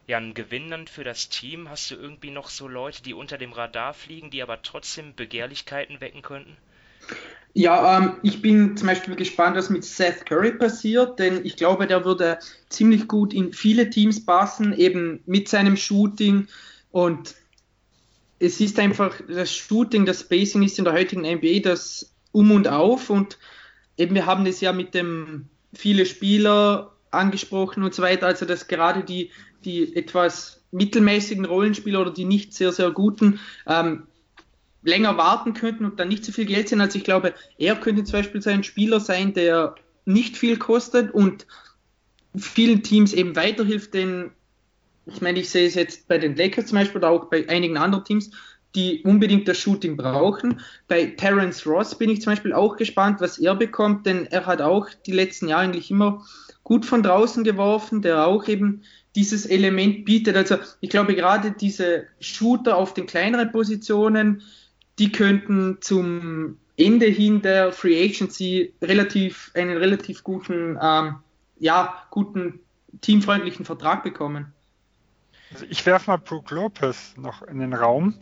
ja, 0.08 0.18
ein 0.18 0.34
Gewinn 0.34 0.72
dann 0.72 0.88
für 0.88 1.04
das 1.04 1.30
Team. 1.30 1.70
Hast 1.70 1.92
du 1.92 1.96
irgendwie 1.96 2.32
noch 2.32 2.50
so 2.50 2.68
Leute, 2.68 3.04
die 3.04 3.14
unter 3.14 3.38
dem 3.38 3.54
Radar 3.54 3.94
fliegen, 3.94 4.32
die 4.32 4.42
aber 4.42 4.64
trotzdem 4.64 5.14
Begehrlichkeiten 5.16 6.02
wecken 6.02 6.24
könnten? 6.24 6.58
Ja, 7.54 7.98
ähm, 7.98 8.14
ich 8.22 8.42
bin 8.42 8.78
zum 8.78 8.88
Beispiel 8.88 9.16
gespannt, 9.16 9.58
was 9.58 9.70
mit 9.70 9.84
Seth 9.84 10.26
Curry 10.26 10.52
passiert, 10.52 11.20
denn 11.20 11.44
ich 11.46 11.56
glaube, 11.56 11.88
der 11.88 12.06
würde 12.06 12.40
ziemlich 12.70 13.08
gut 13.08 13.34
in 13.34 13.54
viele 13.54 13.90
Teams 13.90 14.24
passen, 14.24 14.74
eben 14.74 15.22
mit 15.26 15.50
seinem 15.50 15.76
Shooting. 15.76 16.48
Und 16.92 17.36
es 18.40 18.62
ist 18.62 18.80
einfach, 18.80 19.20
das 19.28 19.54
Shooting, 19.54 20.06
das 20.06 20.22
Spacing 20.22 20.64
ist 20.64 20.78
in 20.78 20.86
der 20.86 20.94
heutigen 20.94 21.22
NBA 21.22 21.60
das 21.64 22.14
Um 22.32 22.52
und 22.52 22.68
Auf. 22.68 23.10
Und 23.10 23.38
eben 23.98 24.16
wir 24.16 24.26
haben 24.26 24.46
das 24.46 24.62
ja 24.62 24.72
mit 24.72 24.94
dem 24.94 25.48
viele 25.74 26.06
Spieler 26.06 26.96
angesprochen 27.12 27.84
und 27.84 27.94
so 27.94 28.04
weiter, 28.04 28.28
also 28.28 28.46
dass 28.46 28.68
gerade 28.68 29.04
die, 29.04 29.32
die 29.66 29.96
etwas 29.96 30.64
mittelmäßigen 30.72 31.46
Rollenspieler 31.46 32.02
oder 32.02 32.12
die 32.12 32.26
nicht 32.26 32.54
sehr, 32.54 32.72
sehr 32.72 32.92
guten 32.92 33.40
ähm, 33.68 34.04
länger 34.82 35.18
warten 35.18 35.54
könnten 35.54 35.86
und 35.86 36.00
dann 36.00 36.08
nicht 36.08 36.26
so 36.26 36.32
viel 36.32 36.46
Geld 36.46 36.70
sind. 36.70 36.82
Also 36.82 36.98
ich 36.98 37.04
glaube, 37.04 37.34
er 37.58 37.76
könnte 37.76 38.04
zum 38.04 38.20
Beispiel 38.20 38.42
so 38.42 38.50
ein 38.50 38.64
Spieler 38.64 39.00
sein, 39.00 39.34
der 39.34 39.76
nicht 40.06 40.38
viel 40.38 40.58
kostet 40.58 41.14
und 41.14 41.46
vielen 42.36 42.84
Teams 42.84 43.14
eben 43.14 43.36
weiterhilft, 43.36 43.94
denn 43.94 44.32
ich 45.06 45.22
meine, 45.22 45.40
ich 45.40 45.50
sehe 45.50 45.68
es 45.68 45.76
jetzt 45.76 46.08
bei 46.08 46.18
den 46.18 46.36
Lakers 46.36 46.68
zum 46.68 46.78
Beispiel 46.78 46.98
oder 46.98 47.10
auch 47.10 47.26
bei 47.26 47.48
einigen 47.50 47.78
anderen 47.78 48.06
Teams, 48.06 48.32
die 48.76 49.02
unbedingt 49.04 49.48
das 49.48 49.58
Shooting 49.58 49.98
brauchen. 49.98 50.62
Bei 50.88 51.06
Terence 51.06 51.66
Ross 51.66 51.98
bin 51.98 52.10
ich 52.10 52.22
zum 52.22 52.34
Beispiel 52.34 52.54
auch 52.54 52.78
gespannt, 52.78 53.20
was 53.20 53.40
er 53.40 53.56
bekommt, 53.56 54.06
denn 54.06 54.28
er 54.28 54.46
hat 54.46 54.62
auch 54.62 54.88
die 55.06 55.12
letzten 55.12 55.48
Jahre 55.48 55.64
eigentlich 55.64 55.90
immer 55.90 56.24
gut 56.64 56.86
von 56.86 57.02
draußen 57.02 57.44
geworfen, 57.44 58.04
der 58.04 58.28
auch 58.28 58.48
eben 58.48 58.84
dieses 59.16 59.48
Element 59.48 60.06
bietet. 60.06 60.38
Also 60.38 60.58
ich 60.82 60.92
glaube 60.92 61.16
gerade 61.16 61.52
diese 61.52 62.04
Shooter 62.20 62.78
auf 62.78 62.94
den 62.94 63.08
kleineren 63.08 63.52
Positionen, 63.52 64.44
die 65.00 65.12
könnten 65.12 65.78
zum 65.82 66.60
Ende 66.78 67.08
hin 67.08 67.42
der 67.42 67.72
Free 67.72 68.04
Agency 68.04 68.74
relativ 68.82 69.52
einen 69.54 69.78
relativ 69.78 70.24
guten, 70.24 70.78
ähm, 70.82 71.16
ja, 71.58 72.04
guten 72.10 72.60
teamfreundlichen 73.02 73.66
Vertrag 73.66 74.04
bekommen. 74.04 74.54
Also 75.52 75.66
ich 75.70 75.86
werfe 75.86 76.12
mal 76.12 76.18
Brook 76.18 76.52
Lopez 76.52 77.16
noch 77.18 77.42
in 77.42 77.60
den 77.60 77.74
Raum. 77.74 78.16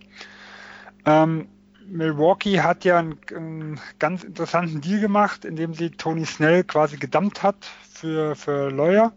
Ähm, 1.06 1.50
Milwaukee 1.86 2.62
hat 2.62 2.84
ja 2.84 3.00
einen, 3.00 3.20
einen, 3.34 3.80
ganz 4.00 4.24
interessanten 4.24 4.82
Deal 4.82 5.00
gemacht, 5.00 5.46
indem 5.46 5.74
sie 5.74 5.92
Tony 5.92 6.26
Snell 6.26 6.64
quasi 6.64 6.98
gedammt 6.98 7.44
hat 7.44 7.66
für, 7.90 8.36
für 8.36 8.70
Lawyer. 8.70 9.14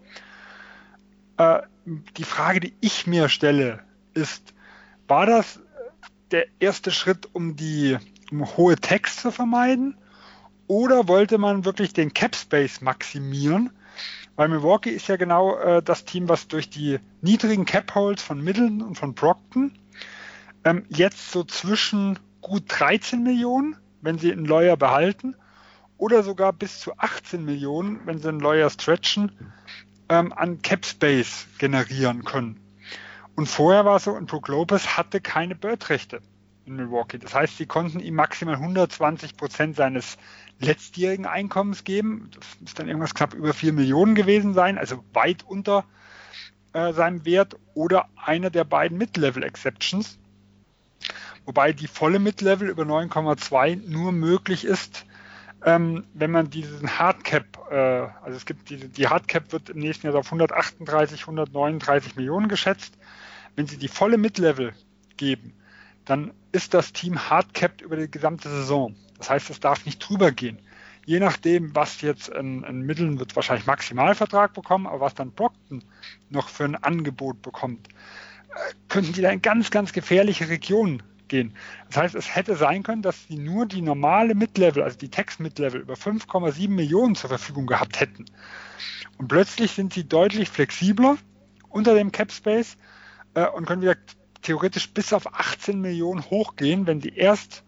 Äh, 1.37 1.61
die 2.16 2.24
Frage, 2.24 2.61
die 2.61 2.74
ich 2.81 3.07
mir 3.07 3.28
stelle, 3.28 3.81
ist, 4.15 4.55
war 5.09 5.27
das 5.27 5.61
der 6.31 6.47
erste 6.61 6.90
Schritt, 6.90 7.28
um 7.32 7.57
die 7.57 7.98
um 8.31 8.44
hohe 8.57 8.77
Tags 8.77 9.16
zu 9.16 9.31
vermeiden? 9.31 9.97
Oder 10.66 11.09
wollte 11.09 11.39
man 11.39 11.65
wirklich 11.65 11.93
den 11.93 12.15
Cap 12.15 12.36
Space 12.36 12.81
maximieren? 12.81 13.70
Weil 14.36 14.48
Milwaukee 14.48 14.90
ist 14.90 15.09
ja 15.09 15.16
genau 15.16 15.59
äh, 15.59 15.82
das 15.82 16.05
Team, 16.05 16.28
was 16.28 16.48
durch 16.48 16.70
die 16.70 16.98
niedrigen 17.20 17.65
Cap 17.65 17.94
Holds 17.94 18.23
von 18.23 18.40
Middleton 18.40 18.81
und 18.82 18.97
von 18.97 19.15
Brockton 19.15 19.73
ähm, 20.65 20.85
jetzt 20.89 21.32
so 21.32 21.44
zwischen 21.44 22.19
gut 22.40 22.65
13 22.69 23.23
Millionen, 23.23 23.77
wenn 24.01 24.19
sie 24.19 24.32
einen 24.32 24.44
Lawyer 24.44 24.77
behalten, 24.77 25.35
oder 25.98 26.23
sogar 26.23 26.52
bis 26.52 26.81
zu 26.81 26.97
18 26.97 27.44
Millionen, 27.44 28.01
wenn 28.07 28.19
sie 28.19 28.28
einen 28.28 28.40
Lawyer 28.40 28.70
stretchen, 28.70 29.32
ähm, 30.09 30.32
an 30.32 30.62
Cap 30.62 30.86
Space 30.86 31.47
generieren 31.59 32.24
können. 32.24 32.59
Und 33.41 33.47
vorher 33.47 33.87
war 33.87 33.97
es 33.97 34.05
so, 34.05 34.11
und 34.11 34.27
Brook 34.27 34.49
Lopez 34.49 34.99
hatte 34.99 35.19
keine 35.19 35.55
Bird-Rechte 35.55 36.21
in 36.67 36.77
Milwaukee. 36.77 37.17
Das 37.17 37.35
heißt, 37.35 37.57
sie 37.57 37.65
konnten 37.65 37.99
ihm 37.99 38.15
maximal 38.15 38.57
120 38.57 39.39
Prozent 39.39 39.77
seines 39.77 40.19
letztjährigen 40.59 41.25
Einkommens 41.25 41.85
geben. 41.85 42.31
Das 42.35 42.47
ist 42.62 42.79
dann 42.79 42.87
irgendwas 42.87 43.15
knapp 43.15 43.33
über 43.33 43.55
4 43.55 43.73
Millionen 43.73 44.15
gewesen 44.15 44.53
sein, 44.53 44.77
also 44.77 45.03
weit 45.15 45.43
unter 45.43 45.87
äh, 46.75 46.93
seinem 46.93 47.25
Wert 47.25 47.57
oder 47.73 48.11
einer 48.23 48.51
der 48.51 48.65
beiden 48.65 48.99
Mid-Level-Exceptions. 48.99 50.19
Wobei 51.47 51.73
die 51.73 51.87
volle 51.87 52.19
Mid-Level 52.19 52.69
über 52.69 52.83
9,2 52.83 53.89
nur 53.89 54.12
möglich 54.12 54.67
ist, 54.67 55.07
ähm, 55.65 56.05
wenn 56.12 56.31
man 56.31 56.51
diesen 56.51 56.99
Hardcap, 56.99 57.71
äh, 57.71 57.75
also 57.75 58.37
es 58.37 58.45
gibt 58.45 58.69
diese, 58.69 58.91
die 58.91 59.09
Hardcap 59.09 59.51
wird 59.53 59.71
im 59.71 59.79
nächsten 59.79 60.09
Jahr 60.09 60.17
auf 60.17 60.27
138, 60.27 61.23
139 61.23 62.17
Millionen 62.17 62.49
geschätzt. 62.49 62.99
Wenn 63.56 63.66
Sie 63.66 63.77
die 63.77 63.89
volle 63.89 64.18
Mid-Level 64.18 64.72
geben, 65.16 65.55
dann 66.05 66.32
ist 66.52 66.74
das 66.74 66.93
Team 66.93 67.31
hardcapped 67.31 67.82
über 67.82 67.97
die 67.97 68.10
gesamte 68.10 68.48
Saison. 68.48 68.97
Das 69.18 69.31
heißt, 69.31 69.51
es 69.51 69.60
darf 69.60 69.85
nicht 69.85 69.98
drüber 69.98 70.32
gehen. 70.32 70.59
Je 71.06 71.20
nachdem, 71.20 71.74
was 71.74 72.01
jetzt 72.02 72.32
ein, 72.32 72.64
ein 72.64 72.82
Mitteln 72.82 73.18
wird 73.18 73.35
wahrscheinlich 73.36 73.66
Maximalvertrag 73.66 74.52
bekommen, 74.52 74.86
aber 74.86 75.01
was 75.01 75.14
dann 75.14 75.32
Brockton 75.32 75.82
noch 76.28 76.48
für 76.48 76.64
ein 76.64 76.77
Angebot 76.77 77.43
bekommt, 77.43 77.89
äh, 77.89 78.74
könnten 78.89 79.12
die 79.12 79.22
da 79.22 79.31
in 79.31 79.43
ganz, 79.43 79.70
ganz 79.70 79.93
gefährliche 79.93 80.48
Regionen 80.48 81.02
gehen. 81.28 81.55
Das 81.89 81.97
heißt, 81.97 82.14
es 82.14 82.35
hätte 82.35 82.56
sein 82.56 82.82
können, 82.82 83.02
dass 83.02 83.27
sie 83.28 83.39
nur 83.39 83.66
die 83.66 83.81
normale 83.81 84.35
Mid-Level, 84.35 84.82
also 84.82 84.98
die 84.98 85.09
Text-Mid-Level 85.09 85.81
über 85.81 85.94
5,7 85.94 86.68
Millionen 86.68 87.14
zur 87.14 87.31
Verfügung 87.31 87.66
gehabt 87.66 88.01
hätten. 88.01 88.27
Und 89.16 89.28
plötzlich 89.28 89.72
sind 89.72 89.94
sie 89.94 90.06
deutlich 90.06 90.51
flexibler 90.51 91.16
unter 91.68 91.94
dem 91.94 92.12
Cap 92.12 92.32
Space 92.32 92.77
äh, 93.35 93.47
und 93.47 93.66
können 93.66 93.82
wieder 93.82 93.97
theoretisch 94.43 94.90
bis 94.93 95.12
auf 95.12 95.32
18 95.32 95.81
Millionen 95.81 96.24
hochgehen, 96.31 96.86
wenn 96.86 97.01
die 97.01 97.16
erst, 97.16 97.62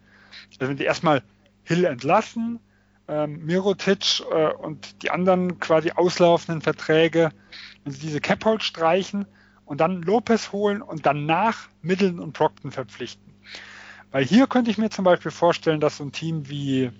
also 0.58 0.70
wenn 0.70 0.76
die 0.76 0.84
erstmal 0.84 1.22
Hill 1.64 1.84
entlassen, 1.84 2.60
ähm, 3.08 3.44
Mirotic 3.44 4.22
äh, 4.30 4.52
und 4.52 5.02
die 5.02 5.10
anderen 5.10 5.58
quasi 5.60 5.92
auslaufenden 5.92 6.62
Verträge, 6.62 7.30
wenn 7.84 7.92
sie 7.92 8.00
diese 8.00 8.20
Cap-Hold 8.20 8.62
streichen 8.62 9.26
und 9.64 9.80
dann 9.80 10.02
Lopez 10.02 10.52
holen 10.52 10.82
und 10.82 11.06
danach 11.06 11.68
Middleton 11.82 12.20
und 12.20 12.32
Procton 12.32 12.70
verpflichten. 12.70 13.32
Weil 14.10 14.24
hier 14.24 14.46
könnte 14.46 14.70
ich 14.70 14.78
mir 14.78 14.90
zum 14.90 15.04
Beispiel 15.04 15.30
vorstellen, 15.30 15.80
dass 15.80 15.96
so 15.96 16.04
ein 16.04 16.12
Team 16.12 16.48
wie, 16.48 16.90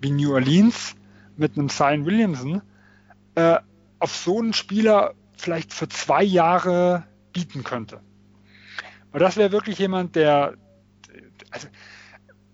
wie 0.00 0.10
New 0.10 0.32
Orleans 0.32 0.94
mit 1.36 1.56
einem 1.56 1.68
Zion 1.68 2.04
Williamson 2.04 2.62
äh, 3.34 3.58
auf 3.98 4.14
so 4.14 4.38
einen 4.38 4.52
Spieler 4.52 5.14
vielleicht 5.36 5.72
für 5.72 5.88
zwei 5.88 6.22
Jahre 6.22 7.04
bieten 7.32 7.64
könnte. 7.64 8.00
Weil 9.18 9.26
das 9.26 9.36
wäre 9.36 9.50
wirklich 9.50 9.80
jemand, 9.80 10.14
der, 10.14 10.54
also 11.50 11.66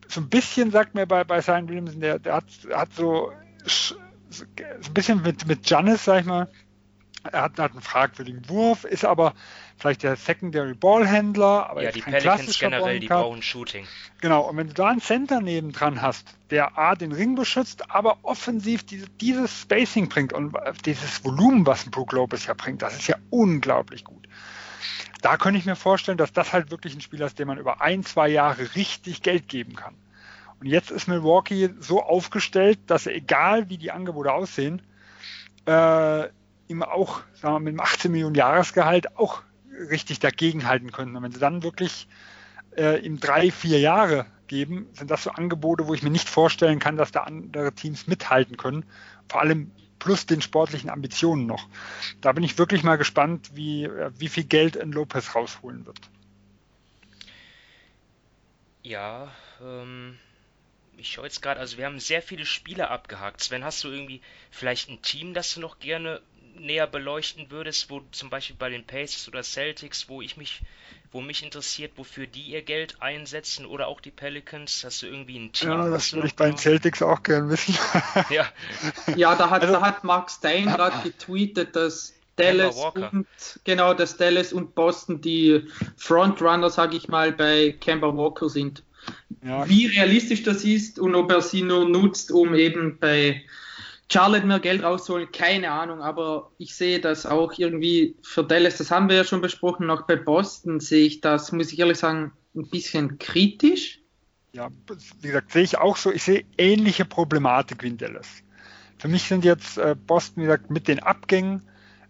so 0.08 0.22
ein 0.22 0.30
bisschen 0.30 0.70
sagt 0.70 0.94
mir 0.94 1.06
bei, 1.06 1.22
bei 1.22 1.42
Zion 1.42 1.68
Williamson, 1.68 2.00
der, 2.00 2.18
der 2.18 2.36
hat, 2.36 2.44
hat 2.72 2.90
so, 2.94 3.32
so 3.66 3.96
ein 4.40 4.94
bisschen 4.94 5.20
mit, 5.20 5.46
mit 5.46 5.64
Giannis, 5.64 6.06
sag 6.06 6.20
ich 6.20 6.26
mal, 6.26 6.48
er 7.30 7.42
hat, 7.42 7.58
hat 7.58 7.72
einen 7.72 7.82
fragwürdigen 7.82 8.48
Wurf, 8.48 8.84
ist 8.84 9.04
aber 9.04 9.34
vielleicht 9.76 10.04
der 10.04 10.16
Secondary 10.16 10.72
Ballhändler, 10.72 11.68
aber 11.68 11.82
ja, 11.82 11.90
die 11.90 12.00
Pelicans 12.00 12.58
generell, 12.58 12.98
die 12.98 13.08
brauchen 13.08 13.42
Shooting. 13.42 13.86
Genau, 14.22 14.48
und 14.48 14.56
wenn 14.56 14.68
du 14.68 14.72
da 14.72 14.88
einen 14.88 15.02
Center 15.02 15.42
nebendran 15.42 16.00
hast, 16.00 16.34
der 16.48 16.78
A, 16.78 16.94
den 16.94 17.12
Ring 17.12 17.34
beschützt, 17.34 17.90
aber 17.90 18.20
offensiv 18.22 18.86
diese, 18.86 19.10
dieses 19.20 19.60
Spacing 19.60 20.08
bringt 20.08 20.32
und 20.32 20.56
dieses 20.86 21.22
Volumen, 21.26 21.66
was 21.66 21.84
ein 21.84 21.90
Brook 21.90 22.12
Lopez 22.12 22.46
ja 22.46 22.54
bringt, 22.54 22.80
das 22.80 22.94
ist 22.94 23.06
ja 23.06 23.16
unglaublich 23.28 24.04
gut. 24.04 24.26
Da 25.24 25.38
könnte 25.38 25.58
ich 25.58 25.64
mir 25.64 25.74
vorstellen, 25.74 26.18
dass 26.18 26.34
das 26.34 26.52
halt 26.52 26.70
wirklich 26.70 26.94
ein 26.94 27.00
Spieler 27.00 27.24
ist, 27.24 27.38
dem 27.38 27.48
man 27.48 27.56
über 27.56 27.80
ein, 27.80 28.02
zwei 28.02 28.28
Jahre 28.28 28.74
richtig 28.74 29.22
Geld 29.22 29.48
geben 29.48 29.74
kann. 29.74 29.94
Und 30.60 30.66
jetzt 30.66 30.90
ist 30.90 31.08
Milwaukee 31.08 31.70
so 31.80 32.02
aufgestellt, 32.02 32.78
dass 32.88 33.06
egal 33.06 33.70
wie 33.70 33.78
die 33.78 33.90
Angebote 33.90 34.30
aussehen, 34.30 34.82
äh, 35.66 36.28
ihm 36.68 36.82
auch, 36.82 37.22
sagen 37.32 37.54
wir, 37.54 37.60
mit 37.60 37.68
einem 37.68 37.80
18 37.80 38.12
Millionen 38.12 38.34
Jahresgehalt 38.34 39.16
auch 39.16 39.42
richtig 39.88 40.18
dagegenhalten 40.18 40.92
können. 40.92 41.16
Und 41.16 41.22
wenn 41.22 41.32
sie 41.32 41.40
dann 41.40 41.62
wirklich 41.62 42.06
äh, 42.76 43.00
ihm 43.00 43.18
drei, 43.18 43.50
vier 43.50 43.80
Jahre 43.80 44.26
geben, 44.46 44.90
sind 44.92 45.10
das 45.10 45.22
so 45.22 45.30
Angebote, 45.30 45.88
wo 45.88 45.94
ich 45.94 46.02
mir 46.02 46.10
nicht 46.10 46.28
vorstellen 46.28 46.80
kann, 46.80 46.98
dass 46.98 47.12
da 47.12 47.22
andere 47.22 47.72
Teams 47.72 48.06
mithalten 48.06 48.58
können. 48.58 48.84
Vor 49.30 49.40
allem 49.40 49.70
plus 50.04 50.26
den 50.26 50.42
sportlichen 50.42 50.90
Ambitionen 50.90 51.46
noch. 51.46 51.66
Da 52.20 52.32
bin 52.32 52.44
ich 52.44 52.58
wirklich 52.58 52.82
mal 52.82 52.96
gespannt, 52.96 53.50
wie, 53.54 53.84
äh, 53.84 54.10
wie 54.18 54.28
viel 54.28 54.44
Geld 54.44 54.76
in 54.76 54.92
Lopez 54.92 55.34
rausholen 55.34 55.86
wird. 55.86 55.98
Ja, 58.82 59.34
ähm, 59.62 60.18
ich 60.98 61.10
schaue 61.10 61.24
jetzt 61.24 61.40
gerade, 61.40 61.58
also 61.58 61.78
wir 61.78 61.86
haben 61.86 62.00
sehr 62.00 62.20
viele 62.20 62.44
Spiele 62.44 62.90
abgehakt. 62.90 63.42
Sven, 63.42 63.64
hast 63.64 63.82
du 63.82 63.88
irgendwie 63.88 64.20
vielleicht 64.50 64.90
ein 64.90 65.00
Team, 65.00 65.32
das 65.32 65.54
du 65.54 65.60
noch 65.60 65.78
gerne 65.78 66.20
näher 66.54 66.86
beleuchten 66.86 67.50
würdest, 67.50 67.88
wo 67.88 68.02
zum 68.12 68.28
Beispiel 68.28 68.56
bei 68.56 68.68
den 68.68 68.84
Pacers 68.84 69.26
oder 69.26 69.42
Celtics, 69.42 70.10
wo 70.10 70.20
ich 70.20 70.36
mich, 70.36 70.60
wo 71.14 71.20
mich 71.20 71.44
interessiert, 71.44 71.92
wofür 71.94 72.26
die 72.26 72.42
ihr 72.42 72.62
Geld 72.62 73.00
einsetzen 73.00 73.66
oder 73.66 73.86
auch 73.86 74.00
die 74.00 74.10
Pelicans, 74.10 74.82
hast 74.84 75.02
du 75.02 75.06
irgendwie 75.06 75.38
ein 75.38 75.52
Team? 75.52 75.70
Ja, 75.70 75.88
das 75.88 76.12
würde 76.12 76.26
ich 76.26 76.34
bei 76.34 76.46
den 76.46 76.58
Celtics 76.58 77.02
auch 77.02 77.22
gern 77.22 77.48
wissen. 77.48 77.78
ja. 78.30 78.46
ja, 79.14 79.36
da 79.36 79.48
hat, 79.48 79.62
also, 79.62 79.74
da 79.74 79.80
hat 79.80 80.02
Mark 80.02 80.28
Stein 80.28 80.66
gerade 80.66 80.96
getweetet, 81.04 81.76
dass 81.76 82.14
Dallas 82.34 82.76
und 82.76 83.26
genau, 83.62 83.94
dass 83.94 84.16
Dallas 84.16 84.52
und 84.52 84.74
Boston 84.74 85.20
die 85.20 85.68
Frontrunner, 85.96 86.68
sage 86.68 86.96
ich 86.96 87.06
mal, 87.06 87.30
bei 87.30 87.76
Kemba 87.78 88.16
Walker 88.16 88.48
sind. 88.48 88.82
Ja. 89.44 89.68
Wie 89.68 89.86
realistisch 89.86 90.42
das 90.42 90.64
ist 90.64 90.98
und 90.98 91.14
ob 91.14 91.30
er 91.30 91.42
sie 91.42 91.62
nur 91.62 91.88
nutzt, 91.88 92.32
um 92.32 92.56
eben 92.56 92.98
bei 92.98 93.44
Charlotte 94.14 94.46
mehr 94.46 94.60
Geld 94.60 94.84
rausholen, 94.84 95.32
keine 95.32 95.72
Ahnung, 95.72 96.00
aber 96.00 96.52
ich 96.56 96.76
sehe 96.76 97.00
das 97.00 97.26
auch 97.26 97.52
irgendwie 97.58 98.14
für 98.22 98.44
Dallas, 98.44 98.78
das 98.78 98.92
haben 98.92 99.08
wir 99.08 99.16
ja 99.16 99.24
schon 99.24 99.40
besprochen, 99.40 99.90
auch 99.90 100.02
bei 100.02 100.14
Boston 100.14 100.78
sehe 100.78 101.04
ich 101.04 101.20
das, 101.20 101.50
muss 101.50 101.72
ich 101.72 101.80
ehrlich 101.80 101.98
sagen, 101.98 102.30
ein 102.54 102.70
bisschen 102.70 103.18
kritisch. 103.18 103.98
Ja, 104.52 104.68
wie 105.20 105.26
gesagt, 105.26 105.50
sehe 105.50 105.64
ich 105.64 105.78
auch 105.78 105.96
so, 105.96 106.12
ich 106.12 106.22
sehe 106.22 106.44
ähnliche 106.58 107.04
Problematik 107.04 107.82
wie 107.82 107.88
in 107.88 107.96
Dallas. 107.96 108.28
Für 108.98 109.08
mich 109.08 109.24
sind 109.24 109.44
jetzt 109.44 109.78
äh, 109.78 109.96
Boston, 110.06 110.44
wie 110.44 110.46
gesagt, 110.46 110.70
mit 110.70 110.86
den 110.86 111.00
Abgängen, 111.00 111.62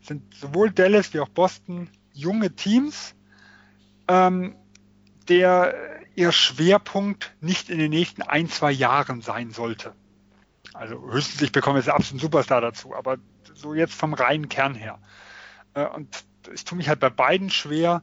sind 0.02 0.35
sowohl 0.35 0.70
Dallas 0.70 1.14
wie 1.14 1.20
auch 1.20 1.31
Boston 1.31 1.89
junge 2.12 2.55
Teams, 2.55 3.14
ähm, 4.09 4.56
der 5.31 5.74
ihr 6.16 6.32
Schwerpunkt 6.32 7.35
nicht 7.40 7.70
in 7.70 7.78
den 7.78 7.89
nächsten 7.89 8.20
ein, 8.20 8.51
zwei 8.51 8.72
Jahren 8.72 9.22
sein 9.22 9.52
sollte. 9.52 9.94
Also 10.74 11.01
höchstens, 11.10 11.40
ich 11.40 11.52
bekomme 11.52 11.78
jetzt 11.78 11.88
absoluten 11.88 12.18
Superstar 12.18 12.60
dazu, 12.60 12.94
aber 12.94 13.16
so 13.55 13.74
jetzt 13.74 13.94
vom 13.94 14.12
reinen 14.12 14.48
Kern 14.48 14.74
her. 14.74 14.98
Äh, 15.74 15.86
und 15.86 16.24
ich 16.52 16.64
tue 16.64 16.76
mich 16.76 16.88
halt 16.88 17.01
bei 17.01 17.10
beiden 17.10 17.48
schwer 17.48 18.02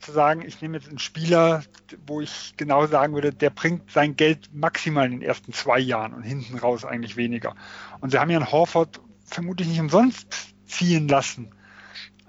zu 0.00 0.12
sagen, 0.12 0.42
ich 0.42 0.60
nehme 0.60 0.76
jetzt 0.76 0.88
einen 0.88 0.98
Spieler, 0.98 1.62
wo 2.06 2.20
ich 2.20 2.54
genau 2.56 2.86
sagen 2.86 3.14
würde, 3.14 3.32
der 3.32 3.50
bringt 3.50 3.90
sein 3.90 4.16
Geld 4.16 4.50
maximal 4.54 5.06
in 5.06 5.12
den 5.12 5.22
ersten 5.22 5.52
zwei 5.52 5.78
Jahren 5.78 6.14
und 6.14 6.22
hinten 6.22 6.58
raus 6.58 6.84
eigentlich 6.84 7.16
weniger. 7.16 7.54
Und 8.00 8.10
sie 8.10 8.18
haben 8.18 8.30
ja 8.30 8.38
einen 8.38 8.52
Horford 8.52 9.00
vermutlich 9.24 9.68
nicht 9.68 9.80
umsonst 9.80 10.54
ziehen 10.66 11.08
lassen 11.08 11.50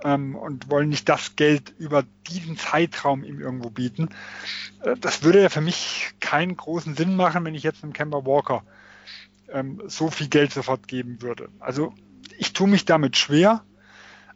ähm, 0.03 0.35
und 0.35 0.69
wollen 0.69 0.89
nicht 0.89 1.07
das 1.09 1.35
Geld 1.35 1.73
über 1.77 2.03
diesen 2.27 2.57
Zeitraum 2.57 3.23
ihm 3.23 3.39
irgendwo 3.39 3.69
bieten. 3.69 4.09
Äh, 4.83 4.95
das 4.97 5.23
würde 5.23 5.41
ja 5.41 5.49
für 5.49 5.61
mich 5.61 6.11
keinen 6.21 6.55
großen 6.55 6.95
Sinn 6.95 7.15
machen, 7.17 7.43
wenn 7.43 7.55
ich 7.55 7.63
jetzt 7.63 7.83
einen 7.83 7.93
Kemba 7.93 8.25
Walker 8.25 8.63
ähm, 9.51 9.81
so 9.87 10.09
viel 10.09 10.27
Geld 10.27 10.51
sofort 10.53 10.87
geben 10.87 11.21
würde. 11.21 11.49
Also 11.59 11.93
ich 12.37 12.53
tue 12.53 12.67
mich 12.67 12.85
damit 12.85 13.17
schwer. 13.17 13.63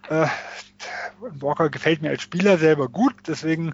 Äh, 0.09 0.27
Walker 1.19 1.69
gefällt 1.69 2.01
mir 2.01 2.09
als 2.09 2.21
Spieler 2.21 2.57
selber 2.57 2.89
gut, 2.89 3.15
deswegen 3.27 3.73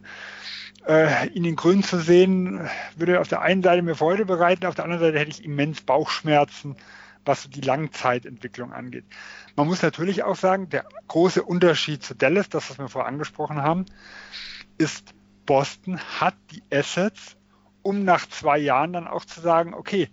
äh, 0.88 1.28
ihn 1.30 1.46
in 1.46 1.56
Grün 1.56 1.84
zu 1.84 2.00
sehen, 2.00 2.70
würde 2.96 3.20
auf 3.20 3.28
der 3.28 3.42
einen 3.42 3.64
Seite 3.64 3.82
mir 3.82 3.96
Freude 3.96 4.26
bereiten, 4.26 4.66
auf 4.66 4.76
der 4.76 4.86
anderen 4.86 5.02
Seite 5.02 5.20
hätte 5.20 5.32
ich 5.32 5.44
immens 5.44 5.82
Bauchschmerzen, 5.82 6.76
was 7.26 7.50
die 7.50 7.62
Langzeitentwicklung 7.62 8.74
angeht. 8.74 9.06
Man 9.56 9.68
muss 9.68 9.82
natürlich 9.82 10.24
auch 10.24 10.36
sagen, 10.36 10.70
der 10.70 10.86
große 11.08 11.44
Unterschied 11.44 12.04
zu 12.04 12.16
Dallas, 12.16 12.50
das 12.50 12.70
was 12.70 12.80
wir 12.80 12.88
vorher 12.88 13.10
angesprochen 13.10 13.62
haben, 13.62 13.86
ist, 14.78 15.14
Boston 15.46 16.00
hat 16.00 16.36
die 16.52 16.64
Assets, 16.72 17.36
um 17.84 18.04
nach 18.04 18.28
zwei 18.28 18.58
Jahren 18.58 18.94
dann 18.94 19.08
auch 19.08 19.26
zu 19.26 19.42
sagen, 19.42 19.74
okay, 19.74 20.10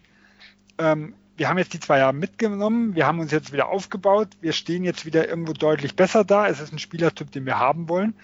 ähm, 0.79 1.15
wir 1.39 1.49
haben 1.49 1.59
jetzt 1.59 1.73
die 1.73 1.81
zwei 1.81 1.99
Jahre 1.99 2.13
mitgenommen, 2.13 2.95
wir 2.97 3.07
haben 3.07 3.21
uns 3.21 3.31
jetzt 3.31 3.53
wieder 3.53 3.69
aufgebaut, 3.69 4.29
wir 4.41 4.53
stehen 4.53 4.83
jetzt 4.83 5.07
wieder 5.07 5.29
irgendwo 5.29 5.53
deutlich 5.53 5.95
besser 5.95 6.25
da, 6.25 6.49
es 6.49 6.61
ist 6.61 6.73
ein 6.73 6.81
Spielertyp, 6.81 7.31
den 7.31 7.47
wir 7.47 7.59
haben 7.59 7.89
wollen. 7.89 8.15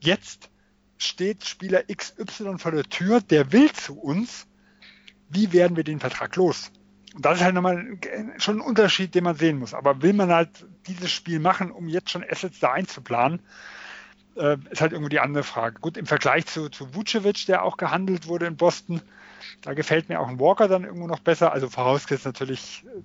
Jetzt 0.00 0.48
steht 0.96 1.44
Spieler 1.44 1.82
XY 1.84 2.58
vor 2.58 2.72
der 2.72 2.84
Tür, 2.84 3.20
der 3.20 3.52
will 3.52 3.70
zu 3.72 3.98
uns, 3.98 4.46
wie 5.28 5.52
werden 5.52 5.76
wir 5.76 5.84
den 5.84 6.00
Vertrag 6.00 6.34
los? 6.36 6.72
Und 7.14 7.24
das 7.24 7.38
ist 7.38 7.44
halt 7.44 7.54
nochmal 7.54 7.98
schon 8.38 8.58
ein 8.58 8.60
Unterschied, 8.62 9.14
den 9.14 9.24
man 9.24 9.36
sehen 9.36 9.58
muss. 9.58 9.74
Aber 9.74 10.02
will 10.02 10.14
man 10.14 10.30
halt 10.30 10.66
dieses 10.86 11.10
Spiel 11.12 11.40
machen, 11.40 11.70
um 11.70 11.88
jetzt 11.88 12.10
schon 12.10 12.24
Assets 12.28 12.60
da 12.60 12.72
einzuplanen, 12.72 13.40
äh, 14.36 14.56
ist 14.70 14.80
halt 14.80 14.92
irgendwo 14.92 15.08
die 15.08 15.20
andere 15.20 15.44
Frage. 15.44 15.80
Gut, 15.80 15.96
im 15.96 16.06
Vergleich 16.06 16.46
zu, 16.46 16.70
zu 16.70 16.94
Vucevic, 16.94 17.46
der 17.46 17.62
auch 17.64 17.76
gehandelt 17.76 18.26
wurde 18.26 18.46
in 18.46 18.56
Boston, 18.56 19.02
da 19.62 19.74
gefällt 19.74 20.08
mir 20.08 20.20
auch 20.20 20.28
ein 20.28 20.40
Walker 20.40 20.68
dann 20.68 20.84
irgendwo 20.84 21.06
noch 21.06 21.20
besser. 21.20 21.52
Also 21.52 21.68
vorausgesetzt 21.68 22.26
natürlich, 22.26 22.84
äh, 22.86 23.00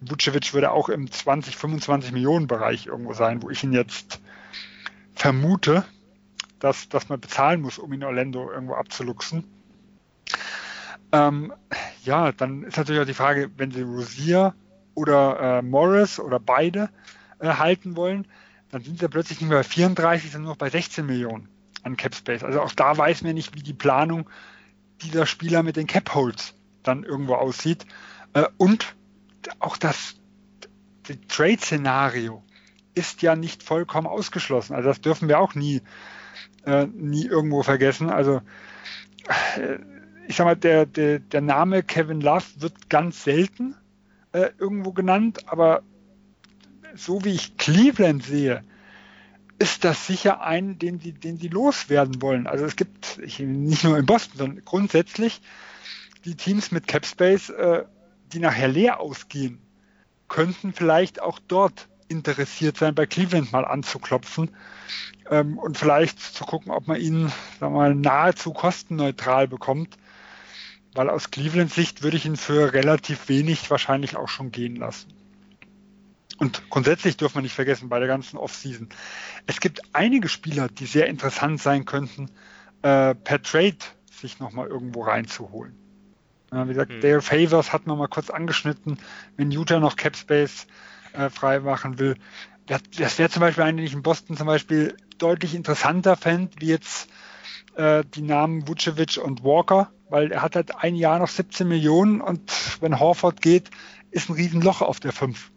Vucevic 0.00 0.54
würde 0.54 0.70
auch 0.72 0.88
im 0.88 1.10
20, 1.10 1.56
25 1.56 2.12
Millionen 2.12 2.46
Bereich 2.46 2.86
irgendwo 2.86 3.12
sein, 3.12 3.42
wo 3.42 3.50
ich 3.50 3.62
ihn 3.62 3.72
jetzt 3.72 4.20
vermute, 5.14 5.84
dass, 6.58 6.88
dass 6.88 7.08
man 7.08 7.20
bezahlen 7.20 7.60
muss, 7.60 7.78
um 7.78 7.92
ihn 7.92 8.04
Orlando 8.04 8.50
irgendwo 8.50 8.74
abzuluxen. 8.74 9.44
Ähm, 11.12 11.52
ja, 12.04 12.32
dann 12.32 12.62
ist 12.62 12.76
natürlich 12.76 13.02
auch 13.02 13.06
die 13.06 13.14
Frage, 13.14 13.50
wenn 13.56 13.72
sie 13.72 13.82
Rosier 13.82 14.54
oder 14.94 15.58
äh, 15.58 15.62
Morris 15.62 16.20
oder 16.20 16.38
beide 16.38 16.88
äh, 17.40 17.48
halten 17.48 17.96
wollen, 17.96 18.26
dann 18.70 18.82
sind 18.82 19.00
sie 19.00 19.08
plötzlich 19.08 19.40
nicht 19.40 19.50
mehr 19.50 19.58
bei 19.58 19.64
34, 19.64 20.30
sondern 20.30 20.44
nur 20.44 20.52
noch 20.52 20.58
bei 20.58 20.70
16 20.70 21.04
Millionen 21.04 21.48
an 21.82 21.96
Cap 21.96 22.14
Space. 22.14 22.44
Also 22.44 22.60
auch 22.60 22.72
da 22.72 22.96
weiß 22.96 23.22
man 23.22 23.34
nicht, 23.34 23.54
wie 23.54 23.62
die 23.62 23.74
Planung 23.74 24.28
dieser 25.02 25.26
Spieler 25.26 25.62
mit 25.62 25.76
den 25.76 25.86
Cap 25.86 26.14
Holds 26.14 26.54
dann 26.82 27.04
irgendwo 27.04 27.34
aussieht. 27.34 27.86
Äh, 28.32 28.44
und 28.56 28.94
auch 29.58 29.76
das, 29.76 30.16
das 31.04 31.16
Trade-Szenario 31.28 32.42
ist 32.94 33.22
ja 33.22 33.36
nicht 33.36 33.62
vollkommen 33.62 34.06
ausgeschlossen. 34.06 34.74
Also 34.74 34.88
das 34.88 35.00
dürfen 35.00 35.28
wir 35.28 35.38
auch 35.38 35.54
nie, 35.54 35.82
äh, 36.64 36.86
nie 36.86 37.26
irgendwo 37.26 37.62
vergessen. 37.62 38.10
Also 38.10 38.42
äh, 39.56 39.78
ich 40.26 40.36
sag 40.36 40.44
mal, 40.44 40.56
der, 40.56 40.86
der, 40.86 41.18
der 41.18 41.40
Name 41.40 41.82
Kevin 41.82 42.20
Love 42.20 42.44
wird 42.58 42.88
ganz 42.88 43.24
selten 43.24 43.74
äh, 44.32 44.50
irgendwo 44.58 44.92
genannt, 44.92 45.48
aber 45.48 45.82
so 46.94 47.24
wie 47.24 47.30
ich 47.30 47.56
Cleveland 47.56 48.24
sehe, 48.24 48.62
ist 49.60 49.84
das 49.84 50.06
sicher 50.06 50.40
ein, 50.40 50.78
den 50.78 50.98
sie, 50.98 51.12
den 51.12 51.36
sie 51.36 51.48
loswerden 51.48 52.22
wollen. 52.22 52.46
Also 52.46 52.64
es 52.64 52.76
gibt, 52.76 53.20
nicht 53.38 53.84
nur 53.84 53.98
in 53.98 54.06
Boston, 54.06 54.38
sondern 54.38 54.64
grundsätzlich 54.64 55.42
die 56.24 56.34
Teams 56.34 56.72
mit 56.72 56.88
Capspace 56.88 57.50
äh, 57.50 57.84
die 58.32 58.38
nachher 58.38 58.68
leer 58.68 59.00
ausgehen, 59.00 59.60
könnten 60.28 60.72
vielleicht 60.72 61.20
auch 61.20 61.38
dort 61.46 61.88
interessiert 62.08 62.76
sein, 62.76 62.94
bei 62.94 63.06
Cleveland 63.06 63.52
mal 63.52 63.64
anzuklopfen 63.64 64.50
ähm, 65.30 65.58
und 65.58 65.76
vielleicht 65.76 66.18
zu 66.18 66.44
gucken, 66.44 66.72
ob 66.72 66.86
man 66.86 67.00
ihn 67.00 67.28
sagen 67.58 67.74
wir 67.74 67.80
mal, 67.80 67.94
nahezu 67.94 68.52
kostenneutral 68.52 69.46
bekommt. 69.46 69.96
Weil 70.94 71.08
aus 71.08 71.30
Clevelands 71.30 71.76
Sicht 71.76 72.02
würde 72.02 72.16
ich 72.16 72.24
ihn 72.24 72.36
für 72.36 72.72
relativ 72.72 73.28
wenig 73.28 73.70
wahrscheinlich 73.70 74.16
auch 74.16 74.28
schon 74.28 74.50
gehen 74.50 74.74
lassen. 74.74 75.12
Und 76.40 76.70
grundsätzlich 76.70 77.18
dürfen 77.18 77.36
wir 77.36 77.42
nicht 77.42 77.54
vergessen, 77.54 77.90
bei 77.90 77.98
der 77.98 78.08
ganzen 78.08 78.38
Offseason, 78.38 78.88
es 79.46 79.60
gibt 79.60 79.82
einige 79.92 80.30
Spieler, 80.30 80.68
die 80.68 80.86
sehr 80.86 81.06
interessant 81.06 81.60
sein 81.60 81.84
könnten, 81.84 82.30
äh, 82.80 83.14
per 83.14 83.42
Trade 83.42 83.76
sich 84.10 84.40
nochmal 84.40 84.66
irgendwo 84.68 85.02
reinzuholen. 85.02 85.76
Ja, 86.50 86.64
wie 86.64 86.72
gesagt, 86.72 86.94
hm. 86.94 87.00
Dale 87.02 87.20
Favors 87.20 87.74
hat 87.74 87.86
man 87.86 87.98
mal 87.98 88.08
kurz 88.08 88.30
angeschnitten, 88.30 88.98
wenn 89.36 89.50
Utah 89.50 89.80
noch 89.80 89.96
Capspace 89.96 90.66
äh, 91.12 91.28
freimachen 91.28 91.98
will. 91.98 92.16
Das, 92.64 92.80
das 92.96 93.18
wäre 93.18 93.28
zum 93.28 93.40
Beispiel 93.40 93.64
eigentlich 93.64 93.92
in 93.92 94.02
Boston 94.02 94.34
zum 94.34 94.46
Beispiel 94.46 94.96
deutlich 95.18 95.54
interessanter 95.54 96.16
fände, 96.16 96.52
wie 96.58 96.68
jetzt 96.68 97.10
äh, 97.76 98.02
die 98.14 98.22
Namen 98.22 98.66
Vucevic 98.66 99.18
und 99.22 99.44
Walker, 99.44 99.92
weil 100.08 100.32
er 100.32 100.40
hat 100.40 100.56
halt 100.56 100.74
ein 100.74 100.94
Jahr 100.94 101.18
noch 101.18 101.28
17 101.28 101.68
Millionen 101.68 102.22
und 102.22 102.50
wenn 102.80 102.98
Horford 102.98 103.42
geht, 103.42 103.68
ist 104.10 104.30
ein 104.30 104.36
Riesenloch 104.36 104.80
auf 104.80 105.00
der 105.00 105.12
5. 105.12 105.50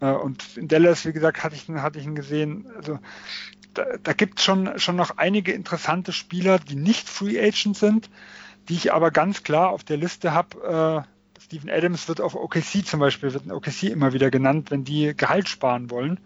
Äh, 0.00 0.12
und 0.12 0.56
in 0.56 0.68
Dallas, 0.68 1.04
wie 1.06 1.12
gesagt, 1.12 1.44
hatte 1.44 1.54
ich, 1.54 1.68
hatte 1.68 1.98
ich 1.98 2.04
ihn 2.04 2.14
gesehen. 2.14 2.66
Also 2.76 2.98
da, 3.74 3.84
da 4.02 4.12
gibt 4.12 4.38
es 4.38 4.44
schon, 4.44 4.78
schon 4.78 4.96
noch 4.96 5.16
einige 5.18 5.52
interessante 5.52 6.12
Spieler, 6.12 6.58
die 6.58 6.74
nicht 6.74 7.08
Free 7.08 7.40
Agent 7.40 7.76
sind, 7.76 8.10
die 8.68 8.74
ich 8.74 8.92
aber 8.92 9.10
ganz 9.10 9.42
klar 9.42 9.70
auf 9.70 9.84
der 9.84 9.96
Liste 9.96 10.32
habe. 10.32 11.06
Äh, 11.06 11.40
Steven 11.40 11.70
Adams 11.70 12.08
wird 12.08 12.20
auf 12.20 12.34
OKC 12.34 12.84
zum 12.84 13.00
Beispiel, 13.00 13.32
wird 13.32 13.44
in 13.44 13.52
OKC 13.52 13.84
immer 13.84 14.12
wieder 14.12 14.30
genannt, 14.30 14.70
wenn 14.70 14.84
die 14.84 15.14
Gehalt 15.16 15.48
sparen 15.48 15.90
wollen, 15.90 16.20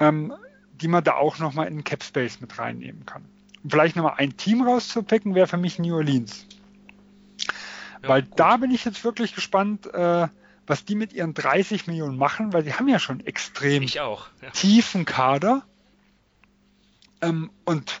ähm, 0.00 0.34
die 0.72 0.88
man 0.88 1.04
da 1.04 1.14
auch 1.14 1.38
nochmal 1.38 1.66
in 1.66 1.76
den 1.76 1.84
Cap 1.84 2.02
Space 2.02 2.40
mit 2.40 2.58
reinnehmen 2.58 3.04
kann. 3.04 3.24
Um 3.62 3.70
vielleicht 3.70 3.96
nochmal 3.96 4.14
ein 4.16 4.36
Team 4.36 4.62
rauszupicken, 4.62 5.34
wäre 5.34 5.46
für 5.46 5.56
mich 5.56 5.78
New 5.78 5.94
Orleans. 5.94 6.46
Ja, 8.02 8.08
weil 8.08 8.22
gut. 8.22 8.38
da 8.38 8.56
bin 8.56 8.70
ich 8.70 8.84
jetzt 8.84 9.04
wirklich 9.04 9.34
gespannt, 9.34 9.86
äh, 9.92 10.28
was 10.68 10.84
die 10.84 10.94
mit 10.94 11.12
ihren 11.12 11.34
30 11.34 11.86
Millionen 11.86 12.16
machen, 12.16 12.52
weil 12.52 12.64
sie 12.64 12.74
haben 12.74 12.88
ja 12.88 12.98
schon 12.98 13.24
extrem 13.24 13.82
ja. 13.82 14.16
tiefen 14.52 15.04
Kader. 15.04 15.64
Ähm, 17.20 17.50
und 17.64 18.00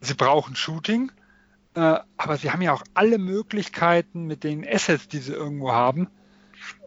sie 0.00 0.14
brauchen 0.14 0.56
Shooting. 0.56 1.12
Äh, 1.74 1.98
aber 2.16 2.38
sie 2.38 2.50
haben 2.50 2.62
ja 2.62 2.72
auch 2.72 2.82
alle 2.94 3.18
Möglichkeiten 3.18 4.24
mit 4.24 4.44
den 4.44 4.66
Assets, 4.66 5.08
die 5.08 5.18
sie 5.18 5.32
irgendwo 5.32 5.72
haben, 5.72 6.08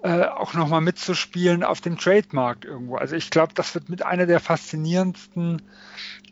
äh, 0.01 0.23
auch 0.23 0.55
nochmal 0.55 0.81
mitzuspielen 0.81 1.63
auf 1.63 1.79
dem 1.79 1.97
Trademark 1.97 2.65
irgendwo. 2.65 2.95
Also 2.95 3.15
ich 3.15 3.29
glaube, 3.29 3.53
das 3.53 3.75
wird 3.75 3.89
mit 3.89 4.03
einer 4.03 4.25
der 4.25 4.39
faszinierendsten 4.39 5.61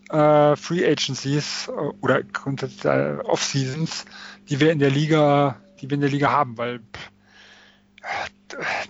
äh, 0.10 0.56
Free 0.56 0.86
Agencies 0.90 1.68
äh, 1.68 1.72
oder 2.02 2.24
grundsätzlich 2.24 2.86
äh, 2.86 3.18
Off-Seasons, 3.24 4.06
die 4.50 4.60
wir 4.60 4.72
in 4.72 4.80
der 4.80 4.90
Liga, 4.90 5.62
die 5.80 5.90
wir 5.90 5.96
in 5.96 6.02
der 6.02 6.10
Liga 6.10 6.32
haben, 6.32 6.58
weil 6.58 6.80
pff, 6.80 7.12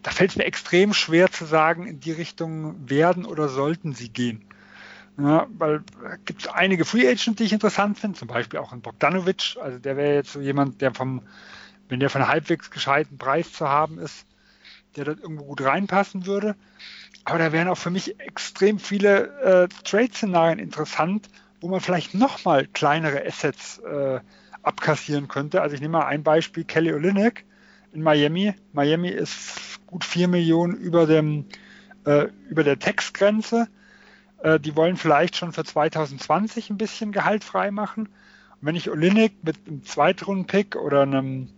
da 0.03 0.11
fällt 0.11 0.31
es 0.31 0.35
mir 0.37 0.45
extrem 0.45 0.93
schwer 0.93 1.31
zu 1.31 1.45
sagen, 1.45 1.87
in 1.87 1.99
die 1.99 2.11
Richtung 2.11 2.89
werden 2.89 3.25
oder 3.25 3.49
sollten 3.49 3.93
sie 3.93 4.09
gehen. 4.09 4.43
Ja, 5.19 5.47
weil 5.49 5.81
gibt 6.25 6.41
es 6.41 6.47
einige 6.47 6.85
Free 6.85 7.07
Agents, 7.07 7.37
die 7.37 7.43
ich 7.43 7.53
interessant 7.53 7.97
finde, 7.97 8.19
zum 8.19 8.27
Beispiel 8.27 8.59
auch 8.59 8.71
ein 8.71 8.81
Bogdanovic. 8.81 9.57
Also 9.59 9.79
der 9.79 9.97
wäre 9.97 10.13
jetzt 10.13 10.31
so 10.31 10.39
jemand, 10.39 10.81
der 10.81 10.93
vom, 10.93 11.23
wenn 11.89 11.99
der 11.99 12.11
von 12.11 12.27
halbwegs 12.27 12.69
gescheiten 12.69 13.17
Preis 13.17 13.51
zu 13.51 13.67
haben 13.67 13.97
ist, 13.97 14.27
der 14.95 15.05
dort 15.05 15.19
irgendwo 15.19 15.45
gut 15.45 15.61
reinpassen 15.61 16.27
würde. 16.27 16.55
Aber 17.25 17.39
da 17.39 17.51
wären 17.51 17.67
auch 17.67 17.77
für 17.77 17.89
mich 17.89 18.19
extrem 18.19 18.79
viele 18.79 19.27
äh, 19.41 19.67
Trade-Szenarien 19.83 20.59
interessant, 20.59 21.29
wo 21.61 21.67
man 21.67 21.81
vielleicht 21.81 22.13
nochmal 22.13 22.67
kleinere 22.67 23.25
Assets 23.25 23.79
äh, 23.79 24.19
abkassieren 24.61 25.27
könnte. 25.27 25.61
Also 25.61 25.73
ich 25.73 25.81
nehme 25.81 25.97
mal 25.97 26.05
ein 26.05 26.23
Beispiel, 26.23 26.63
Kelly 26.63 26.93
Olynyk 26.93 27.43
in 27.91 28.03
Miami. 28.03 28.53
Miami 28.73 29.09
ist 29.09 29.79
gut 29.87 30.03
4 30.03 30.27
Millionen 30.27 30.75
über, 30.75 31.05
dem, 31.05 31.45
äh, 32.05 32.27
über 32.49 32.63
der 32.63 32.79
Textgrenze. 32.79 33.67
Äh, 34.43 34.59
die 34.59 34.75
wollen 34.75 34.97
vielleicht 34.97 35.35
schon 35.35 35.53
für 35.53 35.63
2020 35.63 36.69
ein 36.69 36.77
bisschen 36.77 37.11
Gehalt 37.11 37.43
frei 37.43 37.71
machen. 37.71 38.07
Und 38.07 38.61
wenn 38.61 38.75
ich 38.75 38.89
Olinik 38.89 39.43
mit 39.43 39.57
einem 39.67 39.83
Zweitrunden-Pick 39.83 40.75
oder 40.75 41.03
einem 41.03 41.49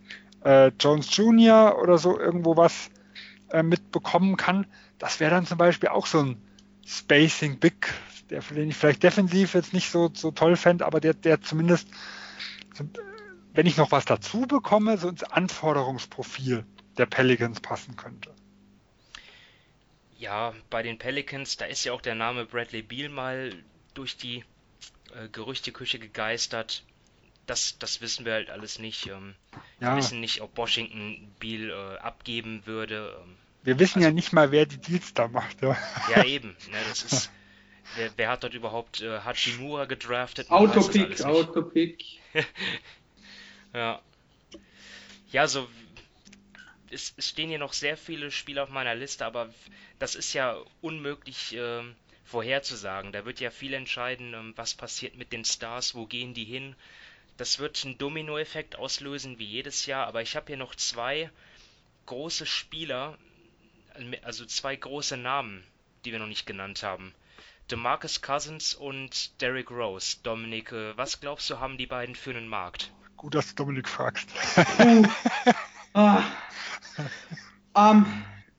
äh, 0.44 0.72
Jones 0.80 1.16
Jr. 1.16 1.78
oder 1.82 1.98
so 1.98 2.20
irgendwo 2.20 2.56
was 2.58 2.90
äh, 3.52 3.64
mitbekommen 3.64 4.38
kann, 4.38 4.66
das 4.98 5.20
wäre 5.20 5.32
dann 5.32 5.46
zum 5.46 5.58
Beispiel 5.58 5.90
auch 5.90 6.06
so 6.06 6.20
ein 6.20 6.38
Spacing 6.86 7.60
Big, 7.60 7.94
der, 8.30 8.42
den 8.42 8.70
ich 8.70 8.76
vielleicht 8.76 9.04
defensiv 9.04 9.54
jetzt 9.54 9.74
nicht 9.74 9.92
so, 9.92 10.10
so 10.14 10.32
toll 10.32 10.56
fände, 10.56 10.86
aber 10.86 11.00
der, 11.00 11.14
der 11.14 11.42
zumindest, 11.42 11.88
wenn 13.54 13.66
ich 13.66 13.78
noch 13.78 13.92
was 13.92 14.06
dazu 14.06 14.42
bekomme, 14.42 14.98
so 14.98 15.10
ins 15.10 15.24
Anforderungsprofil 15.24 16.66
der 16.98 17.06
Pelicans 17.06 17.60
passen 17.60 17.96
könnte. 17.96 18.34
Ja, 20.18 20.54
bei 20.70 20.84
den 20.84 20.98
Pelicans, 20.98 21.58
da 21.58 21.66
ist 21.66 21.86
ja 21.86 21.94
auch 21.94 22.02
der 22.02 22.16
Name 22.16 22.46
Bradley 22.46 22.82
Beal 22.82 23.10
mal 23.10 23.54
durch 23.94 24.18
die 24.18 24.44
äh, 25.16 25.30
Gerüchteküche 25.32 25.98
gegeistert. 25.98 26.84
Das, 27.46 27.80
das 27.80 28.02
wissen 28.02 28.26
wir 28.26 28.34
halt 28.34 28.50
alles 28.50 28.80
nicht. 28.80 29.08
Ähm, 29.08 29.34
ja. 29.80 29.92
Wir 29.92 29.98
wissen 29.98 30.20
nicht, 30.20 30.42
ob 30.42 30.58
Washington 30.58 31.34
Beal 31.40 31.70
äh, 31.70 32.00
abgeben 32.00 32.66
würde. 32.66 33.18
Ähm, 33.24 33.36
wir 33.64 33.80
wissen 33.80 34.00
also, 34.00 34.10
ja 34.10 34.14
nicht 34.14 34.34
mal, 34.34 34.52
wer 34.52 34.66
die 34.66 34.78
Deals 34.78 35.14
da 35.14 35.28
macht. 35.28 35.62
Ja, 35.62 35.78
ja 36.16 36.24
eben. 36.26 36.50
Ne, 36.70 36.78
das 36.90 37.04
ist, 37.04 37.32
wer, 37.96 38.12
wer, 38.18 38.30
hat 38.30 38.44
dort 38.44 38.54
überhaupt 38.54 39.02
äh, 39.02 39.20
Hachimura 39.22 39.86
gedraftet? 39.86 40.52
Autopick, 40.52 41.24
Autopick. 41.24 42.04
ja. 43.74 44.02
Ja, 45.32 45.48
so 45.48 45.68
es, 46.92 47.14
stehen 47.20 47.50
hier 47.50 47.60
noch 47.60 47.74
sehr 47.74 47.98
viele 47.98 48.32
Spiele 48.32 48.64
auf 48.64 48.70
meiner 48.70 48.96
Liste, 48.96 49.26
aber 49.26 49.54
das 50.00 50.16
ist 50.16 50.34
ja 50.34 50.58
unmöglich 50.82 51.56
äh, 51.56 51.84
vorherzusagen. 52.24 53.12
Da 53.12 53.26
wird 53.26 53.40
ja 53.40 53.52
viel 53.52 53.74
entscheiden, 53.74 54.34
äh, 54.34 54.58
was 54.58 54.74
passiert 54.74 55.16
mit 55.16 55.32
den 55.32 55.46
Stars, 55.46 55.96
wo 55.96 56.06
gehen 56.06 56.34
die 56.34 56.46
hin. 56.46 56.76
Das 57.38 57.60
wird 57.60 57.84
einen 57.86 57.98
Dominoeffekt 57.98 58.76
auslösen 58.76 59.40
wie 59.40 59.46
jedes 59.46 59.86
Jahr, 59.86 60.08
aber 60.08 60.22
ich 60.22 60.36
habe 60.36 60.48
hier 60.48 60.58
noch 60.58 60.76
zwei 60.76 61.30
große 62.06 62.46
Spieler, 62.46 63.18
also 64.24 64.46
zwei 64.46 64.76
große 64.76 65.16
Namen, 65.16 65.64
die 66.04 66.12
wir 66.12 66.20
noch 66.20 66.28
nicht 66.28 66.46
genannt 66.46 66.84
haben. 66.84 67.14
DeMarcus 67.72 68.22
Cousins 68.22 68.74
und 68.74 69.40
Derrick 69.42 69.70
Rose. 69.70 70.18
Dominik, 70.24 70.72
äh, 70.72 70.98
was 70.98 71.20
glaubst 71.20 71.50
du, 71.50 71.60
haben 71.60 71.78
die 71.78 71.86
beiden 71.86 72.16
für 72.16 72.32
einen 72.32 72.48
Markt? 72.48 72.92
Gut, 73.20 73.36
dass 73.36 73.50
du 73.50 73.56
Dominik 73.56 73.90
fragst. 73.90 74.30
Uh, 74.80 75.04
ah, 75.94 76.24
um, 77.74 78.06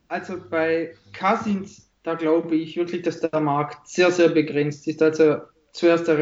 also 0.08 0.36
bei 0.50 0.94
Cousins, 1.18 1.88
da 2.02 2.12
glaube 2.12 2.56
ich 2.56 2.76
wirklich, 2.76 3.00
dass 3.00 3.20
der 3.20 3.40
Markt 3.40 3.88
sehr, 3.88 4.10
sehr 4.10 4.28
begrenzt 4.28 4.86
ist. 4.86 5.00
Also 5.00 5.38
zuerst 5.72 6.08
der 6.08 6.18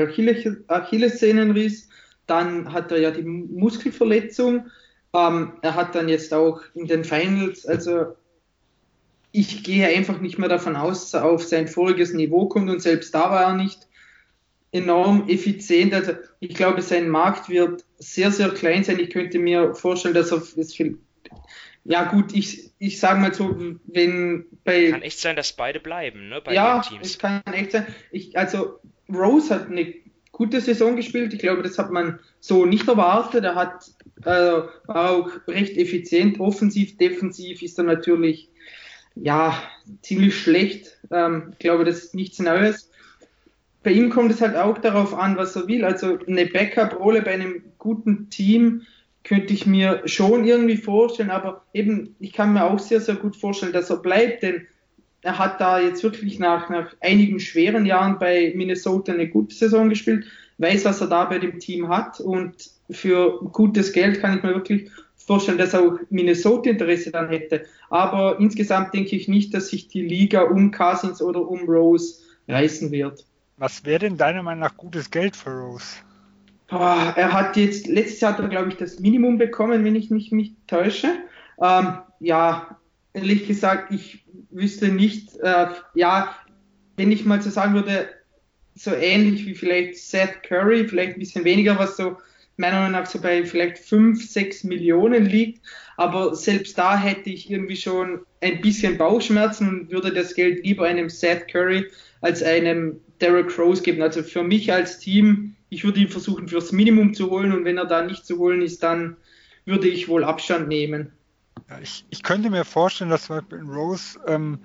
Achillessehnenriss, 0.68 1.88
dann 2.28 2.72
hat 2.72 2.92
er 2.92 3.00
ja 3.00 3.10
die 3.10 3.22
Muskelverletzung. 3.22 4.70
Ähm, 5.14 5.54
er 5.62 5.74
hat 5.74 5.96
dann 5.96 6.08
jetzt 6.08 6.32
auch 6.32 6.60
in 6.74 6.86
den 6.86 7.02
Finals, 7.02 7.66
also 7.66 8.14
ich 9.32 9.64
gehe 9.64 9.88
einfach 9.88 10.20
nicht 10.20 10.38
mehr 10.38 10.48
davon 10.48 10.76
aus, 10.76 11.10
dass 11.10 11.22
er 11.22 11.28
auf 11.28 11.42
sein 11.42 11.66
voriges 11.66 12.14
Niveau 12.14 12.46
kommt 12.46 12.70
und 12.70 12.82
selbst 12.82 13.12
da 13.12 13.32
war 13.32 13.42
er 13.42 13.54
nicht 13.54 13.87
enorm 14.72 15.28
effizient. 15.28 15.94
Also 15.94 16.12
ich 16.40 16.54
glaube, 16.54 16.82
sein 16.82 17.08
Markt 17.08 17.48
wird 17.48 17.84
sehr, 17.98 18.30
sehr 18.30 18.50
klein 18.50 18.84
sein. 18.84 18.98
Ich 19.00 19.10
könnte 19.10 19.38
mir 19.38 19.74
vorstellen, 19.74 20.14
dass 20.14 20.32
er 20.32 20.42
es 20.56 20.74
viel 20.74 20.98
ja, 21.88 22.04
gut, 22.04 22.34
ich, 22.34 22.70
ich 22.78 23.00
sage 23.00 23.18
mal 23.18 23.32
so, 23.32 23.56
wenn 23.86 24.44
bei. 24.62 24.90
Kann 24.90 25.00
echt 25.00 25.20
sein, 25.20 25.36
dass 25.36 25.54
beide 25.54 25.80
bleiben, 25.80 26.28
ne? 26.28 26.42
Bei 26.44 26.52
ja, 26.52 26.82
es 27.00 27.18
kann 27.18 27.40
echt 27.50 27.72
sein. 27.72 27.86
Ich, 28.10 28.36
also, 28.36 28.78
Rose 29.10 29.54
hat 29.54 29.68
eine 29.68 29.94
gute 30.30 30.60
Saison 30.60 30.96
gespielt. 30.96 31.32
Ich 31.32 31.38
glaube, 31.38 31.62
das 31.62 31.78
hat 31.78 31.90
man 31.90 32.20
so 32.40 32.66
nicht 32.66 32.86
erwartet. 32.86 33.44
Er 33.44 33.54
hat, 33.54 33.86
äh, 34.22 34.62
war 34.86 35.10
auch 35.12 35.30
recht 35.48 35.78
effizient. 35.78 36.40
Offensiv, 36.40 36.98
defensiv 36.98 37.62
ist 37.62 37.78
er 37.78 37.84
natürlich, 37.84 38.50
ja, 39.14 39.58
ziemlich 40.02 40.38
schlecht. 40.38 40.98
Ähm, 41.10 41.52
ich 41.52 41.58
glaube, 41.58 41.86
das 41.86 42.04
ist 42.04 42.14
nichts 42.14 42.38
Neues. 42.38 42.90
Bei 43.82 43.92
ihm 43.92 44.10
kommt 44.10 44.30
es 44.30 44.40
halt 44.40 44.56
auch 44.56 44.78
darauf 44.78 45.14
an, 45.14 45.36
was 45.36 45.56
er 45.56 45.68
will. 45.68 45.84
Also, 45.84 46.18
eine 46.26 46.46
Backup-Rolle 46.46 47.22
bei 47.22 47.32
einem 47.32 47.62
guten 47.78 48.28
Team 48.30 48.82
könnte 49.24 49.52
ich 49.52 49.66
mir 49.66 50.02
schon 50.06 50.44
irgendwie 50.44 50.76
vorstellen, 50.76 51.30
aber 51.30 51.64
eben, 51.74 52.16
ich 52.18 52.32
kann 52.32 52.54
mir 52.54 52.64
auch 52.64 52.78
sehr, 52.78 53.00
sehr 53.00 53.16
gut 53.16 53.36
vorstellen, 53.36 53.72
dass 53.72 53.90
er 53.90 53.98
bleibt, 53.98 54.42
denn 54.42 54.66
er 55.22 55.38
hat 55.38 55.60
da 55.60 55.80
jetzt 55.80 56.02
wirklich 56.02 56.38
nach, 56.38 56.70
nach 56.70 56.94
einigen 57.00 57.40
schweren 57.40 57.84
Jahren 57.84 58.18
bei 58.18 58.52
Minnesota 58.56 59.12
eine 59.12 59.28
gute 59.28 59.54
Saison 59.54 59.88
gespielt, 59.88 60.24
weiß, 60.58 60.84
was 60.84 61.00
er 61.00 61.08
da 61.08 61.24
bei 61.26 61.38
dem 61.38 61.58
Team 61.58 61.88
hat 61.88 62.20
und 62.20 62.70
für 62.90 63.38
gutes 63.52 63.92
Geld 63.92 64.20
kann 64.20 64.38
ich 64.38 64.42
mir 64.42 64.54
wirklich 64.54 64.90
vorstellen, 65.16 65.58
dass 65.58 65.74
auch 65.74 65.98
Minnesota 66.08 66.70
Interesse 66.70 67.10
dann 67.10 67.28
hätte. 67.28 67.64
Aber 67.90 68.38
insgesamt 68.40 68.94
denke 68.94 69.14
ich 69.14 69.28
nicht, 69.28 69.52
dass 69.52 69.68
sich 69.68 69.88
die 69.88 70.02
Liga 70.02 70.42
um 70.42 70.70
Cousins 70.70 71.20
oder 71.20 71.46
um 71.46 71.68
Rose 71.68 72.20
reißen 72.48 72.90
wird. 72.90 73.26
Was 73.58 73.84
wäre 73.84 74.00
denn 74.00 74.16
deiner 74.16 74.42
Meinung 74.42 74.60
nach 74.60 74.76
gutes 74.76 75.10
Geld 75.10 75.36
für 75.36 75.50
Rose? 75.50 75.96
Er 76.70 77.32
hat 77.32 77.56
jetzt, 77.56 77.86
letztes 77.86 78.20
Jahr 78.20 78.34
hat 78.34 78.40
er, 78.40 78.48
glaube 78.48 78.68
ich, 78.68 78.76
das 78.76 79.00
Minimum 79.00 79.38
bekommen, 79.38 79.84
wenn 79.84 79.96
ich 79.96 80.10
mich 80.10 80.30
nicht 80.32 80.54
täusche. 80.68 81.08
Ähm, 81.60 81.98
ja, 82.20 82.78
ehrlich 83.14 83.48
gesagt, 83.48 83.92
ich 83.92 84.24
wüsste 84.50 84.88
nicht, 84.88 85.36
äh, 85.38 85.68
ja, 85.94 86.34
wenn 86.96 87.10
ich 87.10 87.24
mal 87.24 87.42
so 87.42 87.50
sagen 87.50 87.74
würde, 87.74 88.08
so 88.74 88.92
ähnlich 88.92 89.46
wie 89.46 89.54
vielleicht 89.54 89.96
Seth 89.96 90.42
Curry, 90.44 90.86
vielleicht 90.86 91.14
ein 91.16 91.20
bisschen 91.20 91.44
weniger, 91.44 91.78
was 91.78 91.96
so 91.96 92.16
meiner 92.58 92.80
Meinung 92.80 92.92
nach 92.92 93.06
so 93.06 93.20
bei 93.20 93.44
vielleicht 93.44 93.78
5, 93.78 94.30
6 94.30 94.64
Millionen 94.64 95.26
liegt. 95.26 95.64
Aber 95.96 96.34
selbst 96.34 96.76
da 96.76 96.98
hätte 96.98 97.30
ich 97.30 97.50
irgendwie 97.50 97.76
schon 97.76 98.20
ein 98.40 98.60
bisschen 98.60 98.98
Bauchschmerzen 98.98 99.68
und 99.68 99.90
würde 99.90 100.12
das 100.12 100.34
Geld 100.34 100.64
lieber 100.64 100.84
einem 100.84 101.08
Seth 101.08 101.48
Curry 101.48 101.86
als 102.20 102.42
einem 102.42 103.00
Derek 103.20 103.56
Rose 103.58 103.82
geben. 103.82 104.02
Also 104.02 104.22
für 104.22 104.42
mich 104.42 104.72
als 104.72 104.98
Team, 104.98 105.56
ich 105.68 105.84
würde 105.84 106.00
ihn 106.00 106.08
versuchen 106.08 106.48
fürs 106.48 106.72
Minimum 106.72 107.14
zu 107.14 107.30
holen 107.30 107.52
und 107.52 107.64
wenn 107.64 107.78
er 107.78 107.86
da 107.86 108.02
nicht 108.02 108.26
zu 108.26 108.38
holen 108.38 108.62
ist, 108.62 108.82
dann 108.82 109.16
würde 109.64 109.88
ich 109.88 110.08
wohl 110.08 110.24
Abstand 110.24 110.68
nehmen. 110.68 111.12
Ja, 111.68 111.78
ich, 111.80 112.04
ich, 112.10 112.22
könnte 112.22 112.50
mir 112.50 112.64
vorstellen, 112.64 113.10
dass 113.10 113.24
zum 113.24 113.36
Beispiel 113.36 113.60
Rose 113.60 114.18
ähm, 114.26 114.60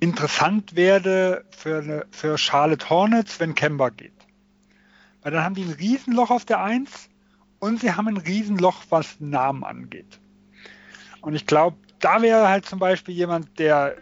interessant 0.00 0.74
werde 0.74 1.44
für, 1.56 1.78
eine, 1.78 2.06
für 2.10 2.36
Charlotte 2.38 2.88
Hornets, 2.90 3.38
wenn 3.38 3.54
Kemba 3.54 3.90
geht. 3.90 4.12
Weil 5.22 5.32
dann 5.32 5.44
haben 5.44 5.54
die 5.54 5.62
ein 5.62 5.76
Riesenloch 5.78 6.30
auf 6.30 6.44
der 6.44 6.62
Eins 6.62 7.08
und 7.60 7.80
sie 7.80 7.92
haben 7.92 8.08
ein 8.08 8.16
Riesenloch, 8.16 8.82
was 8.90 9.20
Namen 9.20 9.62
angeht. 9.62 10.18
Und 11.20 11.34
ich 11.34 11.46
glaube, 11.46 11.76
da 12.00 12.20
wäre 12.20 12.48
halt 12.48 12.66
zum 12.66 12.80
Beispiel 12.80 13.14
jemand, 13.14 13.58
der, 13.60 13.96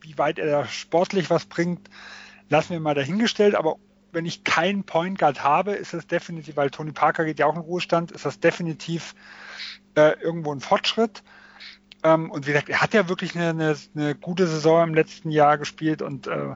wie 0.00 0.18
weit 0.18 0.40
er 0.40 0.66
sportlich 0.66 1.30
was 1.30 1.46
bringt, 1.46 1.88
lassen 2.48 2.70
wir 2.70 2.80
mal 2.80 2.94
dahingestellt, 2.94 3.54
aber 3.54 3.76
wenn 4.12 4.26
ich 4.26 4.44
keinen 4.44 4.84
Point 4.84 5.18
Guard 5.18 5.42
habe, 5.42 5.72
ist 5.72 5.94
das 5.94 6.06
definitiv, 6.06 6.56
weil 6.56 6.70
Tony 6.70 6.92
Parker 6.92 7.24
geht 7.24 7.38
ja 7.38 7.46
auch 7.46 7.54
in 7.54 7.60
Ruhestand, 7.60 8.10
ist 8.12 8.24
das 8.24 8.40
definitiv 8.40 9.14
äh, 9.94 10.18
irgendwo 10.20 10.52
ein 10.52 10.60
Fortschritt. 10.60 11.22
Ähm, 12.02 12.30
und 12.30 12.46
wie 12.46 12.52
gesagt, 12.52 12.68
er 12.68 12.80
hat 12.80 12.94
ja 12.94 13.08
wirklich 13.08 13.34
eine, 13.34 13.50
eine, 13.50 13.76
eine, 13.94 14.14
gute 14.14 14.46
Saison 14.46 14.88
im 14.88 14.94
letzten 14.94 15.30
Jahr 15.30 15.58
gespielt 15.58 16.00
und, 16.00 16.26
äh, 16.26 16.54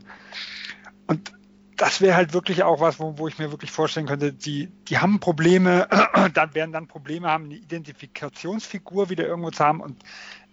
und 1.08 1.32
das 1.76 2.00
wäre 2.00 2.14
halt 2.14 2.32
wirklich 2.32 2.62
auch 2.62 2.80
was, 2.80 3.00
wo, 3.00 3.18
wo 3.18 3.26
ich 3.26 3.38
mir 3.38 3.50
wirklich 3.50 3.72
vorstellen 3.72 4.06
könnte, 4.06 4.32
die, 4.32 4.68
die 4.88 4.98
haben 4.98 5.18
Probleme, 5.18 5.88
dann 6.34 6.54
werden 6.54 6.72
dann 6.72 6.86
Probleme 6.86 7.28
haben, 7.28 7.46
eine 7.46 7.56
Identifikationsfigur 7.56 9.10
wieder 9.10 9.26
irgendwo 9.26 9.50
zu 9.50 9.64
haben 9.64 9.80
und 9.80 10.02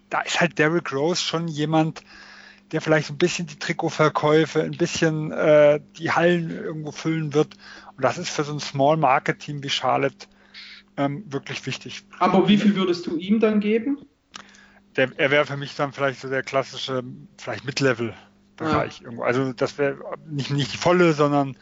da 0.08 0.22
ist 0.22 0.40
halt 0.40 0.58
Derrick 0.58 0.92
Rose 0.92 1.22
schon 1.22 1.46
jemand, 1.46 2.02
der 2.72 2.80
vielleicht 2.80 3.08
so 3.08 3.14
ein 3.14 3.18
bisschen 3.18 3.46
die 3.46 3.58
Trikotverkäufe, 3.58 4.62
ein 4.62 4.76
bisschen 4.76 5.32
äh, 5.32 5.80
die 5.98 6.12
Hallen 6.12 6.50
irgendwo 6.50 6.92
füllen 6.92 7.34
wird. 7.34 7.54
Und 7.96 8.04
das 8.04 8.18
ist 8.18 8.30
für 8.30 8.44
so 8.44 8.52
ein 8.52 8.60
Small 8.60 8.96
Market 8.96 9.40
Team 9.40 9.62
wie 9.62 9.70
Charlotte 9.70 10.26
ähm, 10.96 11.24
wirklich 11.28 11.64
wichtig. 11.66 12.04
Aber 12.18 12.48
wie 12.48 12.58
viel 12.58 12.74
würdest 12.74 13.06
du 13.06 13.16
ihm 13.16 13.40
dann 13.40 13.60
geben? 13.60 13.98
Der, 14.96 15.10
er 15.16 15.30
wäre 15.30 15.46
für 15.46 15.56
mich 15.56 15.74
dann 15.76 15.92
vielleicht 15.92 16.20
so 16.20 16.28
der 16.28 16.42
klassische, 16.42 17.02
vielleicht 17.38 17.64
Mid-Level-Bereich 17.64 18.98
ja. 18.98 19.04
irgendwo. 19.04 19.24
Also 19.24 19.52
das 19.52 19.78
wäre 19.78 19.98
nicht, 20.28 20.50
nicht 20.50 20.72
die 20.72 20.78
volle, 20.78 21.12
sondern 21.12 21.56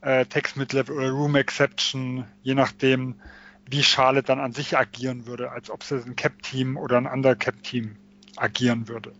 äh, 0.00 0.26
Text 0.26 0.56
Mid-Level 0.56 0.96
oder 0.96 1.10
Room 1.10 1.34
Exception, 1.36 2.24
je 2.42 2.54
nachdem, 2.54 3.20
wie 3.68 3.82
Charlotte 3.82 4.26
dann 4.26 4.40
an 4.40 4.52
sich 4.52 4.76
agieren 4.76 5.26
würde, 5.26 5.50
als 5.50 5.70
ob 5.70 5.82
sie 5.82 5.96
ein 5.96 6.16
Cap-Team 6.16 6.76
oder 6.76 6.96
ein 6.96 7.06
anderer 7.06 7.34
Cap-Team 7.34 7.96
agieren 8.36 8.88
würde. 8.88 9.12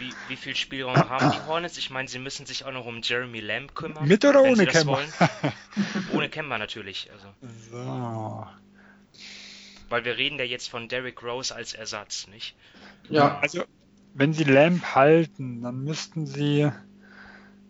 Wie, 0.00 0.14
wie 0.28 0.36
viel 0.36 0.56
Spielraum 0.56 0.96
haben 0.96 1.30
die 1.30 1.46
Hornets? 1.46 1.76
Ich 1.76 1.90
meine, 1.90 2.08
sie 2.08 2.18
müssen 2.18 2.46
sich 2.46 2.64
auch 2.64 2.72
noch 2.72 2.86
um 2.86 3.02
Jeremy 3.02 3.40
Lamb 3.40 3.74
kümmern. 3.74 4.08
Mit 4.08 4.24
oder 4.24 4.42
ohne 4.42 4.66
Kemba? 4.66 4.98
ohne 6.14 6.30
Kemba 6.30 6.56
natürlich. 6.56 7.10
Also. 7.12 7.26
So. 7.70 8.46
Weil 9.90 10.04
wir 10.06 10.16
reden 10.16 10.38
ja 10.38 10.46
jetzt 10.46 10.70
von 10.70 10.88
Derrick 10.88 11.22
Rose 11.22 11.54
als 11.54 11.74
Ersatz, 11.74 12.28
nicht? 12.28 12.56
Ja, 13.10 13.38
also 13.40 13.64
wenn 14.14 14.32
sie 14.32 14.44
Lamb 14.44 14.94
halten, 14.94 15.60
dann 15.60 15.84
müssten 15.84 16.26
sie 16.26 16.70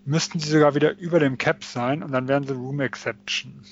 müssten 0.04 0.38
sie 0.38 0.50
sogar 0.50 0.76
wieder 0.76 0.96
über 0.98 1.18
dem 1.18 1.36
Cap 1.36 1.64
sein 1.64 2.04
und 2.04 2.12
dann 2.12 2.28
wären 2.28 2.46
sie 2.46 2.54
Room 2.54 2.80
Exception. 2.80 3.64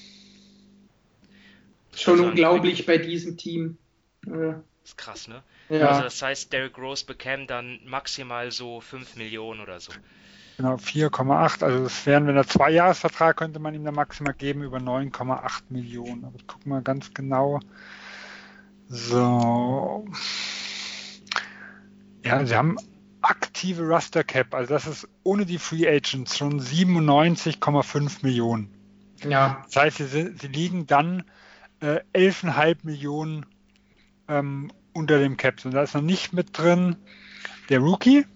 Schon 1.95 2.15
also 2.15 2.27
unglaublich 2.27 2.87
bei 2.87 2.99
diesem 2.99 3.37
Team. 3.37 3.79
Ja. 4.27 4.63
ist 4.85 4.99
krass, 4.99 5.29
ne? 5.29 5.45
Ja. 5.69 5.89
Also 5.89 6.03
das 6.03 6.23
heißt, 6.23 6.53
Derrick 6.53 6.79
Rose 6.79 7.05
bekäme 7.05 7.47
dann 7.47 7.81
maximal 7.85 8.51
so 8.51 8.81
5 8.81 9.17
Millionen 9.17 9.61
oder 9.61 9.81
so. 9.81 9.93
Genau, 10.57 10.75
4,8. 10.75 11.63
Also 11.63 11.85
das 11.85 12.07
wären, 12.07 12.27
wenn 12.27 12.37
er 12.37 12.47
zwei 12.47 12.71
Jahresvertrag 12.71 13.37
könnte 13.37 13.59
man 13.61 13.75
ihm 13.75 13.85
dann 13.85 13.95
maximal 13.95 14.35
geben 14.35 14.63
über 14.63 14.79
9,8 14.79 15.63
Millionen. 15.69 16.25
Aber 16.25 16.37
ich 16.37 16.47
gucke 16.47 16.69
mal 16.69 16.83
ganz 16.83 17.13
genau. 17.15 17.61
So. 18.89 20.05
Ja, 22.25 22.45
sie 22.45 22.57
haben 22.57 22.77
aktive 23.23 23.89
Raster 23.89 24.25
Cap, 24.25 24.55
also 24.55 24.73
das 24.73 24.87
ist 24.87 25.09
ohne 25.23 25.45
die 25.45 25.59
Free 25.59 25.89
Agents 25.89 26.37
schon 26.37 26.61
97,5 26.61 28.19
Millionen. 28.23 28.71
Ja. 29.29 29.63
Das 29.65 29.77
heißt, 29.77 29.99
sie, 29.99 30.35
sie 30.37 30.49
liegen 30.49 30.87
dann 30.87 31.25
äh, 31.81 32.01
11,5 32.15 32.77
Millionen 32.83 33.47
ähm, 34.29 34.73
unter 34.99 35.19
dem 35.19 35.37
Cap. 35.37 35.65
Und 35.65 35.73
da 35.73 35.83
ist 35.83 35.95
noch 35.95 36.03
nicht 36.03 36.33
mit 36.33 36.59
drin 36.59 36.97
der 37.69 37.79
Rookie, 37.79 38.27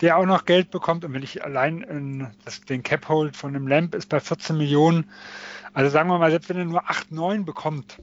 der 0.00 0.16
auch 0.16 0.26
noch 0.26 0.44
Geld 0.44 0.70
bekommt. 0.70 1.04
Und 1.04 1.12
wenn 1.12 1.22
ich 1.22 1.44
allein 1.44 1.82
in, 1.82 2.30
das, 2.44 2.62
den 2.62 2.82
Cap 2.82 3.08
Hold 3.08 3.36
von 3.36 3.52
dem 3.52 3.68
Lamp 3.68 3.94
ist 3.94 4.08
bei 4.08 4.18
14 4.18 4.56
Millionen, 4.56 5.10
also 5.74 5.90
sagen 5.90 6.08
wir 6.08 6.18
mal, 6.18 6.30
selbst 6.30 6.48
wenn 6.48 6.56
er 6.56 6.64
nur 6.64 6.90
8, 6.90 7.12
9 7.12 7.44
bekommt, 7.44 7.98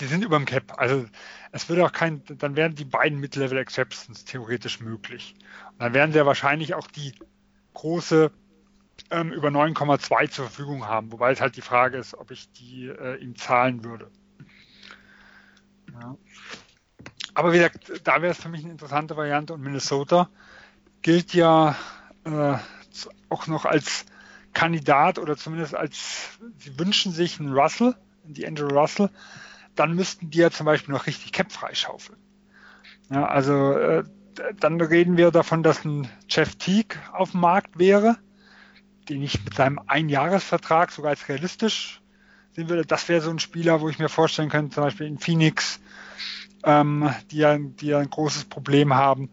die 0.00 0.06
sind 0.06 0.24
über 0.24 0.38
dem 0.38 0.46
Cap. 0.46 0.74
Also 0.78 1.04
es 1.52 1.68
würde 1.68 1.84
auch 1.84 1.92
kein, 1.92 2.22
dann 2.24 2.56
wären 2.56 2.74
die 2.74 2.84
beiden 2.84 3.18
Mid-Level 3.18 3.58
Exceptions 3.58 4.24
theoretisch 4.24 4.80
möglich. 4.80 5.34
Und 5.72 5.80
dann 5.80 5.94
werden 5.94 6.12
sie 6.12 6.18
ja 6.18 6.26
wahrscheinlich 6.26 6.74
auch 6.74 6.86
die 6.86 7.14
große 7.74 8.30
ähm, 9.10 9.32
über 9.32 9.48
9,2 9.48 10.30
zur 10.30 10.46
Verfügung 10.46 10.86
haben, 10.86 11.12
wobei 11.12 11.32
es 11.32 11.40
halt 11.40 11.56
die 11.56 11.62
Frage 11.62 11.98
ist, 11.98 12.14
ob 12.14 12.30
ich 12.30 12.50
die 12.52 12.86
äh, 12.86 13.16
ihm 13.16 13.36
zahlen 13.36 13.84
würde. 13.84 14.10
Ja. 16.00 16.16
Aber 17.34 17.52
wie 17.52 17.58
gesagt, 17.58 18.00
da 18.04 18.20
wäre 18.22 18.32
es 18.32 18.40
für 18.40 18.48
mich 18.48 18.62
eine 18.64 18.72
interessante 18.72 19.16
Variante 19.16 19.54
und 19.54 19.62
Minnesota 19.62 20.28
gilt 21.02 21.34
ja 21.34 21.76
äh, 22.24 22.56
auch 23.28 23.46
noch 23.46 23.64
als 23.64 24.06
Kandidat 24.52 25.18
oder 25.18 25.36
zumindest 25.36 25.74
als, 25.74 26.38
sie 26.58 26.78
wünschen 26.78 27.12
sich 27.12 27.38
einen 27.38 27.52
Russell, 27.52 27.94
die 28.24 28.46
Andrew 28.46 28.68
Russell, 28.68 29.10
dann 29.74 29.94
müssten 29.94 30.30
die 30.30 30.38
ja 30.38 30.50
zum 30.50 30.66
Beispiel 30.66 30.92
noch 30.92 31.06
richtig 31.06 31.32
Cap 31.32 31.52
freischaufeln. 31.52 32.18
Ja, 33.10 33.26
also 33.26 33.72
äh, 33.72 34.04
dann 34.58 34.80
reden 34.80 35.16
wir 35.16 35.30
davon, 35.30 35.62
dass 35.62 35.84
ein 35.84 36.08
Jeff 36.28 36.56
Teague 36.56 36.98
auf 37.12 37.32
dem 37.32 37.40
Markt 37.40 37.78
wäre, 37.78 38.16
den 39.08 39.22
ich 39.22 39.42
mit 39.44 39.54
seinem 39.54 39.80
Einjahresvertrag 39.86 40.90
sogar 40.90 41.10
als 41.10 41.28
realistisch 41.28 42.02
sehen 42.58 42.68
würde. 42.68 42.84
Das 42.84 43.08
wäre 43.08 43.20
so 43.20 43.30
ein 43.30 43.38
Spieler, 43.38 43.80
wo 43.80 43.88
ich 43.88 43.98
mir 43.98 44.08
vorstellen 44.08 44.48
könnte, 44.48 44.74
zum 44.74 44.84
Beispiel 44.84 45.06
in 45.06 45.18
Phoenix, 45.18 45.80
ähm, 46.64 47.08
die, 47.30 47.38
ja, 47.38 47.56
die 47.56 47.86
ja 47.86 47.98
ein 47.98 48.10
großes 48.10 48.46
Problem 48.46 48.94
haben, 48.94 49.30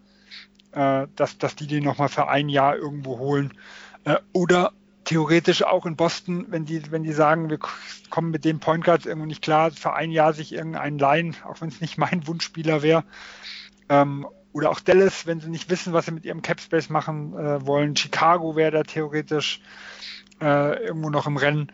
äh, 0.74 1.08
dass, 1.16 1.38
dass 1.40 1.56
die 1.56 1.68
den 1.68 1.84
nochmal 1.84 2.10
für 2.10 2.28
ein 2.28 2.50
Jahr 2.50 2.76
irgendwo 2.76 3.18
holen. 3.18 3.54
Äh, 4.04 4.18
oder 4.32 4.74
theoretisch 5.06 5.64
auch 5.64 5.88
in 5.88 5.96
Boston, 5.96 6.46
wenn 6.50 6.66
die, 6.66 6.92
wenn 6.92 7.04
die 7.04 7.14
sagen, 7.14 7.50
wir 7.50 7.60
kommen 8.10 8.30
mit 8.30 8.46
dem 8.46 8.60
Point 8.60 8.84
Guard 8.84 9.06
irgendwo 9.08 9.26
nicht 9.26 9.42
klar, 9.42 9.72
für 9.72 9.94
ein 9.94 10.12
Jahr 10.12 10.34
sich 10.34 10.54
irgendeinen 10.54 11.00
leihen, 11.00 11.36
auch 11.46 11.62
wenn 11.62 11.70
es 11.70 11.82
nicht 11.82 11.98
mein 11.98 12.28
Wunschspieler 12.28 12.84
wäre. 12.84 13.04
Ähm, 13.90 14.28
oder 14.54 14.70
auch 14.70 14.80
Dallas, 14.80 15.26
wenn 15.26 15.42
sie 15.42 15.50
nicht 15.50 15.70
wissen, 15.70 15.94
was 15.94 16.06
sie 16.06 16.12
mit 16.12 16.26
ihrem 16.26 16.44
Capspace 16.44 16.90
machen 16.90 17.34
äh, 17.34 17.66
wollen. 17.66 17.96
Chicago 17.96 18.56
wäre 18.56 18.72
da 18.72 18.84
theoretisch 18.84 19.62
äh, 20.42 20.86
irgendwo 20.86 21.10
noch 21.10 21.28
im 21.28 21.38
Rennen. 21.38 21.72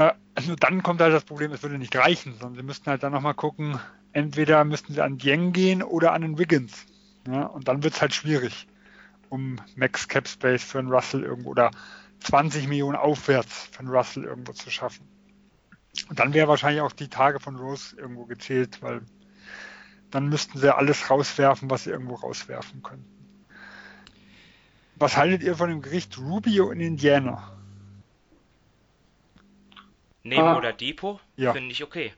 Äh, 0.00 0.14
nur 0.46 0.56
dann 0.56 0.82
kommt 0.82 1.02
halt 1.02 1.12
das 1.12 1.24
Problem, 1.24 1.52
es 1.52 1.62
würde 1.62 1.76
nicht 1.76 1.94
reichen, 1.94 2.32
sondern 2.32 2.54
sie 2.54 2.62
müssten 2.62 2.88
halt 2.88 3.02
dann 3.02 3.12
nochmal 3.12 3.34
gucken, 3.34 3.78
entweder 4.12 4.64
müssten 4.64 4.94
sie 4.94 5.02
an 5.02 5.18
Dieng 5.18 5.52
gehen 5.52 5.82
oder 5.82 6.14
an 6.14 6.22
den 6.22 6.38
Wiggins. 6.38 6.86
Ja, 7.28 7.42
und 7.44 7.68
dann 7.68 7.82
wird 7.82 7.94
es 7.94 8.00
halt 8.00 8.14
schwierig, 8.14 8.66
um 9.28 9.60
Max 9.76 10.08
Capspace 10.08 10.64
für 10.64 10.78
einen 10.78 10.90
Russell 10.90 11.22
irgendwo 11.22 11.50
oder 11.50 11.70
20 12.20 12.66
Millionen 12.66 12.96
aufwärts 12.96 13.68
für 13.72 13.80
einen 13.80 13.90
Russell 13.90 14.24
irgendwo 14.24 14.52
zu 14.52 14.70
schaffen. 14.70 15.06
Und 16.08 16.18
dann 16.18 16.32
wäre 16.32 16.48
wahrscheinlich 16.48 16.80
auch 16.80 16.92
die 16.92 17.08
Tage 17.08 17.38
von 17.38 17.56
Rose 17.56 17.94
irgendwo 17.96 18.24
gezählt, 18.24 18.80
weil 18.80 19.02
dann 20.10 20.30
müssten 20.30 20.58
sie 20.58 20.74
alles 20.74 21.10
rauswerfen, 21.10 21.68
was 21.68 21.84
sie 21.84 21.90
irgendwo 21.90 22.14
rauswerfen 22.14 22.82
könnten. 22.82 23.04
Was 24.96 25.18
haltet 25.18 25.42
ihr 25.42 25.56
von 25.56 25.68
dem 25.68 25.82
Gericht 25.82 26.16
Rubio 26.16 26.70
in 26.70 26.80
Indiana? 26.80 27.59
Neben 30.22 30.42
ah. 30.42 30.58
oder 30.58 30.72
Depot? 30.72 31.20
Ja. 31.36 31.52
Finde 31.52 31.72
ich 31.72 31.82
okay. 31.82 32.12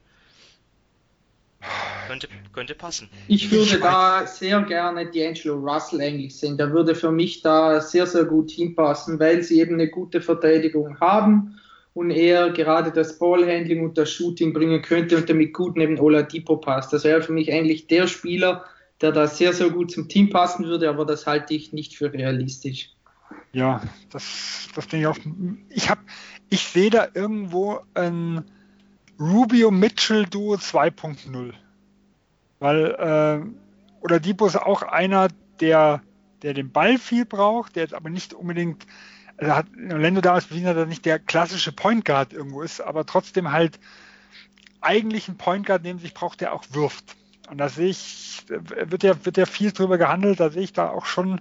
könnte, 2.09 2.29
könnte 2.53 2.75
passen. 2.75 3.09
Ich 3.29 3.51
würde 3.51 3.79
da 3.79 4.27
sehr 4.27 4.61
gerne 4.63 5.05
D'Angelo 5.05 5.55
Russell 5.55 6.01
eigentlich 6.01 6.37
sehen. 6.37 6.59
Der 6.59 6.73
würde 6.73 6.95
für 6.95 7.11
mich 7.11 7.43
da 7.43 7.81
sehr, 7.81 8.07
sehr 8.07 8.25
gut 8.25 8.51
hinpassen, 8.51 9.19
weil 9.19 9.43
sie 9.43 9.61
eben 9.61 9.75
eine 9.75 9.89
gute 9.89 10.21
Verteidigung 10.21 10.99
haben 11.01 11.61
und 11.95 12.11
er 12.11 12.51
gerade 12.51 12.91
das 12.91 13.19
Ballhandling 13.19 13.85
und 13.85 13.99
das 13.99 14.11
Shooting 14.11 14.53
bringen 14.53 14.83
könnte 14.83 15.17
und 15.17 15.29
damit 15.29 15.53
gut 15.53 15.77
neben 15.77 15.99
Oladipo 15.99 16.57
passt. 16.57 16.93
Das 16.93 17.05
wäre 17.05 17.23
für 17.23 17.33
mich 17.33 17.53
eigentlich 17.53 17.87
der 17.87 18.07
Spieler, 18.07 18.65
der 19.01 19.13
da 19.13 19.27
sehr, 19.27 19.53
sehr 19.53 19.71
gut 19.71 19.91
zum 19.91 20.09
Team 20.09 20.31
passen 20.31 20.65
würde, 20.67 20.89
aber 20.89 21.05
das 21.05 21.27
halte 21.27 21.55
ich 21.55 21.73
nicht 21.73 21.97
für 21.97 22.13
realistisch. 22.13 22.91
Ja, 23.53 23.83
das, 24.11 24.69
das 24.75 24.89
denke 24.89 24.99
ich 24.99 25.07
auch. 25.07 25.19
Ich 25.69 25.91
habe, 25.91 26.01
ich 26.49 26.63
sehe 26.63 26.91
da 26.91 27.09
irgendwo 27.13 27.81
ein 27.95 28.45
Rubio 29.21 29.71
Mitchell 29.71 30.25
Duo 30.25 30.55
2.0. 30.55 31.53
Weil, 32.59 32.85
äh, 32.87 34.05
oder 34.05 34.21
Depot 34.21 34.49
ist 34.49 34.57
auch 34.57 34.83
einer, 34.83 35.29
der, 35.61 36.03
der 36.43 36.55
den 36.55 36.73
Ball 36.73 36.99
viel 36.99 37.25
braucht, 37.25 37.77
der 37.77 37.83
jetzt 37.83 37.95
aber 37.95 38.11
nicht 38.11 38.35
unbedingt, 38.35 38.87
also 39.37 39.55
hat 39.55 39.67
Orlando 39.91 40.21
damals 40.21 40.47
bewiesen, 40.47 40.67
dass 40.67 40.77
er 40.77 40.87
nicht 40.87 41.05
der 41.05 41.19
klassische 41.19 41.73
Point 41.73 42.05
Guard 42.05 42.33
irgendwo 42.33 42.63
ist, 42.63 42.81
aber 42.81 43.05
trotzdem 43.05 43.53
halt 43.53 43.79
eigentlich 44.81 45.29
ein 45.29 45.37
Point 45.37 45.67
Guard 45.67 45.83
neben 45.83 45.99
sich 45.99 46.15
braucht, 46.15 46.41
der 46.41 46.53
auch 46.53 46.65
wirft. 46.71 47.17
Und 47.51 47.59
da 47.59 47.69
sehe 47.69 47.89
ich, 47.89 48.45
wird 48.49 49.03
ja, 49.03 49.25
wird 49.25 49.37
ja 49.37 49.47
viel 49.47 49.73
drüber 49.73 49.99
gehandelt, 49.99 50.41
da 50.41 50.51
sehe 50.51 50.63
ich 50.63 50.73
da 50.73 50.89
auch 50.89 51.05
schon, 51.05 51.41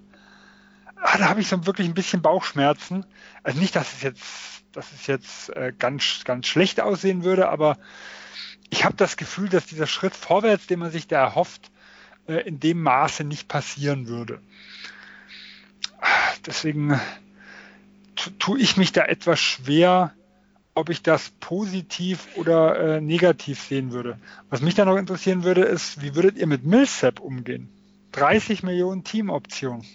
ah, 1.01 1.17
da 1.17 1.29
habe 1.29 1.41
ich 1.41 1.47
so 1.47 1.65
wirklich 1.65 1.87
ein 1.87 1.93
bisschen 1.93 2.21
Bauchschmerzen. 2.21 3.05
Also 3.43 3.59
nicht, 3.59 3.75
dass 3.75 3.93
es 3.93 4.01
jetzt, 4.01 4.63
dass 4.71 4.91
es 4.93 5.07
jetzt 5.07 5.49
äh, 5.55 5.73
ganz, 5.77 6.23
ganz 6.23 6.47
schlecht 6.47 6.81
aussehen 6.81 7.23
würde, 7.23 7.49
aber 7.49 7.77
ich 8.69 8.85
habe 8.85 8.95
das 8.95 9.17
Gefühl, 9.17 9.49
dass 9.49 9.65
dieser 9.65 9.87
Schritt 9.87 10.15
vorwärts, 10.15 10.67
den 10.67 10.79
man 10.79 10.91
sich 10.91 11.07
da 11.07 11.19
erhofft, 11.19 11.71
äh, 12.27 12.47
in 12.47 12.59
dem 12.59 12.81
Maße 12.81 13.23
nicht 13.23 13.47
passieren 13.47 14.07
würde. 14.07 14.41
Deswegen 16.45 16.99
tue 18.39 18.59
ich 18.59 18.77
mich 18.77 18.91
da 18.91 19.03
etwas 19.05 19.39
schwer, 19.39 20.13
ob 20.73 20.89
ich 20.89 21.03
das 21.03 21.31
positiv 21.39 22.27
oder 22.35 22.97
äh, 22.97 23.01
negativ 23.01 23.61
sehen 23.61 23.91
würde. 23.91 24.17
Was 24.49 24.61
mich 24.61 24.73
da 24.73 24.85
noch 24.85 24.95
interessieren 24.95 25.43
würde, 25.43 25.63
ist, 25.63 26.01
wie 26.01 26.15
würdet 26.15 26.37
ihr 26.37 26.47
mit 26.47 26.65
Millsap 26.65 27.19
umgehen? 27.19 27.69
30 28.13 28.63
Millionen 28.63 29.03
Teamoption. 29.03 29.85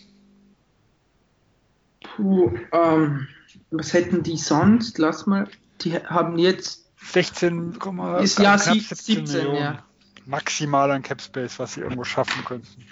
Puh, 2.17 2.53
ähm, 2.73 3.29
was 3.71 3.93
hätten 3.93 4.23
die 4.23 4.39
sonst? 4.39 4.99
Lass 4.99 5.27
mal, 5.27 5.49
die 5.83 5.95
haben 5.97 6.39
jetzt 6.39 6.91
16, 7.13 7.79
ist 8.23 8.39
ja 8.39 8.59
17, 8.59 9.25
Millionen 9.25 9.57
ja. 9.57 9.85
maximal 10.25 10.91
an 10.91 11.03
Cap 11.03 11.21
Space, 11.21 11.59
was 11.59 11.75
sie 11.75 11.81
irgendwo 11.81 12.05
schaffen 12.05 12.45
könnten. 12.45 12.85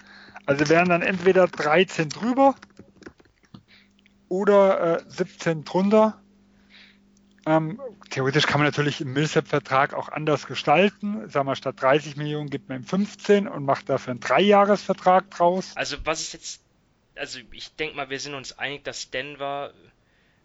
Also 0.47 0.69
wären 0.69 0.91
dann 0.91 1.03
entweder 1.03 1.49
13 1.49 2.11
drüber 2.11 2.55
oder 4.29 5.01
äh, 5.01 5.05
17 5.09 5.65
drunter 5.65 6.21
ähm, 7.47 7.81
theoretisch 8.11 8.47
kann 8.47 8.61
man 8.61 8.67
natürlich 8.67 9.01
im 9.01 9.13
Millsap-Vertrag 9.13 9.95
auch 9.95 10.09
anders 10.09 10.47
gestalten. 10.47 11.29
Sagen 11.29 11.47
wir, 11.47 11.57
statt 11.57 11.77
30 11.81 12.17
Millionen 12.17 12.49
gibt 12.49 12.69
man 12.69 12.81
ihm 12.81 12.85
15 12.85 13.47
und 13.49 13.65
macht 13.65 13.89
dafür 13.89 14.13
einen 14.13 14.21
Dreijahresvertrag 14.21 15.31
draus. 15.31 15.73
Also 15.75 15.97
was 16.05 16.23
ist 16.23 16.33
jetzt, 16.33 16.64
also 17.17 17.41
ich 17.53 17.75
denke 17.77 17.97
mal, 17.97 18.11
wir 18.11 18.21
sind 18.21 18.35
uns 18.35 18.59
einig, 18.59 18.85
dass 18.85 19.11
Denver 19.11 19.73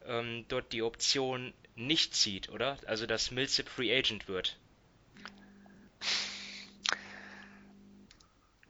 ähm, 0.05 0.45
dort 0.47 0.71
die 0.73 0.81
Option 0.81 1.53
nicht 1.75 2.15
zieht, 2.15 2.49
oder? 2.49 2.77
Also 2.85 3.05
dass 3.05 3.31
Millsap 3.31 3.69
Free 3.69 3.95
Agent 3.95 4.27
wird. 4.27 4.57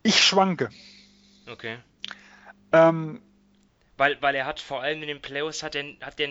Ich 0.04 0.22
schwanke. 0.22 0.70
Okay. 1.48 1.78
Ähm, 2.72 3.22
weil, 3.98 4.22
weil 4.22 4.36
er 4.36 4.46
hat 4.46 4.60
vor 4.60 4.82
allem 4.82 5.02
in 5.02 5.08
den 5.08 5.22
Playoffs 5.22 5.64
hat 5.64 5.76
er, 5.76 5.84
hat 6.02 6.20
er 6.20 6.30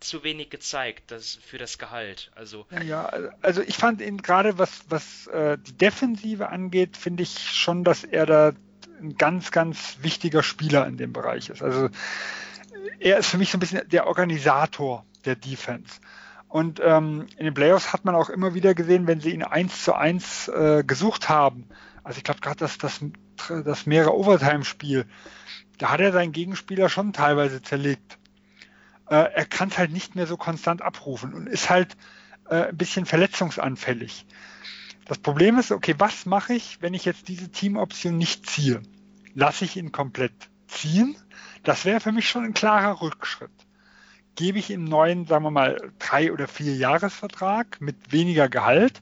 zu 0.00 0.22
wenig 0.22 0.50
gezeigt 0.50 1.10
das, 1.10 1.36
für 1.36 1.58
das 1.58 1.78
Gehalt. 1.78 2.30
Also, 2.34 2.66
ja, 2.84 3.06
also 3.40 3.62
ich 3.62 3.76
fand 3.76 4.02
ihn 4.02 4.18
gerade, 4.18 4.58
was, 4.58 4.84
was 4.90 5.26
äh, 5.28 5.56
die 5.58 5.72
Defensive 5.72 6.48
angeht, 6.48 6.96
finde 6.96 7.22
ich 7.22 7.38
schon, 7.38 7.84
dass 7.84 8.04
er 8.04 8.26
da 8.26 8.52
ein 9.00 9.16
ganz, 9.16 9.50
ganz 9.50 9.98
wichtiger 10.00 10.42
Spieler 10.42 10.86
in 10.86 10.96
dem 10.96 11.12
Bereich 11.12 11.48
ist. 11.48 11.62
Also 11.62 11.88
er 12.98 13.18
ist 13.18 13.28
für 13.28 13.38
mich 13.38 13.50
so 13.50 13.58
ein 13.58 13.60
bisschen 13.60 13.88
der 13.88 14.06
Organisator 14.06 15.04
der 15.24 15.36
Defense. 15.36 16.00
Und 16.48 16.80
ähm, 16.82 17.26
in 17.36 17.44
den 17.44 17.54
Playoffs 17.54 17.92
hat 17.92 18.04
man 18.04 18.14
auch 18.14 18.30
immer 18.30 18.54
wieder 18.54 18.74
gesehen, 18.74 19.06
wenn 19.06 19.20
sie 19.20 19.30
ihn 19.30 19.42
eins 19.42 19.84
zu 19.84 19.94
eins 19.94 20.48
äh, 20.48 20.84
gesucht 20.86 21.28
haben. 21.28 21.68
Also 22.04 22.18
ich 22.18 22.24
glaube 22.24 22.40
gerade 22.40 22.58
das, 22.58 22.78
das, 22.78 23.00
das 23.48 23.86
mehrere 23.86 24.14
Overtime-Spiel, 24.14 25.06
da 25.78 25.90
hat 25.90 26.00
er 26.00 26.12
seinen 26.12 26.32
Gegenspieler 26.32 26.88
schon 26.88 27.12
teilweise 27.12 27.62
zerlegt 27.62 28.18
äh, 29.08 29.32
er 29.32 29.44
kann 29.44 29.68
es 29.68 29.78
halt 29.78 29.92
nicht 29.92 30.14
mehr 30.14 30.26
so 30.26 30.36
konstant 30.36 30.82
abrufen 30.82 31.32
und 31.34 31.46
ist 31.46 31.70
halt 31.70 31.96
äh, 32.48 32.68
ein 32.68 32.76
bisschen 32.76 33.06
verletzungsanfällig. 33.06 34.26
Das 35.06 35.18
Problem 35.18 35.58
ist, 35.58 35.70
okay, 35.70 35.94
was 35.98 36.26
mache 36.26 36.54
ich, 36.54 36.82
wenn 36.82 36.94
ich 36.94 37.04
jetzt 37.04 37.28
diese 37.28 37.48
Teamoption 37.48 38.18
nicht 38.18 38.48
ziehe? 38.50 38.82
Lasse 39.34 39.64
ich 39.64 39.76
ihn 39.76 39.92
komplett 39.92 40.32
ziehen? 40.66 41.16
Das 41.62 41.84
wäre 41.84 42.00
für 42.00 42.12
mich 42.12 42.28
schon 42.28 42.44
ein 42.44 42.54
klarer 42.54 43.00
Rückschritt. 43.00 43.50
Gebe 44.34 44.58
ich 44.58 44.70
ihm 44.70 44.84
neuen, 44.84 45.26
sagen 45.26 45.44
wir 45.44 45.50
mal, 45.50 45.92
drei 45.98 46.32
oder 46.32 46.48
vier 46.48 46.74
Jahresvertrag 46.74 47.80
mit 47.80 48.12
weniger 48.12 48.48
Gehalt, 48.48 49.00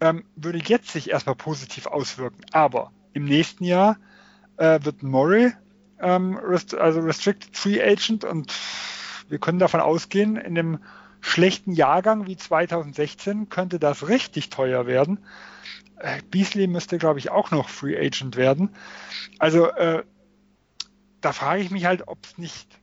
ähm, 0.00 0.24
würde 0.34 0.58
jetzt 0.58 0.90
sich 0.90 1.10
erstmal 1.10 1.36
positiv 1.36 1.86
auswirken. 1.86 2.44
Aber 2.52 2.92
im 3.12 3.24
nächsten 3.24 3.64
Jahr 3.64 3.96
äh, 4.56 4.80
wird 4.82 5.02
Murray 5.02 5.52
ähm, 6.00 6.36
rest 6.36 6.74
also 6.74 7.00
Restricted 7.00 7.56
Free 7.56 7.80
Agent 7.80 8.24
und 8.24 8.52
wir 9.28 9.38
können 9.38 9.58
davon 9.58 9.80
ausgehen, 9.80 10.36
in 10.36 10.58
einem 10.58 10.78
schlechten 11.24 11.72
Jahrgang 11.72 12.26
wie 12.26 12.36
2016 12.36 13.48
könnte 13.48 13.78
das 13.78 14.08
richtig 14.08 14.50
teuer 14.50 14.86
werden. 14.86 15.24
Äh, 15.98 16.20
Beasley 16.30 16.66
müsste, 16.66 16.98
glaube 16.98 17.18
ich, 17.18 17.30
auch 17.30 17.50
noch 17.50 17.68
Free 17.68 17.96
Agent 17.96 18.36
werden. 18.36 18.70
Also 19.38 19.68
äh, 19.70 20.04
da 21.20 21.32
frage 21.32 21.62
ich 21.62 21.70
mich 21.70 21.86
halt, 21.86 22.08
ob 22.08 22.18
es 22.24 22.36
nicht 22.36 22.78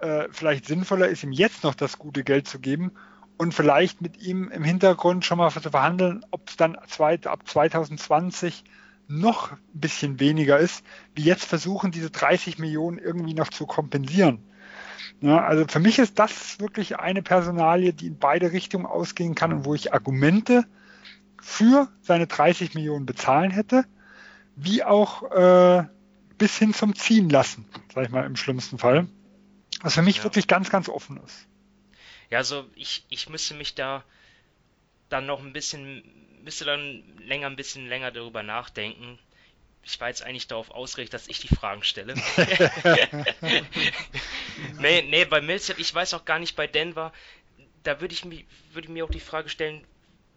äh, 0.00 0.28
vielleicht 0.30 0.66
sinnvoller 0.66 1.08
ist, 1.08 1.24
ihm 1.24 1.32
jetzt 1.32 1.64
noch 1.64 1.74
das 1.74 1.98
gute 1.98 2.22
Geld 2.22 2.46
zu 2.46 2.60
geben 2.60 2.92
und 3.36 3.54
vielleicht 3.54 4.00
mit 4.00 4.22
ihm 4.22 4.50
im 4.50 4.62
Hintergrund 4.62 5.24
schon 5.24 5.38
mal 5.38 5.50
zu 5.50 5.60
verhandeln, 5.60 6.24
ob 6.30 6.48
es 6.48 6.56
dann 6.56 6.78
zweit, 6.86 7.26
ab 7.26 7.46
2020 7.46 8.64
noch 9.08 9.50
ein 9.50 9.58
bisschen 9.72 10.20
weniger 10.20 10.58
ist, 10.58 10.84
wie 11.16 11.24
jetzt 11.24 11.44
versuchen, 11.44 11.90
diese 11.90 12.10
30 12.10 12.58
Millionen 12.58 12.98
irgendwie 12.98 13.34
noch 13.34 13.48
zu 13.48 13.66
kompensieren. 13.66 14.44
Ja, 15.20 15.44
also 15.44 15.66
für 15.68 15.80
mich 15.80 15.98
ist 15.98 16.18
das 16.18 16.60
wirklich 16.60 16.98
eine 16.98 17.22
Personalie, 17.22 17.92
die 17.92 18.06
in 18.06 18.18
beide 18.18 18.52
Richtungen 18.52 18.86
ausgehen 18.86 19.34
kann 19.34 19.52
und 19.52 19.64
wo 19.66 19.74
ich 19.74 19.92
Argumente 19.92 20.64
für 21.40 21.88
seine 22.00 22.26
30 22.26 22.74
Millionen 22.74 23.06
bezahlen 23.06 23.50
hätte, 23.50 23.84
wie 24.56 24.82
auch 24.82 25.30
äh, 25.30 25.84
bis 26.38 26.56
hin 26.56 26.72
zum 26.72 26.94
Ziehen 26.94 27.28
lassen, 27.28 27.66
sag 27.94 28.04
ich 28.04 28.10
mal 28.10 28.24
im 28.24 28.36
schlimmsten 28.36 28.78
Fall. 28.78 29.08
Was 29.82 29.94
für 29.94 30.02
mich 30.02 30.18
ja. 30.18 30.24
wirklich 30.24 30.46
ganz, 30.46 30.70
ganz 30.70 30.88
offen 30.88 31.18
ist. 31.18 31.46
Ja, 32.30 32.38
also 32.38 32.64
ich, 32.74 33.04
ich 33.08 33.28
müsste 33.28 33.54
mich 33.54 33.74
da 33.74 34.04
dann 35.10 35.26
noch 35.26 35.42
ein 35.42 35.52
bisschen, 35.52 36.02
müsste 36.44 36.64
dann 36.64 37.02
länger, 37.18 37.48
ein 37.48 37.56
bisschen 37.56 37.88
länger 37.88 38.10
darüber 38.10 38.42
nachdenken, 38.42 39.18
ich 39.82 40.00
war 40.00 40.08
jetzt 40.08 40.22
eigentlich 40.22 40.46
darauf 40.46 40.70
ausgerichtet, 40.70 41.14
dass 41.14 41.28
ich 41.28 41.40
die 41.40 41.54
Fragen 41.54 41.82
stelle. 41.82 42.14
nee, 44.78 45.02
nee, 45.02 45.24
bei 45.24 45.40
Millsap, 45.40 45.78
ich 45.78 45.94
weiß 45.94 46.14
auch 46.14 46.24
gar 46.24 46.38
nicht 46.38 46.56
bei 46.56 46.66
Denver, 46.66 47.12
da 47.82 48.00
würde 48.00 48.14
ich, 48.14 48.24
mich, 48.24 48.44
würde 48.72 48.86
ich 48.86 48.92
mir 48.92 49.04
auch 49.04 49.10
die 49.10 49.20
Frage 49.20 49.48
stellen, 49.48 49.84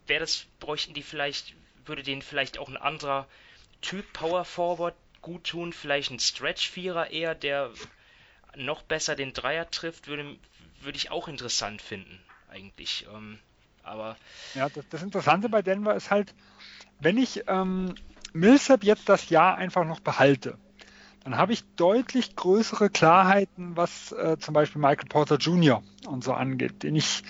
wer 0.08 0.20
das 0.20 0.46
bräuchten 0.60 0.94
die 0.94 1.04
vielleicht, 1.04 1.54
würde 1.86 2.04
denen 2.04 2.22
vielleicht 2.22 2.58
auch 2.58 2.70
ein 2.70 2.78
anderer 2.78 3.28
Typ 3.82 4.12
Power 4.14 4.46
Forward 4.46 4.96
gut 5.22 5.46
tun, 5.46 5.74
vielleicht 5.74 6.12
ein 6.12 6.20
Stretch-Vierer 6.20 7.12
eher, 7.12 7.36
der 7.36 7.72
noch 8.56 8.84
besser 8.84 9.16
den 9.16 9.34
Dreier 9.34 9.70
trifft, 9.70 10.08
würde, 10.08 10.38
würde 10.82 10.98
ich 10.98 11.12
auch 11.12 11.28
interessant 11.28 11.82
finden, 11.82 12.24
eigentlich. 12.50 13.06
Ähm, 13.14 13.40
aber. 13.84 14.18
Ja, 14.54 14.70
das, 14.70 14.86
das 14.90 15.04
Interessante 15.04 15.50
bei 15.50 15.62
Denver 15.62 15.96
ist 15.96 16.12
halt, 16.12 16.34
wenn 17.00 17.18
ich 17.18 17.44
ähm, 17.48 17.96
Millsap 18.34 18.84
jetzt 18.84 19.10
das 19.10 19.30
Jahr 19.30 19.58
einfach 19.58 19.86
noch 19.86 20.00
behalte, 20.00 20.58
dann 21.24 21.38
habe 21.38 21.54
ich 21.54 21.64
deutlich 21.76 22.36
größere 22.36 22.90
Klarheiten, 22.90 23.78
was 23.78 24.12
äh, 24.12 24.38
zum 24.40 24.54
Beispiel 24.54 24.82
Michael 24.82 25.08
Porter 25.08 25.38
Jr. 25.38 25.82
und 26.06 26.24
so 26.24 26.34
angeht, 26.34 26.84
den 26.84 26.96
ich, 26.96 27.24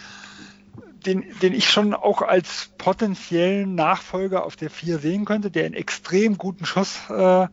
den, 1.06 1.24
den 1.42 1.54
ich 1.54 1.70
schon 1.70 1.94
auch 1.94 2.24
als 2.24 2.72
potenziellen 2.78 3.76
Nachfolger 3.76 4.46
auf 4.46 4.56
der 4.56 4.72
4 4.72 4.98
sehen 4.98 5.26
könnte, 5.26 5.52
der 5.52 5.66
einen 5.66 5.76
extrem 5.76 6.38
guten 6.38 6.66
Schuss, 6.66 7.08
äh, 7.10 7.48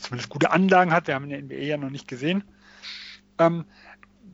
zumindest 0.00 0.30
gute 0.30 0.50
Anlagen 0.50 0.92
hat, 0.92 1.06
wir 1.06 1.14
haben 1.14 1.24
in 1.24 1.30
der 1.30 1.42
NBA 1.42 1.64
ja 1.64 1.76
noch 1.76 1.90
nicht 1.90 2.08
gesehen, 2.08 2.42
ähm, 3.38 3.64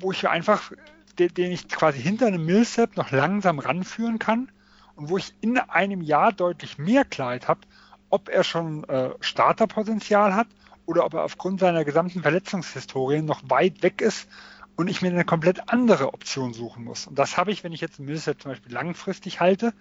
wo 0.01 0.13
ich 0.13 0.29
einfach, 0.29 0.73
den, 1.19 1.35
den 1.35 1.53
ich 1.53 1.69
quasi 1.69 2.01
hinter 2.01 2.29
einem 2.29 2.47
Millsap 2.47 2.97
noch 2.97 3.11
langsam 3.11 3.59
ranführen 3.59 4.19
kann 4.19 4.51
und 4.97 5.11
wo 5.11 5.19
ich 5.19 5.35
in 5.43 5.59
einem 5.59 6.01
Jahr 6.01 6.33
deutlich 6.33 6.79
mehr 6.79 7.05
Klarheit 7.05 7.49
habe, 7.49 7.61
ob 8.11 8.29
er 8.29 8.45
schon 8.45 8.85
äh, 8.85 9.11
Starterpotenzial 9.21 10.35
hat 10.35 10.49
oder 10.87 11.05
ob 11.05 11.15
er 11.15 11.25
aufgrund 11.25 11.61
seiner 11.61 11.85
gesamten 11.85 12.23
Verletzungshistorie 12.23 13.23
noch 13.23 13.43
weit 13.49 13.83
weg 13.83 14.01
ist 14.01 14.29
und 14.77 14.89
ich 14.89 15.03
mir 15.03 15.09
eine 15.09 15.25
komplett 15.25 15.69
andere 15.69 16.15
Option 16.15 16.55
suchen 16.55 16.85
muss. 16.85 17.07
Und 17.07 17.19
das 17.19 17.37
habe 17.37 17.51
ich, 17.51 17.65
wenn 17.65 17.73
ich 17.73 17.81
jetzt 17.81 17.99
Millsap 17.99 18.41
zum 18.41 18.53
Beispiel 18.53 18.73
langfristig 18.73 19.41
halte, 19.41 19.75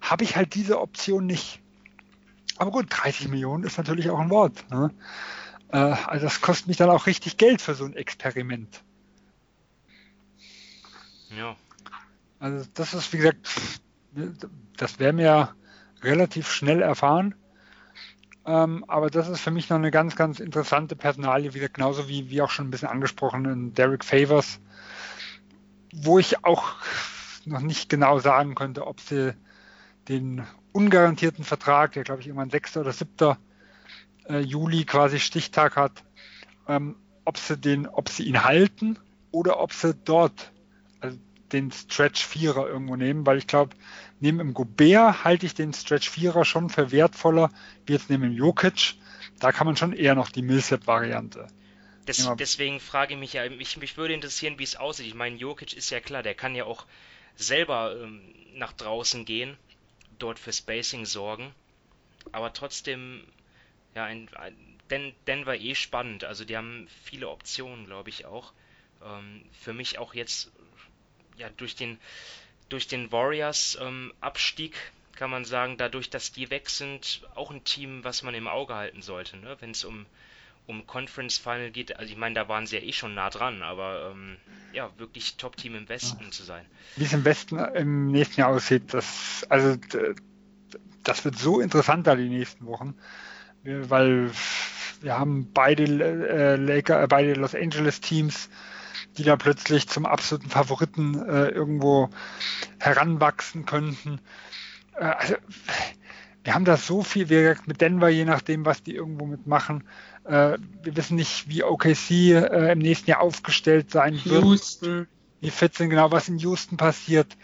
habe 0.00 0.24
ich 0.24 0.36
halt 0.36 0.54
diese 0.54 0.80
Option 0.80 1.26
nicht. 1.26 1.60
Aber 2.56 2.70
gut, 2.70 2.86
30 2.88 3.28
Millionen 3.28 3.64
ist 3.64 3.78
natürlich 3.78 4.10
auch 4.10 4.18
ein 4.18 4.30
Wort. 4.30 4.68
Ne? 4.70 4.90
Äh, 5.68 5.76
also 5.76 6.24
das 6.24 6.40
kostet 6.40 6.68
mich 6.68 6.76
dann 6.76 6.90
auch 6.90 7.06
richtig 7.06 7.36
Geld 7.36 7.60
für 7.60 7.74
so 7.74 7.84
ein 7.84 7.94
Experiment. 7.94 8.82
Ja. 11.36 11.56
Also 12.38 12.66
das 12.74 12.94
ist, 12.94 13.12
wie 13.12 13.18
gesagt, 13.18 13.48
das 14.76 14.98
wäre 14.98 15.12
mir 15.12 15.54
relativ 16.02 16.50
schnell 16.50 16.82
erfahren. 16.82 17.34
Ähm, 18.46 18.84
aber 18.86 19.10
das 19.10 19.28
ist 19.28 19.40
für 19.40 19.50
mich 19.50 19.68
noch 19.70 19.76
eine 19.76 19.90
ganz, 19.90 20.14
ganz 20.14 20.38
interessante 20.38 20.94
Personalie, 20.94 21.54
wieder 21.54 21.68
genauso 21.68 22.08
wie, 22.08 22.30
wie 22.30 22.42
auch 22.42 22.50
schon 22.50 22.68
ein 22.68 22.70
bisschen 22.70 22.88
angesprochen 22.88 23.44
in 23.44 23.74
Derek 23.74 24.04
Favors, 24.04 24.60
wo 25.92 26.18
ich 26.18 26.44
auch 26.44 26.76
noch 27.44 27.60
nicht 27.60 27.88
genau 27.88 28.20
sagen 28.20 28.54
könnte, 28.54 28.86
ob 28.86 29.00
sie 29.00 29.34
den 30.08 30.46
ungarantierten 30.72 31.44
Vertrag, 31.44 31.92
der 31.92 32.04
glaube 32.04 32.20
ich 32.20 32.28
irgendwann 32.28 32.50
6. 32.50 32.76
oder 32.76 32.92
7. 32.92 33.36
Äh, 34.28 34.40
Juli 34.40 34.84
quasi 34.84 35.18
Stichtag 35.18 35.76
hat, 35.76 36.04
ähm, 36.68 36.96
ob 37.24 37.38
sie 37.38 37.56
den, 37.56 37.88
ob 37.88 38.08
sie 38.08 38.24
ihn 38.24 38.44
halten 38.44 38.98
oder 39.32 39.58
ob 39.58 39.72
sie 39.72 39.94
dort 39.94 40.52
also 41.00 41.18
den 41.52 41.72
Stretch 41.72 42.24
Vierer 42.24 42.68
irgendwo 42.68 42.96
nehmen, 42.96 43.26
weil 43.26 43.38
ich 43.38 43.46
glaube, 43.46 43.74
neben 44.20 44.38
dem 44.38 44.54
Gobert 44.54 45.24
halte 45.24 45.46
ich 45.46 45.54
den 45.54 45.72
Stretch 45.72 46.08
Vierer 46.08 46.44
schon 46.44 46.70
für 46.70 46.90
wertvoller 46.92 47.50
wie 47.86 47.92
jetzt 47.92 48.10
neben 48.10 48.22
dem 48.22 48.32
Jokic. 48.32 48.94
Da 49.38 49.52
kann 49.52 49.66
man 49.66 49.76
schon 49.76 49.92
eher 49.92 50.14
noch 50.14 50.30
die 50.30 50.42
Millsap-Variante. 50.42 51.48
Des, 52.06 52.30
deswegen 52.38 52.78
frage 52.78 53.14
ich 53.14 53.20
mich 53.20 53.32
ja, 53.32 53.48
mich, 53.50 53.76
mich 53.76 53.96
würde 53.96 54.14
interessieren, 54.14 54.58
wie 54.58 54.62
es 54.62 54.76
aussieht. 54.76 55.06
Ich 55.06 55.14
meine, 55.14 55.36
Jokic 55.36 55.72
ist 55.72 55.90
ja 55.90 56.00
klar, 56.00 56.22
der 56.22 56.34
kann 56.34 56.54
ja 56.54 56.64
auch 56.64 56.86
selber 57.34 57.96
ähm, 58.00 58.22
nach 58.54 58.72
draußen 58.72 59.24
gehen, 59.24 59.56
dort 60.18 60.38
für 60.38 60.52
Spacing 60.52 61.04
sorgen. 61.04 61.52
Aber 62.32 62.52
trotzdem, 62.52 63.24
ja, 63.94 64.04
ein, 64.04 64.28
ein 64.36 64.56
Den, 64.90 65.14
Denver 65.26 65.56
eh 65.56 65.74
spannend. 65.74 66.24
Also 66.24 66.44
die 66.44 66.56
haben 66.56 66.86
viele 67.02 67.28
Optionen, 67.28 67.86
glaube 67.86 68.08
ich 68.08 68.24
auch. 68.24 68.52
Ähm, 69.04 69.42
für 69.52 69.72
mich 69.72 69.98
auch 69.98 70.14
jetzt 70.14 70.52
ja 71.36 71.50
durch 71.56 71.74
den 71.74 71.98
durch 72.68 72.88
den 72.88 73.12
Warriors 73.12 73.78
ähm, 73.80 74.12
Abstieg 74.20 74.74
kann 75.16 75.30
man 75.30 75.44
sagen, 75.44 75.76
dadurch, 75.78 76.10
dass 76.10 76.32
die 76.32 76.50
weg 76.50 76.68
sind, 76.68 77.22
auch 77.34 77.50
ein 77.50 77.64
Team, 77.64 78.04
was 78.04 78.22
man 78.22 78.34
im 78.34 78.48
Auge 78.48 78.74
halten 78.74 79.02
sollte, 79.02 79.36
ne? 79.38 79.56
wenn 79.60 79.70
es 79.70 79.84
um, 79.84 80.04
um 80.66 80.86
Conference 80.86 81.38
Final 81.38 81.70
geht. 81.70 81.96
Also 81.96 82.12
ich 82.12 82.18
meine, 82.18 82.34
da 82.34 82.48
waren 82.48 82.66
sie 82.66 82.76
ja 82.76 82.82
eh 82.82 82.92
schon 82.92 83.14
nah 83.14 83.30
dran, 83.30 83.62
aber 83.62 84.12
ähm, 84.12 84.36
ja, 84.72 84.90
wirklich 84.98 85.36
Top-Team 85.36 85.74
im 85.74 85.88
Westen 85.88 86.24
ja. 86.24 86.30
zu 86.30 86.42
sein. 86.42 86.66
Wie 86.96 87.04
es 87.04 87.12
im 87.12 87.24
Westen 87.24 87.58
im 87.58 88.08
nächsten 88.08 88.40
Jahr 88.40 88.50
aussieht, 88.50 88.92
das, 88.92 89.46
also 89.48 89.76
das 91.02 91.24
wird 91.24 91.38
so 91.38 91.60
interessant 91.60 92.06
da 92.06 92.14
die 92.14 92.28
nächsten 92.28 92.66
Wochen, 92.66 92.94
weil 93.62 94.30
wir 95.00 95.18
haben 95.18 95.50
beide 95.52 95.84
äh, 95.84 96.56
Laker, 96.56 97.02
äh, 97.02 97.06
beide 97.06 97.34
Los 97.34 97.54
Angeles 97.54 98.00
Teams 98.00 98.48
die 99.18 99.24
da 99.24 99.36
plötzlich 99.36 99.88
zum 99.88 100.06
absoluten 100.06 100.50
Favoriten 100.50 101.14
äh, 101.28 101.48
irgendwo 101.48 102.10
heranwachsen 102.78 103.66
könnten. 103.66 104.20
Äh, 104.94 105.04
also, 105.04 105.34
wir 106.44 106.54
haben 106.54 106.64
da 106.64 106.76
so 106.76 107.02
viel, 107.02 107.28
wie 107.28 107.34
gesagt, 107.34 107.66
mit 107.66 107.80
Denver, 107.80 108.08
je 108.08 108.24
nachdem, 108.24 108.64
was 108.64 108.82
die 108.82 108.94
irgendwo 108.94 109.26
mitmachen. 109.26 109.82
Äh, 110.24 110.58
wir 110.82 110.96
wissen 110.96 111.16
nicht, 111.16 111.48
wie 111.48 111.64
OKC 111.64 112.10
äh, 112.10 112.72
im 112.72 112.78
nächsten 112.78 113.10
Jahr 113.10 113.20
aufgestellt 113.20 113.90
sein 113.90 114.20
wird. 114.24 114.44
Houston. 114.44 115.08
Wie 115.40 115.50
fit 115.50 115.74
sind 115.74 115.90
genau, 115.90 116.12
was 116.12 116.28
in 116.28 116.38
Houston 116.38 116.76
passiert. 116.76 117.36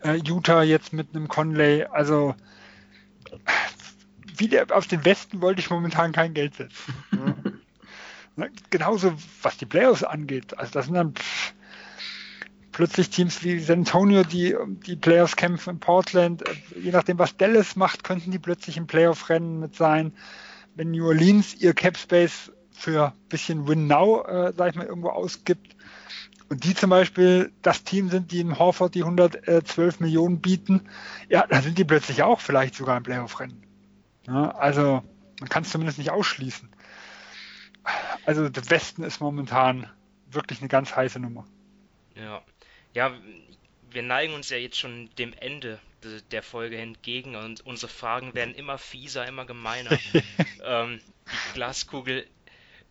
Äh, 0.00 0.20
Utah 0.24 0.62
jetzt 0.62 0.92
mit 0.92 1.14
einem 1.14 1.28
Conley. 1.28 1.84
Also, 1.84 2.34
wieder 4.36 4.66
auf 4.70 4.86
den 4.86 5.04
Westen 5.04 5.40
wollte 5.40 5.60
ich 5.60 5.70
momentan 5.70 6.12
kein 6.12 6.34
Geld 6.34 6.54
setzen. 6.54 6.94
Ne, 8.36 8.50
genauso 8.70 9.12
was 9.42 9.56
die 9.58 9.66
Playoffs 9.66 10.02
angeht. 10.02 10.58
Also 10.58 10.72
das 10.72 10.86
sind 10.86 10.94
dann 10.94 11.14
plötzlich 12.72 13.10
Teams 13.10 13.44
wie 13.44 13.60
San 13.60 13.80
Antonio, 13.80 14.24
die 14.24 14.56
die 14.86 14.96
Playoffs 14.96 15.36
kämpfen 15.36 15.70
in 15.74 15.80
Portland. 15.80 16.42
Je 16.76 16.90
nachdem, 16.90 17.18
was 17.18 17.36
Dallas 17.36 17.76
macht, 17.76 18.02
könnten 18.02 18.32
die 18.32 18.40
plötzlich 18.40 18.76
im 18.76 18.86
Playoff-Rennen 18.86 19.60
mit 19.60 19.76
sein. 19.76 20.12
Wenn 20.74 20.90
New 20.90 21.06
Orleans 21.06 21.54
ihr 21.54 21.72
Cap 21.72 21.96
Space 21.96 22.50
für 22.72 23.12
ein 23.12 23.28
bisschen 23.28 23.68
Win 23.68 23.86
Now, 23.86 24.24
äh, 24.26 24.52
sag 24.56 24.70
ich 24.70 24.74
mal, 24.74 24.86
irgendwo 24.86 25.10
ausgibt 25.10 25.76
und 26.48 26.64
die 26.64 26.74
zum 26.74 26.90
Beispiel 26.90 27.52
das 27.62 27.84
Team 27.84 28.10
sind, 28.10 28.32
die 28.32 28.40
im 28.40 28.58
Horford 28.58 28.96
die 28.96 29.04
112 29.04 30.00
Millionen 30.00 30.40
bieten, 30.40 30.82
ja, 31.28 31.46
dann 31.46 31.62
sind 31.62 31.78
die 31.78 31.84
plötzlich 31.84 32.24
auch 32.24 32.40
vielleicht 32.40 32.74
sogar 32.74 32.96
im 32.96 33.04
Playoff-Rennen. 33.04 33.62
Ja, 34.26 34.50
also 34.50 35.04
man 35.38 35.48
kann 35.48 35.62
es 35.62 35.70
zumindest 35.70 35.98
nicht 35.98 36.10
ausschließen. 36.10 36.73
Also 38.26 38.48
der 38.48 38.70
Westen 38.70 39.02
ist 39.02 39.20
momentan 39.20 39.90
wirklich 40.30 40.60
eine 40.60 40.68
ganz 40.68 40.94
heiße 40.94 41.20
Nummer. 41.20 41.46
Ja. 42.14 42.42
Ja, 42.94 43.12
wir 43.90 44.02
neigen 44.02 44.34
uns 44.34 44.50
ja 44.50 44.56
jetzt 44.56 44.78
schon 44.78 45.10
dem 45.18 45.32
Ende 45.34 45.78
der 46.30 46.42
Folge 46.42 46.76
entgegen 46.76 47.34
und 47.34 47.64
unsere 47.66 47.90
Fragen 47.90 48.34
werden 48.34 48.54
immer 48.54 48.78
fieser, 48.78 49.26
immer 49.26 49.46
gemeiner. 49.46 49.90
ähm, 50.64 51.00
die 51.26 51.54
Glaskugel 51.54 52.26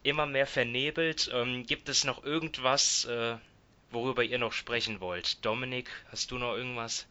immer 0.01 0.25
mehr 0.25 0.47
vernebelt. 0.47 1.29
Ähm, 1.33 1.65
gibt 1.65 1.89
es 1.89 2.03
noch 2.03 2.23
irgendwas, 2.23 3.05
äh, 3.05 3.35
worüber 3.91 4.23
ihr 4.23 4.39
noch 4.39 4.53
sprechen 4.53 4.99
wollt? 4.99 5.45
Dominik, 5.45 5.89
hast 6.11 6.31
du 6.31 6.37
noch 6.37 6.55
irgendwas? 6.55 7.05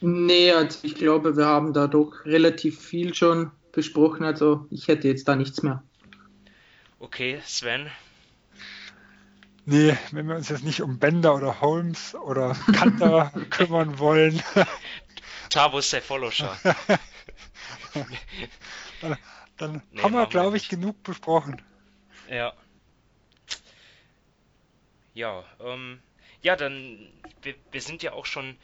Nee, 0.00 0.52
also 0.52 0.78
ich 0.82 0.94
glaube, 0.94 1.36
wir 1.36 1.46
haben 1.46 1.72
da 1.72 1.86
doch 1.86 2.24
relativ 2.24 2.80
viel 2.80 3.14
schon 3.14 3.50
besprochen. 3.72 4.24
Also 4.24 4.66
ich 4.70 4.88
hätte 4.88 5.08
jetzt 5.08 5.28
da 5.28 5.36
nichts 5.36 5.62
mehr. 5.62 5.82
Okay, 7.00 7.40
Sven? 7.46 7.90
Nee, 9.64 9.96
wenn 10.10 10.28
wir 10.28 10.36
uns 10.36 10.50
jetzt 10.50 10.64
nicht 10.64 10.82
um 10.82 10.98
Bender 10.98 11.34
oder 11.34 11.62
Holmes 11.62 12.14
oder 12.14 12.54
Kanter 12.74 13.32
kümmern 13.50 13.98
wollen. 13.98 14.42
Tabo 15.50 15.80
Sefoloscha. 15.80 16.58
dann, 19.00 19.16
dann 19.56 19.82
nee, 19.90 20.02
haben 20.02 20.12
wir, 20.12 20.26
glaube 20.26 20.58
ich, 20.58 20.68
genug 20.68 21.02
besprochen. 21.02 21.62
Ja. 22.28 22.52
Ja, 25.14 25.42
ähm, 25.60 26.02
ja, 26.42 26.54
dann, 26.54 27.10
wir, 27.42 27.54
wir 27.72 27.80
sind 27.80 28.02
ja 28.02 28.12
auch 28.12 28.26
schon, 28.26 28.58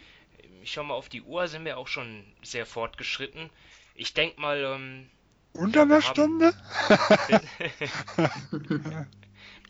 ich 0.63 0.73
schau 0.73 0.85
mal 0.85 0.95
auf 0.95 1.09
die 1.09 1.23
Uhr, 1.23 1.49
sind 1.49 1.65
wir 1.65 1.79
auch 1.79 1.89
schon 1.89 2.23
sehr 2.43 2.67
fortgeschritten. 2.67 3.49
Ich 3.95 4.13
denke 4.13 4.41
mal, 4.41 4.63
ähm, 4.63 5.11
unter 5.57 5.83
einer 5.83 6.03
Stunde? 6.03 6.53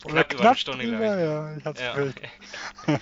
Oder 0.05 0.25
knapp 0.25 0.33
über 0.33 0.49
eine 0.49 0.57
Stunde 0.57 0.87
drüber, 0.87 1.19
ja, 1.19 1.57
ich 1.57 1.65
hab's 1.65 1.81
ja. 1.81 2.13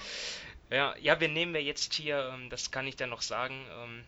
ja, 0.71 0.95
ja, 1.01 1.21
wir 1.21 1.29
nehmen 1.29 1.55
ja 1.55 1.61
jetzt 1.61 1.95
hier, 1.95 2.33
ähm, 2.35 2.51
das 2.51 2.71
kann 2.71 2.87
ich 2.87 2.97
dann 2.97 3.11
noch 3.11 3.23
sagen, 3.23 3.67
ähm, 3.83 4.05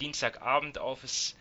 Dienstagabend 0.00 0.78
auf. 0.78 1.04
Es, 1.04 1.36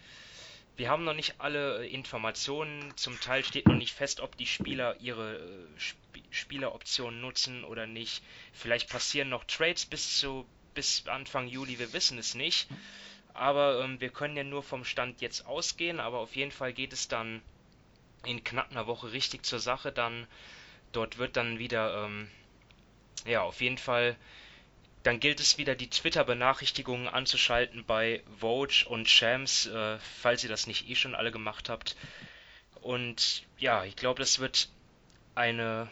wir 0.78 0.90
haben 0.90 1.04
noch 1.04 1.14
nicht 1.14 1.36
alle 1.40 1.86
Informationen. 1.88 2.94
Zum 2.96 3.20
Teil 3.20 3.44
steht 3.44 3.68
noch 3.68 3.76
nicht 3.76 3.94
fest, 3.94 4.20
ob 4.20 4.38
die 4.38 4.48
Spieler 4.48 5.00
ihre 5.00 5.38
äh, 5.38 5.80
Sp 5.80 5.98
Spieleroptionen 6.32 7.20
nutzen 7.20 7.66
oder 7.66 7.88
nicht. 7.88 8.24
Vielleicht 8.54 8.90
passieren 8.90 9.30
noch 9.30 9.44
Trades 9.46 9.86
bis 9.86 10.20
zu 10.20 10.46
bis 10.74 11.08
Anfang 11.08 11.48
Juli, 11.48 11.80
wir 11.80 11.94
wissen 11.94 12.18
es 12.18 12.36
nicht. 12.36 12.68
Aber 13.36 13.82
ähm, 13.84 14.00
wir 14.00 14.10
können 14.10 14.38
ja 14.38 14.44
nur 14.44 14.64
vom 14.64 14.86
Stand 14.86 15.22
jetzt 15.22 15.46
ausgehen, 15.46 16.00
aber 16.00 16.20
auf 16.20 16.36
jeden 16.36 16.52
Fall 16.52 16.72
geht 16.74 16.94
es 16.94 17.10
dann 17.10 17.42
in 18.26 18.44
knapp 18.44 18.72
einer 18.72 18.88
Woche 18.88 19.12
richtig 19.12 19.46
zur 19.46 19.60
Sache. 19.60 19.92
Dann 19.92 20.26
dort 20.94 21.18
wird 21.18 21.36
dann 21.36 21.60
wieder, 21.60 22.06
ähm, 22.06 22.32
ja, 23.26 23.42
auf 23.42 23.60
jeden 23.60 23.78
Fall, 23.78 24.16
dann 25.04 25.20
gilt 25.20 25.42
es 25.42 25.58
wieder 25.58 25.76
die 25.76 25.90
Twitter-Benachrichtigungen 25.90 27.10
anzuschalten 27.10 27.84
bei 27.86 28.24
Vogue 28.40 28.86
und 28.88 29.10
Shams, 29.10 29.68
äh, 29.68 30.00
falls 30.22 30.44
ihr 30.44 30.50
das 30.50 30.66
nicht 30.66 30.90
eh 30.90 30.96
schon 30.96 31.14
alle 31.14 31.32
gemacht 31.32 31.68
habt. 31.70 31.98
Und 32.82 33.44
ja, 33.58 33.84
ich 33.84 33.98
glaube, 33.98 34.20
das 34.20 34.40
wird 34.40 34.70
eine 35.36 35.90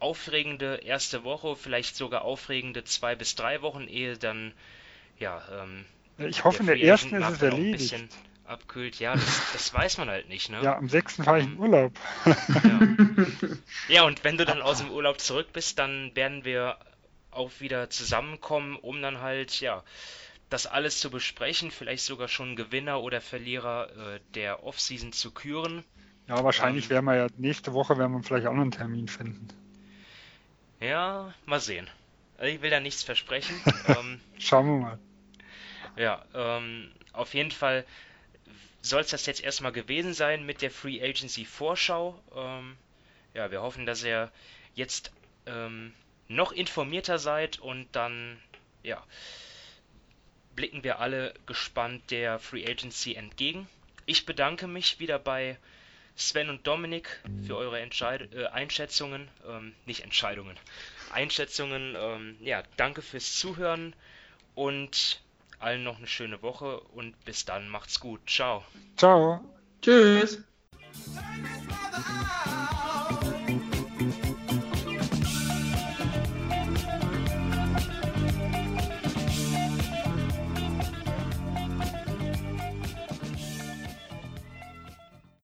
aufregende 0.00 0.76
erste 0.76 1.24
Woche, 1.24 1.56
vielleicht 1.56 1.96
sogar 1.96 2.22
aufregende 2.22 2.84
zwei 2.84 3.14
bis 3.14 3.34
drei 3.36 3.62
Wochen, 3.62 3.88
ehe 3.88 4.18
dann 4.18 4.52
ja 5.18 5.42
ähm, 5.50 5.86
ich 6.18 6.44
hoffe, 6.44 6.60
in 6.60 6.66
der 6.66 6.80
ersten 6.80 7.14
ist 7.14 7.30
es 7.30 7.42
erledigt. 7.42 7.94
Ein 7.94 8.08
abkühlt, 8.46 8.98
ja, 8.98 9.14
das, 9.14 9.52
das, 9.52 9.72
weiß 9.72 9.98
man 9.98 10.08
halt 10.08 10.28
nicht, 10.28 10.50
ne? 10.50 10.62
Ja, 10.62 10.76
am 10.76 10.88
6. 10.88 11.16
fahre 11.16 11.40
ich 11.40 11.46
in 11.46 11.58
Urlaub. 11.58 11.92
Ja. 12.26 12.80
ja, 13.88 14.02
und 14.04 14.22
wenn 14.22 14.36
du 14.36 14.44
dann 14.44 14.62
aus 14.62 14.78
dem 14.78 14.90
Urlaub 14.92 15.20
zurück 15.20 15.48
bist, 15.52 15.78
dann 15.78 16.14
werden 16.14 16.44
wir 16.44 16.76
auch 17.30 17.50
wieder 17.60 17.90
zusammenkommen, 17.90 18.76
um 18.76 19.00
dann 19.02 19.20
halt, 19.20 19.60
ja, 19.60 19.82
das 20.50 20.66
alles 20.66 21.00
zu 21.00 21.10
besprechen, 21.10 21.70
vielleicht 21.70 22.04
sogar 22.04 22.28
schon 22.28 22.54
Gewinner 22.54 23.00
oder 23.00 23.20
Verlierer 23.20 23.88
äh, 24.14 24.20
der 24.34 24.64
Offseason 24.64 25.12
zu 25.12 25.30
küren. 25.32 25.82
Ja, 26.28 26.44
wahrscheinlich 26.44 26.84
ähm, 26.86 26.90
werden 26.90 27.04
wir 27.06 27.16
ja 27.16 27.26
nächste 27.36 27.72
Woche 27.72 27.98
werden 27.98 28.12
wir 28.12 28.22
vielleicht 28.22 28.46
auch 28.46 28.52
noch 28.52 28.62
einen 28.62 28.70
Termin 28.70 29.08
finden. 29.08 29.48
Ja, 30.80 31.32
mal 31.46 31.60
sehen. 31.60 31.88
Also 32.38 32.54
ich 32.54 32.62
will 32.62 32.70
da 32.70 32.80
nichts 32.80 33.02
versprechen. 33.02 33.54
ähm, 33.88 34.20
Schauen 34.38 34.66
wir 34.66 34.76
mal. 34.76 34.98
Ja, 35.96 36.24
ähm, 36.34 36.90
auf 37.12 37.34
jeden 37.34 37.50
Fall 37.50 37.84
soll 38.82 39.00
es 39.00 39.10
das 39.10 39.26
jetzt 39.26 39.42
erstmal 39.42 39.72
gewesen 39.72 40.12
sein 40.12 40.44
mit 40.44 40.60
der 40.60 40.70
Free 40.70 41.02
Agency 41.02 41.44
Vorschau. 41.44 42.20
Ähm, 42.34 42.76
ja, 43.32 43.50
wir 43.50 43.62
hoffen, 43.62 43.86
dass 43.86 44.02
ihr 44.04 44.30
jetzt 44.74 45.12
ähm, 45.46 45.94
noch 46.28 46.52
informierter 46.52 47.18
seid 47.18 47.58
und 47.58 47.88
dann, 47.92 48.40
ja, 48.82 49.02
blicken 50.54 50.84
wir 50.84 51.00
alle 51.00 51.34
gespannt 51.46 52.10
der 52.10 52.38
Free 52.38 52.66
Agency 52.66 53.14
entgegen. 53.14 53.68
Ich 54.06 54.26
bedanke 54.26 54.66
mich 54.66 55.00
wieder 55.00 55.18
bei 55.18 55.58
Sven 56.16 56.48
und 56.48 56.66
Dominik 56.66 57.20
für 57.46 57.56
eure 57.56 57.80
Entscheid 57.80 58.32
äh, 58.34 58.46
Einschätzungen, 58.46 59.28
ähm, 59.48 59.74
nicht 59.84 60.04
Entscheidungen, 60.04 60.56
Einschätzungen. 61.10 61.96
Ähm, 61.98 62.36
ja, 62.40 62.62
danke 62.76 63.02
fürs 63.02 63.36
Zuhören 63.36 63.94
und 64.54 65.20
allen 65.58 65.84
noch 65.84 65.98
eine 65.98 66.06
schöne 66.06 66.42
Woche 66.42 66.80
und 66.80 67.22
bis 67.24 67.44
dann 67.44 67.68
macht's 67.68 68.00
gut. 68.00 68.20
Ciao. 68.28 68.64
Ciao. 68.96 69.40
Tschüss. 69.82 70.42